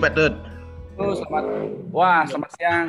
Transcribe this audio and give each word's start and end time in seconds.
Di 0.00 0.08
Patut. 0.08 0.32
Oh, 0.96 1.12
selamat. 1.12 1.44
Wah, 1.92 2.24
selamat 2.24 2.50
siang. 2.56 2.86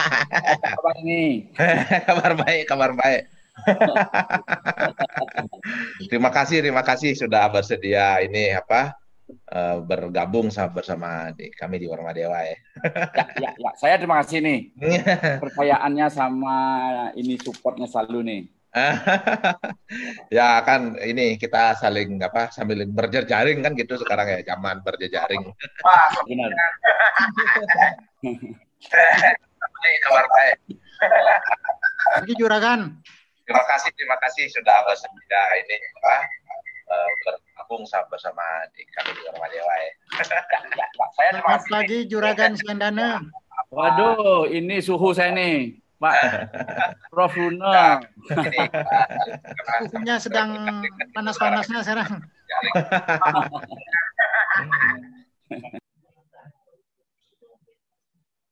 Apa 0.58 0.82
kabar 0.82 0.98
ini? 0.98 1.46
kabar 2.10 2.32
baik, 2.42 2.64
kabar 2.66 2.90
baik. 2.90 3.30
terima 6.10 6.34
kasih, 6.34 6.58
terima 6.58 6.82
kasih 6.82 7.14
sudah 7.14 7.46
bersedia 7.54 8.18
ini 8.18 8.50
apa 8.50 8.98
uh, 9.30 9.78
bergabung 9.78 10.50
sama 10.50 10.74
bersama 10.74 11.30
di, 11.38 11.54
kami 11.54 11.78
di 11.78 11.86
Warma 11.86 12.10
Dewa 12.10 12.42
ya. 12.42 12.58
ya, 13.14 13.24
ya, 13.46 13.50
ya. 13.54 13.70
Saya 13.78 13.94
terima 14.02 14.18
kasih 14.18 14.42
nih. 14.42 14.74
Percayaannya 15.38 16.06
sama 16.10 16.58
ini 17.14 17.38
supportnya 17.38 17.86
selalu 17.86 18.26
nih. 18.26 18.42
ya 20.36 20.62
kan 20.62 20.94
ini 21.02 21.34
kita 21.34 21.74
saling 21.74 22.22
apa 22.22 22.54
sambil 22.54 22.86
berjejaring 22.86 23.66
kan 23.66 23.74
gitu 23.74 23.98
sekarang 23.98 24.30
ya 24.30 24.40
zaman 24.46 24.78
berjejaring. 24.86 25.42
Wah 25.82 26.06
benar. 26.22 26.50
kabar 30.06 30.24
baik. 30.30 30.58
Lagi 32.14 32.32
juragan. 32.38 32.80
Terima 33.42 33.64
kasih 33.66 33.90
terima 33.98 34.14
kasih 34.22 34.46
sudah 34.54 34.86
bersedia 34.86 35.42
ini 35.66 35.76
apa 35.98 36.16
uh, 36.86 37.10
bergabung 37.26 37.82
bersama 38.06 38.46
di 38.78 38.86
kami 38.94 39.10
di 39.10 39.22
Rumah 39.26 39.48
Dewa 39.50 39.74
ya. 39.74 39.90
ya, 40.22 40.58
ya 40.78 41.06
saya 41.18 41.30
terima 41.34 41.58
kasih. 41.58 41.70
lagi 41.74 41.98
juragan 42.06 42.52
Siandana. 42.54 43.10
Waduh, 43.70 44.46
ini 44.50 44.78
suhu 44.82 45.10
saya 45.14 45.34
nih. 45.34 45.78
Pak 46.00 46.16
Prof 47.12 47.36
Luna. 47.36 48.00
Suhunya 49.92 50.16
sedang 50.16 50.80
panas-panasnya 51.12 51.84
sekarang. 51.84 52.24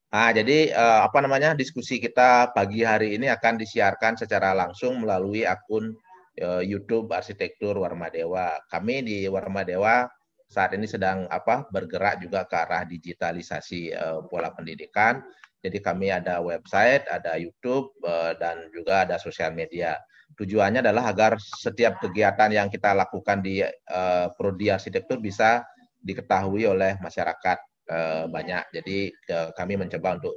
Nah, 0.09 0.33
jadi 0.33 0.73
uh, 0.73 1.05
apa 1.05 1.21
namanya 1.21 1.53
diskusi 1.53 2.01
kita 2.01 2.53
pagi 2.57 2.81
hari 2.81 3.21
ini 3.21 3.29
akan 3.29 3.61
disiarkan 3.61 4.17
secara 4.17 4.57
langsung 4.57 5.05
melalui 5.05 5.45
akun 5.45 5.93
uh, 6.41 6.65
YouTube 6.65 7.13
Arsitektur 7.13 7.77
Warma 7.77 8.09
Dewa. 8.09 8.57
Kami 8.73 9.05
di 9.05 9.19
Warma 9.29 9.69
Dewa 9.69 10.09
saat 10.49 10.73
ini 10.73 10.89
sedang 10.89 11.29
apa 11.29 11.69
bergerak 11.69 12.25
juga 12.25 12.49
ke 12.49 12.57
arah 12.57 12.89
digitalisasi 12.89 13.93
uh, 13.93 14.25
pola 14.33 14.49
pendidikan 14.49 15.21
jadi 15.59 15.79
kami 15.83 16.15
ada 16.15 16.39
website, 16.39 17.03
ada 17.11 17.35
YouTube, 17.35 17.91
eh, 18.07 18.33
dan 18.39 18.71
juga 18.71 19.03
ada 19.03 19.19
sosial 19.19 19.51
media. 19.51 19.99
Tujuannya 20.39 20.85
adalah 20.87 21.11
agar 21.11 21.35
setiap 21.41 21.99
kegiatan 21.99 22.53
yang 22.53 22.69
kita 22.69 22.93
lakukan 22.93 23.41
di 23.41 23.65
uh, 23.65 24.29
Prodi 24.37 24.69
Arsitektur 24.69 25.19
bisa 25.25 25.65
diketahui 26.05 26.69
oleh 26.69 27.01
masyarakat 27.01 27.59
uh, 27.89 28.29
banyak. 28.29 28.61
Jadi 28.77 29.09
kami 29.57 29.81
mencoba 29.81 30.21
untuk 30.21 30.37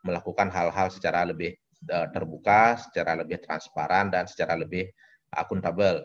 melakukan 0.00 0.48
hal-hal 0.48 0.88
secara 0.88 1.28
lebih 1.28 1.54
terbuka, 1.86 2.80
secara 2.88 3.20
lebih 3.20 3.36
transparan, 3.44 4.08
dan 4.08 4.24
secara 4.24 4.56
lebih 4.56 4.88
akuntabel. 5.36 6.02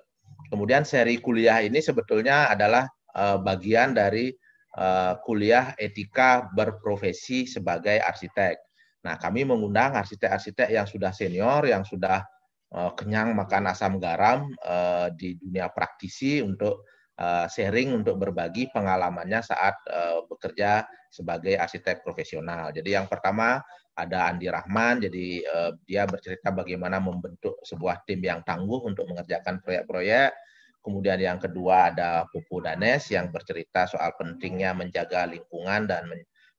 Kemudian 0.51 0.83
seri 0.83 1.15
kuliah 1.23 1.63
ini 1.63 1.79
sebetulnya 1.79 2.51
adalah 2.51 2.85
bagian 3.39 3.95
dari 3.95 4.35
uh, 4.77 5.19
kuliah 5.23 5.75
etika 5.75 6.47
berprofesi 6.51 7.49
sebagai 7.49 7.99
arsitek. 7.99 8.55
Nah, 9.01 9.17
kami 9.17 9.43
mengundang 9.43 9.97
arsitek-arsitek 9.97 10.69
yang 10.71 10.85
sudah 10.85 11.09
senior, 11.09 11.65
yang 11.65 11.81
sudah 11.81 12.21
uh, 12.75 12.91
kenyang 12.93 13.33
makan 13.33 13.73
asam 13.73 13.97
garam 13.97 14.45
uh, 14.61 15.09
di 15.15 15.35
dunia 15.39 15.71
praktisi 15.73 16.39
untuk 16.39 16.85
sharing, 17.21 18.01
untuk 18.01 18.17
berbagi 18.17 18.73
pengalamannya 18.73 19.45
saat 19.45 19.77
bekerja 20.25 20.81
sebagai 21.05 21.53
arsitek 21.53 22.01
profesional. 22.01 22.73
Jadi 22.73 22.97
yang 22.97 23.05
pertama 23.05 23.61
ada 23.93 24.25
Andi 24.25 24.49
Rahman, 24.49 25.05
jadi 25.05 25.45
dia 25.85 26.09
bercerita 26.09 26.49
bagaimana 26.49 26.97
membentuk 26.97 27.61
sebuah 27.61 28.09
tim 28.09 28.25
yang 28.25 28.41
tangguh 28.41 28.89
untuk 28.89 29.05
mengerjakan 29.05 29.61
proyek-proyek 29.61 30.33
Kemudian 30.81 31.21
yang 31.21 31.37
kedua 31.37 31.93
ada 31.93 32.25
Pupu 32.33 32.57
Danes 32.57 33.05
yang 33.13 33.29
bercerita 33.29 33.85
soal 33.85 34.17
pentingnya 34.17 34.73
menjaga 34.73 35.29
lingkungan 35.29 35.85
dan 35.85 36.09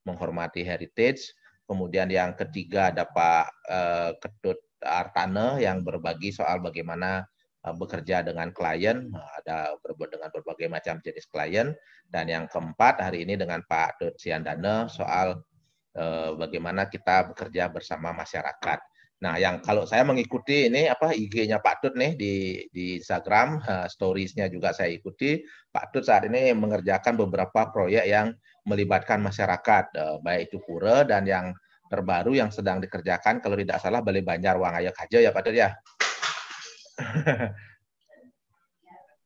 menghormati 0.06 0.62
heritage. 0.62 1.34
Kemudian 1.66 2.06
yang 2.06 2.38
ketiga 2.38 2.94
ada 2.94 3.02
Pak 3.06 3.46
uh, 3.66 4.10
Ketut 4.22 4.62
Artane 4.82 5.62
yang 5.62 5.82
berbagi 5.82 6.30
soal 6.30 6.62
bagaimana 6.62 7.26
uh, 7.66 7.74
bekerja 7.74 8.22
dengan 8.22 8.54
klien, 8.54 9.10
ada 9.42 9.74
dengan 9.82 10.30
berbagai 10.30 10.70
macam 10.70 11.02
jenis 11.02 11.26
klien. 11.26 11.74
Dan 12.06 12.30
yang 12.30 12.44
keempat 12.46 13.02
hari 13.02 13.26
ini 13.26 13.34
dengan 13.34 13.62
Pak 13.66 13.98
Dut 13.98 14.14
Siandane 14.22 14.86
soal 14.86 15.42
uh, 15.98 16.30
bagaimana 16.38 16.86
kita 16.86 17.34
bekerja 17.34 17.70
bersama 17.74 18.14
masyarakat. 18.14 18.78
Nah, 19.22 19.38
yang 19.38 19.62
kalau 19.62 19.86
saya 19.86 20.02
mengikuti 20.02 20.66
ini 20.66 20.90
apa 20.90 21.14
IG-nya 21.14 21.62
Pak 21.62 21.76
Tut 21.78 21.94
nih 21.94 22.18
di 22.18 22.66
di 22.74 22.98
Instagram, 22.98 23.62
uh, 23.62 23.86
stories-nya 23.86 24.50
juga 24.50 24.74
saya 24.74 24.90
ikuti. 24.90 25.38
Pak 25.70 25.94
Tut 25.94 26.02
saat 26.10 26.26
ini 26.26 26.50
mengerjakan 26.50 27.14
beberapa 27.14 27.70
proyek 27.70 28.02
yang 28.10 28.34
melibatkan 28.66 29.22
masyarakat, 29.22 29.84
uh, 29.94 30.16
baik 30.18 30.50
itu 30.50 30.58
pura 30.66 31.06
dan 31.06 31.22
yang 31.22 31.54
terbaru 31.86 32.34
yang 32.34 32.50
sedang 32.50 32.82
dikerjakan 32.82 33.38
kalau 33.38 33.54
tidak 33.54 33.78
salah 33.78 34.02
Balai 34.02 34.26
Banjar 34.26 34.58
Wangaya 34.58 34.90
aja 34.90 35.18
ya 35.22 35.30
Pak 35.30 35.42
Tut 35.46 35.54
ya. 35.54 35.70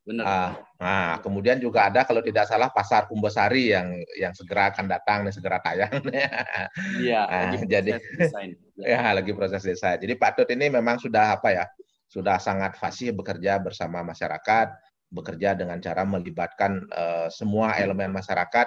Benar. 0.06 0.22
Uh, 0.22 0.50
nah, 0.78 1.19
kemudian 1.19 1.59
juga 1.59 1.91
ada 1.91 2.06
kalau 2.06 2.22
tidak 2.22 2.47
salah 2.47 2.71
pasar 2.71 3.11
Kumbasari 3.11 3.75
yang 3.75 3.91
yang 4.15 4.31
segera 4.39 4.71
akan 4.71 4.87
datang 4.87 5.27
dan 5.27 5.33
segera 5.34 5.59
tayang. 5.59 5.99
Iya. 7.03 7.27
nah, 7.27 7.59
jadi 7.67 7.99
desain. 7.99 8.55
ya 8.78 9.11
lagi 9.11 9.34
proses 9.34 9.67
desain. 9.67 9.99
Jadi 9.99 10.15
Pak 10.15 10.39
Tut 10.39 10.49
ini 10.55 10.71
memang 10.71 11.03
sudah 11.03 11.34
apa 11.34 11.50
ya? 11.50 11.67
Sudah 12.06 12.39
sangat 12.39 12.78
fasih 12.78 13.11
bekerja 13.11 13.59
bersama 13.59 14.06
masyarakat, 14.06 14.78
bekerja 15.11 15.59
dengan 15.59 15.83
cara 15.83 16.06
melibatkan 16.06 16.87
uh, 16.94 17.27
semua 17.27 17.75
elemen 17.83 18.15
masyarakat, 18.15 18.67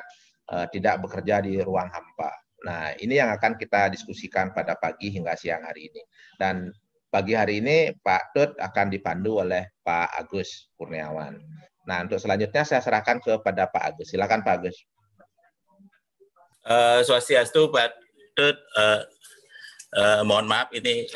uh, 0.52 0.68
tidak 0.68 1.00
bekerja 1.08 1.40
di 1.40 1.56
ruang 1.64 1.88
hampa. 1.88 2.36
Nah, 2.68 2.92
ini 3.00 3.16
yang 3.16 3.32
akan 3.32 3.56
kita 3.56 3.88
diskusikan 3.96 4.52
pada 4.52 4.76
pagi 4.76 5.08
hingga 5.08 5.40
siang 5.40 5.64
hari 5.64 5.88
ini. 5.88 6.04
Dan 6.36 6.68
pagi 7.10 7.34
hari 7.34 7.60
ini 7.60 7.94
Pak 7.98 8.24
Tut 8.38 8.52
akan 8.62 8.88
dipandu 8.94 9.42
oleh 9.42 9.74
Pak 9.82 10.14
Agus 10.16 10.70
Kurniawan. 10.78 11.42
Nah, 11.90 12.06
untuk 12.06 12.22
selanjutnya 12.22 12.62
saya 12.62 12.86
serahkan 12.86 13.18
kepada 13.18 13.66
Pak 13.66 13.84
Agus. 13.94 14.14
Silakan 14.14 14.46
Pak 14.46 14.56
Agus. 14.62 14.78
Uh, 16.70 17.02
swastiastu 17.02 17.74
Pak 17.74 17.98
Tut, 18.38 18.58
uh, 18.78 19.02
uh, 19.98 20.22
mohon 20.22 20.46
maaf 20.46 20.70
ini 20.70 21.10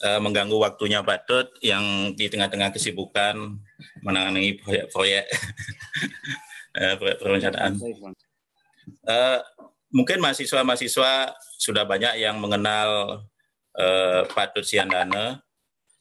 uh, 0.00 0.16
mengganggu 0.16 0.56
waktunya 0.56 1.04
Pak 1.04 1.28
Tut 1.28 1.48
yang 1.60 2.16
di 2.16 2.24
tengah-tengah 2.32 2.72
kesibukan 2.72 3.60
menangani 4.00 4.56
proyek-proyek 4.64 5.28
uh, 6.80 6.94
perencanaan. 7.20 7.76
Uh, 9.04 9.44
mungkin 9.92 10.24
mahasiswa-mahasiswa 10.24 11.36
sudah 11.60 11.84
banyak 11.84 12.24
yang 12.24 12.40
mengenal 12.40 13.20
eh, 13.78 14.22
Pak 14.26 14.58
Tutsiandana 14.58 15.40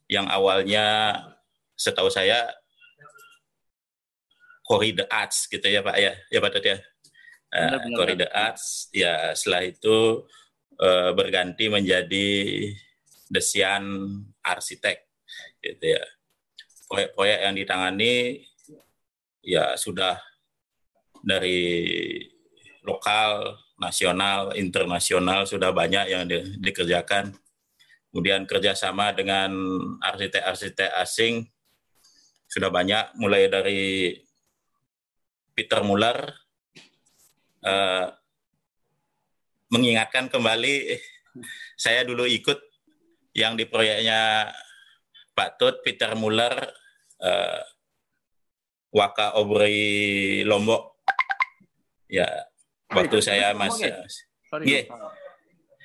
yang 0.10 0.26
awalnya 0.28 1.14
setahu 1.78 2.10
saya 2.10 2.48
Koride 4.68 5.08
Arts 5.08 5.48
gitu 5.48 5.64
ya 5.64 5.80
Pak 5.80 5.96
ya, 5.96 6.12
ya 6.28 6.40
Pak 6.44 6.52
Tut 6.52 6.66
ya. 6.68 6.78
Uh, 7.48 7.80
Koride 7.96 8.28
Arts 8.28 8.92
ya 8.92 9.32
setelah 9.32 9.64
itu 9.64 10.28
uh, 10.84 11.16
berganti 11.16 11.72
menjadi 11.72 12.28
Desian 13.32 13.84
Arsitek 14.44 15.08
gitu 15.64 15.96
ya. 15.96 16.04
Proyek-proyek 16.92 17.40
yang 17.48 17.56
ditangani 17.56 18.14
ya 19.40 19.80
sudah 19.80 20.20
dari 21.24 21.64
lokal, 22.84 23.56
nasional, 23.80 24.52
internasional 24.56 25.48
sudah 25.48 25.72
banyak 25.72 26.12
yang 26.12 26.28
di, 26.28 26.60
dikerjakan 26.60 27.32
kemudian 28.12 28.48
kerjasama 28.48 29.14
dengan 29.14 29.52
arsitek-arsitek 30.02 30.92
asing 31.04 31.48
sudah 32.48 32.72
banyak, 32.72 33.20
mulai 33.20 33.52
dari 33.52 34.16
Peter 35.52 35.84
Muller 35.84 36.32
uh, 37.68 38.08
mengingatkan 39.68 40.32
kembali 40.32 40.96
saya 41.84 42.08
dulu 42.08 42.24
ikut 42.24 42.56
yang 43.36 43.60
di 43.60 43.68
proyeknya 43.68 44.50
Pak 45.38 45.62
Tut, 45.62 45.76
Peter 45.86 46.16
Muller, 46.18 46.56
uh, 47.22 47.62
Waka 48.96 49.38
Obri 49.38 50.42
Lombok. 50.42 50.98
Ya, 52.08 52.26
waktu 52.90 53.20
saya 53.20 53.52
masih, 53.54 53.92
yeah, 54.64 54.88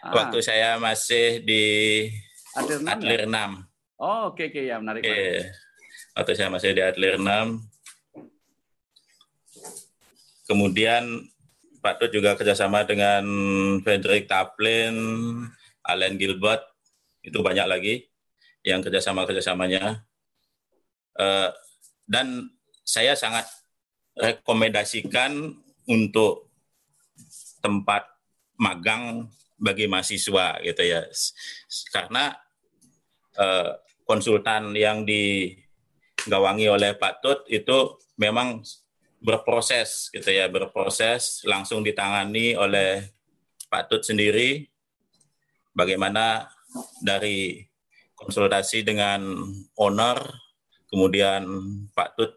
Ah. 0.02 0.10
Waktu 0.18 0.42
saya 0.42 0.82
masih 0.82 1.46
di 1.46 1.62
Atlir 2.58 2.82
6. 2.82 2.90
Atlir 2.90 3.22
6. 3.30 3.30
Oh, 4.02 4.34
oke 4.34 4.42
okay, 4.42 4.50
oke 4.50 4.58
okay, 4.58 4.64
ya 4.66 4.76
menarik. 4.82 5.02
Okay. 5.06 5.46
Waktu 6.18 6.32
saya 6.34 6.50
masih 6.50 6.74
di 6.74 6.82
Atlir 6.82 7.22
6. 7.22 7.62
Kemudian 10.50 11.30
Pak 11.78 12.02
Tut 12.02 12.10
juga 12.10 12.34
kerjasama 12.34 12.82
dengan 12.82 13.22
Frederick 13.86 14.26
Taplin, 14.26 14.94
Alan 15.86 16.18
Gilbert, 16.18 16.66
itu 17.22 17.38
banyak 17.38 17.66
lagi 17.70 18.10
yang 18.66 18.82
kerjasama 18.82 19.22
kerjasamanya. 19.22 20.02
Uh, 21.14 21.54
dan 22.10 22.50
saya 22.82 23.14
sangat 23.14 23.46
rekomendasikan 24.18 25.54
untuk 25.86 26.50
tempat 27.62 28.02
magang 28.58 29.30
bagi 29.62 29.86
mahasiswa 29.86 30.58
gitu 30.58 30.82
ya. 30.82 31.06
Karena 31.94 32.34
uh, 33.38 33.78
konsultan 34.02 34.74
yang 34.74 35.06
digawangi 35.06 36.66
oleh 36.66 36.98
Pak 36.98 37.22
Tut 37.22 37.40
itu 37.46 38.02
memang 38.18 38.66
berproses 39.22 40.10
gitu 40.10 40.34
ya 40.34 40.50
berproses 40.50 41.46
langsung 41.46 41.86
ditangani 41.86 42.58
oleh 42.58 43.06
Pak 43.70 43.86
Tut 43.86 44.02
sendiri. 44.02 44.66
Bagaimana 45.72 46.50
dari 47.00 47.64
konsultasi 48.18 48.84
dengan 48.84 49.24
owner 49.78 50.18
kemudian 50.90 51.46
Pak 51.94 52.18
Tut 52.18 52.32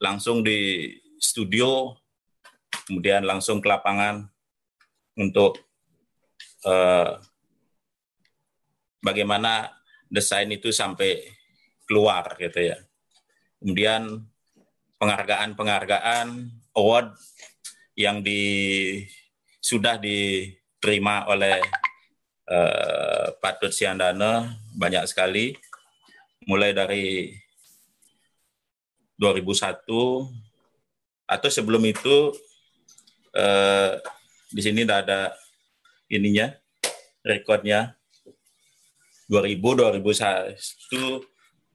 langsung 0.00 0.40
di 0.40 0.88
studio 1.20 1.92
kemudian 2.88 3.28
langsung 3.28 3.60
ke 3.60 3.68
lapangan 3.68 4.24
untuk 5.20 5.69
uh, 6.66 7.16
bagaimana 9.00 9.72
desain 10.10 10.48
itu 10.50 10.74
sampai 10.74 11.22
keluar 11.86 12.36
gitu 12.36 12.74
ya. 12.74 12.78
Kemudian 13.60 14.24
penghargaan-penghargaan 15.00 16.48
award 16.76 17.16
yang 17.96 18.24
di 18.24 18.42
sudah 19.60 20.00
diterima 20.00 21.28
oleh 21.28 21.60
uh, 22.48 23.36
Pak 23.36 23.60
Tut 23.60 23.72
Siandana 23.72 24.56
banyak 24.76 25.04
sekali. 25.08 25.56
Mulai 26.48 26.72
dari 26.72 27.36
2001 29.20 29.84
atau 31.28 31.48
sebelum 31.52 31.84
itu 31.84 32.32
uh, 33.36 33.92
di 34.50 34.60
sini 34.64 34.82
tidak 34.82 35.04
ada 35.06 35.20
ininya 36.10 36.52
rekodnya 37.24 37.94
2000 39.30 39.56
2001 39.56 40.50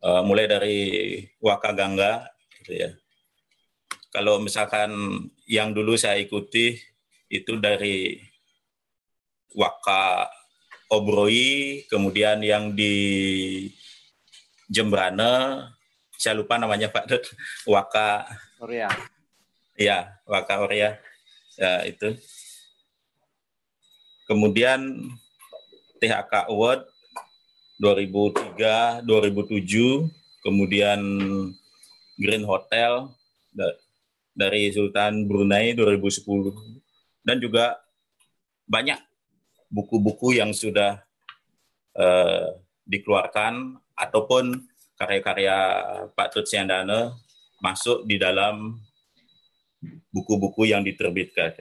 uh, 0.04 0.22
mulai 0.28 0.46
dari 0.46 0.80
Waka 1.40 1.72
Gangga 1.72 2.28
gitu 2.62 2.72
ya 2.76 2.92
kalau 4.12 4.40
misalkan 4.40 4.92
yang 5.44 5.76
dulu 5.76 6.00
saya 6.00 6.16
ikuti 6.20 6.80
itu 7.28 7.60
dari 7.60 8.16
Waka 9.56 10.28
Obroi, 10.92 11.84
kemudian 11.90 12.40
yang 12.46 12.72
di 12.78 12.96
Jembrane, 14.70 15.66
saya 16.16 16.38
lupa 16.38 16.56
namanya 16.56 16.88
Pak 16.94 17.06
Dut, 17.10 17.24
Waka 17.74 18.24
Oria. 18.62 18.88
Ya, 19.76 20.16
Waka 20.24 20.64
Oria. 20.64 20.96
Ya, 21.60 21.84
itu. 21.88 22.16
Kemudian 24.26 25.10
THK 26.02 26.50
Award 26.50 26.90
2003, 27.78 29.06
2007, 29.06 30.10
kemudian 30.42 31.00
Green 32.18 32.46
Hotel 32.46 33.10
dari 34.36 34.68
Sultan 34.74 35.30
Brunei 35.30 35.72
2010 35.78 36.26
dan 37.24 37.40
juga 37.40 37.80
banyak 38.68 39.00
buku-buku 39.72 40.38
yang 40.38 40.52
sudah 40.52 41.00
uh, 41.96 42.50
dikeluarkan 42.86 43.80
ataupun 43.96 44.68
karya-karya 45.00 45.58
Pak 46.14 46.28
Tut 46.36 46.46
Siandana 46.48 47.16
masuk 47.64 48.04
di 48.04 48.20
dalam 48.20 48.78
buku-buku 50.12 50.70
yang 50.70 50.84
diterbitkan 50.84 51.56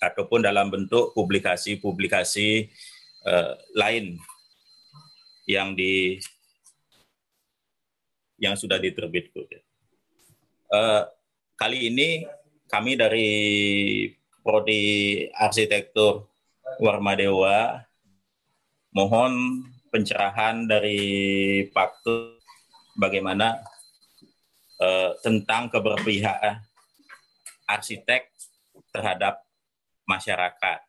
ataupun 0.00 0.44
dalam 0.44 0.68
bentuk 0.68 1.16
publikasi-publikasi 1.16 2.68
uh, 3.24 3.56
lain 3.72 4.20
yang 5.48 5.72
di 5.72 6.20
yang 8.36 8.52
sudah 8.52 8.76
diterbitkan. 8.76 9.64
Uh, 10.68 11.08
kali 11.56 11.88
ini 11.88 12.28
kami 12.68 12.98
dari 12.98 13.30
Prodi 14.44 15.24
Arsitektur 15.32 16.28
Warmadewa 16.82 17.80
mohon 18.92 19.64
pencerahan 19.88 20.68
dari 20.68 21.00
Pak 21.72 22.04
bagaimana 22.98 23.56
uh, 24.82 25.16
tentang 25.24 25.72
keberpihakan 25.72 26.60
arsitek 27.66 28.28
terhadap 28.92 29.45
masyarakat. 30.08 30.80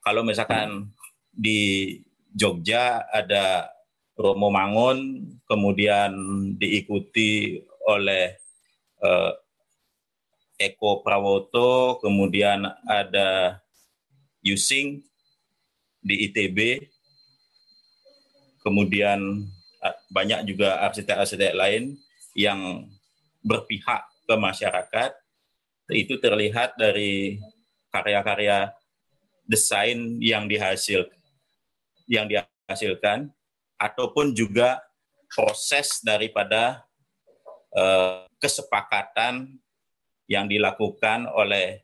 Kalau 0.00 0.24
misalkan 0.24 0.88
di 1.30 2.00
Jogja 2.32 3.04
ada 3.10 3.68
Romo 4.16 4.48
Mangun, 4.48 5.28
kemudian 5.44 6.12
diikuti 6.56 7.60
oleh 7.84 8.38
uh, 9.04 9.32
Eko 10.60 11.04
Prawoto, 11.04 12.00
kemudian 12.00 12.64
ada 12.84 13.60
Yusing 14.40 15.04
di 16.00 16.28
ITB, 16.28 16.88
kemudian 18.64 19.48
banyak 20.12 20.44
juga 20.44 20.84
arsitek-arsitek 20.84 21.56
lain 21.56 21.96
yang 22.36 22.84
berpihak 23.40 24.04
ke 24.28 24.34
masyarakat. 24.36 25.10
Itu 25.92 26.16
terlihat 26.22 26.78
dari 26.78 27.38
karya-karya 27.90 28.70
desain 29.44 30.18
yang 30.22 30.46
dihasil 30.46 31.10
yang 32.06 32.26
dihasilkan 32.26 33.30
ataupun 33.78 34.34
juga 34.34 34.78
proses 35.30 36.02
daripada 36.02 36.82
uh, 37.74 38.26
kesepakatan 38.38 39.58
yang 40.30 40.46
dilakukan 40.46 41.26
oleh 41.30 41.82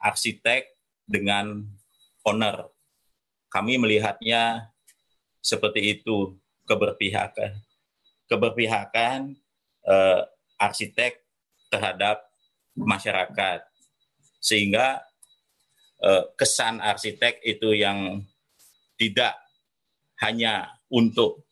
arsitek 0.00 0.68
dengan 1.04 1.64
owner. 2.24 2.68
Kami 3.52 3.76
melihatnya 3.76 4.72
seperti 5.44 6.00
itu 6.00 6.36
keberpihakan 6.64 7.60
keberpihakan 8.32 9.36
uh, 9.84 10.24
arsitek 10.56 11.20
terhadap 11.68 12.24
masyarakat. 12.76 13.64
Sehingga 14.42 15.00
uh, 16.02 16.24
kesan 16.34 16.82
arsitek 16.82 17.40
itu 17.44 17.76
yang 17.76 18.22
tidak 18.98 19.34
hanya 20.22 20.70
untuk 20.92 21.42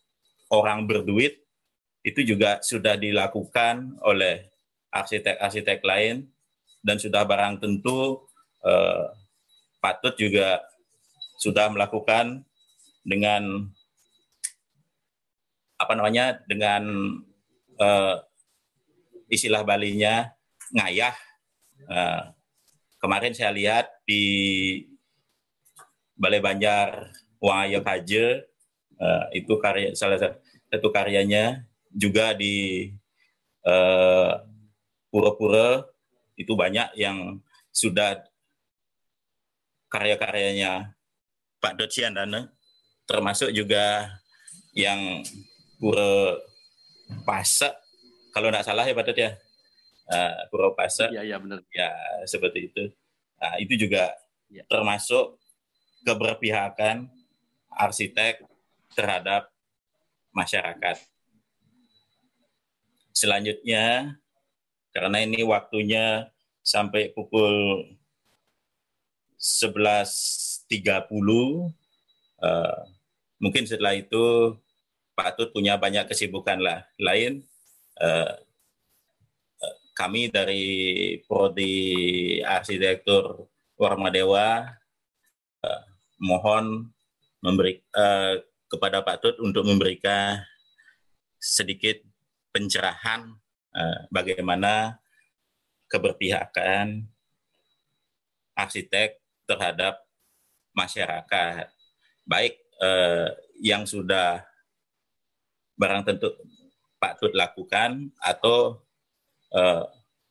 orang 0.54 0.86
berduit 0.86 1.40
itu 2.00 2.24
juga 2.24 2.62
sudah 2.64 2.96
dilakukan 2.96 3.98
oleh 4.00 4.48
arsitek-arsitek 4.90 5.80
lain 5.84 6.26
dan 6.80 6.96
sudah 6.96 7.22
barang 7.28 7.60
tentu 7.60 8.24
eh, 8.64 9.04
patut 9.78 10.16
juga 10.16 10.64
sudah 11.40 11.68
melakukan 11.68 12.40
dengan 13.04 13.68
apa 15.76 15.92
namanya 15.96 16.40
dengan 16.48 16.82
eh, 17.76 18.16
istilah 19.28 19.60
Balinya 19.62 20.32
ngayah. 20.74 21.14
Eh, 21.90 22.22
kemarin 23.00 23.32
saya 23.32 23.50
lihat 23.50 23.88
di 24.04 24.22
Balai 26.14 26.42
Banjar 26.44 27.10
Wangaya 27.40 27.80
Kaje 27.80 28.50
Uh, 29.00 29.24
itu 29.32 29.56
karya 29.56 29.96
salah 29.96 30.20
satu 30.68 30.92
karyanya 30.92 31.64
juga 31.88 32.36
di 32.36 32.92
uh, 33.64 34.44
pura-pura. 35.08 35.88
Itu 36.36 36.52
banyak 36.52 37.00
yang 37.00 37.40
sudah 37.72 38.20
karya-karyanya 39.88 40.92
Pak 41.64 41.80
Dana 41.80 42.52
termasuk 43.08 43.56
juga 43.56 44.12
yang 44.76 45.24
pura 45.80 46.36
Pasa 47.26 47.74
kalau 48.30 48.54
tidak 48.54 48.62
salah 48.68 48.86
ya 48.86 48.94
Pak 48.94 49.16
ya 49.18 49.34
uh, 50.10 50.34
pura 50.50 50.74
Pasa 50.74 51.08
ya 51.14 51.22
ya 51.22 51.38
benar 51.38 51.62
ya 51.70 51.90
seperti 52.26 52.68
itu 52.70 52.84
nah, 53.38 53.56
itu 53.62 53.86
juga 53.86 54.12
ya. 54.50 54.66
termasuk 54.66 55.38
keberpihakan 56.04 57.08
arsitek 57.70 58.42
terhadap 58.94 59.48
masyarakat. 60.34 60.98
Selanjutnya, 63.14 64.16
karena 64.94 65.18
ini 65.22 65.44
waktunya 65.44 66.30
sampai 66.64 67.12
pukul 67.12 67.84
11.30. 69.36 70.70
Uh, 72.40 72.80
mungkin 73.36 73.68
setelah 73.68 73.92
itu 73.92 74.56
Pak 75.12 75.36
Tut 75.36 75.52
punya 75.52 75.76
banyak 75.76 76.08
kesibukan 76.08 76.56
lah 76.60 76.88
lain. 76.96 77.44
Uh, 78.00 78.32
kami 80.00 80.32
dari 80.32 80.64
Prodi 81.28 81.76
Arsitektur 82.40 83.52
Warma 83.76 84.08
Dewa 84.08 84.64
uh, 85.60 85.82
mohon 86.16 86.88
memberi 87.44 87.84
uh, 87.92 88.40
kepada 88.64 89.04
Pak 89.04 89.20
Tut 89.20 89.36
untuk 89.44 89.68
memberikan 89.68 90.40
sedikit 91.36 92.00
pencerahan 92.48 93.28
uh, 93.76 94.08
bagaimana 94.08 94.96
keberpihakan 95.92 97.04
arsitek 98.56 99.20
terhadap 99.44 100.00
masyarakat. 100.72 101.68
Baik 102.24 102.56
uh, 102.80 103.36
yang 103.60 103.84
sudah 103.84 104.48
barang 105.76 106.08
tentu 106.08 106.32
Pak 106.96 107.20
Tut 107.20 107.36
lakukan 107.36 108.08
atau 108.16 108.80
Eh, 108.80 108.89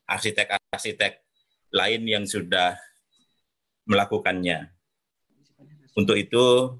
arsitek-arsitek 0.08 1.22
lain 1.70 2.02
yang 2.08 2.24
sudah 2.26 2.74
melakukannya. 3.86 4.70
Untuk 5.94 6.18
itu, 6.18 6.76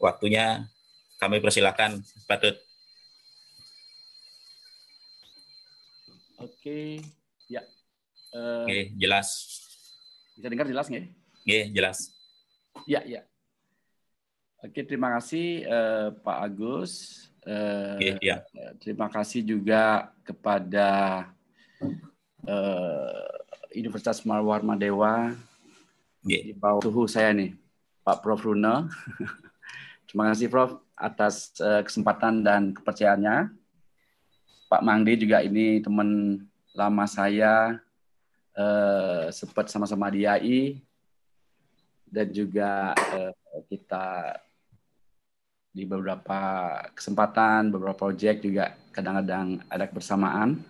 waktunya 0.00 0.68
kami 1.16 1.40
persilakan 1.40 2.04
Patut. 2.28 2.56
Oke, 6.40 7.00
ya. 7.48 7.64
Uh, 8.32 8.68
Oke, 8.68 8.92
jelas. 9.00 9.28
Bisa 10.36 10.48
dengar 10.52 10.68
jelas 10.68 10.92
nggak? 10.92 11.08
Oke, 11.44 11.58
jelas. 11.72 12.12
Ya, 12.84 13.00
ya. 13.08 13.24
Oke, 14.60 14.84
terima 14.84 15.12
kasih 15.16 15.64
uh, 15.64 16.08
Pak 16.20 16.38
Agus. 16.44 16.92
Uh, 17.48 17.96
Oke, 17.96 18.20
ya. 18.20 18.44
Terima 18.80 19.08
kasih 19.08 19.40
juga 19.44 20.12
kepada 20.24 21.28
uh, 22.46 23.28
Universitas 23.74 24.22
Marwarma 24.22 24.78
Dewa 24.78 25.34
yeah. 26.24 26.42
di 26.42 26.52
bawah 26.54 26.82
suhu 26.84 27.10
saya 27.10 27.34
nih, 27.34 27.52
Pak 28.06 28.22
Prof. 28.22 28.44
Runa. 28.44 28.88
Terima 30.08 30.30
kasih 30.30 30.46
Prof 30.46 30.78
atas 30.94 31.50
uh, 31.58 31.82
kesempatan 31.82 32.46
dan 32.46 32.70
kepercayaannya. 32.72 33.50
Pak 34.70 34.82
Mangdi 34.82 35.14
juga 35.20 35.42
ini 35.42 35.82
teman 35.82 36.40
lama 36.74 37.04
saya, 37.06 37.78
uh, 38.58 39.30
sempat 39.30 39.70
sama-sama 39.70 40.10
di 40.10 40.26
AI, 40.26 40.82
dan 42.10 42.30
juga 42.30 42.94
uh, 42.94 43.34
kita 43.70 44.38
di 45.74 45.82
beberapa 45.82 46.38
kesempatan, 46.94 47.74
beberapa 47.74 48.06
proyek 48.06 48.46
juga 48.46 48.78
kadang-kadang 48.94 49.58
ada 49.66 49.90
kebersamaan. 49.90 50.62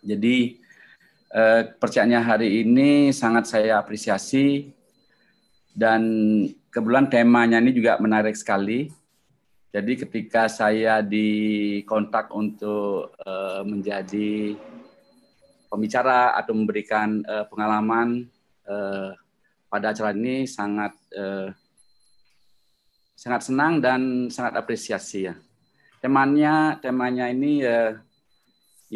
Jadi 0.00 0.60
eh, 1.32 2.20
hari 2.22 2.64
ini 2.64 3.12
sangat 3.12 3.50
saya 3.50 3.80
apresiasi 3.80 4.72
dan 5.76 6.02
kebetulan 6.72 7.08
temanya 7.12 7.60
ini 7.60 7.72
juga 7.76 8.00
menarik 8.00 8.36
sekali. 8.36 8.88
Jadi 9.76 9.92
ketika 10.00 10.48
saya 10.48 11.04
dikontak 11.04 12.32
untuk 12.32 13.12
eh, 13.20 13.62
menjadi 13.66 14.56
pembicara 15.68 16.32
atau 16.38 16.56
memberikan 16.56 17.20
eh, 17.20 17.44
pengalaman 17.50 18.24
eh, 18.64 19.10
pada 19.66 19.92
acara 19.92 20.14
ini 20.14 20.46
sangat 20.46 20.94
sangat 23.16 23.48
senang 23.48 23.80
dan 23.80 24.28
sangat 24.28 24.60
apresiasi 24.60 25.26
ya. 25.26 25.34
Temanya 26.04 26.76
temanya 26.78 27.32
ini 27.32 27.64
eh, 27.64 27.96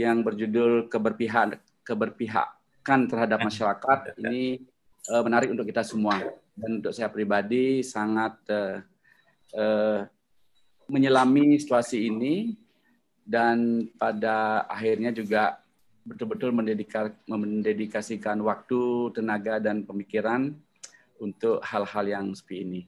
yang 0.04 0.24
berjudul 0.24 0.88
keberpihak 0.88 1.60
keberpihakan 1.84 3.00
terhadap 3.10 3.38
masyarakat 3.44 3.98
ini 4.20 4.64
uh, 5.12 5.22
menarik 5.24 5.52
untuk 5.52 5.66
kita 5.68 5.84
semua 5.84 6.20
dan 6.56 6.80
untuk 6.80 6.92
saya 6.92 7.08
pribadi 7.08 7.80
sangat 7.80 8.36
uh, 8.52 8.76
uh, 9.56 10.00
menyelami 10.90 11.56
situasi 11.56 12.10
ini 12.10 12.58
dan 13.22 13.86
pada 13.94 14.66
akhirnya 14.66 15.14
juga 15.14 15.62
betul-betul 16.02 16.50
mendedikasikan 17.28 18.40
waktu, 18.42 19.14
tenaga 19.14 19.62
dan 19.62 19.86
pemikiran 19.86 20.50
untuk 21.20 21.62
hal-hal 21.62 22.04
yang 22.08 22.26
seperti 22.34 22.56
ini. 22.64 22.80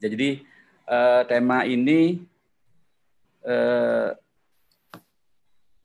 Jadi 0.00 0.42
uh, 0.88 1.22
tema 1.28 1.62
ini 1.68 2.18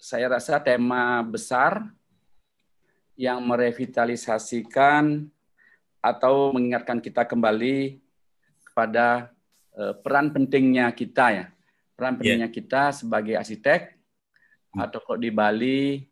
saya 0.03 0.35
rasa 0.35 0.59
tema 0.59 1.23
besar 1.23 1.87
yang 3.15 3.39
merevitalisasikan 3.39 5.31
atau 6.03 6.51
mengingatkan 6.51 6.99
kita 6.99 7.23
kembali 7.23 8.03
kepada 8.67 9.31
uh, 9.79 9.95
peran 10.03 10.35
pentingnya 10.35 10.91
kita 10.91 11.25
ya 11.31 11.45
peran 11.95 12.19
pentingnya 12.19 12.51
yeah. 12.51 12.57
kita 12.59 12.91
sebagai 12.91 13.39
arsitek 13.39 13.95
hmm. 14.75 14.83
atau 14.83 14.99
kok 14.99 15.23
di 15.23 15.31
Bali 15.31 16.03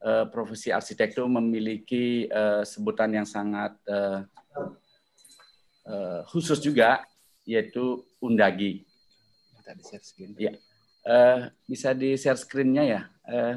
uh, 0.00 0.24
profesi 0.32 0.72
arsitek 0.72 1.12
itu 1.12 1.28
memiliki 1.28 2.24
uh, 2.32 2.64
sebutan 2.64 3.12
yang 3.12 3.28
sangat 3.28 3.76
uh, 3.92 4.24
uh, 5.84 6.24
khusus 6.32 6.64
juga 6.64 7.04
yaitu 7.44 8.08
undagi. 8.24 8.88
Ya. 10.40 10.56
Uh, 11.06 11.48
bisa 11.64 11.96
di 11.96 12.18
share 12.20 12.36
screen-nya 12.36 12.84
ya 12.84 13.00
uh, 13.32 13.56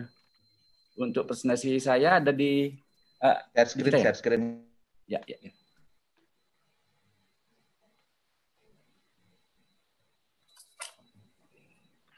untuk 0.95 1.27
presentasi 1.27 1.81
saya 1.83 2.21
ada 2.21 2.31
di 2.31 2.71
uh, 3.19 3.39
share 3.55 3.69
screen, 3.69 3.91
ya? 3.91 4.01
share 4.03 4.17
screen. 4.17 4.43
Ya, 5.09 5.19
ya, 5.27 5.37
ya. 5.43 5.51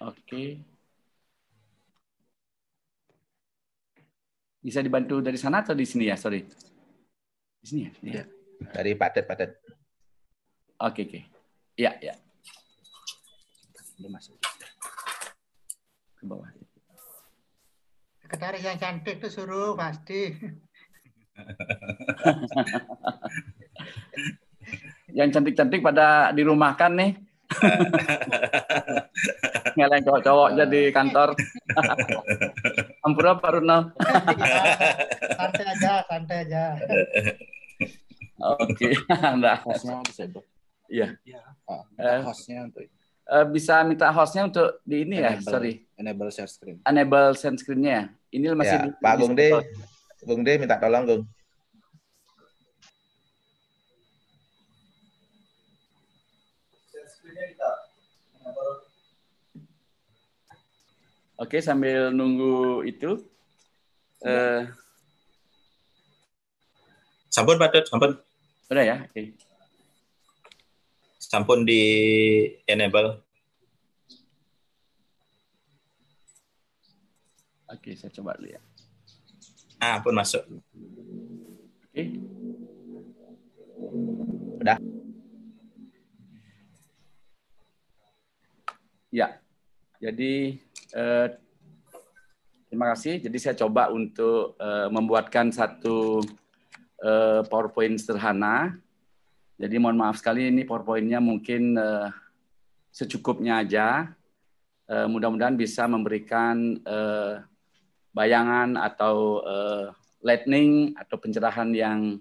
Oke. 0.04 0.60
Bisa 4.64 4.80
dibantu 4.84 5.24
dari 5.24 5.40
sana 5.40 5.64
atau 5.64 5.76
di 5.76 5.88
sini 5.88 6.12
ya? 6.12 6.20
Sorry. 6.20 6.44
Di 7.64 7.66
sini 7.66 7.82
ya? 7.88 7.92
ya. 8.04 8.24
Dari 8.76 8.96
patet 9.00 9.24
patet. 9.24 9.60
Oke, 10.84 11.08
oke. 11.08 11.20
Ya, 11.80 11.96
ya. 12.04 12.16
Udah 14.00 14.12
masuk 14.12 14.43
ke 16.24 16.32
bawah. 16.32 16.48
Sekretaris 18.24 18.64
yang 18.64 18.80
cantik 18.80 19.20
tuh 19.20 19.28
suruh 19.28 19.76
pasti. 19.76 20.32
yang 25.20 25.28
cantik-cantik 25.28 25.84
pada 25.84 26.32
dirumahkan 26.32 26.96
nih. 26.96 27.12
Ngeleng 29.76 30.08
cowok-cowok 30.08 30.56
jadi 30.64 30.96
kantor. 30.96 31.36
Ampura 33.06 33.36
Pak 33.36 33.60
Runo. 33.60 33.92
santai 35.36 35.68
aja, 35.68 36.08
santai 36.08 36.48
aja. 36.48 36.80
Oke, 38.64 38.96
Anda. 39.12 39.60
Hostnya 39.60 40.00
bisa 40.08 40.24
Iya. 40.88 41.20
Iya. 41.28 41.44
Uh, 41.68 41.84
hostnya 42.24 42.64
untuk 42.70 42.86
uh, 43.30 43.46
bisa 43.48 43.84
minta 43.88 44.12
hostnya 44.12 44.48
untuk 44.48 44.80
di 44.84 45.08
ini 45.08 45.22
ya, 45.22 45.36
enable, 45.36 45.44
ya, 45.44 45.52
sorry. 45.52 45.74
Enable 45.96 46.30
share 46.34 46.52
screen. 46.52 46.78
Enable 46.84 47.28
share 47.38 47.56
screen-nya. 47.56 48.12
Ini 48.34 48.46
masih 48.58 48.78
ya, 48.78 48.84
di, 48.88 48.90
Pak 48.98 49.14
Bung 49.22 49.34
D, 49.38 49.42
Bung 50.26 50.42
D 50.42 50.50
minta 50.58 50.82
tolong, 50.82 51.04
Bung. 51.06 51.24
Oke, 61.44 61.60
sambil 61.60 62.14
nunggu 62.14 62.88
itu. 62.88 63.20
Uh, 64.24 64.64
sampun, 67.28 67.60
Pak 67.60 67.84
sampun. 67.84 68.16
Udah 68.72 68.84
ya, 68.88 68.96
oke. 69.04 69.12
Okay. 69.12 69.43
Sampun 71.34 71.66
di 71.66 71.82
enable. 72.70 73.18
Oke, 77.74 77.98
saya 77.98 78.14
coba 78.14 78.38
dulu 78.38 78.54
ya. 78.54 78.62
Ah, 79.82 79.98
pun 79.98 80.14
masuk. 80.14 80.46
Oke. 81.90 82.22
Udah. 84.62 84.78
Ya. 89.10 89.42
Jadi 89.98 90.62
eh, 90.94 91.28
Terima 92.74 92.90
kasih. 92.98 93.22
Jadi 93.22 93.38
saya 93.38 93.54
coba 93.54 93.94
untuk 93.94 94.58
uh, 94.58 94.90
membuatkan 94.90 95.54
satu 95.54 96.26
uh, 97.06 97.46
PowerPoint 97.46 98.02
sederhana. 98.02 98.82
Jadi 99.64 99.80
mohon 99.80 99.96
maaf 99.96 100.20
sekali 100.20 100.52
ini 100.52 100.68
PowerPoint-nya 100.68 101.24
mungkin 101.24 101.80
uh, 101.80 102.12
secukupnya 102.92 103.64
aja. 103.64 104.12
Uh, 104.92 105.08
Mudah-mudahan 105.08 105.56
bisa 105.56 105.88
memberikan 105.88 106.84
uh, 106.84 107.40
bayangan 108.12 108.76
atau 108.76 109.40
uh, 109.40 109.96
lightning 110.20 110.92
atau 111.00 111.16
pencerahan 111.16 111.72
yang 111.72 112.20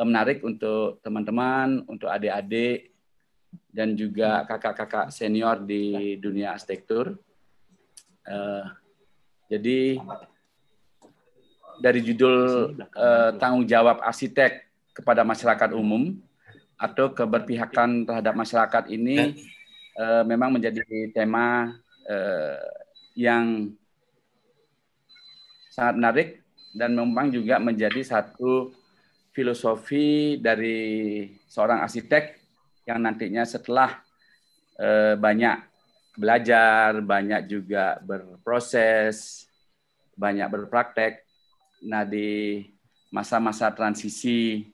menarik 0.00 0.40
untuk 0.40 1.04
teman-teman, 1.04 1.84
untuk 1.84 2.08
adik-adik, 2.08 2.88
dan 3.68 3.92
juga 3.92 4.48
kakak-kakak 4.48 5.12
senior 5.12 5.60
di 5.60 6.16
dunia 6.16 6.56
arsitektur. 6.56 7.20
Uh, 8.24 8.64
jadi 9.52 10.00
dari 11.84 12.00
judul 12.00 12.72
uh, 12.96 13.36
tanggung 13.36 13.68
jawab 13.68 14.00
arsitek 14.00 14.64
kepada 14.96 15.20
masyarakat 15.20 15.76
umum 15.76 16.16
atau 16.82 17.14
keberpihakan 17.14 18.02
terhadap 18.02 18.34
masyarakat 18.34 18.90
ini 18.90 19.38
uh, 19.94 20.26
memang 20.26 20.58
menjadi 20.58 20.82
tema 21.14 21.70
uh, 22.10 22.58
yang 23.14 23.70
sangat 25.70 25.94
menarik 25.94 26.28
dan 26.74 26.98
memang 26.98 27.30
juga 27.30 27.62
menjadi 27.62 28.02
satu 28.02 28.74
filosofi 29.30 30.36
dari 30.42 31.30
seorang 31.46 31.86
arsitek 31.86 32.36
yang 32.90 32.98
nantinya 32.98 33.46
setelah 33.46 34.02
uh, 34.82 35.14
banyak 35.14 35.62
belajar, 36.18 36.98
banyak 37.00 37.46
juga 37.46 38.02
berproses, 38.02 39.46
banyak 40.18 40.50
berpraktek. 40.50 41.22
Nah 41.86 42.02
di 42.04 42.60
masa-masa 43.08 43.70
transisi 43.70 44.71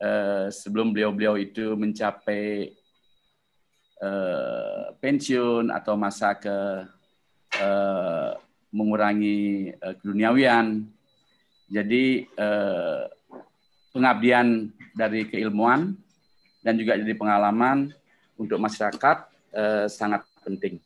eh, 0.00 0.48
sebelum 0.48 0.90
beliau-beliau 0.96 1.36
itu 1.36 1.76
mencapai 1.76 2.72
eh, 4.00 4.84
pensiun 4.98 5.68
atau 5.68 5.94
masa 6.00 6.34
ke 6.40 6.88
eh, 7.60 8.32
mengurangi 8.72 9.70
eh, 9.76 9.94
keduniawian, 10.00 10.88
jadi 11.68 12.24
eh, 12.24 13.02
pengabdian 13.94 14.72
dari 14.96 15.28
keilmuan 15.28 15.94
dan 16.64 16.74
juga 16.74 16.98
jadi 16.98 17.14
pengalaman 17.14 17.92
untuk 18.40 18.58
masyarakat 18.58 19.16
eh, 19.52 19.86
sangat 19.86 20.24
penting. 20.42 20.80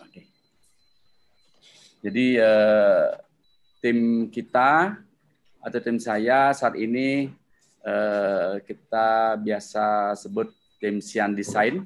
Oke. 0.00 0.22
Jadi 2.00 2.40
uh, 2.40 3.12
tim 3.84 4.28
kita 4.32 4.96
atau 5.60 5.78
tim 5.84 6.00
saya 6.00 6.52
saat 6.56 6.76
ini 6.80 7.28
uh, 7.84 8.60
kita 8.64 9.36
biasa 9.40 10.16
sebut 10.16 10.52
Sian 10.80 11.36
Design 11.36 11.84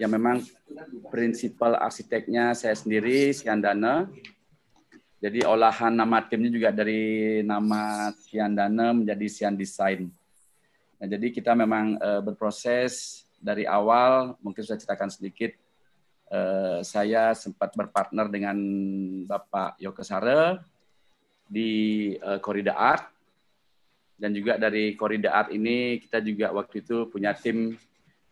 yang 0.00 0.08
memang 0.08 0.40
prinsipal 1.12 1.76
arsiteknya 1.76 2.56
saya 2.56 2.72
sendiri 2.72 3.36
Sian 3.36 3.60
Dana. 3.60 4.08
Jadi 5.20 5.44
olahan 5.44 5.92
nama 5.92 6.24
timnya 6.24 6.48
juga 6.48 6.72
dari 6.72 7.44
nama 7.44 8.08
Sian 8.16 8.56
Dana 8.56 8.96
menjadi 8.96 9.26
Sian 9.28 9.52
Design. 9.52 10.08
Nah, 10.96 11.06
jadi 11.08 11.28
kita 11.28 11.52
memang 11.52 12.00
uh, 12.00 12.24
berproses 12.24 13.24
dari 13.36 13.68
awal 13.68 14.36
mungkin 14.40 14.64
saya 14.64 14.80
ceritakan 14.80 15.12
sedikit 15.12 15.52
uh, 16.32 16.80
saya 16.80 17.36
sempat 17.36 17.76
berpartner 17.76 18.32
dengan 18.32 18.56
Bapak 19.28 19.76
Yoko 19.80 20.00
Sare 20.00 20.60
di 21.50 22.14
Korida 22.40 22.78
Art 22.78 23.19
dan 24.20 24.36
juga 24.36 24.60
dari 24.60 24.92
Korida 24.92 25.32
Art 25.32 25.48
ini 25.48 25.96
kita 26.04 26.20
juga 26.20 26.52
waktu 26.52 26.84
itu 26.84 27.08
punya 27.08 27.32
tim 27.32 27.72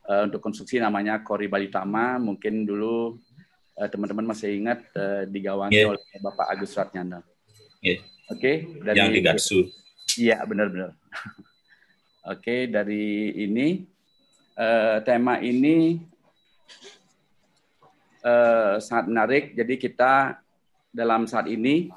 uh, 0.05 0.29
untuk 0.29 0.45
konstruksi 0.45 0.77
namanya 0.77 1.25
Kori 1.25 1.49
Balitama 1.49 2.21
mungkin 2.21 2.69
dulu 2.69 3.17
teman-teman 3.79 4.35
masih 4.35 4.59
ingat 4.59 4.91
uh, 4.99 5.23
digawangi 5.31 5.79
yeah. 5.79 5.87
oleh 5.95 6.03
Bapak 6.19 6.51
Agus 6.51 6.75
Ratnyana. 6.75 7.23
Yeah. 7.79 8.03
Oke, 8.27 8.43
okay, 8.43 8.57
dari 8.83 8.99
yang 8.99 9.15
di 9.15 9.23
Gatsu. 9.23 9.71
Iya, 10.19 10.43
benar-benar. 10.43 10.93
Oke, 10.99 12.43
okay, 12.43 12.61
dari 12.67 13.31
ini 13.39 13.87
uh, 14.59 14.99
tema 15.07 15.39
ini 15.39 16.03
uh, 18.27 18.83
sangat 18.83 19.05
menarik. 19.09 19.45
Jadi 19.55 19.75
kita 19.79 20.43
dalam 20.91 21.31
saat 21.31 21.47
ini 21.47 21.89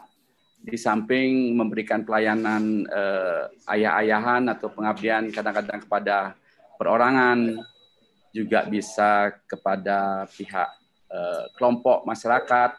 di 0.62 0.78
samping 0.78 1.58
memberikan 1.58 2.06
pelayanan 2.06 2.86
uh, 2.86 3.50
ayah-ayahan 3.74 4.45
atau 4.54 4.69
pengabdian 4.69 5.34
kadang-kadang 5.34 5.82
kepada 5.82 6.38
perorangan, 6.78 7.58
juga 8.32 8.63
bisa 8.69 9.36
kepada 9.50 10.30
pihak 10.32 10.69
uh, 11.12 11.43
kelompok 11.58 12.08
masyarakat 12.08 12.78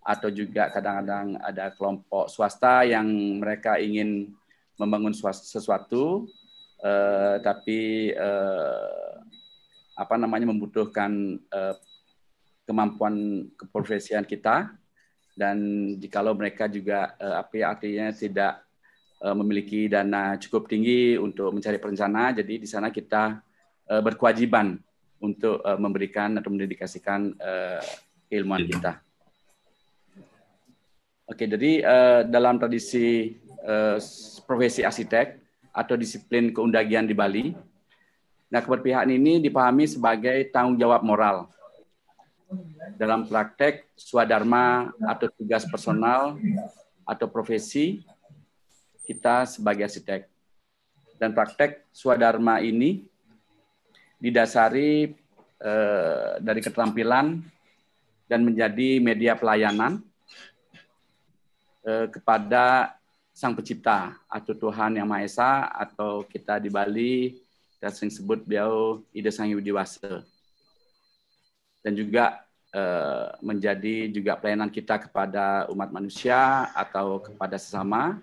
atau 0.00 0.28
juga 0.32 0.72
kadang-kadang 0.72 1.36
ada 1.44 1.74
kelompok 1.76 2.30
swasta 2.32 2.88
yang 2.88 3.06
mereka 3.36 3.76
ingin 3.76 4.32
membangun 4.80 5.12
sesuatu 5.12 6.24
uh, 6.80 7.36
tapi 7.44 8.12
uh, 8.16 9.20
apa 10.00 10.16
namanya 10.16 10.48
membutuhkan 10.48 11.36
uh, 11.52 11.76
kemampuan 12.64 13.44
keprofesian 13.60 14.24
kita 14.24 14.72
dan 15.40 15.56
jikalau 15.96 16.36
mereka 16.36 16.68
juga 16.68 17.16
uh, 17.16 17.40
apa 17.40 17.56
ya, 17.56 17.72
artinya 17.72 18.12
tidak 18.12 18.60
uh, 19.24 19.32
memiliki 19.32 19.88
dana 19.88 20.36
cukup 20.36 20.68
tinggi 20.68 21.16
untuk 21.16 21.56
mencari 21.56 21.80
perencana 21.80 22.36
jadi 22.36 22.60
di 22.60 22.68
sana 22.68 22.92
kita 22.92 23.40
uh, 23.88 24.02
berkewajiban 24.04 24.76
untuk 25.16 25.64
uh, 25.64 25.80
memberikan 25.80 26.36
atau 26.36 26.52
mendedikasikan 26.52 27.32
uh, 27.40 27.80
ilmuwan 28.28 28.68
iya. 28.68 28.70
kita. 28.76 28.92
Oke, 31.30 31.46
jadi 31.46 31.70
uh, 31.86 32.20
dalam 32.26 32.58
tradisi 32.58 33.38
uh, 33.62 33.96
profesi 34.44 34.82
arsitek 34.82 35.38
atau 35.70 35.94
disiplin 35.94 36.50
keundagian 36.50 37.06
di 37.06 37.14
Bali. 37.14 37.54
Nah, 38.50 38.58
keberpihakan 38.58 39.14
ini 39.14 39.38
dipahami 39.38 39.86
sebagai 39.86 40.50
tanggung 40.50 40.74
jawab 40.74 41.06
moral 41.06 41.46
dalam 42.98 43.26
praktek 43.26 43.86
swadharma 43.94 44.90
atau 45.06 45.30
tugas 45.32 45.64
personal 45.68 46.36
atau 47.06 47.26
profesi 47.30 48.02
kita 49.06 49.46
sebagai 49.46 49.86
arsitek. 49.86 50.26
Dan 51.20 51.36
praktek 51.36 51.84
swadharma 51.90 52.62
ini 52.64 53.04
didasari 54.20 55.12
eh, 55.60 56.32
dari 56.40 56.60
keterampilan 56.60 57.40
dan 58.30 58.40
menjadi 58.46 59.00
media 59.02 59.34
pelayanan 59.34 60.00
eh, 61.82 62.06
kepada 62.12 62.96
Sang 63.34 63.56
Pencipta 63.56 64.20
atau 64.28 64.52
Tuhan 64.52 65.00
Yang 65.00 65.08
Maha 65.08 65.24
Esa 65.24 65.52
atau 65.72 66.28
kita 66.28 66.60
di 66.60 66.68
Bali 66.68 67.40
kita 67.80 67.88
sering 67.96 68.12
sebut 68.12 68.44
beliau 68.44 69.00
Ida 69.16 69.32
Sang 69.32 69.48
Yudiwasa. 69.48 70.20
Dan 71.80 71.96
juga 71.96 72.44
eh, 72.70 73.28
menjadi 73.42 74.12
juga 74.12 74.38
pelayanan 74.38 74.70
kita 74.70 75.00
kepada 75.08 75.66
umat 75.72 75.90
manusia 75.90 76.70
atau 76.76 77.18
kepada 77.18 77.58
sesama 77.58 78.20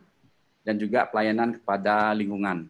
dan 0.63 0.79
juga 0.79 1.07
pelayanan 1.09 1.57
kepada 1.59 2.13
lingkungan. 2.15 2.69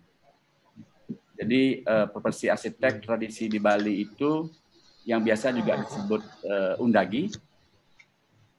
Jadi 1.37 1.85
eh, 1.85 2.07
profesi 2.09 2.49
arsitek 2.49 3.05
tradisi 3.05 3.45
di 3.45 3.59
Bali 3.61 4.09
itu 4.09 4.49
yang 5.05 5.21
biasa 5.21 5.53
juga 5.53 5.79
disebut 5.83 6.21
eh, 6.47 6.75
undagi 6.81 7.29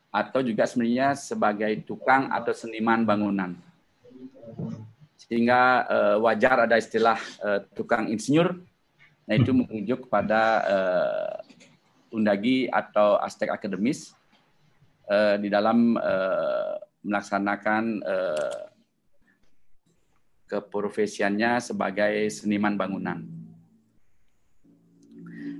atau 0.08 0.40
juga 0.40 0.64
sebenarnya 0.64 1.12
sebagai 1.18 1.84
tukang 1.84 2.32
atau 2.32 2.56
seniman 2.56 3.04
bangunan 3.04 3.52
sehingga 5.28 5.84
wajar 6.24 6.64
ada 6.64 6.80
istilah 6.80 7.20
tukang 7.76 8.08
insinyur. 8.08 8.56
Nah 9.28 9.34
itu 9.36 9.52
merujuk 9.52 10.08
kepada 10.08 10.40
undagi 12.12 12.68
atau 12.68 13.20
aspek 13.20 13.52
akademis 13.52 14.14
uh, 15.08 15.36
di 15.36 15.48
dalam 15.52 15.96
uh, 15.96 16.76
melaksanakan 17.04 18.04
uh, 18.04 18.62
keprofesiannya 20.48 21.60
sebagai 21.60 22.32
seniman 22.32 22.74
bangunan. 22.74 23.20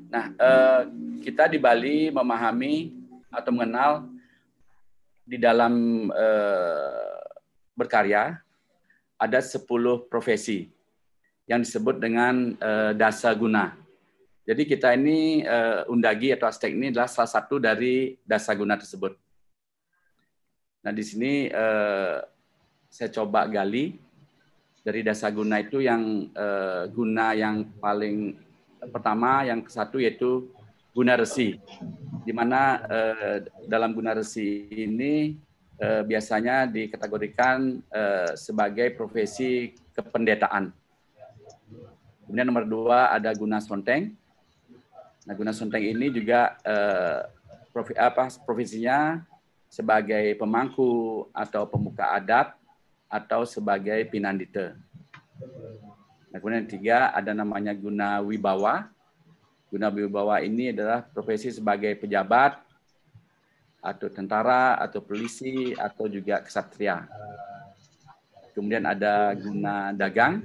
Nah, 0.09 0.33
uh, 0.41 0.81
kita 1.21 1.53
di 1.53 1.61
Bali 1.61 2.09
memahami 2.09 2.97
atau 3.29 3.53
mengenal 3.53 4.09
di 5.29 5.37
dalam 5.37 6.09
uh, 6.09 7.21
berkarya 7.77 8.41
ada 9.21 9.39
10 9.45 9.61
profesi 10.09 10.73
yang 11.45 11.61
disebut 11.61 12.01
dengan 12.01 12.57
uh, 12.57 12.97
dasa 12.97 13.29
guna. 13.37 13.77
Jadi 14.49 14.65
kita 14.65 14.97
ini 14.97 15.45
uh, 15.45 15.85
undagi 15.93 16.33
atau 16.33 16.49
astek 16.49 16.73
ini 16.73 16.89
adalah 16.89 17.05
salah 17.05 17.29
satu 17.29 17.61
dari 17.61 18.17
dasa 18.25 18.57
guna 18.57 18.81
tersebut. 18.81 19.13
Nah, 20.89 20.93
di 20.95 21.05
sini 21.05 21.51
eh, 21.51 22.17
saya 22.89 23.11
coba 23.13 23.45
gali 23.51 23.99
dari 24.87 25.05
dasar 25.05 25.35
guna 25.35 25.61
itu 25.61 25.83
yang 25.83 26.33
eh, 26.33 26.89
guna 26.89 27.35
yang 27.35 27.67
paling 27.77 28.39
pertama 28.89 29.45
yang 29.45 29.61
satu 29.67 29.99
yaitu 29.99 30.49
guna 30.95 31.19
resi. 31.19 31.59
Di 32.23 32.33
mana 32.33 32.81
eh, 32.89 33.37
dalam 33.67 33.93
guna 33.93 34.15
resi 34.15 34.71
ini 34.71 35.35
eh, 35.77 36.03
biasanya 36.07 36.71
dikategorikan 36.71 37.83
eh, 37.91 38.33
sebagai 38.39 38.95
profesi 38.95 39.75
kependetaan. 39.93 40.71
Kemudian 42.25 42.49
nomor 42.49 42.65
dua 42.65 43.13
ada 43.13 43.35
guna 43.35 43.59
sonteng. 43.59 44.15
Nah, 45.29 45.37
guna 45.37 45.53
sonteng 45.53 45.85
ini 45.85 46.09
juga 46.09 46.57
eh, 46.65 47.21
profi, 47.69 47.93
apa 47.93 48.33
profesinya 48.49 49.21
sebagai 49.69 50.33
pemangku 50.41 51.29
atau 51.37 51.69
pemuka 51.69 52.17
adat 52.17 52.57
atau 53.13 53.45
sebagai 53.45 54.01
pinandita. 54.09 54.73
Nah, 56.33 56.41
kemudian 56.41 56.65
yang 56.65 56.69
ketiga 56.73 56.99
ada 57.13 57.37
namanya 57.37 57.77
guna 57.77 58.25
wibawa. 58.25 58.89
Guna 59.69 59.93
wibawa 59.93 60.41
ini 60.41 60.73
adalah 60.73 61.05
profesi 61.05 61.53
sebagai 61.53 61.93
pejabat 62.01 62.57
atau 63.85 64.09
tentara 64.09 64.81
atau 64.81 65.05
polisi 65.05 65.77
atau 65.77 66.09
juga 66.09 66.41
kesatria. 66.41 67.05
Kemudian 68.57 68.89
ada 68.89 69.37
guna 69.37 69.93
dagang. 69.93 70.41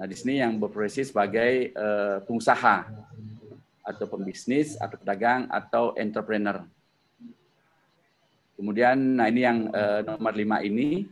Nah, 0.00 0.06
di 0.08 0.16
sini 0.16 0.40
yang 0.40 0.56
berprofesi 0.56 1.04
sebagai 1.04 1.68
uh, 1.76 2.24
pengusaha 2.24 2.88
atau 3.84 4.08
pembisnis 4.08 4.80
atau 4.80 4.96
pedagang 4.96 5.46
atau 5.52 5.92
entrepreneur. 5.94 6.64
Kemudian, 8.56 8.96
nah 9.20 9.28
ini 9.28 9.40
yang 9.44 9.68
uh, 9.68 10.00
nomor 10.02 10.32
lima 10.32 10.64
ini 10.64 11.04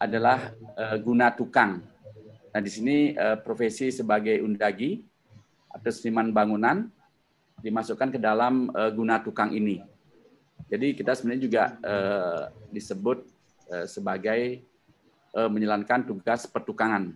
adalah 0.00 0.50
uh, 0.74 0.96
guna 0.98 1.30
tukang. 1.30 1.84
Nah 2.50 2.60
di 2.60 2.70
sini 2.72 3.14
uh, 3.14 3.38
profesi 3.38 3.94
sebagai 3.94 4.42
undagi 4.42 5.04
atau 5.70 5.90
seniman 5.92 6.34
bangunan 6.34 6.90
dimasukkan 7.60 8.16
ke 8.16 8.18
dalam 8.18 8.72
uh, 8.72 8.90
guna 8.90 9.20
tukang 9.22 9.52
ini. 9.52 9.84
Jadi 10.66 10.96
kita 10.96 11.14
sebenarnya 11.14 11.42
juga 11.44 11.64
uh, 11.84 12.42
disebut 12.72 13.28
uh, 13.70 13.86
sebagai 13.86 14.64
uh, 15.36 15.52
menjalankan 15.52 16.08
tugas 16.08 16.48
pertukangan. 16.48 17.12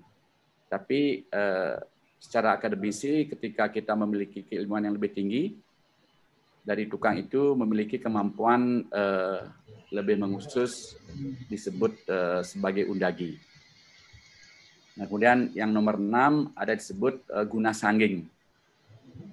Tapi 0.69 1.25
uh, 1.33 1.81
secara 2.25 2.57
akademisi 2.57 3.29
ketika 3.29 3.69
kita 3.69 3.93
memiliki 3.93 4.41
keilmuan 4.49 4.89
yang 4.89 4.97
lebih 4.97 5.13
tinggi, 5.13 5.53
dari 6.65 6.89
tukang 6.89 7.21
itu 7.21 7.53
memiliki 7.53 8.01
kemampuan 8.01 8.89
uh, 8.89 9.45
lebih 9.93 10.17
mengusus 10.17 10.97
disebut 11.53 11.93
uh, 12.09 12.41
sebagai 12.41 12.89
undagi. 12.89 13.37
Nah, 14.97 15.05
kemudian 15.05 15.53
yang 15.53 15.69
nomor 15.69 16.01
enam 16.01 16.49
ada 16.57 16.73
disebut 16.73 17.21
uh, 17.29 17.45
guna 17.45 17.77
sangging. 17.77 18.25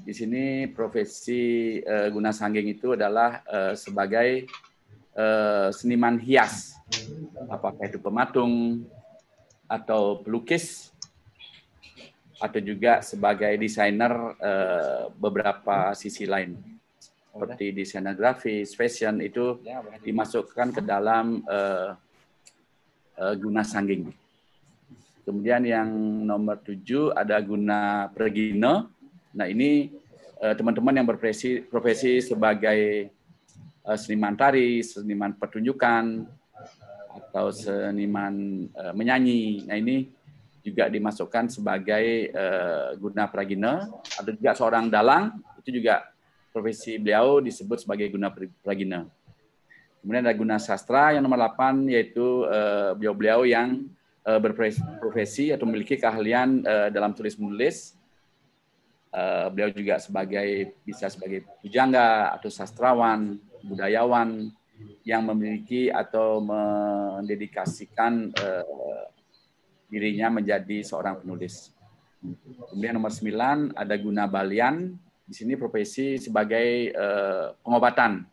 Di 0.04 0.12
sini 0.12 0.68
profesi 0.68 1.80
uh, 1.88 2.12
guna 2.12 2.36
sangging 2.36 2.68
itu 2.76 3.00
adalah 3.00 3.40
uh, 3.48 3.74
sebagai 3.80 4.52
uh, 5.16 5.72
seniman 5.72 6.20
hias, 6.20 6.76
apakah 7.48 7.88
itu 7.88 7.96
pematung 8.04 8.84
atau 9.72 10.20
pelukis 10.20 10.91
atau 12.42 12.58
juga 12.58 13.06
sebagai 13.06 13.54
desainer 13.62 14.14
uh, 14.42 15.14
beberapa 15.14 15.94
sisi 15.94 16.26
lain 16.26 16.58
seperti 17.32 17.72
desain 17.72 18.04
grafis, 18.12 18.76
fashion 18.76 19.24
itu 19.24 19.64
ya, 19.64 19.80
dimasukkan 20.04 20.76
ke 20.76 20.82
dalam 20.84 21.40
uh, 21.48 21.96
uh, 23.16 23.34
guna 23.40 23.64
sangging. 23.64 24.12
Kemudian 25.24 25.64
yang 25.64 25.88
nomor 26.28 26.60
tujuh 26.60 27.16
ada 27.16 27.40
guna 27.40 28.12
pergina. 28.12 28.84
Nah 29.32 29.48
ini 29.48 29.96
uh, 30.44 30.52
teman-teman 30.52 31.00
yang 31.00 31.08
berprofesi 31.08 31.64
profesi 31.64 32.20
sebagai 32.20 33.08
uh, 33.88 33.96
seniman 33.96 34.36
tari, 34.36 34.84
seniman 34.84 35.32
pertunjukan, 35.32 36.28
atau 37.16 37.48
seniman 37.56 38.68
uh, 38.76 38.92
menyanyi. 38.92 39.64
Nah 39.72 39.80
ini 39.80 40.12
juga 40.62 40.86
dimasukkan 40.88 41.50
sebagai 41.50 42.30
uh, 42.32 42.94
guna 43.02 43.26
pragina. 43.28 43.90
Ada 44.18 44.32
juga 44.38 44.52
seorang 44.54 44.86
dalang 44.88 45.42
itu 45.62 45.82
juga 45.82 46.06
profesi 46.54 46.98
beliau 47.02 47.42
disebut 47.42 47.82
sebagai 47.86 48.10
guna 48.14 48.30
pragina. 48.62 49.10
Kemudian 50.02 50.26
ada 50.26 50.34
guna 50.34 50.58
sastra 50.58 51.14
yang 51.14 51.22
nomor 51.22 51.38
8 51.38 51.86
yaitu 51.90 52.46
uh, 52.50 52.98
beliau-beliau 52.98 53.46
yang 53.46 53.86
uh, 54.26 54.40
berprofesi 54.42 55.54
atau 55.54 55.70
memiliki 55.70 55.98
keahlian 55.98 56.66
uh, 56.66 56.90
dalam 56.90 57.14
tulis 57.14 57.38
menulis. 57.38 57.98
Uh, 59.12 59.52
beliau 59.52 59.70
juga 59.76 60.00
sebagai 60.00 60.72
bisa 60.88 61.12
sebagai 61.12 61.44
pujangga 61.60 62.32
atau 62.32 62.48
sastrawan, 62.48 63.36
budayawan 63.60 64.50
yang 65.06 65.28
memiliki 65.28 65.92
atau 65.94 66.42
mendedikasikan 66.42 68.32
uh, 68.34 69.06
dirinya 69.92 70.40
menjadi 70.40 70.88
seorang 70.88 71.20
penulis. 71.20 71.76
Kemudian 72.72 72.96
nomor 72.96 73.12
9 73.12 73.76
ada 73.76 73.96
guna 74.00 74.24
balian 74.24 74.96
di 75.28 75.34
sini 75.36 75.60
profesi 75.60 76.16
sebagai 76.16 76.96
uh, 76.96 77.52
pengobatan 77.60 78.24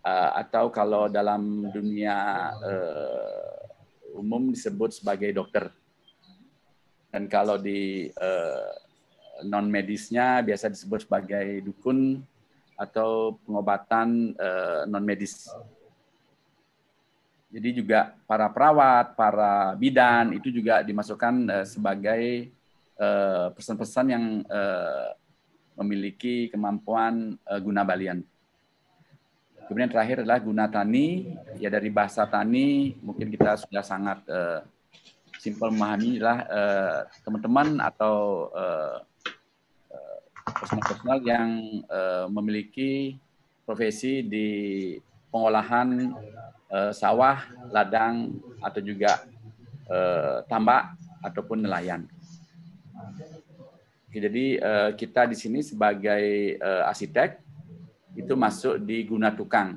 uh, 0.00 0.30
atau 0.40 0.72
kalau 0.72 1.12
dalam 1.12 1.68
dunia 1.68 2.16
uh, 2.56 4.16
umum 4.16 4.48
disebut 4.48 4.96
sebagai 4.96 5.28
dokter. 5.36 5.68
Dan 7.12 7.28
kalau 7.28 7.60
di 7.60 8.08
uh, 8.16 8.72
non 9.44 9.68
medisnya 9.68 10.40
biasa 10.40 10.72
disebut 10.72 11.04
sebagai 11.04 11.60
dukun 11.60 12.24
atau 12.76 13.36
pengobatan 13.44 14.32
uh, 14.36 14.88
non 14.88 15.04
medis. 15.04 15.52
Jadi 17.56 17.80
juga 17.80 18.12
para 18.28 18.52
perawat, 18.52 19.16
para 19.16 19.72
bidan 19.80 20.36
itu 20.36 20.52
juga 20.52 20.84
dimasukkan 20.84 21.34
uh, 21.48 21.64
sebagai 21.64 22.52
pesan-pesan 23.56 24.06
uh, 24.08 24.12
yang 24.12 24.24
uh, 24.48 25.08
memiliki 25.80 26.52
kemampuan 26.52 27.40
uh, 27.48 27.60
guna 27.60 27.80
balian. 27.80 28.20
Kemudian 29.68 29.88
terakhir 29.88 30.20
adalah 30.20 30.40
guna 30.40 30.68
tani. 30.68 31.32
Ya 31.56 31.72
dari 31.72 31.88
bahasa 31.88 32.28
tani 32.28 32.92
mungkin 33.00 33.32
kita 33.32 33.56
sudah 33.64 33.80
sangat 33.80 34.20
uh, 34.28 34.60
simpel 35.40 35.72
memahami 35.72 36.20
uh, 36.20 37.08
teman-teman 37.24 37.80
atau 37.80 38.48
personal-personal 40.60 41.18
uh, 41.20 41.24
yang 41.24 41.48
uh, 41.88 42.26
memiliki 42.28 43.16
profesi 43.64 44.20
di 44.22 44.48
pengolahan 45.32 46.14
uh, 46.70 46.92
sawah, 46.94 47.42
ladang 47.70 48.36
atau 48.62 48.80
juga 48.82 49.22
uh, 49.90 50.42
tambak 50.46 50.94
ataupun 51.22 51.66
nelayan 51.66 52.06
jadi 54.16 54.46
uh, 54.60 54.90
kita 54.96 55.28
di 55.28 55.36
sini 55.36 55.60
sebagai 55.60 56.56
uh, 56.56 56.88
arsitek 56.88 57.36
itu 58.16 58.32
masuk 58.32 58.80
di 58.80 59.04
guna 59.04 59.28
tukang. 59.28 59.76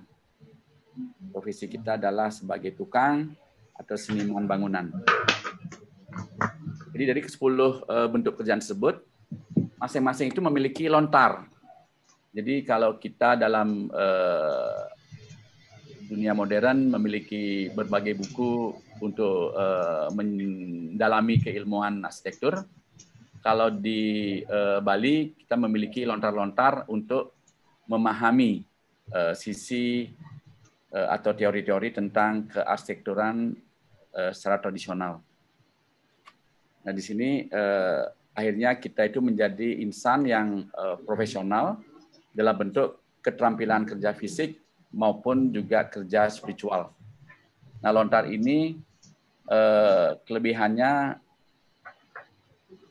Profesi 1.35 1.67
kita 1.67 1.99
adalah 1.99 2.31
sebagai 2.31 2.71
tukang 2.71 3.35
atau 3.75 3.95
seniman 3.99 4.47
bangunan. 4.47 4.91
Jadi 6.95 7.03
dari 7.03 7.19
ke 7.23 7.31
10 7.31 7.39
uh, 7.39 7.51
eh, 7.83 8.07
bentuk 8.11 8.35
kerjaan 8.39 8.59
tersebut, 8.59 8.99
masing-masing 9.79 10.31
itu 10.31 10.39
memiliki 10.43 10.87
lontar. 10.87 11.47
Jadi 12.31 12.63
kalau 12.63 12.95
kita 12.99 13.39
dalam 13.39 13.87
uh, 13.91 14.83
dunia 16.09 16.33
modern 16.33 16.89
memiliki 16.89 17.69
berbagai 17.69 18.17
buku 18.17 18.73
untuk 19.05 19.53
uh, 19.53 20.09
mendalami 20.17 21.37
keilmuan 21.37 22.01
arsitektur, 22.01 22.65
kalau 23.45 23.69
di 23.69 24.41
uh, 24.43 24.81
Bali 24.81 25.37
kita 25.37 25.53
memiliki 25.55 26.03
lontar-lontar 26.03 26.89
untuk 26.89 27.37
memahami 27.85 28.65
uh, 29.13 29.37
sisi 29.37 30.09
uh, 30.91 31.07
atau 31.13 31.31
teori-teori 31.37 31.93
tentang 31.93 32.49
kearsitekturan 32.49 33.53
uh, 34.17 34.31
secara 34.33 34.57
tradisional. 34.59 35.21
Nah 36.83 36.91
di 36.91 37.03
sini 37.05 37.45
uh, 37.47 38.09
akhirnya 38.33 38.81
kita 38.81 39.07
itu 39.07 39.21
menjadi 39.21 39.79
insan 39.85 40.25
yang 40.25 40.65
uh, 40.73 40.97
profesional 41.05 41.79
dalam 42.33 42.55
bentuk 42.57 43.19
keterampilan 43.23 43.83
kerja 43.87 44.15
fisik 44.15 44.57
maupun 44.93 45.53
juga 45.53 45.85
kerja 45.85 46.29
spiritual. 46.29 46.93
Nah 47.79 47.91
lontar 47.93 48.27
ini 48.27 48.75
uh, 49.47 50.17
kelebihannya 50.25 51.21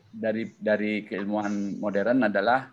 dari 0.09 0.51
dari 0.57 1.05
keilmuan 1.05 1.77
modern 1.77 2.25
adalah 2.25 2.71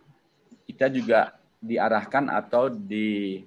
kita 0.67 0.89
juga 0.91 1.37
diarahkan 1.61 2.33
atau 2.33 2.73
di 2.73 3.41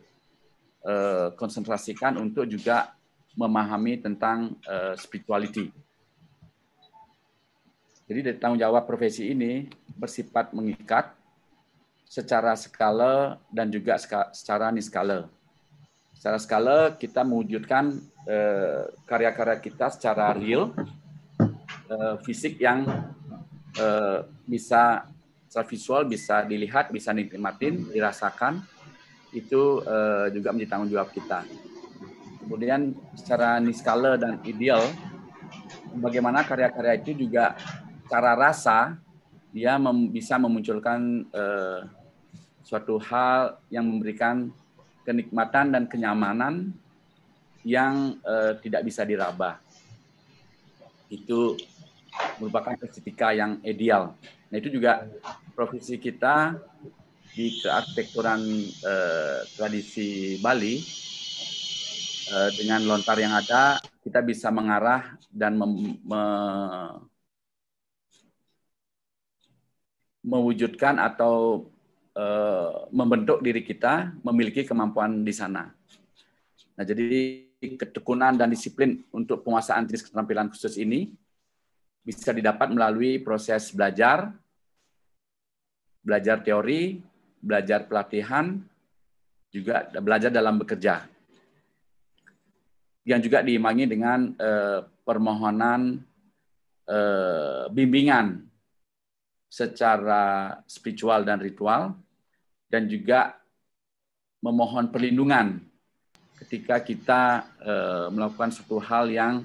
uh, 0.85 1.33
konsentrasikan 1.35 2.19
untuk 2.19 2.45
juga 2.47 2.93
memahami 3.35 3.99
tentang 3.99 4.55
uh, 4.67 4.93
spirituality. 4.99 5.71
Jadi 8.09 8.19
dari 8.25 8.37
tanggung 8.41 8.57
jawab 8.57 8.89
profesi 8.89 9.29
ini 9.29 9.69
bersifat 9.93 10.49
mengikat 10.57 11.13
secara 12.09 12.57
skala 12.57 13.37
dan 13.53 13.69
juga 13.69 14.01
secara 14.33 14.73
niskala. 14.73 15.29
Secara 16.19 16.35
skala 16.35 16.77
kita 16.99 17.23
mewujudkan 17.23 17.95
uh, 18.27 18.91
karya-karya 19.07 19.55
kita 19.63 19.87
secara 19.87 20.35
real, 20.35 20.75
uh, 21.87 22.19
fisik 22.27 22.59
yang 22.59 22.83
uh, 23.79 24.27
bisa 24.43 25.07
secara 25.47 25.63
visual 25.63 26.03
bisa 26.11 26.43
dilihat, 26.43 26.91
bisa 26.91 27.15
dinikmatin, 27.15 27.87
dirasakan, 27.87 28.67
itu 29.31 29.79
uh, 29.87 30.27
juga 30.35 30.51
menjadi 30.51 30.75
tanggung 30.75 30.91
jawab 30.91 31.07
kita. 31.15 31.47
Kemudian 32.43 32.99
secara 33.15 33.63
niskala 33.63 34.19
dan 34.19 34.43
ideal, 34.43 34.83
bagaimana 36.03 36.43
karya-karya 36.43 36.99
itu 36.99 37.15
juga 37.15 37.55
cara 38.11 38.35
rasa 38.35 38.99
dia 39.55 39.79
mem 39.79 40.11
bisa 40.11 40.35
memunculkan 40.35 41.31
uh, 41.31 41.87
suatu 42.59 42.99
hal 42.99 43.55
yang 43.71 43.87
memberikan 43.87 44.51
kenikmatan 45.09 45.73
dan 45.73 45.83
kenyamanan 45.89 46.69
yang 47.65 48.21
uh, 48.21 48.53
tidak 48.61 48.85
bisa 48.85 49.01
diraba. 49.01 49.57
Itu 51.09 51.57
merupakan 52.37 52.77
estetika 52.85 53.33
yang 53.33 53.57
ideal. 53.65 54.13
Nah 54.53 54.57
itu 54.61 54.69
juga 54.69 55.09
profesi 55.57 55.97
kita 55.97 56.57
di 57.39 57.61
kearsitekturan 57.61 58.41
eh, 58.67 59.39
tradisi 59.55 60.41
Bali 60.41 60.81
eh, 62.27 62.49
dengan 62.57 62.83
lontar 62.89 63.15
yang 63.21 63.37
ada 63.37 63.77
kita 64.01 64.19
bisa 64.25 64.49
mengarah 64.49 65.15
dan 65.29 65.55
mem, 65.55 65.95
me, 66.01 66.23
mewujudkan 70.25 70.97
atau 70.97 71.63
eh, 71.69 71.78
membentuk 72.91 73.39
diri 73.39 73.63
kita 73.63 74.11
memiliki 74.25 74.67
kemampuan 74.67 75.23
di 75.23 75.31
sana. 75.31 75.71
Nah 76.75 76.83
jadi 76.83 77.43
ketekunan 77.59 78.39
dan 78.39 78.47
disiplin 78.47 79.03
untuk 79.11 79.43
penguasaan 79.43 79.83
jenis 79.87 80.07
keterampilan 80.07 80.47
khusus 80.47 80.79
ini 80.79 81.11
bisa 82.03 82.31
didapat 82.31 82.71
melalui 82.71 83.19
proses 83.19 83.69
belajar, 83.75 84.31
belajar 85.99 86.39
teori, 86.39 87.03
belajar 87.43 87.83
pelatihan, 87.85 88.57
juga 89.51 89.91
belajar 89.99 90.31
dalam 90.31 90.55
bekerja. 90.57 91.03
Yang 93.03 93.29
juga 93.29 93.43
diimbangi 93.43 93.85
dengan 93.89 94.19
eh, 94.39 94.79
permohonan 95.03 95.99
eh, 96.87 97.63
bimbingan 97.73 98.47
secara 99.49 100.55
spiritual 100.69 101.25
dan 101.25 101.41
ritual, 101.41 101.97
dan 102.69 102.85
juga 102.85 103.35
memohon 104.39 104.87
perlindungan 104.93 105.59
ketika 106.39 106.79
kita 106.79 107.21
eh, 107.59 108.07
melakukan 108.13 108.53
suatu 108.53 108.79
hal 108.79 109.11
yang 109.11 109.43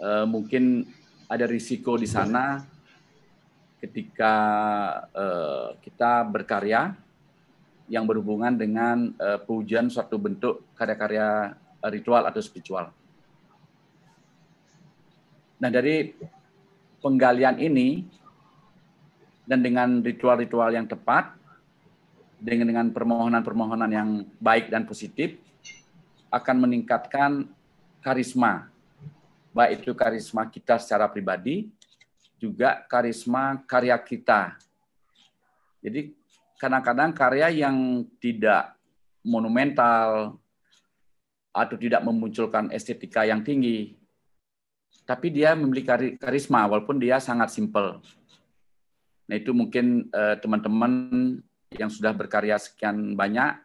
eh, 0.00 0.24
mungkin 0.24 0.88
ada 1.28 1.44
risiko 1.44 1.98
di 1.98 2.06
sana 2.06 2.64
ketika 3.84 4.34
uh, 5.12 5.76
kita 5.84 6.24
berkarya 6.24 6.96
yang 7.84 8.08
berhubungan 8.08 8.56
dengan 8.56 9.12
uh, 9.20 9.36
pujian 9.44 9.92
suatu 9.92 10.16
bentuk 10.16 10.64
karya-karya 10.72 11.52
ritual 11.92 12.24
atau 12.24 12.40
spiritual. 12.40 12.88
Nah 15.60 15.68
dari 15.68 16.16
penggalian 17.04 17.60
ini 17.60 18.08
dan 19.44 19.60
dengan 19.60 20.00
ritual-ritual 20.00 20.72
yang 20.72 20.88
tepat, 20.88 21.36
dengan 22.44 22.68
dengan 22.68 22.86
permohonan-permohonan 22.92 23.88
yang 23.88 24.08
baik 24.36 24.68
dan 24.68 24.84
positif, 24.84 25.40
akan 26.28 26.68
meningkatkan 26.68 27.48
karisma 28.04 28.74
baik 29.54 29.86
itu 29.86 29.94
karisma 29.94 30.50
kita 30.50 30.82
secara 30.82 31.06
pribadi, 31.06 31.70
juga 32.42 32.82
karisma 32.90 33.62
karya 33.70 33.94
kita. 34.02 34.58
Jadi 35.78 36.10
kadang-kadang 36.58 37.14
karya 37.14 37.48
yang 37.54 38.02
tidak 38.18 38.74
monumental 39.22 40.36
atau 41.54 41.76
tidak 41.78 42.02
memunculkan 42.02 42.66
estetika 42.74 43.22
yang 43.22 43.46
tinggi, 43.46 43.94
tapi 45.06 45.30
dia 45.30 45.54
memiliki 45.54 46.18
karisma 46.18 46.66
walaupun 46.66 46.98
dia 46.98 47.22
sangat 47.22 47.54
simpel. 47.54 48.02
Nah 49.30 49.38
itu 49.38 49.54
mungkin 49.54 50.10
eh, 50.10 50.36
teman-teman 50.42 50.92
yang 51.78 51.90
sudah 51.90 52.14
berkarya 52.14 52.56
sekian 52.58 53.18
banyak 53.18 53.58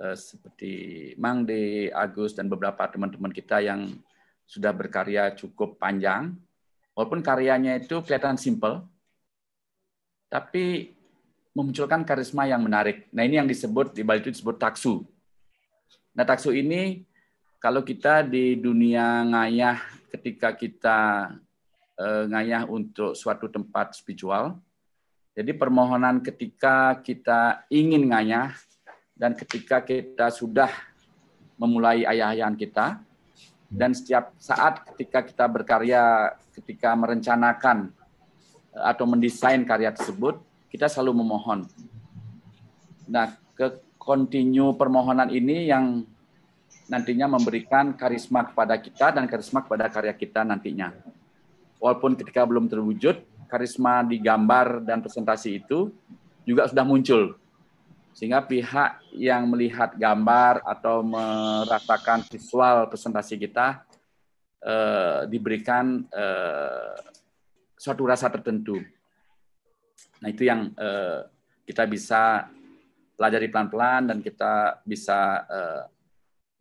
eh, 0.00 0.16
seperti 0.16 0.72
Mang 1.20 1.44
De, 1.44 1.92
Agus 1.92 2.32
dan 2.32 2.48
beberapa 2.48 2.84
teman-teman 2.88 3.30
kita 3.30 3.60
yang 3.60 3.92
sudah 4.44 4.72
berkarya 4.76 5.32
cukup 5.32 5.80
panjang, 5.80 6.36
walaupun 6.92 7.24
karyanya 7.24 7.80
itu 7.80 8.00
kelihatan 8.04 8.36
simple, 8.36 8.84
tapi 10.28 10.92
memunculkan 11.54 12.02
karisma 12.02 12.44
yang 12.44 12.60
menarik. 12.60 13.06
Nah 13.14 13.22
ini 13.22 13.38
yang 13.38 13.48
disebut 13.48 13.94
di 13.94 14.02
Bali 14.02 14.20
itu 14.20 14.34
disebut 14.34 14.58
taksu. 14.58 15.06
Nah 16.12 16.26
taksu 16.26 16.50
ini 16.50 17.06
kalau 17.62 17.80
kita 17.80 18.26
di 18.26 18.58
dunia 18.58 19.22
ngayah 19.24 19.78
ketika 20.12 20.52
kita 20.52 20.98
eh, 21.96 22.24
ngayah 22.28 22.66
untuk 22.66 23.14
suatu 23.14 23.46
tempat 23.48 23.94
spiritual, 23.94 24.58
jadi 25.34 25.50
permohonan 25.50 26.22
ketika 26.22 27.02
kita 27.02 27.66
ingin 27.66 28.06
ngayah 28.06 28.54
dan 29.18 29.34
ketika 29.34 29.82
kita 29.82 30.30
sudah 30.30 30.70
memulai 31.58 32.06
ayah-ayahan 32.06 32.54
kita, 32.54 33.02
dan 33.74 33.90
setiap 33.90 34.30
saat 34.38 34.86
ketika 34.94 35.26
kita 35.26 35.44
berkarya, 35.50 36.34
ketika 36.54 36.94
merencanakan 36.94 37.90
eh, 38.70 38.84
atau 38.86 39.10
mendesain 39.10 39.58
karya 39.66 39.90
tersebut, 39.90 40.38
kita 40.70 40.86
selalu 40.86 41.26
memohon. 41.26 41.66
Nah, 43.10 43.34
ke 43.58 43.82
kontinu 43.98 44.78
permohonan 44.78 45.34
ini 45.34 45.66
yang 45.66 46.06
nantinya 46.86 47.26
memberikan 47.34 47.98
karisma 47.98 48.46
kepada 48.46 48.78
kita 48.78 49.10
dan 49.10 49.26
karisma 49.26 49.66
kepada 49.66 49.90
karya 49.90 50.14
kita 50.14 50.46
nantinya. 50.46 50.94
Walaupun 51.82 52.14
ketika 52.14 52.46
belum 52.46 52.70
terwujud, 52.70 53.33
karisma 53.46 54.04
di 54.04 54.20
gambar 54.20 54.84
dan 54.84 55.00
presentasi 55.00 55.62
itu 55.62 55.92
juga 56.44 56.68
sudah 56.68 56.84
muncul 56.84 57.36
sehingga 58.14 58.46
pihak 58.46 59.02
yang 59.18 59.50
melihat 59.50 59.98
gambar 59.98 60.62
atau 60.62 61.02
merasakan 61.02 62.22
visual 62.30 62.86
presentasi 62.86 63.34
kita 63.34 63.82
eh, 64.62 65.26
diberikan 65.26 66.06
eh, 66.14 66.94
suatu 67.74 68.06
rasa 68.06 68.30
tertentu. 68.30 68.78
Nah 70.22 70.28
itu 70.30 70.46
yang 70.46 70.70
eh, 70.78 71.26
kita 71.66 71.90
bisa 71.90 72.46
pelajari 73.18 73.50
pelan-pelan 73.50 74.14
dan 74.14 74.18
kita 74.22 74.78
bisa 74.86 75.42
eh, 75.50 75.82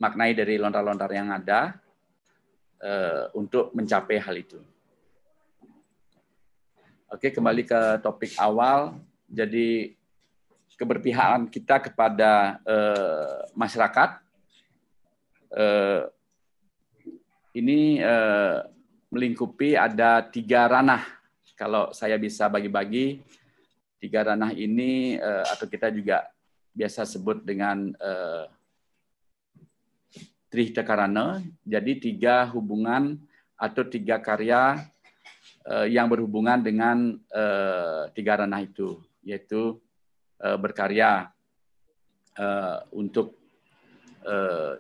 maknai 0.01 0.33
dari 0.33 0.57
lontar-lontar 0.57 1.13
yang 1.13 1.29
ada 1.29 1.77
eh, 2.81 3.29
untuk 3.37 3.69
mencapai 3.77 4.17
hal 4.17 4.35
itu. 4.41 4.57
Oke, 7.13 7.29
kembali 7.29 7.61
ke 7.61 8.01
topik 8.01 8.33
awal. 8.41 8.97
Jadi 9.29 9.93
keberpihakan 10.73 11.45
kita 11.45 11.77
kepada 11.77 12.57
uh, 12.65 13.53
masyarakat 13.53 14.17
uh, 15.53 16.09
ini 17.53 18.01
uh, 18.01 18.65
melingkupi 19.13 19.77
ada 19.77 20.25
tiga 20.25 20.65
ranah. 20.65 21.05
Kalau 21.53 21.93
saya 21.93 22.17
bisa 22.17 22.49
bagi-bagi 22.49 23.21
tiga 24.01 24.33
ranah 24.33 24.49
ini 24.49 25.13
uh, 25.21 25.45
atau 25.53 25.69
kita 25.69 25.93
juga 25.93 26.25
biasa 26.73 27.05
sebut 27.05 27.45
dengan 27.45 27.93
uh, 28.01 28.49
Trihtakarana. 30.49 31.45
Jadi 31.61 32.09
tiga 32.09 32.49
hubungan 32.49 33.21
atau 33.53 33.85
tiga 33.85 34.17
karya 34.17 34.81
yang 35.87 36.11
berhubungan 36.11 36.59
dengan 36.59 37.15
uh, 37.31 38.11
tiga 38.11 38.43
ranah 38.43 38.59
itu, 38.59 38.99
yaitu 39.23 39.79
uh, 40.43 40.59
berkarya 40.59 41.31
untuk 42.89 43.37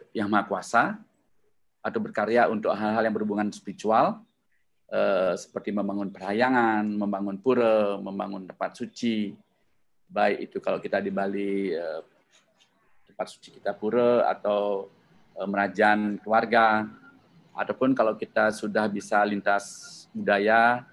yang 0.09 0.25
maha 0.25 0.49
kuasa 0.49 0.83
atau 1.85 1.99
berkarya 2.01 2.49
untuk 2.49 2.73
hal-hal 2.73 3.05
yang 3.05 3.13
berhubungan 3.13 3.53
spiritual 3.53 4.25
seperti 5.37 5.69
membangun 5.69 6.09
perhayangan, 6.09 6.81
membangun 6.81 7.37
pura, 7.37 8.01
membangun 8.01 8.49
tempat 8.49 8.73
suci, 8.73 9.37
baik 10.09 10.49
itu 10.49 10.57
kalau 10.65 10.81
kita 10.81 10.97
di 10.97 11.13
Bali 11.13 11.77
tempat 13.05 13.27
suci 13.29 13.53
kita 13.53 13.77
pura 13.77 14.25
atau 14.33 14.89
merajan 15.45 16.17
keluarga 16.25 16.89
ataupun 17.53 17.93
kalau 17.93 18.17
kita 18.17 18.49
sudah 18.49 18.89
bisa 18.89 19.21
lintas 19.21 20.02
budaya 20.13 20.85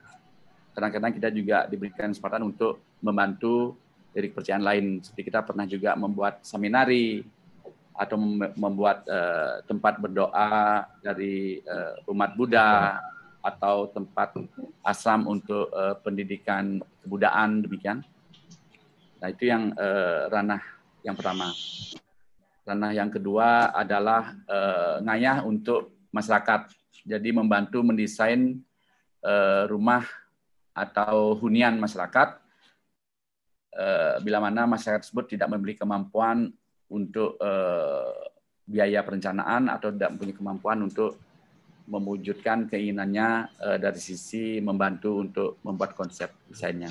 kadang-kadang 0.74 1.12
kita 1.12 1.28
juga 1.28 1.68
diberikan 1.68 2.11
kesempatan 2.11 2.48
untuk 2.48 2.80
membantu 3.04 3.76
dari 4.11 4.33
kepercayaan 4.33 4.64
lain 4.64 4.87
seperti 5.04 5.30
kita 5.30 5.44
pernah 5.46 5.68
juga 5.68 5.94
membuat 5.94 6.42
seminari 6.42 7.22
atau 7.94 8.16
membuat 8.56 9.04
uh, 9.04 9.61
tempat 9.68 10.00
berdoa 10.00 10.88
dari 11.04 11.61
uh, 11.68 12.00
umat 12.09 12.33
Buddha 12.33 12.96
atau 13.44 13.92
tempat 13.92 14.37
asam 14.85 15.28
untuk 15.28 15.68
uh, 15.72 15.96
pendidikan 16.00 16.80
kebudayaan 17.04 17.64
demikian. 17.64 18.00
Nah 19.20 19.28
itu 19.28 19.48
yang 19.52 19.76
uh, 19.76 20.33
ranah 20.33 20.64
yang 21.04 21.12
pertama. 21.12 21.52
Ranah 22.64 22.92
yang 22.96 23.12
kedua 23.12 23.72
adalah 23.72 24.33
uh, 24.48 25.00
ngayah 25.04 25.44
untuk 25.44 25.92
masyarakat. 26.09 26.72
Jadi 27.04 27.33
membantu 27.33 27.80
mendesain 27.85 28.61
uh, 29.24 29.64
rumah 29.68 30.04
atau 30.70 31.35
hunian 31.38 31.76
masyarakat 31.76 32.38
bila 34.20 34.42
mana 34.42 34.66
masyarakat 34.66 35.06
tersebut 35.06 35.38
tidak 35.38 35.46
memiliki 35.54 35.87
kemampuan 35.87 36.50
untuk 36.90 37.38
uh, 37.38 38.12
biaya 38.66 39.00
perencanaan 39.06 39.70
atau 39.70 39.94
tidak 39.94 40.18
punya 40.18 40.35
kemampuan 40.35 40.85
untuk 40.85 41.16
mewujudkan 41.87 42.66
keinginannya 42.66 43.50
dari 43.78 43.98
sisi 44.02 44.59
membantu 44.59 45.22
untuk 45.22 45.50
membuat 45.62 45.94
konsep 45.94 46.35
desainnya. 46.50 46.90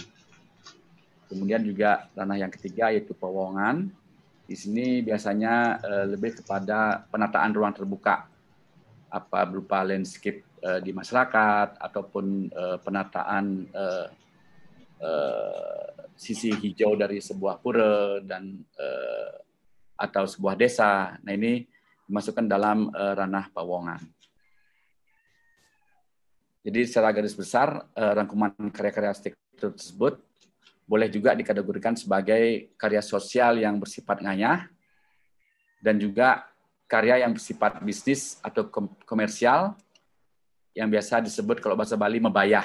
Kemudian 1.30 1.62
juga 1.62 2.10
ranah 2.18 2.42
yang 2.42 2.52
ketiga 2.52 2.90
yaitu 2.90 3.14
pewongan. 3.14 3.92
Di 4.44 4.58
sini 4.58 5.06
biasanya 5.06 5.80
lebih 6.10 6.42
kepada 6.42 7.06
penataan 7.12 7.54
ruang 7.54 7.76
terbuka, 7.76 8.26
apa 9.08 9.40
berupa 9.46 9.86
landscape 9.86 10.42
uh, 10.64 10.80
di 10.84 10.92
masyarakat 10.92 11.80
ataupun 11.80 12.26
uh, 12.52 12.78
penataan 12.84 13.68
uh, 13.72 14.08
uh, 15.04 15.88
sisi 16.20 16.52
hijau 16.52 17.00
dari 17.00 17.24
sebuah 17.24 17.64
pura 17.64 18.20
dan 18.24 18.60
uh, 18.76 19.32
atau 20.00 20.24
sebuah 20.28 20.56
desa. 20.56 21.20
Nah 21.24 21.34
ini 21.36 21.64
dimasukkan 22.08 22.46
dalam 22.48 22.92
uh, 22.92 23.14
ranah 23.16 23.52
pawongan. 23.52 24.00
Jadi 26.60 26.80
secara 26.88 27.16
garis 27.16 27.36
besar 27.36 27.88
uh, 27.96 28.14
rangkuman 28.16 28.52
karya-karya 28.72 29.16
arsitektur 29.16 29.72
tersebut 29.76 30.20
boleh 30.90 31.08
juga 31.08 31.38
dikategorikan 31.38 31.94
sebagai 31.94 32.74
karya 32.74 33.00
sosial 33.00 33.62
yang 33.62 33.78
bersifat 33.78 34.26
nganyah 34.26 34.66
dan 35.80 35.96
juga 36.02 36.50
karya 36.90 37.22
yang 37.22 37.38
bersifat 37.38 37.78
bisnis 37.86 38.42
atau 38.42 38.66
komersial 39.06 39.78
yang 40.80 40.88
biasa 40.88 41.20
disebut 41.20 41.60
kalau 41.60 41.76
bahasa 41.76 42.00
Bali 42.00 42.24
membayah. 42.24 42.64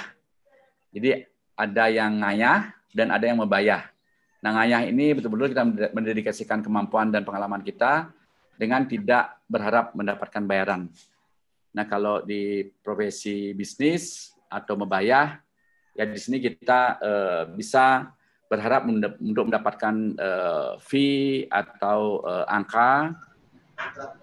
Jadi 0.94 1.26
ada 1.58 1.84
yang 1.90 2.22
nganyah 2.22 2.70
dan 2.94 3.10
ada 3.10 3.26
yang 3.26 3.42
membayah. 3.42 3.90
Nah, 4.38 4.62
ngayah 4.62 4.86
ini 4.86 5.18
betul-betul 5.18 5.50
kita 5.50 5.64
mendedikasikan 5.90 6.62
kemampuan 6.62 7.10
dan 7.10 7.26
pengalaman 7.26 7.58
kita 7.66 8.14
dengan 8.54 8.86
tidak 8.86 9.34
berharap 9.50 9.90
mendapatkan 9.98 10.42
bayaran. 10.46 10.86
Nah, 11.74 11.84
kalau 11.90 12.22
di 12.22 12.70
profesi 12.86 13.50
bisnis 13.50 14.30
atau 14.46 14.78
membayar, 14.78 15.42
ya 15.98 16.06
di 16.06 16.20
sini 16.22 16.38
kita 16.38 17.02
uh, 17.02 17.42
bisa 17.50 18.14
berharap 18.46 18.86
untuk 19.18 19.50
mendapatkan 19.50 19.94
uh, 20.14 20.70
fee 20.78 21.50
atau 21.50 22.22
uh, 22.22 22.46
angka 22.46 23.18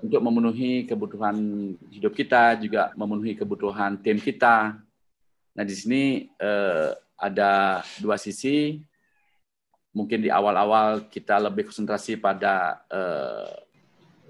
untuk 0.02 0.22
memenuhi 0.22 0.86
kebutuhan 0.86 1.36
hidup 1.92 2.14
kita, 2.14 2.58
juga 2.60 2.92
memenuhi 2.98 3.38
kebutuhan 3.38 4.00
tim 4.00 4.18
kita. 4.18 4.80
Nah, 5.52 5.64
di 5.68 5.76
sini 5.76 6.32
uh, 6.40 6.96
ada 7.20 7.84
dua 8.02 8.18
sisi 8.18 8.82
mungkin 9.92 10.24
di 10.24 10.30
awal-awal 10.32 11.12
kita 11.12 11.36
lebih 11.38 11.68
konsentrasi 11.68 12.16
pada 12.16 12.80
uh, 12.88 13.52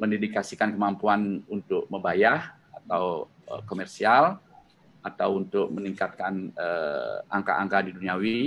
mendedikasikan 0.01 0.73
kemampuan 0.73 1.45
untuk 1.45 1.85
membayar 1.93 2.57
atau 2.73 3.29
uh, 3.45 3.61
komersial 3.69 4.41
atau 5.01 5.37
untuk 5.37 5.69
meningkatkan 5.69 6.49
uh, 6.57 7.21
angka-angka 7.29 7.85
di 7.85 7.91
duniawi 7.93 8.41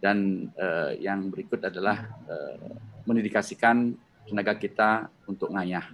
dan 0.00 0.48
uh, 0.56 0.92
yang 0.96 1.28
berikut 1.28 1.60
adalah 1.64 2.08
uh, 2.28 2.56
mendedikasikan 3.04 3.96
tenaga 4.26 4.54
kita 4.58 5.08
untuk 5.26 5.54
ngayah 5.54 5.86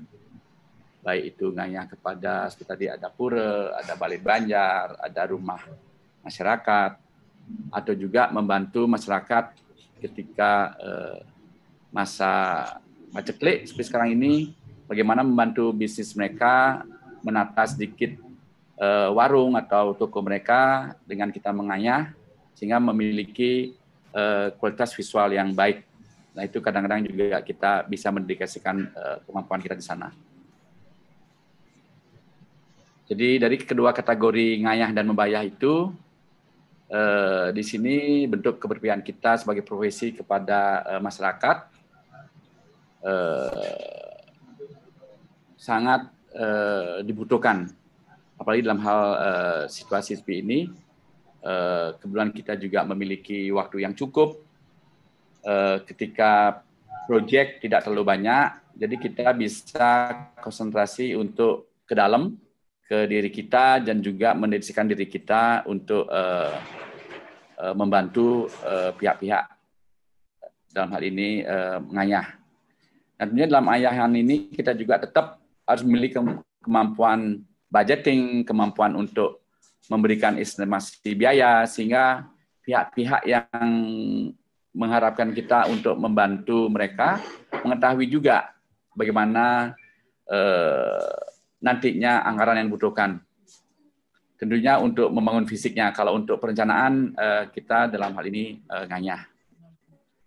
baik 1.03 1.35
itu 1.35 1.51
ngayah 1.51 1.85
kepada 1.91 2.47
seperti 2.47 2.71
tadi 2.71 2.87
ada 2.87 3.11
pura, 3.11 3.75
ada 3.75 3.99
balai 3.99 4.23
banjar, 4.23 4.95
ada 5.03 5.23
rumah 5.27 5.59
masyarakat 6.23 6.91
atau 7.75 7.93
juga 7.99 8.31
membantu 8.31 8.87
masyarakat 8.87 9.51
ketika 9.99 10.79
uh, 10.79 11.19
masa 11.91 12.33
paceklik 13.11 13.67
seperti 13.67 13.87
sekarang 13.91 14.15
ini, 14.15 14.55
bagaimana 14.87 15.27
membantu 15.27 15.75
bisnis 15.75 16.15
mereka 16.15 16.87
menata 17.27 17.67
sedikit 17.67 18.15
uh, 18.79 19.11
warung 19.11 19.59
atau 19.59 19.99
toko 19.99 20.23
mereka 20.23 20.95
dengan 21.03 21.35
kita 21.35 21.51
menganyah 21.51 22.15
sehingga 22.55 22.79
memiliki 22.79 23.75
uh, 24.15 24.55
kualitas 24.57 24.95
visual 24.95 25.35
yang 25.35 25.51
baik. 25.51 25.83
Nah 26.33 26.43
itu 26.49 26.59
kadang-kadang 26.65 27.05
juga 27.05 27.41
kita 27.45 27.85
bisa 27.85 28.09
mendedikasikan 28.09 28.77
uh, 28.97 29.17
kemampuan 29.25 29.61
kita 29.61 29.77
di 29.77 29.85
sana. 29.85 30.09
Jadi 33.13 33.37
dari 33.37 33.61
kedua 33.61 33.93
kategori 33.93 34.65
ngayah 34.65 34.89
dan 34.97 35.05
membayah 35.05 35.45
itu 35.45 35.93
eh, 36.89 37.53
di 37.53 37.61
sini 37.61 38.25
bentuk 38.25 38.57
keberpihakan 38.57 39.05
kita 39.05 39.37
sebagai 39.37 39.61
profesi 39.61 40.17
kepada 40.17 40.81
eh, 40.87 41.01
masyarakat 41.03 41.57
eh, 43.05 44.17
sangat 45.61 46.09
eh, 46.33 47.05
dibutuhkan, 47.05 47.69
apalagi 48.41 48.65
dalam 48.65 48.81
hal 48.81 49.01
eh, 49.19 49.63
situasi 49.69 50.17
seperti 50.17 50.41
ini. 50.41 50.61
Eh, 51.43 51.89
kebetulan 52.01 52.31
kita 52.33 52.55
juga 52.57 52.81
memiliki 52.87 53.51
waktu 53.53 53.85
yang 53.85 53.93
cukup 53.93 54.41
eh, 55.43 55.77
ketika 55.87 56.63
proyek 57.07 57.61
tidak 57.61 57.83
terlalu 57.85 58.07
banyak, 58.07 58.47
jadi 58.79 58.95
kita 58.97 59.27
bisa 59.37 59.89
konsentrasi 60.41 61.13
untuk 61.19 61.83
ke 61.85 61.93
dalam 61.93 62.39
ke 62.89 63.09
diri 63.09 63.31
kita 63.33 63.81
dan 63.81 64.05
juga 64.05 64.37
mendedikasikan 64.37 64.85
diri 64.85 65.09
kita 65.09 65.65
untuk 65.65 66.05
uh, 66.13 66.53
uh, 67.57 67.73
membantu 67.73 68.53
uh, 68.65 68.93
pihak-pihak 68.93 69.49
dalam 70.73 70.93
hal 70.93 71.03
ini 71.05 71.41
uh, 71.41 71.81
mengayah. 71.81 72.37
Dan 73.17 73.33
tentunya 73.33 73.49
dalam 73.49 73.69
ayahan 73.73 74.13
ini 74.13 74.53
kita 74.53 74.77
juga 74.77 75.01
tetap 75.01 75.41
harus 75.65 75.85
memiliki 75.89 76.21
kemampuan 76.61 77.41
budgeting, 77.73 78.45
kemampuan 78.45 78.93
untuk 78.93 79.41
memberikan 79.89 80.37
estimasi 80.37 81.17
biaya 81.17 81.65
sehingga 81.65 82.29
pihak-pihak 82.61 83.25
yang 83.25 83.71
mengharapkan 84.73 85.31
kita 85.37 85.69
untuk 85.69 85.95
membantu 86.01 86.67
mereka 86.73 87.21
mengetahui 87.61 88.09
juga 88.09 88.57
bagaimana 88.97 89.77
eh, 90.27 91.13
nantinya 91.63 92.25
anggaran 92.25 92.59
yang 92.59 92.69
dibutuhkan. 92.73 93.21
Tentunya 94.41 94.75
untuk 94.83 95.07
membangun 95.15 95.47
fisiknya. 95.47 95.95
Kalau 95.95 96.19
untuk 96.19 96.41
perencanaan 96.43 97.15
eh, 97.15 97.45
kita 97.53 97.93
dalam 97.93 98.17
hal 98.17 98.25
ini 98.27 98.59
eh, 98.59 98.85
nganyah. 98.89 99.23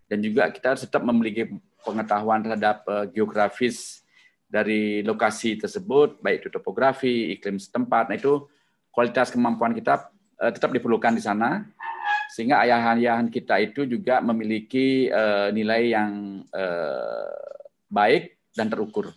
Dan 0.06 0.22
juga 0.22 0.54
kita 0.54 0.78
tetap 0.78 1.02
memiliki 1.02 1.50
pengetahuan 1.84 2.46
terhadap 2.46 2.86
eh, 2.88 3.06
geografis 3.12 4.06
dari 4.46 5.02
lokasi 5.02 5.58
tersebut, 5.58 6.22
baik 6.22 6.46
itu 6.46 6.50
topografi, 6.54 7.34
iklim 7.36 7.58
setempat. 7.60 8.14
Nah 8.14 8.16
itu 8.16 8.46
kualitas 8.93 9.34
kemampuan 9.34 9.76
kita 9.76 10.08
tetap 10.36 10.72
diperlukan 10.72 11.16
di 11.16 11.24
sana 11.24 11.64
sehingga 12.36 12.59
ayahan-ayahan 12.67 13.31
kita 13.31 13.63
itu 13.63 13.88
juga 13.88 14.19
memiliki 14.19 15.07
nilai 15.55 15.95
yang 15.95 16.43
baik 17.88 18.36
dan 18.51 18.67
terukur. 18.67 19.15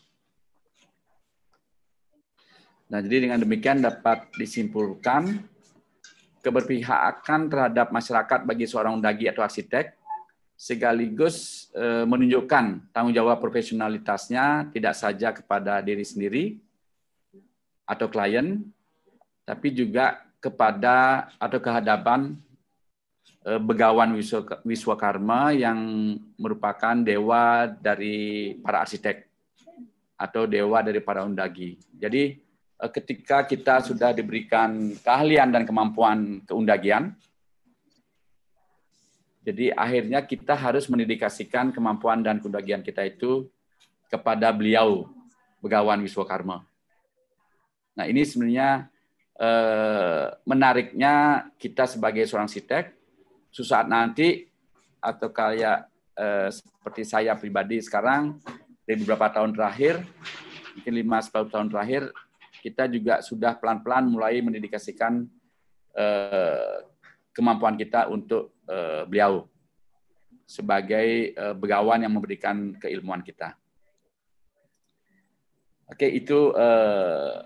Nah, 2.88 3.02
jadi 3.04 3.28
dengan 3.28 3.42
demikian 3.42 3.82
dapat 3.82 4.30
disimpulkan 4.38 5.42
keberpihakan 6.40 7.50
terhadap 7.50 7.90
masyarakat 7.92 8.48
bagi 8.48 8.64
seorang 8.64 8.96
undagi 8.96 9.28
atau 9.28 9.44
arsitek 9.44 9.92
sekaligus 10.56 11.68
e, 11.76 12.08
menunjukkan 12.08 12.88
tanggung 12.90 13.12
jawab 13.12 13.38
profesionalitasnya 13.44 14.72
tidak 14.72 14.94
saja 14.96 15.36
kepada 15.36 15.84
diri 15.84 16.00
sendiri 16.00 16.44
atau 17.84 18.08
klien, 18.08 18.64
tapi 19.44 19.68
juga 19.76 20.24
kepada 20.40 21.28
atau 21.36 21.58
kehadapan 21.58 22.30
uh, 22.30 22.47
Begawan 23.38 24.18
Wiswakarma 24.66 25.54
yang 25.56 25.78
merupakan 26.36 26.98
dewa 27.00 27.70
dari 27.70 28.52
para 28.60 28.84
arsitek 28.84 29.24
atau 30.18 30.50
dewa 30.50 30.82
dari 30.82 30.98
para 30.98 31.22
undagi. 31.22 31.78
Jadi 31.94 32.34
uh, 32.82 32.90
ketika 32.90 33.46
kita 33.46 33.86
sudah 33.86 34.10
diberikan 34.10 34.98
keahlian 34.98 35.54
dan 35.54 35.62
kemampuan 35.62 36.42
keundagian, 36.42 37.14
jadi 39.46 39.72
akhirnya 39.72 40.26
kita 40.26 40.58
harus 40.58 40.90
mendedikasikan 40.90 41.70
kemampuan 41.70 42.20
dan 42.20 42.42
keundagian 42.42 42.82
kita 42.82 43.06
itu 43.06 43.48
kepada 44.10 44.50
beliau, 44.52 45.08
Begawan 45.64 46.04
Wiswakarma. 46.04 46.66
Nah 47.96 48.04
ini 48.04 48.28
sebenarnya 48.28 48.92
eh, 49.40 50.26
menariknya 50.44 51.48
kita 51.56 51.88
sebagai 51.88 52.28
seorang 52.28 52.50
sitek, 52.50 52.97
suatu 53.62 53.90
nanti 53.90 54.46
atau 54.98 55.30
kayak 55.30 55.88
eh, 56.18 56.48
seperti 56.50 57.02
saya 57.06 57.38
pribadi 57.38 57.78
sekarang 57.78 58.38
dari 58.82 58.98
beberapa 59.04 59.28
tahun 59.30 59.54
terakhir, 59.54 60.00
mungkin 60.74 60.92
5-10 61.04 61.52
tahun 61.54 61.68
terakhir, 61.68 62.02
kita 62.64 62.84
juga 62.90 63.14
sudah 63.22 63.54
pelan-pelan 63.60 64.08
mulai 64.10 64.40
mendedikasikan 64.42 65.28
eh, 65.94 66.78
kemampuan 67.36 67.78
kita 67.78 68.10
untuk 68.10 68.58
eh, 68.66 69.06
beliau 69.06 69.46
sebagai 70.48 71.36
eh, 71.36 71.54
begawan 71.54 72.02
yang 72.02 72.16
memberikan 72.16 72.74
keilmuan 72.80 73.20
kita. 73.20 73.54
Oke, 75.88 76.08
itu 76.08 76.52
eh, 76.56 77.36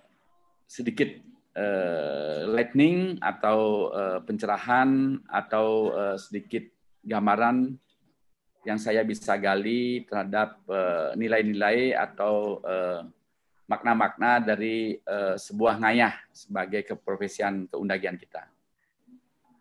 sedikit 0.70 1.31
uh, 1.56 2.48
lightning 2.50 3.16
atau 3.20 3.90
uh, 3.92 4.18
pencerahan 4.24 5.20
atau 5.28 5.92
uh, 5.92 6.16
sedikit 6.18 6.64
gambaran 7.02 7.76
yang 8.62 8.78
saya 8.78 9.02
bisa 9.02 9.34
gali 9.42 10.06
terhadap 10.06 10.62
nilai-nilai 11.18 11.98
atau 11.98 12.62
makna-makna 13.66 14.38
dari 14.38 15.02
sebuah 15.34 15.82
ngayah 15.82 16.14
sebagai 16.30 16.86
keprofesian 16.86 17.66
keundagian 17.66 18.14
kita. 18.14 18.46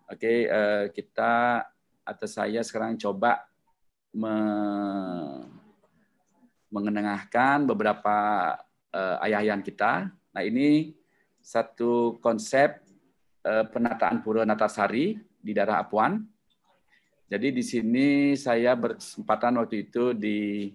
Oke, 0.05 0.45
kita 0.93 1.65
atau 2.05 2.27
saya 2.29 2.61
sekarang 2.61 2.93
coba 3.01 3.41
me 4.13 4.37
mengenengahkan 6.71 7.67
beberapa 7.67 8.17
uh, 8.95 9.23
ayah-ayahan 9.27 9.61
kita. 9.61 10.07
Nah 10.31 10.43
ini 10.43 10.95
satu 11.41 12.21
konsep 12.21 12.79
uh, 13.45 13.65
penataan 13.67 14.21
Pura 14.21 14.45
Natasari 14.45 15.17
di 15.41 15.51
daerah 15.51 15.81
Apuan. 15.81 16.21
Jadi 17.27 17.47
di 17.49 17.63
sini 17.65 18.37
saya 18.37 18.77
berkesempatan 18.77 19.57
waktu 19.57 19.89
itu 19.89 20.13
di 20.13 20.69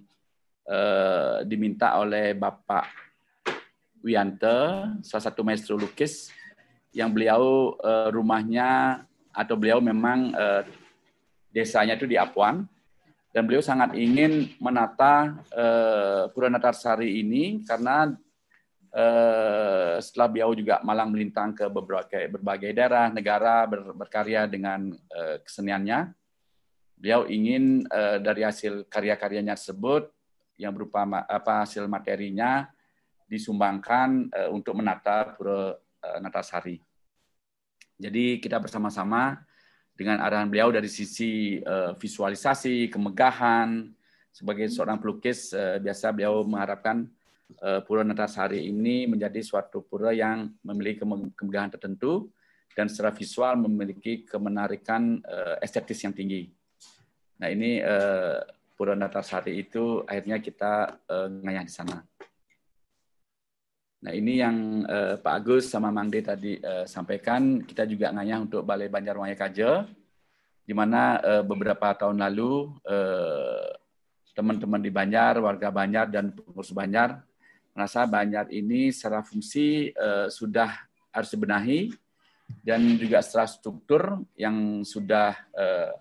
uh, 0.66 1.46
diminta 1.46 1.96
oleh 2.00 2.34
Bapak 2.34 2.86
Wiante, 4.02 4.58
salah 5.02 5.24
satu 5.24 5.42
maestro 5.46 5.78
lukis 5.78 6.30
yang 6.96 7.12
beliau 7.12 7.74
uh, 7.82 8.08
rumahnya 8.08 9.02
atau 9.36 9.54
beliau 9.54 9.84
memang 9.84 10.32
uh, 10.32 10.64
desanya 11.52 11.96
itu 11.96 12.08
di 12.08 12.16
Apuan 12.16 12.64
dan 13.36 13.44
beliau 13.44 13.60
sangat 13.60 13.92
ingin 13.92 14.48
menata 14.56 15.44
uh, 15.52 16.32
Pura 16.32 16.48
Natasari 16.48 17.20
ini 17.20 17.60
karena 17.68 18.16
Uh, 18.96 20.00
setelah 20.00 20.32
beliau 20.32 20.56
juga 20.56 20.80
malang 20.80 21.12
melintang 21.12 21.52
ke 21.52 21.68
beberapa 21.68 22.32
berbagai 22.32 22.72
daerah 22.72 23.12
negara 23.12 23.68
ber, 23.68 23.92
berkarya 23.92 24.48
dengan 24.48 24.88
uh, 25.12 25.36
keseniannya. 25.44 26.16
Beliau 26.96 27.28
ingin 27.28 27.84
uh, 27.92 28.16
dari 28.16 28.40
hasil 28.40 28.88
karya-karyanya 28.88 29.52
tersebut 29.52 30.08
yang 30.56 30.72
berupa 30.72 31.04
apa 31.28 31.68
hasil 31.68 31.84
materinya 31.84 32.72
disumbangkan 33.28 34.32
uh, 34.32 34.48
untuk 34.48 34.72
menata 34.72 35.28
Pura 35.36 35.76
uh, 35.76 36.18
Natasari. 36.24 36.80
Jadi 38.00 38.40
kita 38.40 38.56
bersama-sama 38.56 39.44
dengan 39.92 40.24
arahan 40.24 40.48
beliau 40.48 40.72
dari 40.72 40.88
sisi 40.88 41.60
uh, 41.60 41.92
visualisasi, 42.00 42.88
kemegahan 42.88 43.92
sebagai 44.32 44.72
seorang 44.72 44.96
pelukis 44.96 45.52
uh, 45.52 45.76
biasa 45.84 46.16
beliau 46.16 46.48
mengharapkan 46.48 47.12
Pura 47.86 48.02
Natasari 48.02 48.66
ini 48.66 49.06
menjadi 49.06 49.38
suatu 49.38 49.86
pura 49.86 50.10
yang 50.10 50.50
memiliki 50.66 51.06
kemegahan 51.32 51.70
tertentu 51.70 52.34
dan 52.74 52.90
secara 52.90 53.14
visual 53.14 53.54
memiliki 53.56 54.26
kemenarikan 54.26 55.22
uh, 55.24 55.56
estetis 55.62 56.02
yang 56.04 56.12
tinggi. 56.12 56.50
Nah 57.38 57.48
ini 57.48 57.80
uh, 57.80 58.42
Pura 58.76 58.92
Natasari 58.92 59.56
itu 59.56 60.04
akhirnya 60.04 60.36
kita 60.36 61.00
ngayah 61.40 61.64
di 61.64 61.72
sana. 61.72 61.96
Nah 64.04 64.12
ini 64.12 64.36
yang 64.36 64.84
Pak 65.24 65.32
Agus 65.32 65.72
sama 65.72 65.88
Mang 65.88 66.12
De 66.12 66.20
tadi 66.20 66.60
sampaikan, 66.84 67.64
kita 67.64 67.88
juga 67.88 68.12
ngayah 68.12 68.44
untuk 68.44 68.68
Balai 68.68 68.92
Banjarwaya 68.92 69.32
Kaje, 69.32 69.88
di 70.60 70.76
mana 70.76 71.16
beberapa 71.40 71.96
tahun 71.96 72.20
lalu 72.20 72.76
teman-teman 74.36 74.84
di 74.84 74.92
Banjar, 74.92 75.40
warga 75.40 75.72
Banjar 75.72 76.12
dan 76.12 76.36
pengurus 76.36 76.76
Banjar 76.76 77.24
merasa 77.76 78.08
Banjar 78.08 78.48
ini 78.48 78.88
secara 78.88 79.20
fungsi 79.20 79.92
uh, 79.92 80.32
sudah 80.32 80.72
harus 81.12 81.28
dibenahi 81.28 81.92
dan 82.64 82.80
juga 82.96 83.20
secara 83.20 83.44
struktur 83.44 84.24
yang 84.32 84.80
sudah 84.80 85.36
uh, 85.52 85.92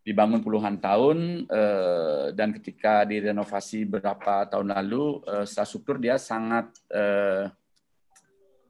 dibangun 0.00 0.40
puluhan 0.40 0.80
tahun 0.80 1.44
uh, 1.44 2.32
dan 2.32 2.56
ketika 2.56 3.04
direnovasi 3.04 3.84
beberapa 3.84 4.48
tahun 4.48 4.72
lalu 4.72 5.20
uh, 5.28 5.44
secara 5.44 5.68
struktur 5.68 5.96
dia 6.00 6.16
sangat 6.16 6.72
uh, 6.88 7.52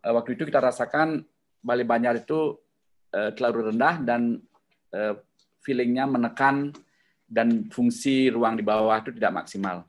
waktu 0.03 0.35
itu 0.35 0.43
kita 0.43 0.59
rasakan 0.59 1.23
Bali 1.63 1.87
Banjar 1.87 2.19
itu 2.19 2.59
uh, 3.15 3.31
terlalu 3.37 3.71
rendah 3.71 3.95
dan 4.03 4.43
uh, 4.91 5.15
feelingnya 5.63 6.09
menekan 6.09 6.73
dan 7.31 7.71
fungsi 7.71 8.33
ruang 8.33 8.59
di 8.59 8.65
bawah 8.67 8.99
itu 8.99 9.15
tidak 9.15 9.45
maksimal. 9.45 9.87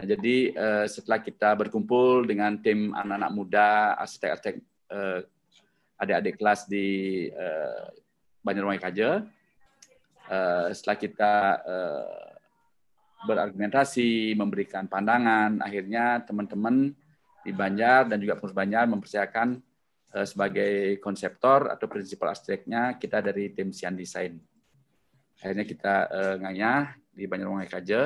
Nah, 0.00 0.08
jadi 0.08 0.56
uh, 0.56 0.86
setelah 0.88 1.20
kita 1.20 1.52
berkumpul 1.60 2.24
dengan 2.24 2.56
tim 2.56 2.96
anak-anak 2.96 3.30
muda, 3.36 3.92
arsitek-arsitek 4.00 4.56
uh, 4.88 5.20
adik-adik 6.00 6.40
kelas 6.40 6.64
di 6.64 7.28
uh, 7.28 7.84
Banjarmasin 8.40 8.80
Kaja, 8.80 9.10
uh, 10.24 10.72
setelah 10.72 10.96
kita 10.96 11.34
uh, 11.60 12.32
berargumentasi, 13.28 14.32
memberikan 14.40 14.88
pandangan, 14.88 15.60
akhirnya 15.60 16.24
teman-teman 16.24 16.96
di 17.44 17.52
Banjar 17.52 18.08
dan 18.08 18.24
juga 18.24 18.40
pengurus 18.40 18.56
Banjar 18.56 18.88
mempercayakan 18.88 19.60
uh, 20.16 20.24
sebagai 20.24 20.96
konseptor 21.04 21.68
atau 21.68 21.84
prinsipal 21.92 22.32
arsiteknya 22.32 22.96
kita 22.96 23.20
dari 23.20 23.52
tim 23.52 23.68
Sian 23.68 24.00
Design. 24.00 24.40
Akhirnya 25.44 25.68
kita 25.68 26.08
uh, 26.08 26.34
nganyah 26.40 26.96
di 27.12 27.28
Banjarmasin 27.28 27.68
Kaja, 27.68 28.02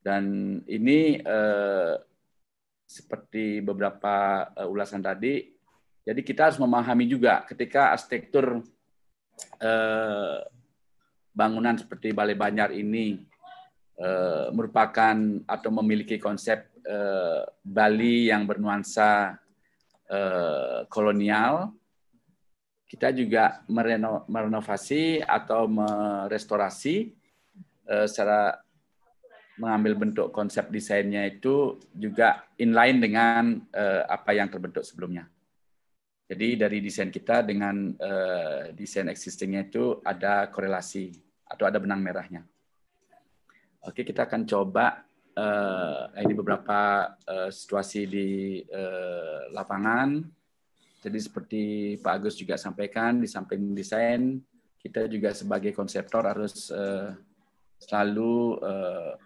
dan 0.00 0.24
ini 0.64 1.20
eh, 1.20 1.94
seperti 2.84 3.60
beberapa 3.60 4.48
eh, 4.56 4.66
ulasan 4.66 5.04
tadi, 5.04 5.52
jadi 6.04 6.20
kita 6.24 6.50
harus 6.50 6.58
memahami 6.58 7.06
juga 7.06 7.44
ketika 7.44 7.92
arsitektur 7.92 8.64
eh, 9.60 10.38
bangunan 11.30 11.76
seperti 11.78 12.10
Balai 12.12 12.36
Banjar 12.36 12.74
ini 12.74 13.26
merupakan 14.56 15.12
atau 15.44 15.68
memiliki 15.76 16.16
konsep 16.16 16.72
Bali 17.60 18.32
yang 18.32 18.48
bernuansa 18.48 19.36
kolonial, 20.88 21.76
kita 22.90 23.14
juga 23.14 23.62
mereno, 23.70 24.26
merenovasi 24.26 25.22
atau 25.22 25.70
merestorasi 25.70 27.14
eh, 27.86 28.06
secara 28.10 28.58
mengambil 29.58 29.98
bentuk 29.98 30.28
konsep 30.30 30.70
desainnya 30.70 31.26
itu 31.26 31.80
juga 31.96 32.46
inline 32.60 32.98
dengan 33.02 33.58
uh, 33.74 34.02
apa 34.06 34.36
yang 34.36 34.46
terbentuk 34.46 34.86
sebelumnya. 34.86 35.26
Jadi 36.30 36.54
dari 36.54 36.78
desain 36.78 37.10
kita 37.10 37.42
dengan 37.42 37.90
uh, 37.98 38.70
desain 38.70 39.10
existingnya 39.10 39.66
itu 39.66 39.98
ada 40.06 40.46
korelasi 40.46 41.10
atau 41.42 41.66
ada 41.66 41.82
benang 41.82 41.98
merahnya. 41.98 42.46
Oke, 43.82 44.06
kita 44.06 44.30
akan 44.30 44.46
coba 44.46 45.02
uh, 45.34 46.14
ini 46.22 46.32
beberapa 46.36 47.10
uh, 47.26 47.50
situasi 47.50 48.06
di 48.06 48.28
uh, 48.70 49.50
lapangan. 49.50 50.22
Jadi 51.00 51.18
seperti 51.18 51.62
Pak 51.98 52.12
Agus 52.20 52.36
juga 52.36 52.60
sampaikan 52.60 53.18
di 53.18 53.26
samping 53.26 53.72
desain, 53.72 54.38
kita 54.78 55.08
juga 55.08 55.32
sebagai 55.32 55.72
konseptor 55.72 56.28
harus 56.28 56.68
uh, 56.70 57.16
selalu 57.80 58.60
uh, 58.60 59.16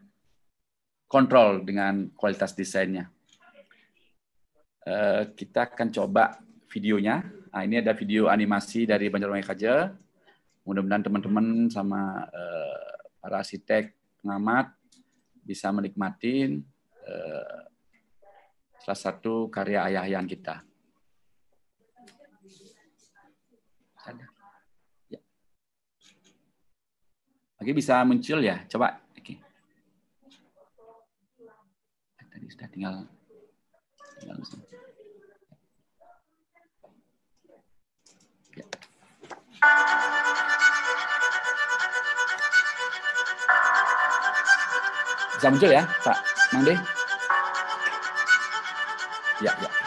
kontrol 1.15 1.63
dengan 1.63 2.11
kualitas 2.19 2.59
desainnya. 2.59 3.07
Uh, 4.83 5.31
kita 5.39 5.71
akan 5.71 5.95
coba 5.95 6.43
videonya. 6.67 7.23
Nah, 7.55 7.63
ini 7.63 7.79
ada 7.79 7.95
video 7.95 8.27
animasi 8.27 8.83
dari 8.83 9.07
Banjarmasin 9.07 9.47
Kaja. 9.47 9.75
mudah-mudahan 10.65 11.05
teman-teman 11.05 11.69
sama 11.69 12.25
uh, 12.25 12.93
para 13.21 13.45
arsitek 13.45 13.93
pengamat 14.25 14.73
bisa 15.45 15.69
menikmati 15.69 16.65
uh, 17.05 17.61
salah 18.81 19.01
satu 19.13 19.53
karya 19.53 19.85
ayah-ayahan 19.93 20.25
kita. 20.25 20.65
Ya. 25.13 25.21
Oke, 27.61 27.77
bisa 27.77 28.01
muncul 28.09 28.41
ya? 28.41 28.65
Coba. 28.73 29.04
Tadi 32.65 32.81
sudah 32.81 32.97
tinggal 32.97 32.97
tinggal 34.25 34.37
Ya. 38.57 38.65
Bisa 45.37 45.49
muncul 45.53 45.71
ya, 45.77 45.85
Pak 46.01 46.17
Mangde? 46.57 46.75
Ya, 49.45 49.53
ya. 49.61 49.84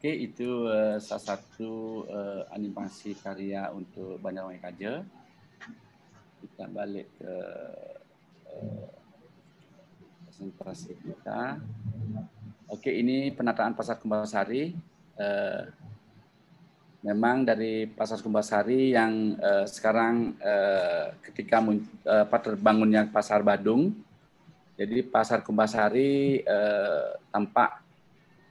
Oke, 0.00 0.16
itu 0.16 0.64
uh, 0.64 0.96
salah 0.96 1.36
satu 1.36 2.08
uh, 2.08 2.48
animasi 2.56 3.12
karya 3.20 3.68
untuk 3.68 4.16
Bandar 4.16 4.48
Kaja. 4.56 5.04
Kita 6.40 6.64
balik 6.72 7.04
ke 7.20 7.34
uh, 8.48 8.88
presentasi 10.24 10.96
kita. 11.04 11.60
Oke, 12.72 12.96
ini 12.96 13.28
penataan 13.28 13.76
Pasar 13.76 14.00
Kumbasari. 14.00 14.72
Uh, 15.20 15.68
memang 17.04 17.44
dari 17.44 17.84
Pasar 17.84 18.24
Kumbasari 18.24 18.96
yang 18.96 19.36
uh, 19.36 19.68
sekarang 19.68 20.32
uh, 20.40 21.12
ketika 21.28 21.60
uh, 21.60 22.24
terbangunnya 22.40 23.04
Pasar 23.04 23.44
Badung, 23.44 23.92
jadi 24.80 25.04
Pasar 25.04 25.44
Kumbasari 25.44 26.40
uh, 26.40 27.20
tampak 27.28 27.84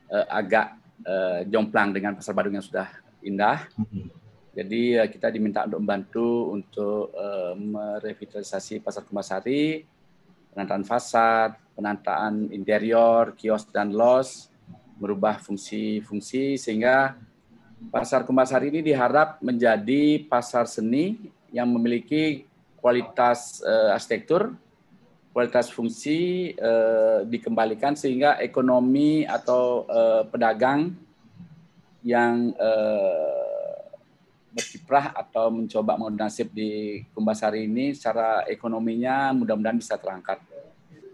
agak 0.10 0.79
uh, 1.10 1.40
jomplang 1.50 1.90
dengan 1.90 2.14
pasar 2.14 2.38
Badung 2.38 2.54
yang 2.54 2.66
sudah 2.66 2.86
indah. 3.26 3.66
Mm-hmm. 3.74 4.06
Jadi 4.54 4.82
uh, 5.02 5.08
kita 5.10 5.28
diminta 5.34 5.66
untuk 5.66 5.82
membantu 5.82 6.30
untuk 6.54 7.10
uh, 7.18 7.58
merevitalisasi 7.58 8.86
pasar 8.86 9.02
Kumbasari, 9.10 9.82
penataan 10.54 10.86
fasad, 10.86 11.58
penataan 11.74 12.54
interior, 12.54 13.34
kios 13.34 13.66
dan 13.74 13.90
los, 13.90 14.54
merubah 15.00 15.40
fungsi-fungsi 15.40 16.60
sehingga 16.60 17.16
pasar 17.90 18.28
Kumbasari 18.28 18.68
ini 18.70 18.84
diharap 18.84 19.40
menjadi 19.40 20.28
pasar 20.28 20.68
seni 20.68 21.32
yang 21.50 21.72
memiliki 21.72 22.46
kualitas 22.80 23.64
uh, 23.64 23.96
arsitektur, 23.96 24.56
kualitas 25.40 25.72
fungsi 25.72 26.52
uh, 26.60 27.24
dikembalikan 27.24 27.96
sehingga 27.96 28.44
ekonomi 28.44 29.24
atau 29.24 29.88
uh, 29.88 30.28
pedagang 30.28 30.92
yang 32.04 32.52
uh, 32.60 33.88
berkiprah 34.52 35.16
atau 35.16 35.48
mencoba 35.48 35.96
mengambil 35.96 36.28
nasib 36.28 36.52
di 36.52 37.00
Kumbasari 37.16 37.72
ini 37.72 37.96
secara 37.96 38.44
ekonominya 38.52 39.32
mudah-mudahan 39.32 39.80
bisa 39.80 39.96
terangkat. 39.96 40.44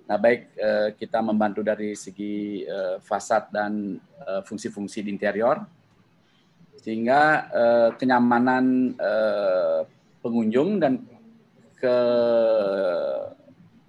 Nah, 0.09 0.17
baik 0.17 0.57
uh, 0.57 0.89
kita 0.97 1.21
membantu 1.21 1.61
dari 1.61 1.93
segi 1.93 2.65
uh, 2.65 2.97
fasad 3.05 3.53
dan 3.53 4.01
fungsi-fungsi 4.25 5.05
di 5.05 5.13
interior 5.13 5.61
sehingga 6.81 7.21
uh, 7.53 7.89
kenyamanan 7.93 8.97
uh, 8.97 9.85
pengunjung 10.25 10.81
dan 10.81 11.05
ke 11.77 11.97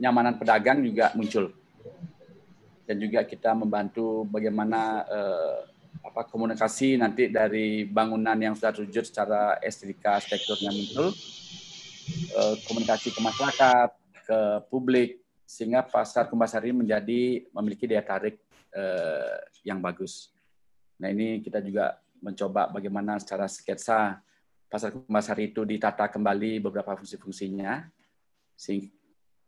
nyamanan 0.01 0.37
pedagang 0.37 0.81
juga 0.85 1.13
muncul. 1.17 1.53
Dan 2.87 3.03
juga 3.03 3.27
kita 3.27 3.51
membantu 3.57 4.23
bagaimana 4.31 5.03
eh, 5.05 5.59
apa 6.07 6.23
komunikasi 6.31 6.95
nanti 6.95 7.27
dari 7.27 7.83
bangunan 7.83 8.39
yang 8.39 8.55
sudah 8.55 8.71
terwujud 8.71 9.03
secara 9.03 9.59
estetika 9.59 10.23
arsitekturnya 10.23 10.71
muncul, 10.71 11.11
eh, 12.31 12.55
komunikasi 12.71 13.11
ke 13.11 13.21
masyarakat, 13.21 13.91
ke 14.23 14.39
publik, 14.71 15.19
sehingga 15.47 15.83
pasar 15.83 16.31
Kumbasari 16.31 16.71
menjadi 16.71 17.47
memiliki 17.51 17.91
daya 17.91 18.07
tarik 18.07 18.39
eh, 18.71 19.37
yang 19.67 19.83
bagus. 19.83 20.31
Nah 21.03 21.11
ini 21.11 21.43
kita 21.43 21.59
juga 21.63 21.99
mencoba 22.23 22.71
bagaimana 22.71 23.19
secara 23.19 23.51
sketsa 23.51 24.23
pasar 24.67 24.91
Kumbasari 24.95 25.55
itu 25.55 25.63
ditata 25.63 26.11
kembali 26.11 26.59
beberapa 26.63 26.99
fungsi-fungsinya, 26.99 27.87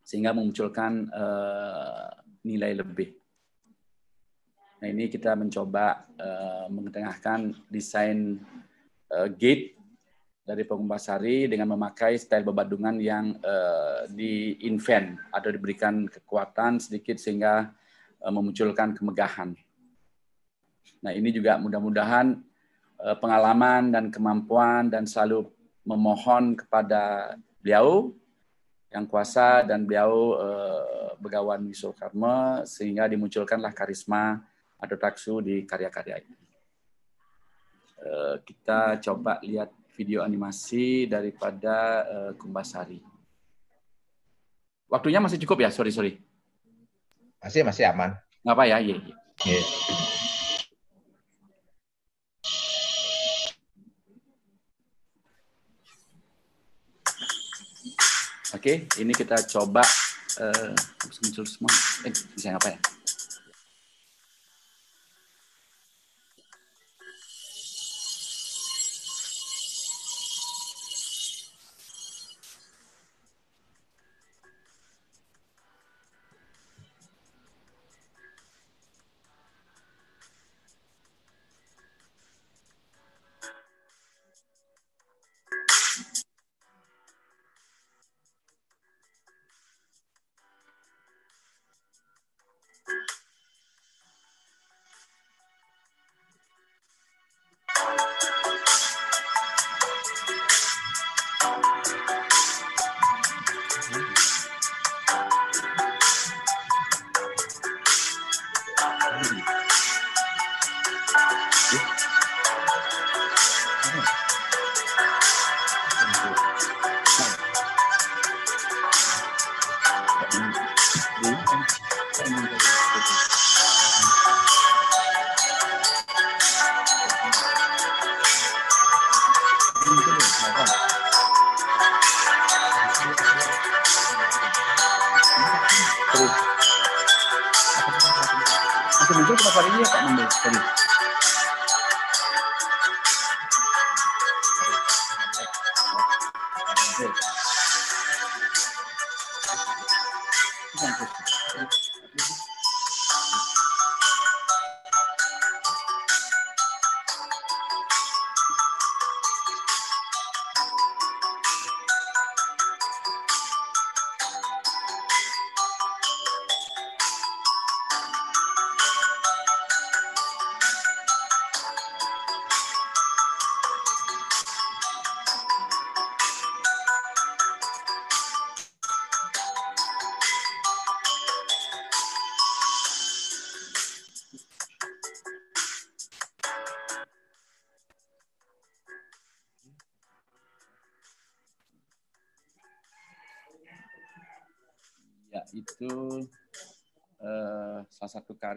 sehingga 0.08 0.32
memunculkan 0.32 1.12
nilai 2.40 2.72
lebih. 2.80 3.12
Nah 4.80 4.88
ini 4.88 5.12
kita 5.12 5.36
mencoba 5.36 6.08
mengetengahkan 6.72 7.52
desain 7.68 8.40
gate 9.36 9.78
dari 10.48 10.64
Pengumbasari 10.64 11.44
dengan 11.44 11.76
memakai 11.76 12.16
style 12.16 12.48
bebadungan 12.48 12.96
yang 12.96 13.36
uh, 13.44 14.08
di-invent 14.08 15.20
atau 15.28 15.52
diberikan 15.52 16.08
kekuatan 16.08 16.80
sedikit 16.80 17.20
sehingga 17.20 17.68
uh, 18.24 18.32
memunculkan 18.32 18.96
kemegahan. 18.96 19.52
Nah 21.04 21.12
ini 21.12 21.36
juga 21.36 21.60
mudah-mudahan 21.60 22.40
uh, 22.96 23.16
pengalaman 23.20 23.92
dan 23.92 24.08
kemampuan 24.08 24.88
dan 24.88 25.04
selalu 25.04 25.52
memohon 25.84 26.56
kepada 26.56 27.36
beliau 27.60 28.16
yang 28.88 29.04
kuasa 29.04 29.64
dan 29.68 29.84
beliau 29.84 30.36
uh, 30.40 31.12
begawan 31.20 31.60
Wisokarma 31.68 32.64
sehingga 32.64 33.04
dimunculkanlah 33.04 33.72
karisma 33.76 34.40
atau 34.80 34.96
taksu 34.96 35.44
di 35.44 35.68
karya-karya 35.68 36.24
ini. 36.24 36.36
Uh, 37.98 38.36
kita 38.46 39.02
coba 39.02 39.42
lihat 39.44 39.68
video 39.98 40.22
animasi 40.22 41.10
daripada 41.10 42.06
uh, 42.06 42.32
Kumbasari. 42.38 43.02
Waktunya 44.88 45.20
masih 45.20 45.36
cukup 45.44 45.68
ya? 45.68 45.70
Sorry, 45.74 45.92
sorry. 45.92 46.16
Masih, 47.44 47.60
masih 47.60 47.84
aman. 47.92 48.16
Nggak 48.40 48.54
apa 48.56 48.64
ya? 48.64 48.76
Iya. 48.80 48.96
iya. 49.04 49.16
Yeah. 49.44 50.17
Oke, 58.68 58.84
ini 59.00 59.16
kita 59.16 59.32
coba 59.48 59.80
uh, 60.44 60.76
muncul 61.24 61.48
semua. 61.48 61.72
Eh, 62.04 62.12
bisa 62.12 62.52
apa 62.52 62.68
ya? 62.68 62.97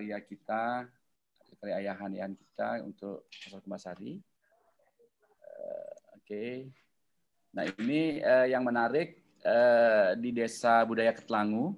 Karya 0.02 0.18
kita, 0.18 0.90
karya 1.62 1.78
ayahan 1.86 2.34
kita 2.34 2.82
untuk 2.82 3.30
Pasar 3.30 3.62
Kembasari. 3.62 4.18
Uh, 5.46 5.94
Oke. 6.18 6.26
Okay. 6.26 6.52
Nah 7.54 7.70
ini 7.70 8.18
uh, 8.18 8.50
yang 8.50 8.66
menarik 8.66 9.22
uh, 9.46 10.18
di 10.18 10.34
Desa 10.34 10.82
Budaya 10.90 11.14
Ketlangu. 11.14 11.78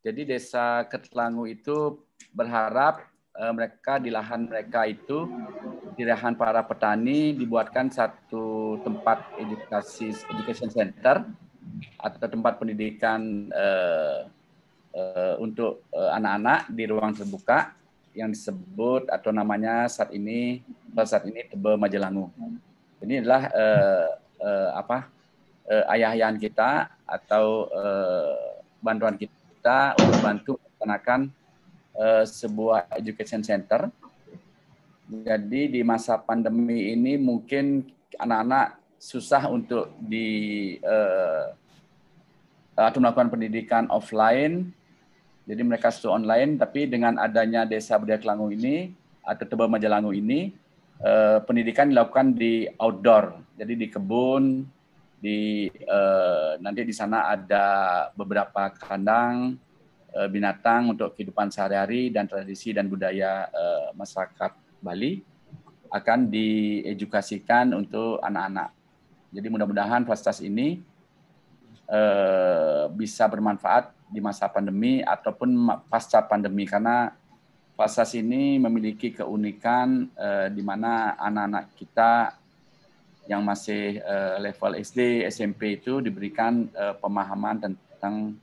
Jadi 0.00 0.24
Desa 0.24 0.88
Ketlangu 0.88 1.44
itu 1.44 2.08
berharap 2.32 3.04
uh, 3.36 3.52
mereka 3.52 4.00
di 4.00 4.08
lahan 4.08 4.48
mereka 4.48 4.88
itu 4.88 5.28
di 5.92 6.08
lahan 6.08 6.32
para 6.32 6.64
petani 6.64 7.36
dibuatkan 7.36 7.92
satu 7.92 8.80
tempat 8.80 9.28
edukasi 9.36 10.08
education 10.08 10.72
center 10.72 11.20
atau 12.00 12.28
tempat 12.32 12.56
pendidikan 12.56 13.52
uh, 13.52 14.24
uh, 14.96 15.34
untuk 15.40 15.84
eh, 15.92 16.10
anak-anak 16.16 16.70
di 16.72 16.84
ruang 16.88 17.12
terbuka 17.16 17.72
yang 18.12 18.28
disebut 18.28 19.08
atau 19.08 19.32
namanya 19.32 19.88
saat 19.88 20.12
ini 20.12 20.60
saat 21.04 21.24
ini 21.24 21.48
Tebe 21.48 21.80
Majelangu. 21.80 22.28
Ini 23.00 23.24
adalah 23.24 23.48
uh, 23.50 24.08
uh, 24.38 24.70
apa 24.76 25.08
uh, 25.66 25.84
ayah-ayahan 25.96 26.36
kita 26.36 26.92
atau 27.08 27.72
uh, 27.72 28.60
bantuan 28.84 29.16
kita 29.16 29.96
untuk 29.96 30.20
bantu 30.20 30.52
melaksanakan 30.60 31.20
uh, 31.96 32.24
sebuah 32.28 32.92
education 33.00 33.40
center. 33.40 33.88
Jadi 35.08 35.72
di 35.72 35.80
masa 35.80 36.20
pandemi 36.20 36.92
ini 36.92 37.16
mungkin 37.16 37.88
anak-anak 38.20 38.76
susah 39.00 39.48
untuk 39.48 39.92
di 39.98 40.76
uh, 40.84 41.52
atau 42.76 42.98
melakukan 43.00 43.28
pendidikan 43.28 43.84
offline 43.92 44.72
jadi 45.42 45.62
mereka 45.66 45.90
itu 45.90 46.06
online, 46.06 46.54
tapi 46.54 46.86
dengan 46.86 47.18
adanya 47.18 47.66
Desa 47.66 47.98
Budaya 47.98 48.22
Kelangu 48.22 48.54
ini 48.54 48.94
atau 49.26 49.42
Tebal 49.42 49.66
Majalangu 49.66 50.14
ini, 50.14 50.54
eh, 51.02 51.38
pendidikan 51.42 51.90
dilakukan 51.90 52.38
di 52.38 52.70
outdoor, 52.78 53.42
jadi 53.58 53.74
di 53.74 53.86
kebun, 53.90 54.62
di 55.18 55.66
eh, 55.70 56.50
nanti 56.62 56.86
di 56.86 56.94
sana 56.94 57.30
ada 57.30 57.66
beberapa 58.14 58.70
kandang 58.74 59.58
eh, 60.14 60.28
binatang 60.30 60.94
untuk 60.94 61.14
kehidupan 61.14 61.50
sehari-hari 61.50 62.10
dan 62.14 62.30
tradisi 62.30 62.70
dan 62.70 62.86
budaya 62.86 63.46
eh, 63.50 63.88
masyarakat 63.98 64.50
Bali 64.82 65.22
akan 65.90 66.26
diedukasikan 66.30 67.70
untuk 67.74 68.18
anak-anak. 68.22 68.74
Jadi 69.30 69.46
mudah-mudahan 69.50 70.02
fasilitas 70.06 70.38
ini 70.38 70.82
eh, 71.90 72.84
bisa 72.94 73.26
bermanfaat 73.26 74.01
di 74.12 74.20
masa 74.20 74.46
pandemi 74.52 75.00
ataupun 75.00 75.48
pasca 75.88 76.20
pandemi 76.28 76.68
karena 76.68 77.16
fasilitas 77.72 78.12
ini 78.14 78.60
memiliki 78.60 79.16
keunikan 79.16 80.12
eh, 80.12 80.52
di 80.52 80.60
mana 80.60 81.16
anak-anak 81.16 81.72
kita 81.74 82.36
yang 83.26 83.40
masih 83.42 83.98
eh, 83.98 84.36
level 84.38 84.76
SD, 84.76 85.24
SMP 85.32 85.80
itu 85.80 86.04
diberikan 86.04 86.68
eh, 86.70 86.94
pemahaman 87.00 87.56
tentang 87.64 88.36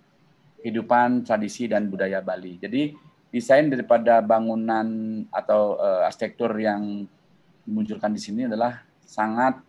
kehidupan, 0.60 1.24
tradisi 1.24 1.72
dan 1.72 1.88
budaya 1.88 2.20
Bali. 2.20 2.60
Jadi 2.60 2.92
desain 3.32 3.70
daripada 3.70 4.20
bangunan 4.20 4.88
atau 5.32 5.78
uh, 5.80 6.06
arsitektur 6.06 6.52
yang 6.58 7.06
dimunculkan 7.64 8.12
di 8.12 8.22
sini 8.22 8.50
adalah 8.50 8.82
sangat 9.06 9.62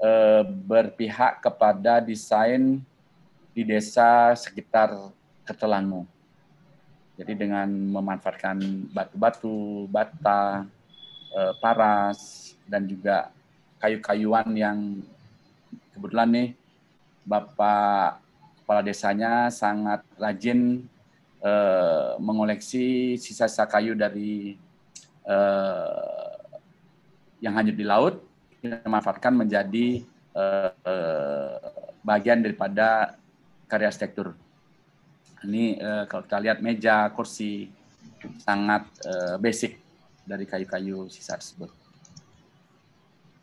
uh, 0.00 0.42
berpihak 0.46 1.42
kepada 1.42 1.98
desain 2.00 2.80
di 3.56 3.64
desa 3.64 4.36
sekitar 4.36 4.92
Ketelangu. 5.48 6.04
Jadi 7.16 7.32
dengan 7.32 7.64
memanfaatkan 7.72 8.60
batu-batu, 8.92 9.88
bata, 9.88 10.68
uh, 11.32 11.54
paras, 11.56 12.52
dan 12.68 12.84
juga 12.84 13.32
kayu-kayuan 13.80 14.52
yang 14.52 15.00
kebetulan 15.96 16.28
nih 16.28 16.48
Bapak 17.24 18.20
Kepala 18.62 18.82
Desanya 18.82 19.46
sangat 19.48 20.02
rajin 20.18 20.82
eh, 21.38 22.10
mengoleksi 22.18 23.14
sisa-sisa 23.14 23.62
kayu 23.70 23.94
dari 23.94 24.58
eh, 25.22 26.34
yang 27.38 27.54
hanyut 27.54 27.76
di 27.78 27.86
laut, 27.86 28.14
dimanfaatkan 28.58 29.38
menjadi 29.38 30.02
eh, 30.34 30.70
eh, 30.82 31.54
bagian 32.02 32.42
daripada 32.42 33.14
karya 33.66 33.90
arsitektur. 33.90 34.34
Ini 35.46 35.78
eh, 35.78 36.04
kalau 36.10 36.22
kita 36.26 36.38
lihat 36.42 36.58
meja, 36.64 37.06
kursi 37.12 37.70
sangat 38.42 38.88
eh, 39.04 39.36
basic 39.38 39.78
dari 40.26 40.48
kayu-kayu 40.48 41.06
sisa 41.06 41.38
tersebut. 41.38 41.70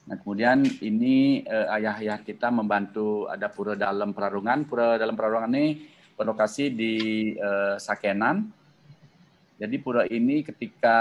Nah, 0.04 0.20
kemudian 0.20 0.68
ini 0.84 1.48
eh, 1.48 1.68
ayah-ayah 1.80 2.20
kita 2.26 2.52
membantu 2.52 3.32
ada 3.32 3.48
pura 3.48 3.78
dalam 3.80 4.12
perarungan. 4.12 4.68
Pura 4.68 5.00
dalam 5.00 5.16
perarungan 5.16 5.54
ini 5.56 5.88
berlokasi 6.14 6.70
di 6.70 6.94
Sakenan. 7.82 8.64
Jadi 9.64 9.80
pura 9.80 10.04
ini 10.12 10.44
ketika 10.44 10.98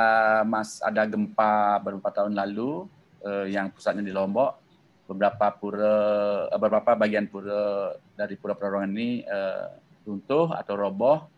Mas 0.47 0.79
ada 0.79 1.03
gempa 1.03 1.83
beberapa 1.83 2.15
tahun 2.15 2.39
lalu 2.39 2.87
eh, 3.27 3.59
yang 3.59 3.75
pusatnya 3.75 4.07
di 4.07 4.15
Lombok, 4.15 4.62
beberapa 5.13 5.47
pura 5.53 5.95
eh, 6.49 6.59
beberapa 6.59 6.97
bagian 6.97 7.29
pura 7.29 7.93
dari 8.17 8.35
pura 8.41 8.57
perarungan 8.57 8.91
ini 8.97 9.21
eh, 9.21 9.67
runtuh 10.09 10.57
atau 10.57 10.75
roboh, 10.75 11.29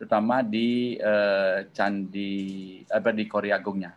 terutama 0.00 0.40
di 0.40 0.96
eh, 0.96 1.68
candi 1.70 2.32
apa 2.88 3.12
di 3.12 3.24
Korea 3.28 3.60
Agungnya. 3.60 3.92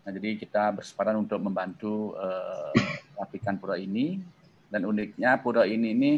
Nah, 0.00 0.10
jadi 0.16 0.36
kita 0.36 0.80
bersepadan 0.80 1.20
untuk 1.20 1.36
membantu 1.44 2.16
uh, 2.16 2.72
rapikan 3.20 3.60
pura 3.60 3.76
ini 3.76 4.16
dan 4.72 4.88
uniknya 4.88 5.36
pura 5.44 5.68
ini 5.68 5.92
ini 5.92 6.10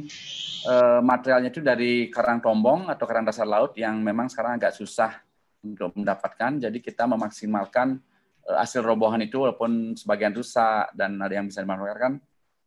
uh, 0.70 1.02
materialnya 1.02 1.50
itu 1.50 1.58
dari 1.58 2.06
karang 2.06 2.38
tombong 2.38 2.86
atau 2.86 3.04
karang 3.10 3.26
dasar 3.26 3.42
laut 3.42 3.74
yang 3.74 3.98
memang 3.98 4.30
sekarang 4.30 4.54
agak 4.54 4.78
susah 4.78 5.18
untuk 5.66 5.98
mendapatkan. 5.98 6.62
Jadi 6.62 6.78
kita 6.78 7.10
memaksimalkan 7.10 7.98
uh, 7.98 8.11
hasil 8.46 8.82
robohan 8.82 9.22
itu 9.22 9.38
walaupun 9.38 9.94
sebagian 9.94 10.34
rusak 10.34 10.90
dan 10.98 11.14
ada 11.22 11.34
yang 11.38 11.46
bisa 11.46 11.62
dimanfaatkan 11.62 12.18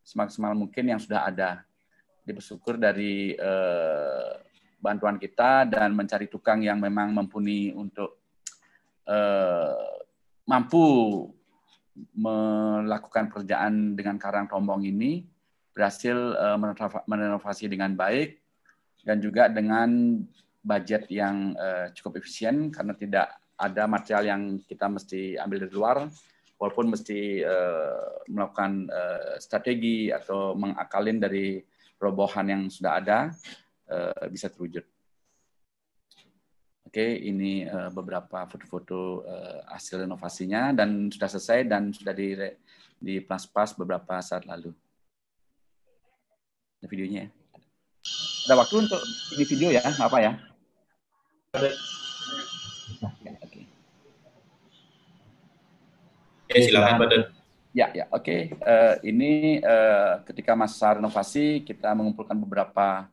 semaksimal 0.05 0.55
mungkin 0.55 0.85
yang 0.87 1.01
sudah 1.01 1.27
ada. 1.27 1.65
Jadi 2.23 2.31
bersyukur 2.31 2.79
dari 2.79 3.35
uh, 3.37 4.39
bantuan 4.79 5.17
kita 5.17 5.65
dan 5.65 5.93
mencari 5.97 6.29
tukang 6.29 6.61
yang 6.61 6.77
memang 6.77 7.11
mumpuni 7.11 7.73
untuk 7.73 8.21
uh, 9.09 9.97
mampu 10.45 10.85
melakukan 12.13 13.31
pekerjaan 13.31 13.95
dengan 13.95 14.19
karang 14.19 14.45
tombong 14.51 14.83
ini 14.83 15.25
berhasil 15.71 16.15
uh, 16.15 16.57
merenovasi 17.07 17.67
dengan 17.67 17.95
baik 17.95 18.39
dan 19.03 19.19
juga 19.19 19.47
dengan 19.51 20.19
budget 20.65 21.07
yang 21.13 21.53
uh, 21.55 21.91
cukup 21.93 22.19
efisien 22.19 22.73
karena 22.73 22.93
tidak 22.97 23.27
ada 23.55 23.87
material 23.87 24.23
yang 24.27 24.41
kita 24.67 24.91
mesti 24.91 25.39
ambil 25.39 25.67
dari 25.67 25.73
luar 25.73 25.97
walaupun 26.59 26.91
mesti 26.91 27.43
uh, 27.43 28.23
melakukan 28.31 28.87
uh, 28.87 29.35
strategi 29.39 30.11
atau 30.11 30.55
mengakalin 30.55 31.19
dari 31.19 31.59
robohan 31.99 32.47
yang 32.47 32.61
sudah 32.67 32.99
ada 32.99 33.31
uh, 33.91 34.25
bisa 34.31 34.47
terwujud. 34.51 34.83
Oke, 36.87 37.19
ini 37.27 37.67
uh, 37.67 37.91
beberapa 37.91 38.47
foto-foto 38.47 39.27
uh, 39.27 39.67
hasil 39.67 40.07
renovasinya 40.07 40.71
dan 40.71 41.11
sudah 41.11 41.27
selesai 41.27 41.67
dan 41.67 41.91
sudah 41.91 42.15
di 42.15 42.39
di 42.95 43.19
plus-plus 43.19 43.75
beberapa 43.75 44.23
saat 44.23 44.47
lalu. 44.47 44.71
Ada 46.79 46.87
videonya 46.87 47.27
ya. 47.27 47.29
Ada 48.47 48.55
waktu 48.63 48.75
untuk 48.79 49.01
ini 49.35 49.43
video 49.43 49.69
ya, 49.75 49.83
apa 49.83 50.17
ya? 50.23 50.31
Oke. 56.55 56.63
Ya, 56.63 56.67
silakan, 56.71 56.95
Pak 57.03 57.07
Ya, 57.75 57.91
ya, 57.91 58.07
oke. 58.15 58.23
Okay. 58.23 58.41
Uh, 58.63 58.95
ini 59.03 59.59
uh, 59.59 60.23
ketika 60.23 60.55
masa 60.55 60.95
renovasi 60.95 61.59
kita 61.67 61.91
mengumpulkan 61.91 62.39
beberapa 62.39 63.11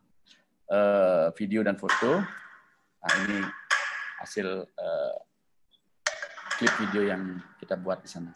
uh, 0.71 1.35
video 1.35 1.67
dan 1.67 1.75
foto. 1.75 2.23
Nah, 3.03 3.13
ini 3.27 3.43
hasil 4.23 4.63
uh, 4.63 5.15
klip 6.55 6.71
video 6.87 7.11
yang 7.11 7.43
kita 7.59 7.75
buat 7.75 8.07
di 8.07 8.07
sana. 8.07 8.31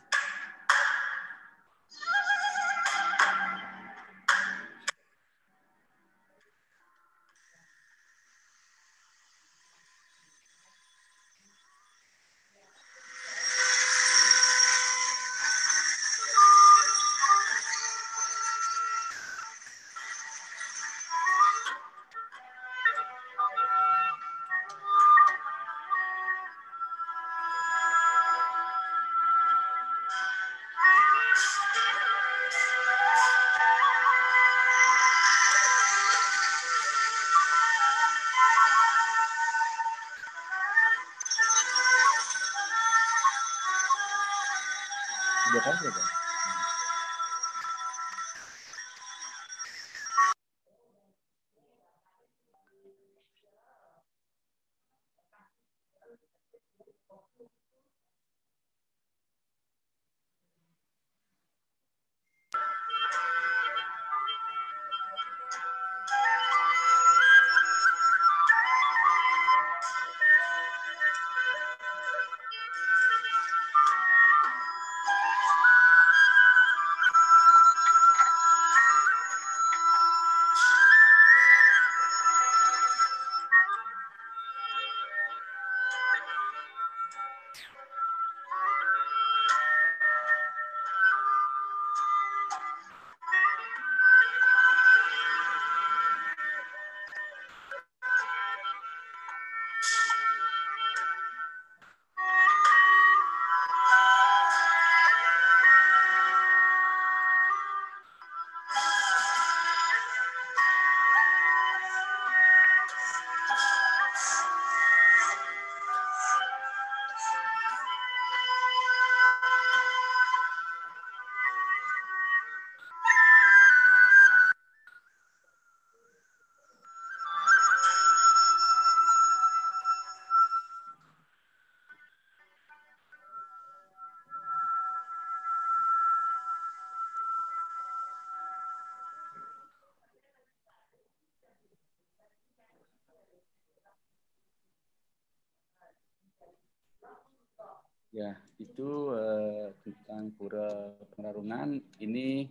Ya, 148.17 148.33
itu 148.57 149.12
uh, 149.12 149.77
tentang 149.85 150.33
pura 150.41 150.89
pengarungan 151.12 151.85
ini 152.01 152.49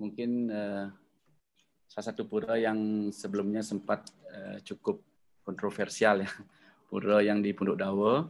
mungkin 0.00 0.48
uh, 0.48 0.88
salah 1.84 2.06
satu 2.08 2.24
pura 2.24 2.56
yang 2.56 3.12
sebelumnya 3.12 3.60
sempat 3.60 4.08
uh, 4.32 4.56
cukup 4.64 5.04
kontroversial 5.44 6.24
ya, 6.24 6.32
pura 6.88 7.20
yang 7.20 7.44
di 7.44 7.52
Pondok 7.52 7.76
Dawa. 7.76 8.24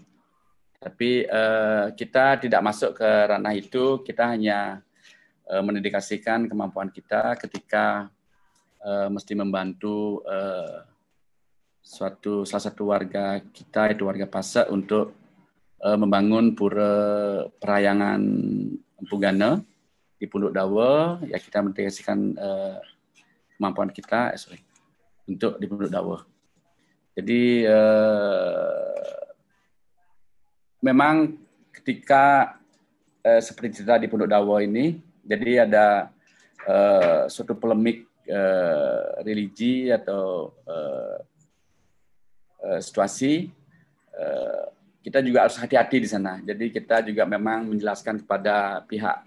Tapi 0.83 1.23
uh, 1.31 1.95
kita 1.95 2.43
tidak 2.43 2.59
masuk 2.67 2.99
ke 2.99 3.11
ranah 3.31 3.55
itu, 3.55 4.03
kita 4.03 4.27
hanya 4.35 4.83
uh, 5.47 5.63
mendedikasikan 5.63 6.51
kemampuan 6.51 6.91
kita 6.91 7.39
ketika 7.47 8.11
uh, 8.83 9.07
mesti 9.07 9.39
membantu 9.39 10.19
uh, 10.27 10.83
suatu 11.79 12.43
salah 12.43 12.67
satu 12.67 12.91
warga 12.91 13.39
kita 13.55 13.95
itu 13.95 14.03
warga 14.03 14.27
Pasak 14.27 14.67
untuk 14.75 15.15
uh, 15.87 15.99
membangun 15.99 16.59
pura 16.59 16.93
perayangan 17.63 18.23
Pugana 19.07 19.63
di 20.17 20.27
Pondok 20.27 20.51
Dawa 20.51 21.21
ya 21.23 21.39
kita 21.39 21.63
mendedikasikan 21.63 22.19
uh, 22.35 22.81
kemampuan 23.55 23.93
kita 23.93 24.35
eh, 24.35 24.41
sorry 24.41 24.61
untuk 25.31 25.61
di 25.63 25.67
Pondok 25.71 25.93
Dawa. 25.93 26.19
Jadi 27.17 27.65
uh, 27.65 29.13
memang 30.83 31.37
ketika 31.71 32.57
uh, 33.23 33.41
seperti 33.41 33.81
cerita 33.81 34.01
di 34.01 34.09
Pondok 34.11 34.33
Dawa 34.33 34.65
ini 34.65 34.99
jadi 35.23 35.69
ada 35.69 36.09
uh, 36.67 37.29
suatu 37.29 37.53
polemik 37.55 38.09
uh, 38.27 39.21
religi 39.23 39.93
atau 39.93 40.57
uh, 40.65 41.19
uh, 42.65 42.81
situasi 42.81 43.53
kita 45.07 45.23
juga 45.23 45.47
harus 45.47 45.55
hati-hati 45.55 46.03
di 46.03 46.09
sana. 46.11 46.43
Jadi 46.43 46.75
kita 46.75 46.99
juga 47.07 47.23
memang 47.23 47.71
menjelaskan 47.71 48.27
kepada 48.27 48.83
pihak 48.91 49.23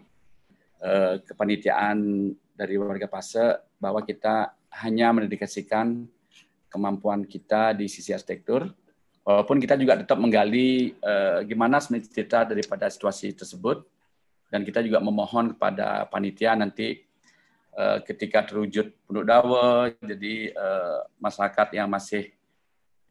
eh, 0.84 1.24
kepanitiaan 1.24 2.28
dari 2.52 2.76
warga 2.76 3.08
Pase 3.08 3.64
bahwa 3.80 4.04
kita 4.04 4.52
hanya 4.84 5.16
mendedikasikan 5.16 6.04
kemampuan 6.68 7.24
kita 7.24 7.72
di 7.72 7.88
sisi 7.88 8.12
arsitektur, 8.12 8.68
walaupun 9.24 9.64
kita 9.64 9.80
juga 9.80 9.96
tetap 9.96 10.20
menggali 10.20 11.00
eh, 11.00 11.40
gimana 11.48 11.80
sebenarnya 11.80 12.12
cerita 12.12 12.44
daripada 12.44 12.92
situasi 12.92 13.32
tersebut, 13.32 13.88
dan 14.52 14.68
kita 14.68 14.84
juga 14.84 15.00
memohon 15.00 15.56
kepada 15.56 16.04
panitia 16.12 16.60
nanti 16.60 17.08
eh, 17.80 17.98
ketika 18.04 18.44
terwujud 18.44 18.92
penduduk 19.08 19.32
dawa, 19.32 19.96
jadi 20.04 20.52
eh, 20.52 21.00
masyarakat 21.24 21.68
yang 21.72 21.88
masih 21.88 22.36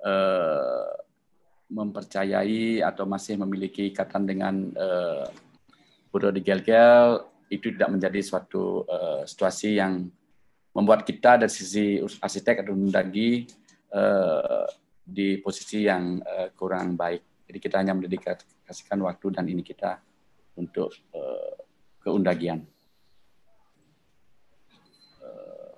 eh, 0.05 1.08
mempercayai 1.69 2.81
atau 2.81 3.05
masih 3.05 3.37
memiliki 3.37 3.93
ikatan 3.93 4.25
dengan 4.25 4.55
uh, 4.73 5.29
di 6.19 6.43
Gel-Gel 6.43 7.23
itu 7.53 7.71
tidak 7.71 7.95
menjadi 7.95 8.21
suatu 8.25 8.83
uh, 8.89 9.23
situasi 9.23 9.79
yang 9.79 10.09
membuat 10.75 11.07
kita 11.07 11.39
dari 11.39 11.53
sisi 11.53 12.01
arsitek 12.01 12.67
atau 12.67 12.75
mendagi 12.75 13.47
uh, 13.95 14.67
di 15.05 15.39
posisi 15.39 15.87
yang 15.87 16.19
uh, 16.21 16.51
kurang 16.57 16.99
baik. 16.99 17.47
Jadi 17.49 17.59
kita 17.63 17.81
hanya 17.81 17.97
mendedikasikan 17.97 19.01
waktu 19.05 19.27
dan 19.33 19.49
ini 19.49 19.65
kita 19.65 20.01
untuk 20.59 20.93
uh, 21.15 21.57
keundagian. 22.03 22.67
Uh, 25.23 25.77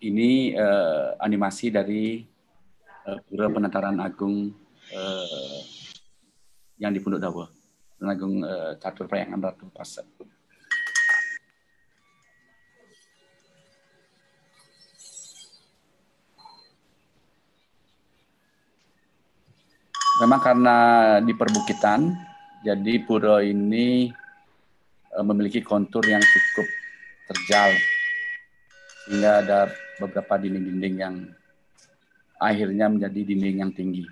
ini 0.00 0.56
uh, 0.56 1.18
animasi 1.20 1.68
dari 1.68 2.35
Pura 3.06 3.46
Penataran 3.46 4.02
Agung 4.02 4.50
uh, 4.90 5.60
yang 6.74 6.90
di 6.90 6.98
Pondok 6.98 7.22
Dawa, 7.22 7.46
Penataran 7.94 8.10
Agung 8.18 8.34
uh, 8.42 8.74
Catur 8.82 9.06
Prayangan 9.06 9.46
Ratu 9.46 9.70
Pasar. 9.70 10.02
Memang 20.16 20.40
karena 20.42 20.76
di 21.22 21.30
perbukitan, 21.30 22.10
jadi 22.66 23.04
pura 23.06 23.38
ini 23.44 24.10
memiliki 25.22 25.62
kontur 25.62 26.02
yang 26.08 26.24
cukup 26.24 26.66
terjal, 27.30 27.70
sehingga 29.04 29.44
ada 29.44 29.58
beberapa 30.00 30.40
dinding-dinding 30.40 30.94
yang 30.96 31.14
akhirnya 32.36 32.86
menjadi 32.88 33.20
dinding 33.24 33.56
yang 33.64 33.72
tinggi. 33.72 34.08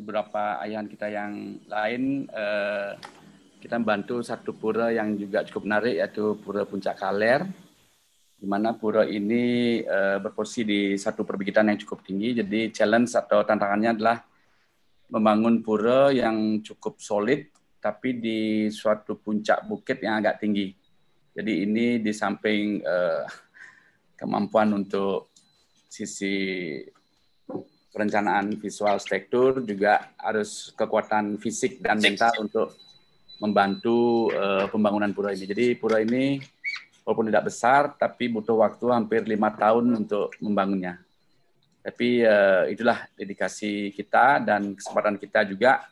Beberapa 0.00 0.58
ayahan 0.64 0.88
kita 0.88 1.06
yang 1.12 1.60
lain 1.68 2.26
uh, 2.32 2.96
kita 3.60 3.76
membantu 3.76 4.24
satu 4.24 4.56
pura 4.56 4.88
yang 4.88 5.14
juga 5.20 5.44
cukup 5.44 5.68
menarik 5.68 6.00
yaitu 6.00 6.40
pura 6.40 6.64
Puncak 6.64 6.96
Kaler 6.96 7.44
di 8.40 8.48
mana 8.48 8.72
pura 8.72 9.04
ini 9.04 9.78
uh, 9.84 10.16
berposisi 10.16 10.64
di 10.64 10.80
satu 10.96 11.28
perbukitan 11.28 11.68
yang 11.68 11.78
cukup 11.78 12.00
tinggi 12.00 12.40
jadi 12.40 12.72
challenge 12.72 13.12
atau 13.12 13.44
tantangannya 13.44 14.00
adalah 14.00 14.18
membangun 15.12 15.60
pura 15.60 16.08
yang 16.14 16.64
cukup 16.64 16.96
solid 17.02 17.50
tapi 17.80 18.20
di 18.20 18.68
suatu 18.68 19.16
puncak 19.16 19.64
bukit 19.64 20.04
yang 20.04 20.20
agak 20.20 20.44
tinggi. 20.44 20.68
Jadi 21.32 21.64
ini 21.64 21.86
di 21.98 22.12
samping 22.12 22.84
uh, 22.84 23.24
kemampuan 24.14 24.76
untuk 24.76 25.32
sisi 25.88 26.76
perencanaan 27.90 28.54
visual 28.56 28.96
struktur 29.02 29.62
juga 29.66 30.14
harus 30.14 30.70
kekuatan 30.78 31.36
fisik 31.42 31.82
dan 31.82 31.98
mental 31.98 32.30
untuk 32.38 32.78
membantu 33.42 34.30
uh, 34.36 34.70
pembangunan 34.70 35.10
pura 35.10 35.34
ini. 35.34 35.44
Jadi 35.48 35.66
pura 35.74 35.98
ini 35.98 36.38
walaupun 37.02 37.26
tidak 37.26 37.50
besar 37.50 37.96
tapi 37.98 38.30
butuh 38.30 38.54
waktu 38.60 38.86
hampir 38.94 39.26
lima 39.26 39.50
tahun 39.50 40.06
untuk 40.06 40.30
membangunnya. 40.38 41.00
Tapi 41.80 42.22
uh, 42.22 42.68
itulah 42.68 43.08
dedikasi 43.16 43.90
kita 43.96 44.44
dan 44.44 44.76
kesempatan 44.76 45.16
kita 45.16 45.48
juga 45.48 45.88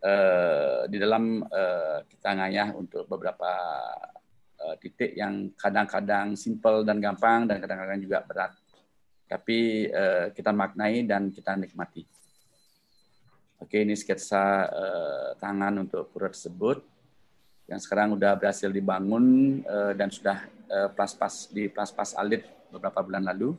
uh, 0.00 0.86
di 0.86 0.96
dalam 1.02 1.42
uh, 1.42 1.98
kita 2.06 2.30
ngayah 2.38 2.68
untuk 2.78 3.10
beberapa 3.10 3.50
uh, 4.62 4.74
titik 4.78 5.18
yang 5.18 5.50
kadang-kadang 5.58 6.38
simple 6.38 6.86
dan 6.86 7.02
gampang 7.02 7.50
dan 7.50 7.58
kadang-kadang 7.58 7.98
juga 7.98 8.22
berat. 8.22 8.59
Tapi 9.30 9.86
uh, 9.86 10.34
kita 10.34 10.50
maknai 10.50 11.06
dan 11.06 11.30
kita 11.30 11.54
nikmati. 11.54 12.02
Oke, 13.62 13.86
ini 13.86 13.94
sketsa 13.94 14.66
uh, 14.66 15.28
tangan 15.38 15.86
untuk 15.86 16.10
pura 16.10 16.26
tersebut 16.26 16.82
yang 17.70 17.78
sekarang 17.78 18.18
sudah 18.18 18.34
berhasil 18.34 18.66
dibangun 18.66 19.24
uh, 19.62 19.94
dan 19.94 20.10
sudah 20.10 20.50
uh, 20.66 20.90
pas-pas 20.90 21.46
di 21.54 21.70
pas-pas 21.70 22.18
alit 22.18 22.42
beberapa 22.74 22.98
bulan 23.06 23.30
lalu. 23.30 23.54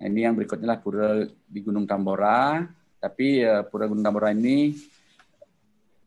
Nah, 0.00 0.06
ini 0.08 0.24
yang 0.24 0.32
berikutnya 0.32 0.72
lah 0.72 0.80
pura 0.80 1.28
di 1.28 1.60
Gunung 1.60 1.84
Tambora 1.84 2.64
tapi 3.04 3.44
uh, 3.44 3.60
Pura 3.68 3.84
Gunung 3.84 4.00
Tambora 4.00 4.32
ini 4.32 4.72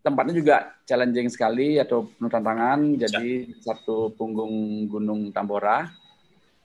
tempatnya 0.01 0.33
juga 0.33 0.55
challenging 0.81 1.29
sekali 1.29 1.77
atau 1.77 2.09
penuh 2.09 2.31
tantangan. 2.31 2.97
Jadi 2.97 3.53
ya. 3.53 3.61
satu 3.61 4.17
punggung 4.17 4.89
Gunung 4.89 5.29
Tambora 5.29 5.85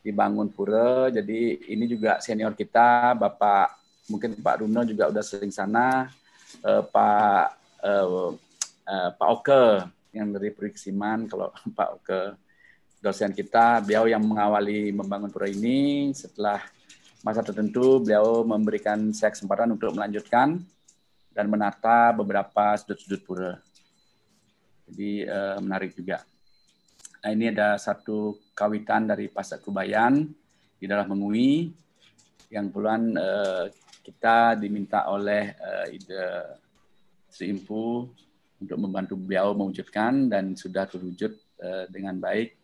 dibangun 0.03 0.51
pura. 0.51 1.09
Jadi 1.09 1.71
ini 1.71 1.87
juga 1.87 2.19
senior 2.19 2.53
kita, 2.59 3.15
Bapak 3.15 3.79
mungkin 4.11 4.35
Pak 4.37 4.61
Runo 4.61 4.83
juga 4.83 5.09
udah 5.09 5.25
sering 5.25 5.55
sana, 5.55 6.11
uh, 6.67 6.83
Pak 6.83 7.47
uh, 7.87 8.35
uh, 8.87 9.11
Pak 9.15 9.29
Oke 9.31 9.65
yang 10.13 10.35
dari 10.35 10.51
Periksiman, 10.51 11.31
kalau 11.31 11.55
Pak 11.79 11.89
Oke 12.03 12.21
dosen 13.03 13.35
kita, 13.35 13.83
beliau 13.83 14.07
yang 14.07 14.23
mengawali 14.23 14.95
membangun 14.95 15.31
pura 15.31 15.51
ini 15.51 16.11
setelah 16.15 16.63
masa 17.23 17.43
tertentu 17.43 18.03
beliau 18.03 18.43
memberikan 18.43 19.15
saya 19.15 19.31
kesempatan 19.31 19.75
untuk 19.75 19.95
melanjutkan 19.95 20.59
dan 21.31 21.47
menata 21.47 22.11
beberapa 22.15 22.75
sudut-sudut 22.79 23.23
pura. 23.23 23.53
Jadi 24.91 25.25
uh, 25.25 25.59
menarik 25.63 25.95
juga. 25.95 26.27
Nah 27.23 27.31
ini 27.31 27.55
ada 27.55 27.79
satu 27.79 28.35
kawitan 28.53 29.09
dari 29.09 29.29
Pasar 29.29 29.59
Kubayan 29.61 30.29
di 30.77 30.87
dalam 30.89 31.09
Mengui 31.11 31.73
yang 32.53 32.69
puluhan 32.69 33.17
uh, 33.17 33.65
kita 34.05 34.61
diminta 34.61 35.09
oleh 35.09 35.57
uh, 35.57 35.87
Ide 35.89 36.25
Seimpu 37.33 38.13
untuk 38.61 38.79
membantu 38.79 39.17
beliau 39.17 39.57
mewujudkan 39.57 40.29
dan 40.29 40.53
sudah 40.53 40.85
terwujud 40.85 41.33
uh, 41.65 41.89
dengan 41.89 42.21
baik 42.21 42.55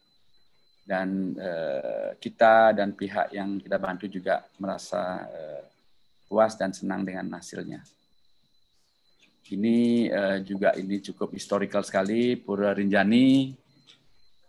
dan 0.89 1.37
uh, 1.37 2.17
kita 2.17 2.73
dan 2.73 2.97
pihak 2.97 3.37
yang 3.37 3.61
kita 3.61 3.77
bantu 3.77 4.09
juga 4.09 4.49
merasa 4.57 5.29
uh, 5.29 5.63
puas 6.29 6.57
dan 6.57 6.73
senang 6.73 7.05
dengan 7.05 7.29
hasilnya. 7.37 7.85
Ini 9.49 10.09
uh, 10.13 10.39
juga 10.45 10.73
ini 10.77 11.01
cukup 11.01 11.33
historical 11.33 11.85
sekali 11.85 12.37
Pura 12.37 12.73
Rinjani. 12.73 13.53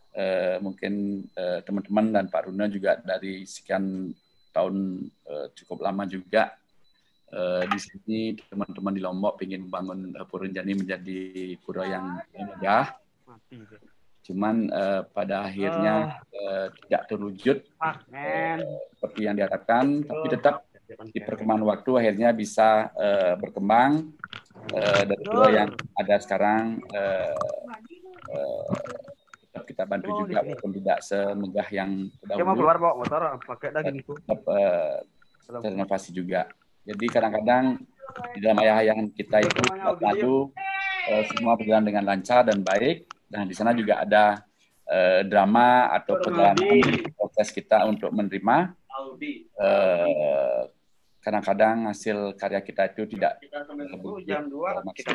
Uh, 0.10 0.58
mungkin 0.60 1.24
teman-teman 1.64 2.06
uh, 2.10 2.14
dan 2.18 2.26
Pak 2.34 2.50
Runa 2.50 2.66
juga 2.66 2.98
dari 2.98 3.46
sekian 3.46 4.10
tahun 4.52 5.06
uh, 5.30 5.48
cukup 5.54 5.86
lama 5.86 6.04
juga. 6.10 6.58
Uh, 7.30 7.62
di 7.70 7.78
sini 7.78 8.20
teman-teman 8.50 8.90
di 8.90 9.02
Lombok 9.06 9.38
ingin 9.46 9.70
membangun 9.70 10.18
Pura 10.26 10.50
Rinjani 10.50 10.74
menjadi 10.82 11.54
pura 11.62 11.86
yang 11.86 12.18
megah 12.34 12.98
cuman 14.30 14.70
uh, 14.70 15.02
pada 15.10 15.50
akhirnya 15.50 16.22
uh, 16.30 16.70
tidak 16.86 17.02
terwujud. 17.10 17.58
Uh, 17.82 17.98
seperti 18.94 19.26
yang 19.26 19.34
diharapkan, 19.34 20.06
tapi 20.06 20.28
tetap 20.30 20.70
di 21.10 21.22
perkembangan 21.22 21.66
waktu 21.66 21.92
akhirnya 21.98 22.30
bisa 22.34 22.94
uh, 22.94 23.34
berkembang. 23.42 24.14
Uh, 24.70 25.02
dari 25.08 25.24
dua 25.24 25.48
yang 25.50 25.70
ada 25.98 26.20
sekarang 26.22 26.84
uh, 26.94 27.34
uh, 28.30 28.70
kita 29.66 29.84
bantu 29.88 30.26
juga 30.26 30.44
walaupun 30.44 30.72
tidak 30.78 30.98
semegah 31.04 31.68
yang 31.72 31.90
terdahulu. 32.22 32.60
keluar 32.60 32.78
bawa 32.78 32.94
motor 33.00 33.22
pakai 33.44 33.70
daging 33.76 33.98
itu. 34.04 34.14
Tetap 34.20 34.42
uh, 34.48 34.98
terenovasi 35.64 36.10
juga. 36.14 36.48
Jadi 36.84 37.06
kadang-kadang 37.08 37.80
di 38.34 38.40
dalam 38.42 38.58
ayah 38.66 38.94
yang 38.94 39.12
kita 39.14 39.44
itu 39.44 39.62
lalu 40.02 40.50
uh, 41.12 41.24
semua 41.34 41.54
berjalan 41.60 41.86
dengan 41.86 42.04
lancar 42.10 42.42
dan 42.48 42.66
baik 42.66 43.10
Nah, 43.30 43.46
di 43.46 43.54
sana 43.54 43.72
juga 43.78 44.02
ada 44.02 44.42
uh, 44.90 45.22
drama 45.22 45.94
atau 45.94 46.18
perjalanan 46.18 46.82
proses 47.14 47.54
kita 47.54 47.86
untuk 47.86 48.10
menerima. 48.10 48.74
Uh, 49.56 50.66
kadang-kadang 51.22 51.94
hasil 51.94 52.34
karya 52.36 52.60
kita 52.64 52.90
itu 52.90 53.06
tidak 53.16 53.40
jam 54.26 54.48
2 54.50 54.98
kita 54.98 55.12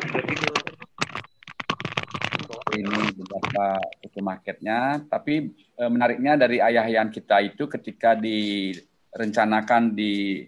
ini 2.75 3.15
beberapa 3.15 3.79
itu 4.03 4.19
marketnya 4.19 5.01
tapi 5.07 5.55
e, 5.55 5.83
menariknya 5.87 6.35
dari 6.35 6.59
ayah-ayahan 6.59 7.09
kita 7.09 7.39
itu 7.41 7.65
ketika 7.71 8.13
direncanakan 8.15 9.95
di 9.95 10.43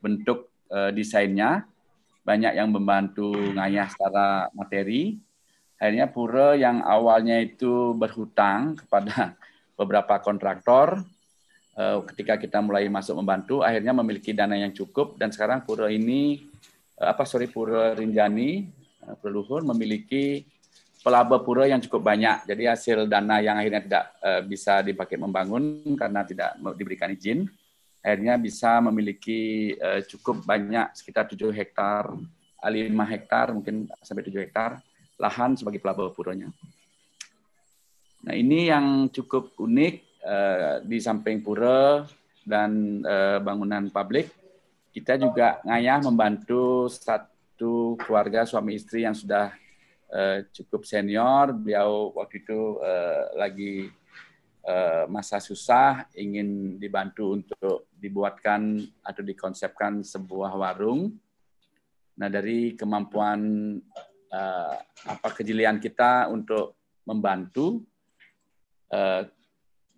bentuk 0.00 0.52
e, 0.68 0.92
desainnya 0.92 1.64
banyak 2.30 2.52
yang 2.56 2.68
membantu 2.70 3.32
ngayah 3.34 3.88
secara 3.90 4.26
materi. 4.52 5.18
Akhirnya 5.80 6.12
pura 6.12 6.54
yang 6.54 6.84
awalnya 6.84 7.40
itu 7.40 7.96
berhutang 7.96 8.76
kepada 8.76 9.34
beberapa 9.80 10.20
kontraktor 10.20 11.00
eh, 11.74 11.98
ketika 12.12 12.36
kita 12.36 12.60
mulai 12.60 12.84
masuk 12.92 13.16
membantu 13.16 13.64
akhirnya 13.64 13.96
memiliki 13.96 14.36
dana 14.36 14.54
yang 14.54 14.76
cukup. 14.76 15.16
Dan 15.16 15.32
sekarang 15.32 15.64
pura 15.64 15.88
ini 15.88 16.44
eh, 17.00 17.08
apa 17.08 17.24
sorry 17.24 17.48
pura 17.48 17.96
Rinjani 17.96 18.68
uh, 19.08 19.16
pura 19.16 19.32
Luhur 19.32 19.64
memiliki 19.64 20.44
pelaba 21.00 21.40
pura 21.40 21.64
yang 21.64 21.80
cukup 21.80 22.04
banyak 22.04 22.44
jadi 22.44 22.76
hasil 22.76 23.08
dana 23.08 23.40
yang 23.40 23.56
akhirnya 23.56 23.82
tidak 23.82 24.04
bisa 24.44 24.84
dipakai 24.84 25.16
membangun 25.16 25.80
karena 25.96 26.20
tidak 26.28 26.60
diberikan 26.76 27.08
izin 27.16 27.48
akhirnya 28.04 28.36
bisa 28.36 28.84
memiliki 28.84 29.72
cukup 30.12 30.44
banyak 30.44 30.92
sekitar 30.92 31.24
7 31.24 31.56
hektar 31.56 32.12
5 32.60 32.92
hektar 33.16 33.56
mungkin 33.56 33.88
sampai 34.04 34.28
7 34.28 34.44
hektar 34.44 34.76
lahan 35.20 35.52
sebagai 35.56 35.80
pelaba 35.84 36.08
puranya. 36.12 36.48
Nah 38.24 38.34
ini 38.36 38.68
yang 38.68 39.08
cukup 39.12 39.56
unik 39.60 39.94
uh, 40.24 40.74
di 40.84 41.00
samping 41.00 41.44
pura 41.44 42.04
dan 42.44 43.00
uh, 43.04 43.38
bangunan 43.40 43.88
publik, 43.92 44.32
kita 44.92 45.20
juga 45.20 45.60
ngayah 45.64 46.00
membantu 46.04 46.88
satu 46.88 47.96
keluarga 48.00 48.48
suami 48.48 48.76
istri 48.76 49.04
yang 49.04 49.16
sudah 49.16 49.52
uh, 50.10 50.38
cukup 50.50 50.84
senior. 50.86 51.54
Beliau 51.54 52.14
waktu 52.14 52.42
itu 52.42 52.78
uh, 52.82 53.34
lagi 53.38 53.88
uh, 54.66 55.06
masa 55.06 55.38
susah, 55.38 56.06
ingin 56.18 56.76
dibantu 56.76 57.38
untuk 57.38 57.90
dibuatkan 57.94 58.82
atau 59.02 59.22
dikonsepkan 59.22 60.02
sebuah 60.04 60.52
warung. 60.58 61.14
Nah 62.20 62.28
dari 62.28 62.76
kemampuan 62.76 63.40
uh, 64.32 64.76
apa 65.06 65.28
kejelian 65.32 65.80
kita 65.80 66.28
untuk 66.28 66.76
membantu 67.08 67.80
uh, 68.92 69.24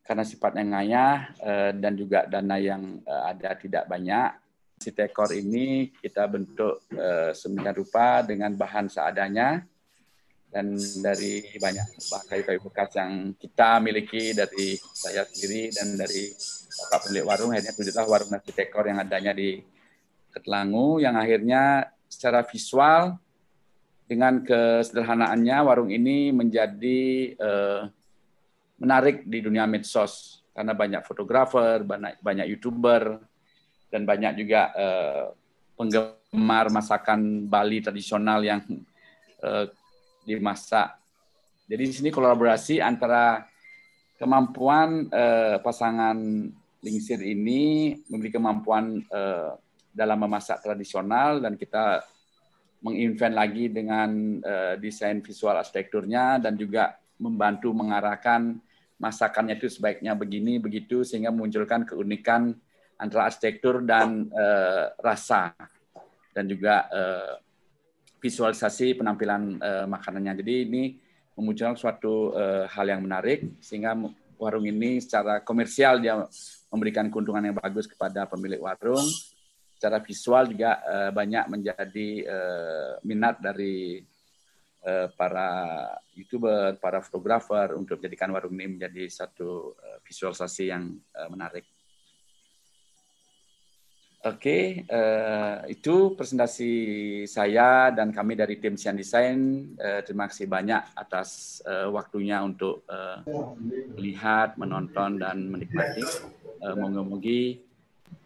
karena 0.03 0.25
sifatnya 0.27 0.65
ngayah 0.67 1.15
uh, 1.39 1.71
dan 1.79 1.95
juga 1.95 2.27
dana 2.27 2.59
yang 2.59 3.03
uh, 3.07 3.31
ada 3.31 3.55
tidak 3.59 3.87
banyak. 3.87 4.39
Si 4.83 4.91
tekor 4.91 5.31
ini 5.31 5.95
kita 5.95 6.27
bentuk 6.27 6.83
uh, 6.91 7.31
sedemikian 7.31 7.77
rupa 7.79 8.27
dengan 8.27 8.51
bahan 8.59 8.91
seadanya 8.91 9.63
dan 10.53 10.77
dari 11.01 11.49
banyak 11.57 11.97
kayu-kayu 12.29 12.61
bekas 12.61 12.93
yang 13.01 13.33
kita 13.41 13.81
miliki 13.81 14.37
dari 14.37 14.77
saya 14.93 15.25
sendiri 15.25 15.73
dan 15.73 15.97
dari 15.97 16.29
Bapak 16.73 17.09
pemilik 17.09 17.25
warung 17.25 17.51
akhirnya 17.57 17.73
wujudlah 17.73 18.07
warung 18.09 18.31
nasi 18.33 18.53
tekor 18.53 18.85
yang 18.85 19.01
adanya 19.01 19.33
di 19.33 19.65
Ketlangu 20.33 21.01
yang 21.01 21.17
akhirnya 21.17 21.89
secara 22.09 22.45
visual 22.45 23.17
dengan 24.05 24.45
kesederhanaannya 24.45 25.57
warung 25.65 25.89
ini 25.89 26.33
menjadi 26.37 27.01
uh, 27.41 27.89
menarik 28.77 29.25
di 29.25 29.41
dunia 29.41 29.65
medsos. 29.65 30.45
Karena 30.53 30.77
banyak 30.77 31.01
fotografer, 31.09 31.81
banyak 31.81 32.21
banyak 32.21 32.47
youtuber 32.53 33.25
dan 33.89 34.05
banyak 34.05 34.45
juga 34.45 34.69
uh, 34.77 35.25
penggemar 35.81 36.69
masakan 36.69 37.49
Bali 37.49 37.81
tradisional 37.81 38.45
yang 38.45 38.61
uh, 39.41 39.65
dimasak. 40.27 40.99
Jadi 41.67 41.83
di 41.89 41.95
sini 41.95 42.11
kolaborasi 42.11 42.83
antara 42.83 43.47
kemampuan 44.19 45.11
uh, 45.11 45.59
pasangan 45.63 46.19
Lingsir 46.83 47.23
ini 47.23 47.95
memiliki 48.11 48.43
kemampuan 48.43 48.99
uh, 49.07 49.55
dalam 49.95 50.19
memasak 50.19 50.67
tradisional 50.67 51.39
dan 51.39 51.55
kita 51.55 52.03
menginvent 52.83 53.39
lagi 53.39 53.71
dengan 53.71 54.43
uh, 54.43 54.75
desain 54.83 55.23
visual 55.23 55.55
arsitekturnya 55.55 56.43
dan 56.43 56.59
juga 56.59 56.99
membantu 57.23 57.71
mengarahkan 57.71 58.59
masakannya 58.99 59.63
itu 59.63 59.71
sebaiknya 59.71 60.19
begini 60.19 60.59
begitu 60.59 61.07
sehingga 61.07 61.31
memunculkan 61.31 61.87
keunikan 61.87 62.51
antara 62.99 63.31
arsitektur 63.31 63.87
dan 63.87 64.27
uh, 64.35 64.91
rasa 64.99 65.55
dan 66.35 66.51
juga 66.51 66.91
uh, 66.91 67.39
visualisasi 68.23 68.95
penampilan 68.95 69.59
uh, 69.59 69.87
makanannya. 69.91 70.39
Jadi 70.39 70.55
ini 70.71 70.83
memunculkan 71.35 71.75
suatu 71.75 72.31
uh, 72.33 72.71
hal 72.71 72.87
yang 72.87 73.03
menarik 73.03 73.59
sehingga 73.59 73.99
warung 74.39 74.63
ini 74.63 75.03
secara 75.03 75.43
komersial 75.43 75.99
dia 75.99 76.23
memberikan 76.71 77.11
keuntungan 77.11 77.51
yang 77.51 77.57
bagus 77.59 77.91
kepada 77.91 78.31
pemilik 78.31 78.63
warung. 78.63 79.03
Secara 79.75 79.99
visual 79.99 80.47
juga 80.55 80.79
uh, 80.87 81.11
banyak 81.11 81.51
menjadi 81.51 82.09
uh, 82.31 82.93
minat 83.03 83.43
dari 83.43 84.07
Eh, 84.83 85.07
para 85.15 85.47
youtuber, 86.19 86.75
para 86.83 86.99
fotografer 86.99 87.71
untuk 87.79 88.03
menjadikan 88.03 88.35
warung 88.35 88.59
ini 88.59 88.75
menjadi 88.75 89.07
satu 89.07 89.79
eh, 89.79 90.03
visualisasi 90.03 90.75
yang 90.75 90.99
eh, 90.99 91.29
menarik. 91.31 91.63
Oke, 94.23 94.87
itu 95.67 95.95
presentasi 96.15 96.73
saya 97.27 97.91
dan 97.91 98.15
kami 98.15 98.39
dari 98.39 98.55
tim 98.63 98.79
Sian 98.79 98.95
Design. 98.95 99.75
terima 100.07 100.31
kasih 100.31 100.47
banyak 100.47 100.95
atas 100.95 101.59
waktunya 101.91 102.39
untuk 102.39 102.87
melihat, 103.99 104.55
menonton, 104.55 105.19
dan 105.19 105.51
menikmati. 105.51 106.07
Moga-moga 106.63 107.41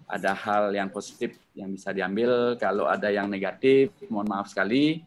ada 0.07 0.33
hal 0.37 0.71
yang 0.77 0.93
positif 0.93 1.35
yang 1.57 1.75
bisa 1.75 1.91
diambil. 1.91 2.55
Kalau 2.61 2.87
ada 2.87 3.11
yang 3.11 3.27
negatif, 3.27 3.91
mohon 4.13 4.29
maaf 4.31 4.53
sekali 4.53 5.03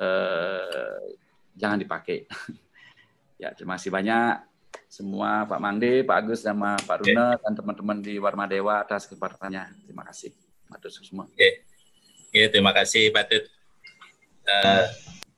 eh, 0.00 1.04
jangan 1.54 1.78
dipakai. 1.78 2.26
ya, 3.42 3.52
terima 3.54 3.76
kasih 3.78 3.92
banyak 3.94 4.49
semua 4.90 5.46
Pak 5.46 5.62
Mande, 5.62 6.02
Pak 6.02 6.16
Agus, 6.18 6.42
sama 6.42 6.74
Pak 6.82 7.06
Runa 7.06 7.38
okay. 7.38 7.46
dan 7.46 7.52
teman-teman 7.54 7.98
di 8.02 8.18
Warma 8.18 8.50
Dewa 8.50 8.82
atas 8.82 9.06
kesempatannya. 9.06 9.86
Terima 9.86 10.02
kasih. 10.02 10.34
Matur 10.66 10.90
semua. 10.90 11.30
Oke, 11.30 11.38
okay. 11.38 11.52
okay, 12.34 12.46
terima 12.50 12.74
kasih 12.74 13.14
Pak 13.14 13.24
Tut. 13.30 13.46
Uh, 14.50 14.86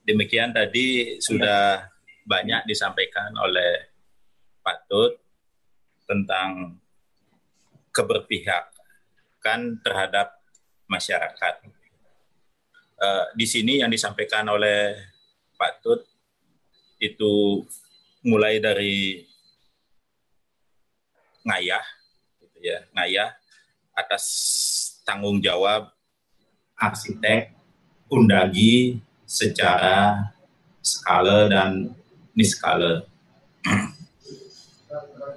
demikian 0.08 0.56
tadi 0.56 1.20
sudah 1.20 1.84
banyak 2.24 2.64
disampaikan 2.64 3.28
oleh 3.36 3.92
Pak 4.64 4.88
Tut 4.88 5.20
tentang 6.08 6.80
keberpihakan 7.92 9.84
terhadap 9.84 10.32
masyarakat 10.88 11.54
uh, 13.04 13.26
di 13.36 13.44
sini 13.44 13.84
yang 13.84 13.92
disampaikan 13.92 14.48
oleh 14.48 14.96
Pak 15.60 15.84
Tut 15.84 16.00
itu 16.96 17.60
mulai 18.24 18.56
dari 18.56 19.28
ngayah, 21.42 21.84
gitu 22.40 22.58
ya, 22.62 22.78
ngayah 22.94 23.30
atas 23.92 24.24
tanggung 25.04 25.42
jawab 25.42 25.92
arsitek 26.78 27.52
undagi 28.08 28.98
secara 29.28 30.28
skala 30.82 31.48
dan 31.48 31.94
niskala. 32.34 33.06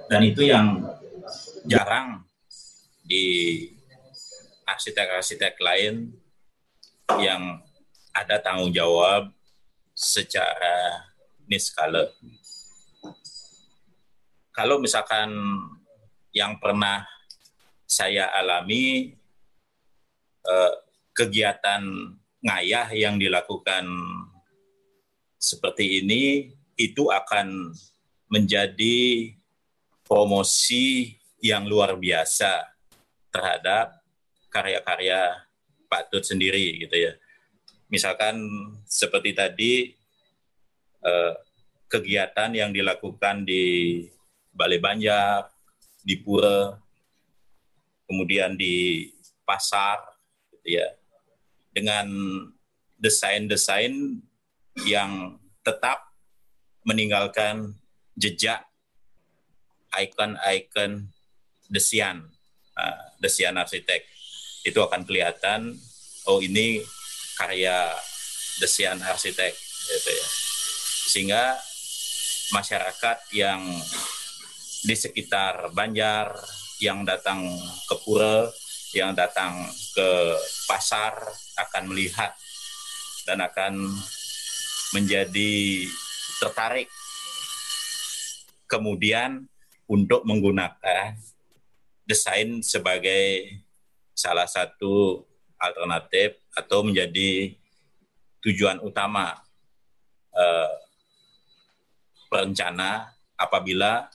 Dan 0.06 0.22
itu 0.22 0.46
yang 0.46 0.86
jarang 1.66 2.22
di 3.02 3.66
arsitek-arsitek 4.66 5.58
lain 5.58 6.14
yang 7.18 7.58
ada 8.14 8.38
tanggung 8.38 8.70
jawab 8.70 9.34
secara 9.94 11.06
niskala. 11.46 12.10
Kalau 14.54 14.78
misalkan 14.78 15.30
yang 16.36 16.60
pernah 16.60 17.08
saya 17.88 18.28
alami 18.36 19.16
eh, 20.44 20.74
kegiatan 21.16 21.80
ngayah 22.44 22.92
yang 22.92 23.16
dilakukan 23.16 23.88
seperti 25.40 26.04
ini 26.04 26.52
itu 26.76 27.08
akan 27.08 27.72
menjadi 28.28 29.32
promosi 30.04 31.16
yang 31.40 31.64
luar 31.64 31.96
biasa 31.96 32.68
terhadap 33.32 33.96
karya-karya 34.52 35.40
Pak 35.88 36.12
Tut 36.12 36.28
sendiri 36.28 36.84
gitu 36.84 36.96
ya. 37.00 37.12
Misalkan 37.88 38.36
seperti 38.84 39.32
tadi 39.32 39.72
eh, 41.00 41.32
kegiatan 41.88 42.50
yang 42.52 42.74
dilakukan 42.74 43.46
di 43.46 44.04
Balai 44.50 44.82
Banjar, 44.82 45.55
di 46.06 46.14
Pura, 46.22 46.70
kemudian 48.06 48.54
di 48.54 49.10
pasar, 49.42 49.98
gitu 50.54 50.78
ya, 50.78 50.86
dengan 51.74 52.06
desain-desain 52.94 54.22
yang 54.86 55.34
tetap 55.66 56.14
meninggalkan 56.86 57.74
jejak 58.14 58.62
ikon-ikon 59.90 61.10
desian, 61.66 62.30
uh, 62.78 63.02
desian 63.18 63.58
arsitek. 63.58 64.06
Itu 64.62 64.86
akan 64.86 65.02
kelihatan 65.02 65.74
oh 66.30 66.38
ini 66.38 66.82
karya 67.38 67.90
desian 68.62 69.02
arsitek 69.02 69.52
gitu 69.90 70.10
ya. 70.10 70.28
Sehingga 71.06 71.42
masyarakat 72.54 73.18
yang 73.34 73.62
di 74.86 74.94
sekitar 74.94 75.74
Banjar 75.74 76.30
yang 76.78 77.02
datang 77.02 77.42
ke 77.90 77.94
pura, 78.06 78.46
yang 78.94 79.10
datang 79.18 79.66
ke 79.92 80.08
pasar 80.70 81.18
akan 81.58 81.90
melihat 81.90 82.30
dan 83.26 83.42
akan 83.42 83.90
menjadi 84.94 85.82
tertarik 86.38 86.86
kemudian 88.70 89.50
untuk 89.90 90.22
menggunakan 90.22 91.18
desain 92.06 92.62
sebagai 92.62 93.58
salah 94.14 94.46
satu 94.46 95.26
alternatif 95.58 96.38
atau 96.54 96.86
menjadi 96.86 97.50
tujuan 98.46 98.78
utama 98.78 99.34
eh, 100.30 100.74
perencana 102.30 103.10
apabila 103.34 104.06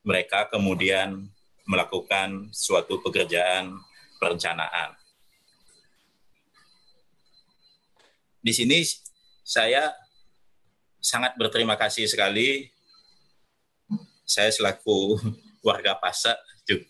mereka 0.00 0.48
kemudian 0.48 1.28
melakukan 1.68 2.48
suatu 2.50 2.98
pekerjaan 3.04 3.78
perencanaan. 4.18 4.96
Di 8.40 8.52
sini 8.56 8.80
saya 9.44 9.92
sangat 11.00 11.36
berterima 11.36 11.76
kasih 11.76 12.08
sekali. 12.08 12.68
Saya 14.24 14.48
selaku 14.54 15.18
warga 15.66 15.98
Pasak 15.98 16.38
juga 16.64 16.86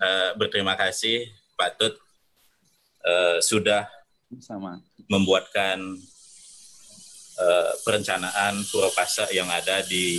eh, 0.00 0.30
berterima 0.38 0.78
kasih 0.78 1.28
Pak 1.58 1.70
Tut 1.76 1.94
uh, 3.06 3.38
sudah 3.42 3.86
sama 4.40 4.80
membuatkan 5.10 5.78
uh, 7.36 7.72
perencanaan 7.84 8.64
Pura 8.72 8.88
Pasak 8.94 9.30
yang 9.34 9.50
ada 9.50 9.84
di 9.84 10.18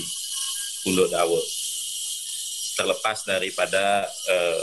Punduk 0.85 1.09
Dawo. 1.09 1.41
Terlepas 2.73 3.25
daripada 3.25 4.05
uh, 4.07 4.61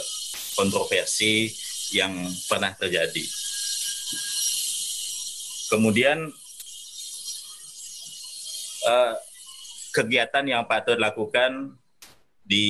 kontroversi 0.54 1.50
yang 1.94 2.26
pernah 2.46 2.74
terjadi. 2.74 3.24
Kemudian 5.70 6.30
uh, 8.86 9.14
kegiatan 9.94 10.44
yang 10.46 10.66
patut 10.66 10.98
lakukan 10.98 11.78
di 12.42 12.66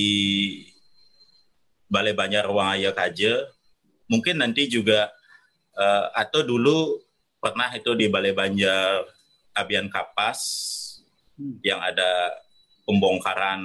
Balai 1.89 2.13
Banjar 2.13 2.47
Ruang 2.47 2.77
Ayah 2.77 2.93
Kaje, 2.93 3.49
mungkin 4.07 4.45
nanti 4.45 4.69
juga 4.69 5.09
uh, 5.75 6.13
atau 6.13 6.45
dulu 6.45 7.01
pernah 7.41 7.73
itu 7.73 7.97
di 7.97 8.07
Balai 8.13 8.37
Banjar 8.37 9.05
Abian 9.57 9.89
Kapas 9.89 10.41
hmm. 11.41 11.65
yang 11.65 11.81
ada 11.81 12.37
pembongkaran 12.85 13.65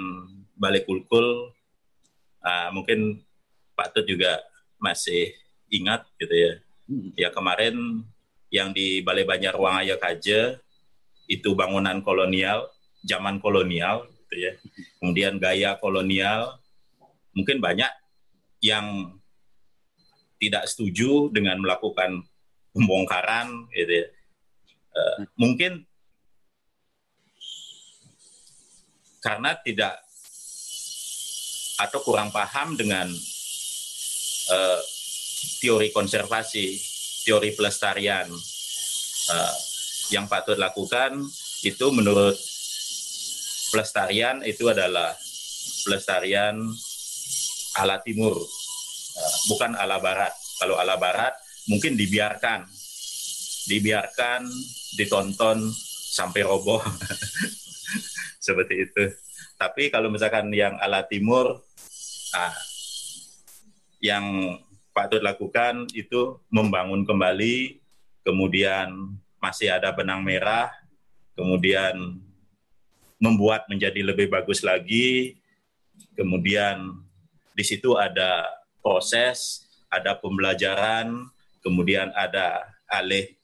Balai 0.55 0.87
Kulkul, 0.87 1.51
uh, 2.45 2.69
mungkin 2.69 3.25
Pak 3.73 3.91
Tut 3.91 4.05
juga 4.05 4.39
masih 4.77 5.33
ingat 5.73 6.05
gitu 6.21 6.31
ya. 6.31 6.53
Hmm. 6.85 7.09
Ya 7.17 7.29
kemarin 7.33 8.05
yang 8.53 8.71
di 8.71 9.01
Balai 9.01 9.25
Banjar 9.25 9.57
Ruang 9.57 9.81
Ayah 9.81 9.97
Kaje 9.97 10.61
itu 11.25 11.49
bangunan 11.57 12.05
kolonial, 12.05 12.69
zaman 13.01 13.41
kolonial 13.41 14.05
gitu 14.29 14.35
ya. 14.37 14.51
Kemudian 15.01 15.41
gaya 15.41 15.75
kolonial, 15.81 16.61
mungkin 17.33 17.57
banyak 17.57 17.89
yang 18.61 19.17
tidak 20.37 20.69
setuju 20.69 21.33
dengan 21.33 21.57
melakukan 21.57 22.21
pembongkaran 22.71 23.65
gitu 23.73 24.05
ya. 24.05 24.07
Uh, 24.95 25.17
mungkin 25.35 25.83
karena 29.19 29.57
tidak 29.65 30.04
atau 31.75 31.99
kurang 32.03 32.31
paham 32.31 32.79
dengan 32.79 33.07
uh, 34.51 34.79
teori 35.59 35.91
konservasi, 35.91 36.79
teori 37.27 37.51
pelestarian 37.51 38.27
uh, 39.31 39.55
yang 40.13 40.29
patut 40.29 40.55
lakukan 40.55 41.19
itu 41.65 41.87
menurut 41.91 42.37
pelestarian 43.73 44.45
itu 44.45 44.69
adalah 44.69 45.11
pelestarian 45.83 46.55
ala 47.75 47.99
timur, 47.99 48.37
uh, 48.39 49.35
bukan 49.51 49.75
ala 49.75 49.99
barat. 49.99 50.31
Kalau 50.55 50.79
ala 50.79 50.95
barat 50.95 51.35
mungkin 51.67 51.99
dibiarkan, 51.99 52.63
dibiarkan, 53.67 54.47
ditonton 54.95 55.67
sampai 56.15 56.47
roboh, 56.47 56.79
seperti 58.45 58.87
itu. 58.87 59.03
Tapi 59.55 59.89
kalau 59.91 60.11
misalkan 60.11 60.51
yang 60.53 60.77
ala 60.79 61.03
timur, 61.07 61.64
ah, 62.35 62.53
yang 64.03 64.59
Pak 64.91 65.11
Tut 65.11 65.23
lakukan 65.23 65.87
itu 65.95 66.39
membangun 66.51 67.07
kembali, 67.07 67.79
kemudian 68.23 69.15
masih 69.39 69.71
ada 69.71 69.91
benang 69.91 70.23
merah, 70.23 70.71
kemudian 71.35 72.19
membuat 73.19 73.67
menjadi 73.71 74.03
lebih 74.03 74.27
bagus 74.31 74.63
lagi, 74.63 75.39
kemudian 76.15 76.95
di 77.55 77.63
situ 77.63 77.95
ada 77.95 78.47
proses, 78.83 79.63
ada 79.91 80.15
pembelajaran, 80.15 81.27
kemudian 81.63 82.11
ada 82.15 82.67
alih 82.91 83.35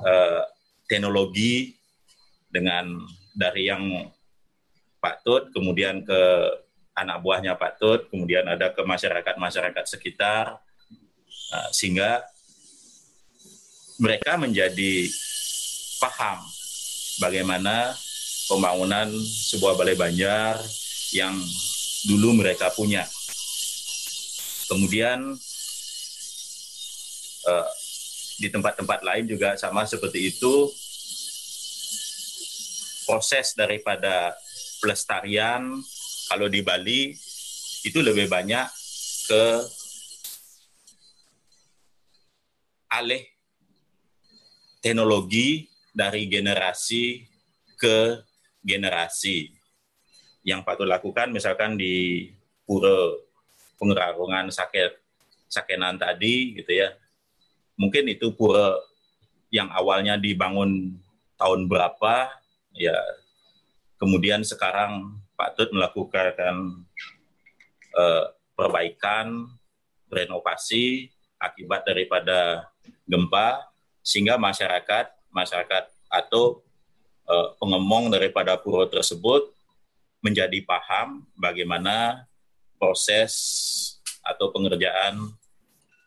uh, 0.00 0.44
teknologi 0.88 1.76
dengan 2.48 3.04
dari 3.34 3.68
yang 3.68 4.12
Pak 5.02 5.26
Tut, 5.26 5.52
kemudian 5.52 6.00
ke 6.06 6.20
anak 6.94 7.20
buahnya 7.20 7.58
Pak 7.58 7.82
Tut, 7.82 8.00
kemudian 8.08 8.46
ada 8.46 8.70
ke 8.70 8.82
masyarakat-masyarakat 8.86 9.84
sekitar, 9.86 10.58
uh, 11.50 11.68
sehingga 11.74 12.22
mereka 13.98 14.38
menjadi 14.38 15.06
paham 16.02 16.38
bagaimana 17.22 17.94
pembangunan 18.50 19.10
sebuah 19.50 19.78
balai 19.78 19.94
banjar 19.94 20.58
yang 21.14 21.34
dulu 22.06 22.42
mereka 22.42 22.70
punya. 22.74 23.06
Kemudian 24.66 25.38
uh, 27.46 27.68
di 28.38 28.48
tempat-tempat 28.50 29.00
lain 29.06 29.24
juga 29.30 29.54
sama 29.54 29.86
seperti 29.86 30.34
itu 30.34 30.70
proses 33.06 33.52
daripada 33.54 34.34
pelestarian 34.82 35.78
kalau 36.34 36.50
di 36.50 36.66
Bali 36.66 37.14
itu 37.86 38.02
lebih 38.02 38.26
banyak 38.26 38.66
ke 39.30 39.44
alih 42.90 43.22
teknologi 44.82 45.70
dari 45.94 46.26
generasi 46.26 47.22
ke 47.78 48.18
generasi. 48.66 49.54
Yang 50.42 50.66
patut 50.66 50.90
lakukan 50.90 51.30
misalkan 51.30 51.78
di 51.78 52.34
pura 52.66 53.14
pengerarungan 53.78 54.50
sakit 54.50 54.90
sakenan 55.46 56.02
tadi 56.02 56.58
gitu 56.58 56.74
ya. 56.74 56.98
Mungkin 57.78 58.10
itu 58.10 58.34
pura 58.34 58.74
yang 59.54 59.70
awalnya 59.70 60.18
dibangun 60.18 60.98
tahun 61.38 61.70
berapa 61.70 62.26
ya 62.74 62.98
kemudian 64.02 64.42
sekarang 64.42 65.22
Pak 65.34 65.58
Tut 65.58 65.70
melakukan 65.74 66.34
uh, 67.94 68.24
perbaikan, 68.54 69.50
renovasi 70.10 71.10
akibat 71.42 71.82
daripada 71.82 72.70
gempa 73.04 73.66
sehingga 74.00 74.38
masyarakat 74.38 75.10
masyarakat 75.34 75.84
atau 76.06 76.62
uh, 77.26 77.58
pengemong 77.58 78.14
daripada 78.14 78.54
pura 78.54 78.86
tersebut 78.86 79.50
menjadi 80.22 80.62
paham 80.64 81.26
bagaimana 81.36 82.24
proses 82.78 83.34
atau 84.24 84.48
pengerjaan 84.54 85.34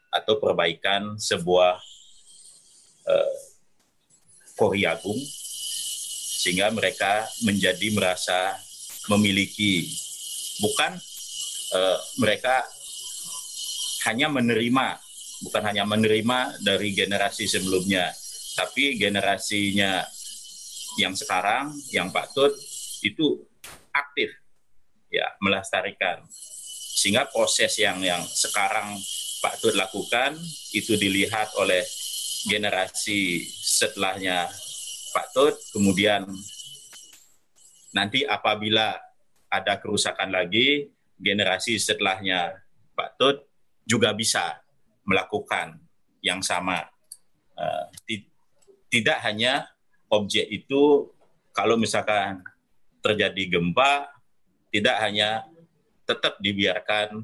atau 0.09 0.39
perbaikan 0.39 1.19
sebuah 1.19 1.77
uh, 3.05 3.35
Kori 4.57 4.89
Agung 4.89 5.19
sehingga 6.37 6.71
mereka 6.73 7.29
menjadi 7.45 7.93
merasa 7.93 8.57
memiliki, 9.11 9.87
bukan 10.59 10.95
uh, 11.73 11.97
mereka 12.19 12.63
hanya 14.07 14.31
menerima, 14.31 14.87
bukan 15.43 15.63
hanya 15.67 15.83
menerima 15.83 16.63
dari 16.63 16.95
generasi 16.95 17.47
sebelumnya, 17.47 18.11
tapi 18.55 18.95
generasinya 18.95 20.03
yang 20.97 21.13
sekarang, 21.13 21.75
yang 21.93 22.09
patut 22.09 22.55
itu 23.05 23.43
aktif 23.93 24.33
ya 25.13 25.37
melestarikan. 25.43 26.25
Sehingga 26.97 27.29
proses 27.29 27.77
yang 27.77 28.01
yang 28.01 28.25
sekarang 28.25 28.97
Pak 29.37 29.61
Tut 29.61 29.77
lakukan 29.77 30.33
itu 30.73 30.97
dilihat 30.97 31.53
oleh 31.61 31.85
generasi 32.49 33.45
setelahnya 33.45 34.49
Pak 35.13 35.27
Tut 35.33 35.55
kemudian 35.69 36.25
nanti 37.95 38.23
apabila 38.27 38.95
ada 39.47 39.73
kerusakan 39.79 40.31
lagi, 40.33 40.91
generasi 41.17 41.79
setelahnya 41.79 42.59
Pak 42.93 43.09
Tut 43.15 43.37
juga 43.87 44.11
bisa 44.11 44.59
melakukan 45.07 45.79
yang 46.19 46.43
sama. 46.43 46.83
Uh, 47.57 47.87
tidak 48.91 49.17
hanya 49.23 49.65
objek 50.11 50.45
itu 50.51 51.09
kalau 51.55 51.79
misalkan 51.79 52.43
terjadi 53.01 53.57
gempa, 53.57 54.11
tidak 54.69 54.99
hanya 55.01 55.47
tetap 56.05 56.37
dibiarkan 56.37 57.23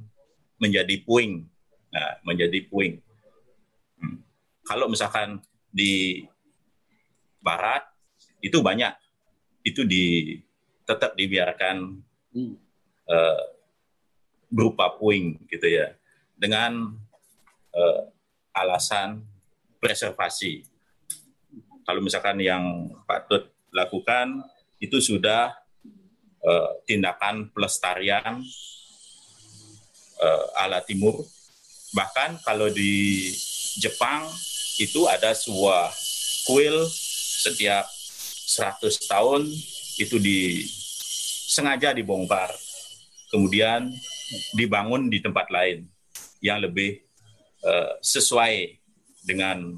menjadi 0.57 0.95
puing, 1.03 1.43
nah, 1.91 2.17
menjadi 2.23 2.65
puing. 2.67 3.03
Hmm. 3.99 4.23
Kalau 4.63 4.87
misalkan 4.87 5.43
di 5.69 6.23
barat 7.43 7.83
itu 8.39 8.63
banyak, 8.63 8.95
itu 9.67 9.83
di 9.83 10.35
tetap 10.83 11.15
dibiarkan 11.15 12.03
hmm. 12.35 12.53
uh, 13.07 13.43
berupa 14.53 14.93
puing 14.99 15.41
gitu 15.49 15.65
ya 15.65 15.95
dengan 16.37 16.93
uh, 17.73 18.01
alasan 18.53 19.23
preservasi. 19.81 20.63
Kalau 21.83 21.99
misalkan 21.99 22.39
yang 22.39 22.93
patut 23.03 23.49
lakukan 23.73 24.45
itu 24.79 25.01
sudah 25.01 25.51
uh, 26.45 26.69
tindakan 26.85 27.49
pelestarian 27.51 28.39
uh, 30.21 30.45
ala 30.61 30.79
timur. 30.85 31.25
Bahkan 31.93 32.45
kalau 32.45 32.69
di 32.69 33.33
Jepang 33.81 34.29
itu 34.77 35.05
ada 35.09 35.33
sebuah 35.33 35.89
kuil 36.45 36.87
setiap 37.43 37.85
100 38.47 39.09
tahun 39.09 39.41
itu 39.97 40.17
di 40.17 40.63
sengaja 41.49 41.93
dibongkar. 41.93 42.49
kemudian 43.33 43.89
dibangun 44.53 45.09
di 45.09 45.17
tempat 45.17 45.49
lain 45.49 45.89
yang 46.37 46.61
lebih 46.61 47.01
uh, 47.65 47.97
sesuai 47.97 48.77
dengan 49.25 49.73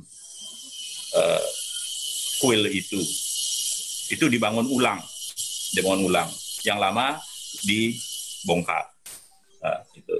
uh, 1.15 1.47
kuil 2.43 2.67
itu. 2.67 2.99
Itu 4.11 4.27
dibangun 4.27 4.67
ulang, 4.67 4.99
dibangun 5.71 6.03
ulang. 6.11 6.29
Yang 6.67 6.79
lama 6.83 7.07
dibongkar. 7.63 8.91
Nah, 9.63 9.81
itu. 9.95 10.15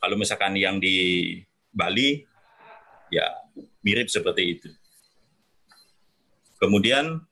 Kalau 0.00 0.16
misalkan 0.16 0.56
yang 0.56 0.80
di 0.80 1.36
Bali, 1.68 2.24
ya 3.12 3.28
mirip 3.84 4.08
seperti 4.08 4.58
itu. 4.58 4.68
Kemudian 6.58 7.22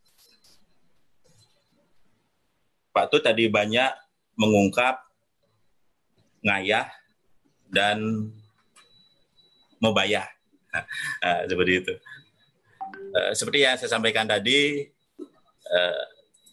Pak 2.90 3.06
Tu 3.10 3.18
tadi 3.22 3.44
banyak 3.46 3.90
mengungkap 4.34 4.98
ngayah 6.42 6.88
dan 7.70 8.30
membayar. 9.80 10.26
Nah, 10.70 11.44
seperti 11.50 11.72
itu. 11.84 11.94
Uh, 13.10 13.32
seperti 13.34 13.58
yang 13.66 13.74
saya 13.74 13.90
sampaikan 13.90 14.26
tadi, 14.26 14.86
uh, 15.70 16.04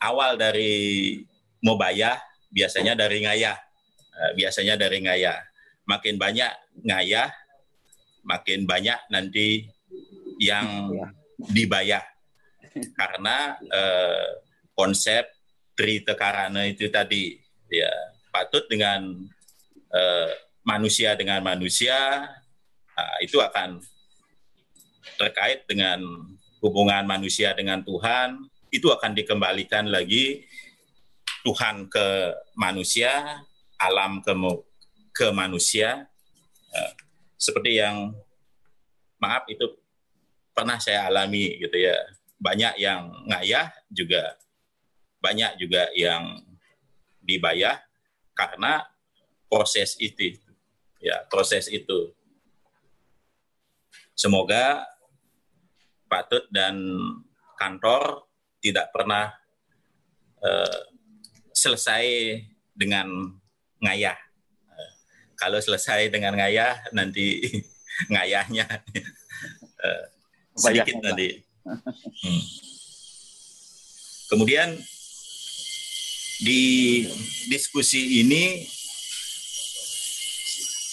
awal 0.01 0.38
dari 0.38 1.18
mobayah 1.61 2.18
biasanya 2.49 2.97
dari 2.97 3.26
ngayah. 3.26 3.57
Uh, 4.18 4.31
biasanya 4.34 4.73
dari 4.77 5.01
ngayah. 5.05 5.38
Makin 5.88 6.19
banyak 6.19 6.51
ngayah, 6.84 7.30
makin 8.27 8.68
banyak 8.68 8.99
nanti 9.14 9.69
yang 10.41 10.91
iya. 10.91 11.07
dibayar. 11.53 12.03
Karena 12.93 13.57
konsep 14.77 15.36
Tri 15.78 16.02
Tekarana 16.02 16.66
itu 16.66 16.90
tadi 16.90 17.38
ya 17.70 17.91
patut 18.34 18.66
dengan 18.66 19.30
uh, 19.94 20.30
manusia 20.66 21.14
dengan 21.14 21.45
manusia 21.45 22.26
uh, 22.98 23.18
itu 23.22 23.38
akan 23.38 23.80
terkait 25.22 25.64
dengan 25.70 26.02
hubungan 26.60 27.06
manusia 27.06 27.54
dengan 27.54 27.86
Tuhan 27.86 28.49
itu 28.74 28.91
akan 28.91 29.16
dikembalikan 29.16 29.88
lagi 29.88 30.44
Tuhan 31.48 31.88
ke 31.88 32.36
manusia, 32.60 33.40
alam 33.80 34.20
ke 34.20 34.36
ke 35.16 35.28
manusia. 35.32 36.04
Uh, 36.76 36.91
seperti 37.40 37.80
yang 37.80 38.12
maaf 39.16 39.48
itu 39.48 39.64
pernah 40.52 40.76
saya 40.76 41.08
alami 41.08 41.56
gitu 41.56 41.78
ya. 41.80 41.95
Banyak 42.38 42.76
yang 42.78 43.16
ngayah 43.32 43.72
juga 43.88 44.36
banyak 45.22 45.57
juga 45.57 45.89
yang 45.98 46.41
dibayar 47.22 47.81
karena 48.38 48.85
proses 49.49 49.98
itu. 49.99 50.38
Ya 51.02 51.26
proses 51.30 51.69
itu. 51.69 52.14
Semoga 54.18 54.81
patut 56.10 56.45
dan 56.49 56.77
kantor 57.60 58.26
tidak 58.64 58.89
pernah 58.89 59.30
uh, 60.41 60.80
selesai 61.53 62.38
dengan 62.73 63.38
ngayah. 63.81 64.18
Kalau 65.38 65.61
selesai 65.61 66.10
dengan 66.10 66.34
ngayah 66.34 66.89
nanti 66.98 67.45
ngayahnya 68.14 68.65
uh, 69.81 70.03
sedikit 70.57 70.98
nanti. 71.02 71.45
Hmm. 71.68 72.44
kemudian 74.31 74.80
di 76.38 77.01
diskusi 77.49 78.22
ini 78.22 78.61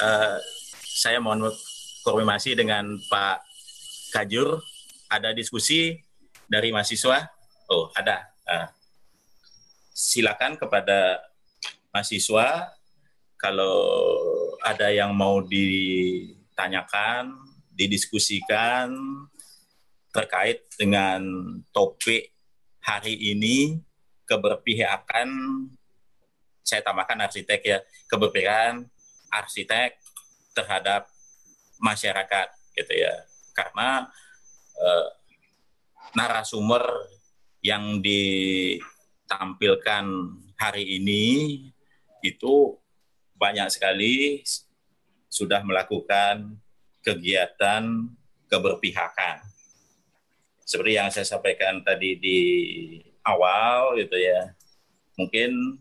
uh, 0.01 0.41
saya 0.81 1.21
mohon 1.21 1.53
konfirmasi 2.05 2.57
dengan 2.57 2.97
Pak 3.09 3.45
Kajur. 4.13 4.63
Ada 5.13 5.37
diskusi 5.37 6.01
dari 6.49 6.73
mahasiswa? 6.73 7.29
Oh, 7.69 7.93
ada. 7.93 8.25
Uh, 8.45 8.69
silakan 9.95 10.57
kepada 10.57 11.23
mahasiswa 11.93 12.73
kalau 13.37 13.77
ada 14.65 14.89
yang 14.89 15.13
mau 15.13 15.45
ditanyakan, 15.45 17.37
didiskusikan 17.69 18.97
terkait 20.15 20.65
dengan 20.79 21.21
topik 21.75 22.33
hari 22.81 23.19
ini 23.35 23.83
keberpihakan 24.25 25.29
saya 26.65 26.81
tambahkan 26.81 27.21
arsitek 27.21 27.61
ya 27.61 27.85
keberpihakan 28.09 28.89
arsitek 29.29 30.01
terhadap 30.57 31.05
masyarakat 31.83 32.49
gitu 32.79 32.95
ya. 32.95 33.27
Karena 33.55 34.07
eh, 34.79 35.09
narasumber 36.15 37.11
yang 37.61 38.01
ditampilkan 38.01 40.05
hari 40.57 41.03
ini 41.03 41.25
itu 42.25 42.79
banyak 43.35 43.67
sekali 43.69 44.41
sudah 45.29 45.61
melakukan 45.67 46.57
kegiatan 47.05 48.09
keberpihakan. 48.49 49.45
Seperti 50.65 50.93
yang 50.97 51.13
saya 51.13 51.29
sampaikan 51.29 51.85
tadi 51.85 52.17
di 52.17 52.41
awal 53.25 53.97
gitu 53.99 54.15
ya. 54.15 54.53
Mungkin 55.17 55.81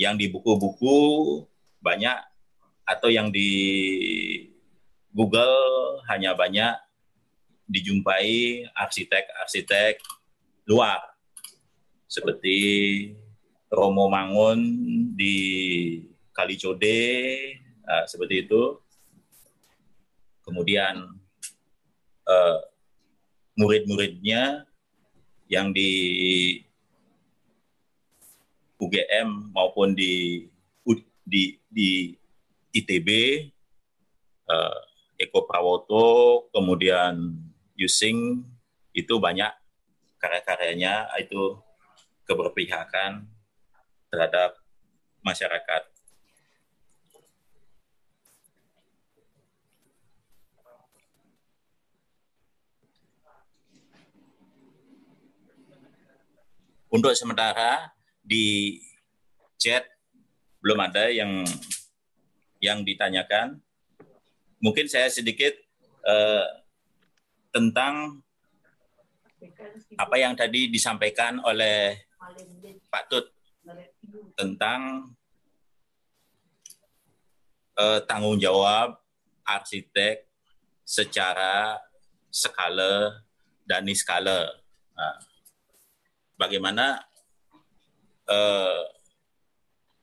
yang 0.00 0.18
di 0.18 0.26
buku-buku 0.32 0.98
banyak 1.78 2.16
atau 2.88 3.08
yang 3.12 3.30
di 3.30 3.50
Google 5.14 6.02
hanya 6.10 6.34
banyak 6.34 6.74
dijumpai 7.70 8.66
arsitek-arsitek 8.74 10.02
luar 10.66 11.00
seperti 12.10 12.56
Romo 13.70 14.10
Mangun 14.10 14.60
di 15.14 15.36
Kalicode 16.34 16.98
uh, 17.86 18.04
seperti 18.06 18.46
itu. 18.46 18.78
Kemudian 20.44 21.14
uh, 22.28 22.58
murid-muridnya 23.56 24.66
yang 25.48 25.70
di 25.70 25.90
UGM 28.80 29.54
maupun 29.54 29.94
di 29.94 30.44
di 31.24 31.56
di 31.72 32.12
ITB 32.76 33.08
uh, 34.44 34.76
eh, 35.16 35.24
Eko 35.24 35.48
Prawoto 35.48 36.46
kemudian 36.52 37.32
Yusing 37.80 38.44
itu 38.92 39.16
banyak 39.16 39.50
karya-karyanya 40.20 41.08
itu 41.18 41.58
keberpihakan 42.28 43.24
terhadap 44.12 44.56
masyarakat 45.24 45.93
Untuk 56.94 57.10
sementara 57.18 57.90
di 58.22 58.78
chat 59.58 59.82
belum 60.62 60.78
ada 60.78 61.10
yang 61.10 61.42
yang 62.62 62.86
ditanyakan. 62.86 63.58
Mungkin 64.62 64.86
saya 64.86 65.10
sedikit 65.10 65.58
uh, 66.06 66.46
tentang 67.50 68.22
apa 69.98 70.16
yang 70.22 70.38
tadi 70.38 70.70
disampaikan 70.70 71.42
oleh 71.42 71.98
Pak 72.86 73.04
Tut 73.10 73.26
tentang 74.38 75.10
uh, 77.74 78.00
tanggung 78.06 78.38
jawab 78.38 79.02
arsitek 79.42 80.30
secara 80.86 81.74
skala 82.30 83.18
dan 83.66 83.82
niskala. 83.82 84.46
Nah, 84.94 85.33
bagaimana 86.34 87.02
eh, 88.28 88.82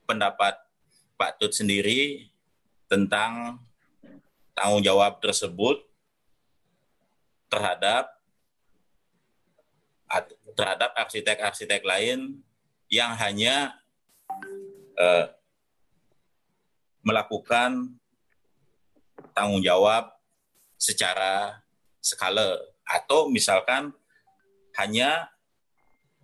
pendapat 0.08 0.58
Pak 1.16 1.38
Tut 1.38 1.52
sendiri 1.54 2.28
tentang 2.90 3.62
tanggung 4.52 4.84
jawab 4.84 5.22
tersebut 5.22 5.80
terhadap 7.48 8.08
terhadap 10.52 10.92
arsitek-arsitek 10.96 11.80
lain 11.84 12.44
yang 12.92 13.16
hanya 13.16 13.72
eh, 15.00 15.26
melakukan 17.00 17.96
tanggung 19.32 19.64
jawab 19.64 20.12
secara 20.76 21.64
skala 22.02 22.60
atau 22.84 23.30
misalkan 23.30 23.94
hanya 24.76 25.32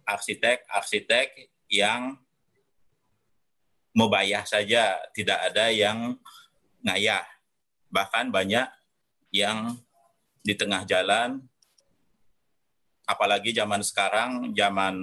arsitek-arsitek 0.09 1.53
yang 1.69 2.17
Mebayah 3.99 4.47
saja, 4.47 4.95
tidak 5.11 5.51
ada 5.51 5.75
yang 5.75 6.15
ngayah. 6.87 7.27
Bahkan 7.91 8.31
banyak 8.31 8.71
yang 9.35 9.75
di 10.47 10.55
tengah 10.55 10.87
jalan, 10.87 11.43
apalagi 13.11 13.51
zaman 13.51 13.83
sekarang, 13.83 14.55
zaman 14.55 14.95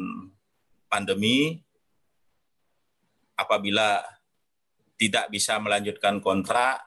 pandemi, 0.87 1.59
apabila 3.35 3.99
tidak 4.95 5.27
bisa 5.27 5.59
melanjutkan 5.59 6.23
kontrak, 6.23 6.79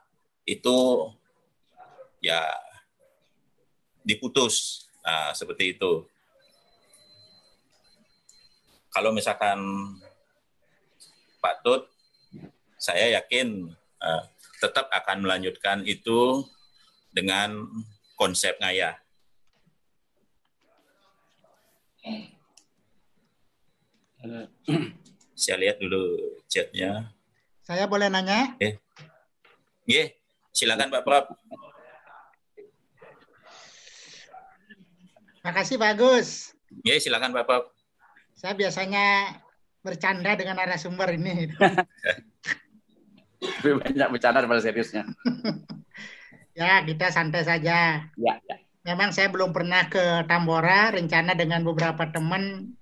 itu 0.48 1.12
ya 2.24 2.40
diputus. 4.00 4.88
Nah, 5.04 5.36
seperti 5.36 5.76
itu. 5.76 6.08
Kalau 8.98 9.14
misalkan 9.14 9.62
Pak 11.38 11.62
Tut, 11.62 11.86
saya 12.82 13.14
yakin 13.14 13.70
uh, 14.02 14.22
tetap 14.58 14.90
akan 14.90 15.22
melanjutkan 15.22 15.86
itu 15.86 16.42
dengan 17.14 17.62
konsep 18.18 18.58
ngaya. 18.58 18.98
Saya 25.38 25.56
lihat 25.62 25.78
dulu 25.78 26.34
chatnya. 26.50 27.14
Saya 27.62 27.86
boleh 27.86 28.10
nanya? 28.10 28.58
Eh. 28.58 28.82
Yeah. 29.86 30.10
silakan 30.50 30.90
Pak 30.90 31.06
Prab. 31.06 31.38
Makasih 35.46 35.78
bagus. 35.78 36.50
Ya, 36.82 36.98
silakan 36.98 37.30
Pak 37.30 37.46
Prab. 37.46 37.77
Saya 38.38 38.54
biasanya 38.54 39.34
bercanda 39.82 40.38
dengan 40.38 40.62
narasumber 40.62 41.10
ini. 41.18 41.50
Lebih 43.66 43.82
banyak 43.82 44.08
bercanda 44.14 44.38
daripada 44.38 44.62
seriusnya. 44.62 45.02
ya, 46.58 46.86
kita 46.86 47.10
santai 47.10 47.42
saja. 47.42 48.06
Ya, 48.14 48.34
ya. 48.46 48.56
Memang 48.86 49.10
saya 49.10 49.26
belum 49.26 49.50
pernah 49.50 49.90
ke 49.90 50.22
Tambora, 50.30 50.94
rencana 50.94 51.34
dengan 51.34 51.66
beberapa 51.66 52.06
teman 52.14 52.72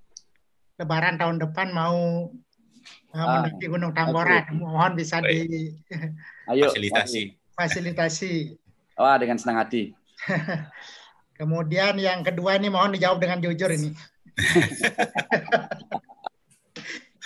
Lebaran 0.77 1.17
tahun 1.17 1.41
depan 1.41 1.73
mau 1.73 2.29
uh, 2.29 3.17
ah, 3.17 3.49
mendaki 3.49 3.65
Gunung 3.65 3.97
Tambora. 3.97 4.45
Okay. 4.45 4.61
Mohon 4.61 4.93
bisa 4.93 5.25
Baik. 5.25 5.49
di 5.49 5.73
Ayo, 6.53 6.69
fasilitasi. 6.69 7.23
Fasilitasi. 7.57 8.33
Wah, 9.01 9.17
dengan 9.17 9.41
senang 9.41 9.65
hati. 9.65 9.97
Kemudian 11.41 11.97
yang 11.97 12.21
kedua 12.21 12.61
ini 12.61 12.69
mohon 12.69 12.93
dijawab 12.93 13.25
dengan 13.25 13.41
jujur 13.41 13.73
ini. 13.73 13.97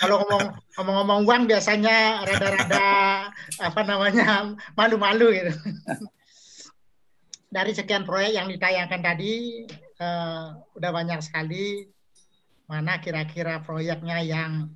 Kalau 0.01 0.17
ngomong 0.25 0.57
ngomong-ngomong 0.73 1.19
uang 1.29 1.43
biasanya 1.45 2.25
rada-rada 2.25 2.89
apa 3.61 3.81
namanya 3.85 4.57
malu-malu 4.73 5.29
gitu. 5.29 5.53
Dari 7.51 7.75
sekian 7.75 8.07
proyek 8.07 8.33
yang 8.33 8.49
ditayangkan 8.49 9.01
tadi 9.03 9.67
uh, 10.01 10.57
udah 10.73 10.89
banyak 10.89 11.21
sekali 11.21 11.85
mana 12.65 12.97
kira-kira 13.03 13.61
proyeknya 13.61 14.23
yang 14.25 14.73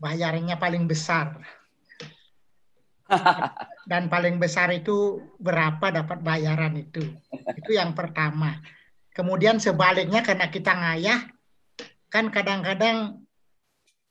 bayarnya 0.00 0.56
paling 0.56 0.88
besar. 0.88 1.36
Dan 3.90 4.08
paling 4.08 4.40
besar 4.40 4.72
itu 4.72 5.20
berapa 5.36 5.92
dapat 5.92 6.24
bayaran 6.24 6.78
itu. 6.80 7.04
Itu 7.58 7.76
yang 7.76 7.92
pertama. 7.92 8.56
Kemudian 9.12 9.60
sebaliknya 9.60 10.24
karena 10.24 10.48
kita 10.48 10.72
ngayah, 10.72 11.20
kan 12.08 12.32
kadang-kadang 12.32 13.20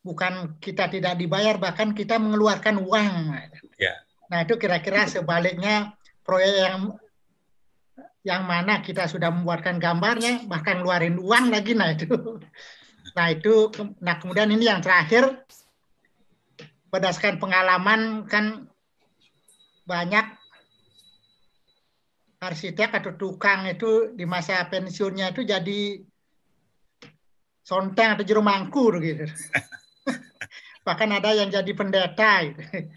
bukan 0.02 0.58
kita 0.58 0.90
tidak 0.90 1.14
dibayar 1.18 1.58
bahkan 1.58 1.94
kita 1.94 2.18
mengeluarkan 2.18 2.82
uang. 2.82 3.34
Ya. 3.78 4.02
Nah 4.30 4.46
itu 4.46 4.58
kira-kira 4.58 5.06
sebaliknya 5.06 5.94
proyek 6.22 6.54
yang 6.54 6.76
yang 8.22 8.46
mana 8.46 8.78
kita 8.86 9.10
sudah 9.10 9.34
membuatkan 9.34 9.82
gambarnya 9.82 10.46
bahkan 10.46 10.78
ngeluarin 10.78 11.18
uang 11.18 11.50
lagi 11.50 11.74
nah 11.74 11.90
itu 11.90 12.38
nah 13.18 13.26
itu 13.34 13.54
nah 13.98 14.14
kemudian 14.22 14.46
ini 14.54 14.70
yang 14.70 14.78
terakhir 14.78 15.42
berdasarkan 16.94 17.42
pengalaman 17.42 18.22
kan 18.30 18.70
banyak 19.82 20.22
arsitek 22.42 22.90
atau 22.98 23.14
tukang 23.14 23.70
itu 23.70 24.10
di 24.18 24.26
masa 24.26 24.66
pensiunnya 24.66 25.30
itu 25.30 25.46
jadi 25.46 26.02
sonteng 27.62 28.18
atau 28.18 28.26
juru 28.26 28.42
mangkur 28.42 28.98
gitu 28.98 29.30
bahkan 30.86 31.14
ada 31.14 31.30
yang 31.30 31.46
jadi 31.46 31.72
pendeta 31.78 32.42
gitu. 32.42 32.90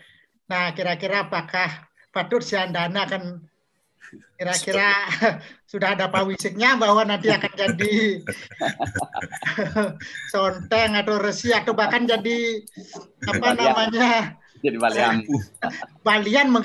Nah, 0.45 0.73
kira-kira 0.77 1.29
apakah 1.29 1.89
patut 2.09 2.41
Siandana 2.41 3.05
akan 3.05 3.41
kira-kira 4.37 4.93
sudah 5.71 5.97
ada 5.97 6.07
pawisiknya 6.13 6.77
bahwa 6.77 7.01
nanti 7.05 7.33
akan 7.33 7.53
jadi 7.55 8.21
sonteng 10.33 10.93
atau 10.93 11.17
resi 11.17 11.49
atau 11.49 11.73
bahkan 11.73 12.05
jadi 12.05 12.61
apa 13.25 13.49
namanya 13.57 14.37
jadi 14.65 14.77
balian 14.81 15.15
balian 16.01 16.47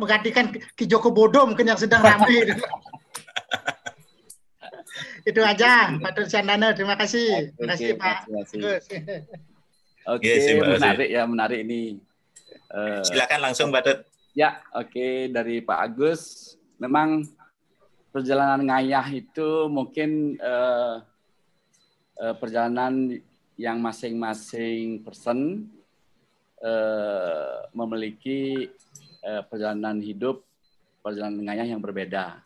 menggantikan 0.00 0.50
Ki 0.74 0.84
Joko 0.90 1.14
Bodo 1.14 1.46
mungkin 1.46 1.70
yang 1.70 1.78
sedang 1.78 2.02
ramai 2.02 2.42
itu 5.30 5.38
aja 5.38 5.94
Pak 6.02 6.26
Siandana 6.26 6.74
terima 6.74 6.98
kasih 6.98 7.54
terima 7.54 7.78
kasih 7.78 7.94
Pak 7.94 8.26
Oke, 10.02 10.34
okay, 10.34 10.58
menarik 10.58 11.08
ya, 11.14 11.22
menarik 11.30 11.62
ini. 11.62 12.02
Uh, 12.66 13.06
Silakan 13.06 13.38
langsung, 13.38 13.70
Mbak 13.70 13.82
Tut. 13.86 13.98
Ya, 14.34 14.58
oke 14.74 14.90
okay. 14.90 15.14
dari 15.30 15.62
Pak 15.62 15.78
Agus. 15.78 16.54
Memang 16.82 17.22
perjalanan 18.10 18.66
ngayah 18.66 19.06
itu 19.14 19.70
mungkin 19.70 20.42
uh, 20.42 21.06
uh, 22.18 22.34
perjalanan 22.34 23.14
yang 23.54 23.78
masing-masing 23.78 25.06
person 25.06 25.70
uh, 26.62 27.66
memiliki 27.74 28.70
uh, 29.26 29.42
perjalanan 29.46 29.98
hidup, 29.98 30.46
perjalanan 31.02 31.42
ngayah 31.42 31.66
yang 31.66 31.82
berbeda. 31.82 32.40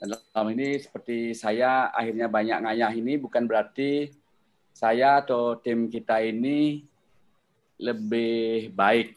Dan 0.00 0.16
dalam 0.16 0.48
ini 0.56 0.80
seperti 0.80 1.36
saya 1.36 1.92
akhirnya 1.92 2.24
banyak 2.24 2.64
ngayah 2.64 2.92
ini 2.96 3.20
bukan 3.20 3.44
berarti 3.44 4.08
saya 4.72 5.20
atau 5.20 5.60
tim 5.60 5.92
kita 5.92 6.24
ini 6.24 6.88
lebih 7.76 8.72
baik 8.72 9.12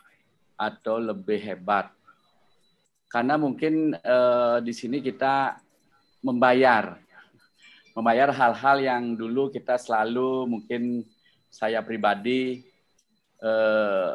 atau 0.59 0.99
lebih 0.99 1.39
hebat. 1.39 1.87
Karena 3.07 3.39
mungkin 3.39 3.95
eh, 3.95 4.57
di 4.59 4.73
sini 4.75 4.99
kita 4.99 5.55
membayar 6.19 6.99
membayar 7.93 8.33
hal-hal 8.33 8.77
yang 8.81 9.03
dulu 9.13 9.53
kita 9.53 9.77
selalu 9.77 10.49
mungkin 10.49 11.05
saya 11.53 11.79
pribadi 11.85 12.65
eh, 13.43 14.11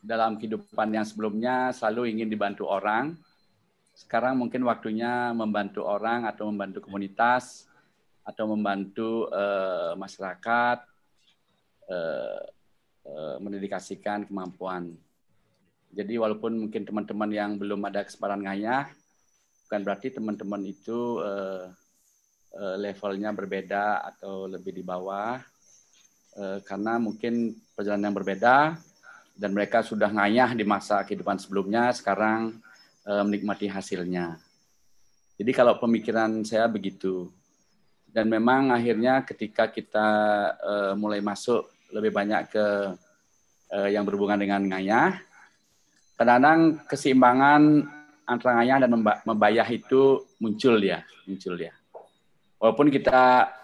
dalam 0.00 0.38
kehidupan 0.40 0.88
yang 0.94 1.04
sebelumnya 1.04 1.74
selalu 1.74 2.16
ingin 2.16 2.30
dibantu 2.30 2.64
orang. 2.64 3.18
Sekarang 3.98 4.38
mungkin 4.38 4.62
waktunya 4.62 5.34
membantu 5.34 5.82
orang 5.82 6.22
atau 6.24 6.48
membantu 6.48 6.78
komunitas 6.86 7.66
atau 8.22 8.44
membantu 8.44 9.26
uh, 9.32 9.96
masyarakat 9.96 10.78
uh, 11.90 12.42
uh, 13.08 13.36
mendedikasikan 13.40 14.28
kemampuan. 14.28 14.94
Jadi 15.90 16.14
walaupun 16.20 16.68
mungkin 16.68 16.84
teman-teman 16.84 17.30
yang 17.32 17.50
belum 17.56 17.80
ada 17.88 18.04
kesempatan 18.04 18.44
ngayah, 18.44 18.86
bukan 19.66 19.80
berarti 19.82 20.14
teman-teman 20.14 20.62
itu 20.68 21.18
uh, 21.24 21.72
uh, 22.54 22.76
levelnya 22.78 23.32
berbeda 23.32 24.04
atau 24.14 24.44
lebih 24.46 24.78
di 24.78 24.84
bawah, 24.84 25.40
uh, 26.38 26.58
karena 26.62 27.00
mungkin 27.00 27.56
perjalanan 27.78 28.10
yang 28.10 28.18
berbeda 28.18 28.74
dan 29.38 29.54
mereka 29.54 29.86
sudah 29.86 30.10
ngayah 30.10 30.50
di 30.50 30.66
masa 30.66 30.98
kehidupan 31.06 31.38
sebelumnya, 31.38 31.94
sekarang 31.94 32.58
uh, 33.06 33.22
menikmati 33.22 33.70
hasilnya. 33.70 34.34
Jadi 35.38 35.54
kalau 35.54 35.78
pemikiran 35.78 36.42
saya 36.42 36.66
begitu, 36.66 37.30
dan 38.10 38.26
memang 38.26 38.74
akhirnya 38.74 39.22
ketika 39.22 39.70
kita 39.70 40.08
uh, 40.58 40.92
mulai 40.98 41.22
masuk 41.22 41.70
lebih 41.94 42.10
banyak 42.10 42.50
ke 42.50 42.66
uh, 43.70 43.86
yang 43.86 44.02
berhubungan 44.02 44.42
dengan 44.42 44.58
ngayah, 44.74 45.22
kadang-kadang 46.18 46.82
keseimbangan 46.90 47.86
antara 48.26 48.58
ngayah 48.58 48.82
dan 48.82 48.90
membayah 49.22 49.68
itu 49.70 50.26
muncul 50.42 50.82
ya, 50.82 51.06
muncul 51.30 51.54
ya. 51.54 51.70
Walaupun 52.58 52.90
kita 52.90 53.54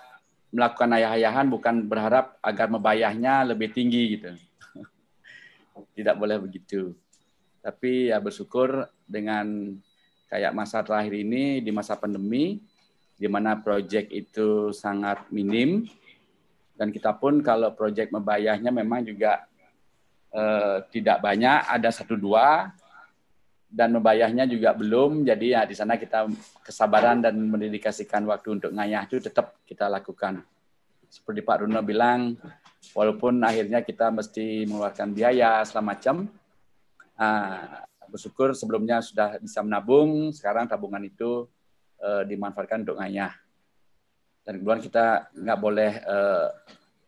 melakukan 0.54 0.94
ayah-ayahan 0.94 1.50
bukan 1.50 1.90
berharap 1.90 2.38
agar 2.38 2.70
membayahnya 2.70 3.42
lebih 3.42 3.74
tinggi 3.74 4.18
gitu. 4.18 4.38
Tidak 5.98 6.14
boleh 6.14 6.38
begitu. 6.38 6.94
Tapi 7.58 8.14
ya 8.14 8.22
bersyukur 8.22 8.86
dengan 9.02 9.74
kayak 10.30 10.54
masa 10.54 10.86
terakhir 10.86 11.18
ini 11.18 11.58
di 11.58 11.74
masa 11.74 11.98
pandemi, 11.98 12.62
di 13.18 13.26
mana 13.26 13.58
proyek 13.58 14.14
itu 14.14 14.70
sangat 14.70 15.26
minim 15.34 15.90
dan 16.74 16.90
kita 16.90 17.14
pun 17.14 17.38
kalau 17.42 17.70
proyek 17.70 18.10
membayarnya 18.10 18.70
memang 18.74 19.06
juga 19.06 19.46
eh, 20.34 20.82
tidak 20.90 21.22
banyak, 21.22 21.70
ada 21.70 21.90
satu 21.94 22.18
dua, 22.18 22.74
dan 23.74 23.90
membayarnya 23.90 24.46
juga 24.46 24.70
belum. 24.70 25.26
Jadi 25.26 25.50
ya 25.50 25.66
di 25.66 25.74
sana 25.74 25.98
kita 25.98 26.30
kesabaran 26.62 27.18
dan 27.18 27.34
mendedikasikan 27.34 28.22
waktu 28.30 28.62
untuk 28.62 28.70
ngayah 28.70 29.02
itu 29.10 29.18
tetap 29.18 29.58
kita 29.66 29.90
lakukan. 29.90 30.46
Seperti 31.10 31.42
Pak 31.42 31.66
Runo 31.66 31.82
bilang, 31.82 32.38
walaupun 32.94 33.42
akhirnya 33.42 33.82
kita 33.82 34.14
mesti 34.14 34.66
mengeluarkan 34.70 35.10
biaya 35.10 35.66
segala 35.66 35.94
macam, 35.94 36.30
uh, 37.18 37.82
bersyukur 38.06 38.54
sebelumnya 38.54 39.02
sudah 39.02 39.42
bisa 39.42 39.58
menabung, 39.66 40.30
sekarang 40.30 40.70
tabungan 40.70 41.02
itu 41.02 41.50
uh, 41.98 42.22
dimanfaatkan 42.22 42.86
untuk 42.86 42.98
ngayah. 43.02 43.34
Dan 44.46 44.62
kemudian 44.62 44.82
kita 44.86 45.34
nggak 45.34 45.58
boleh 45.58 45.92
uh, 46.06 46.46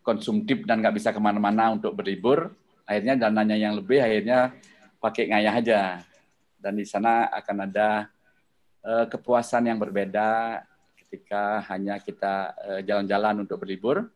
konsumtif 0.02 0.66
dan 0.66 0.82
nggak 0.82 0.98
bisa 0.98 1.14
ke 1.14 1.18
mana-mana 1.22 1.74
untuk 1.74 1.94
berlibur. 1.94 2.50
Akhirnya 2.86 3.18
dananya 3.18 3.58
yang 3.58 3.74
lebih, 3.74 3.98
akhirnya 4.02 4.54
pakai 5.02 5.30
ngayah 5.30 5.54
aja. 5.54 5.80
Dan 6.66 6.74
di 6.74 6.82
sana 6.82 7.30
akan 7.30 7.56
ada 7.62 8.10
uh, 8.82 9.06
kepuasan 9.06 9.70
yang 9.70 9.78
berbeda 9.78 10.58
ketika 10.98 11.62
hanya 11.70 12.02
kita 12.02 12.58
uh, 12.58 12.80
jalan-jalan 12.82 13.46
untuk 13.46 13.62
berlibur. 13.62 14.10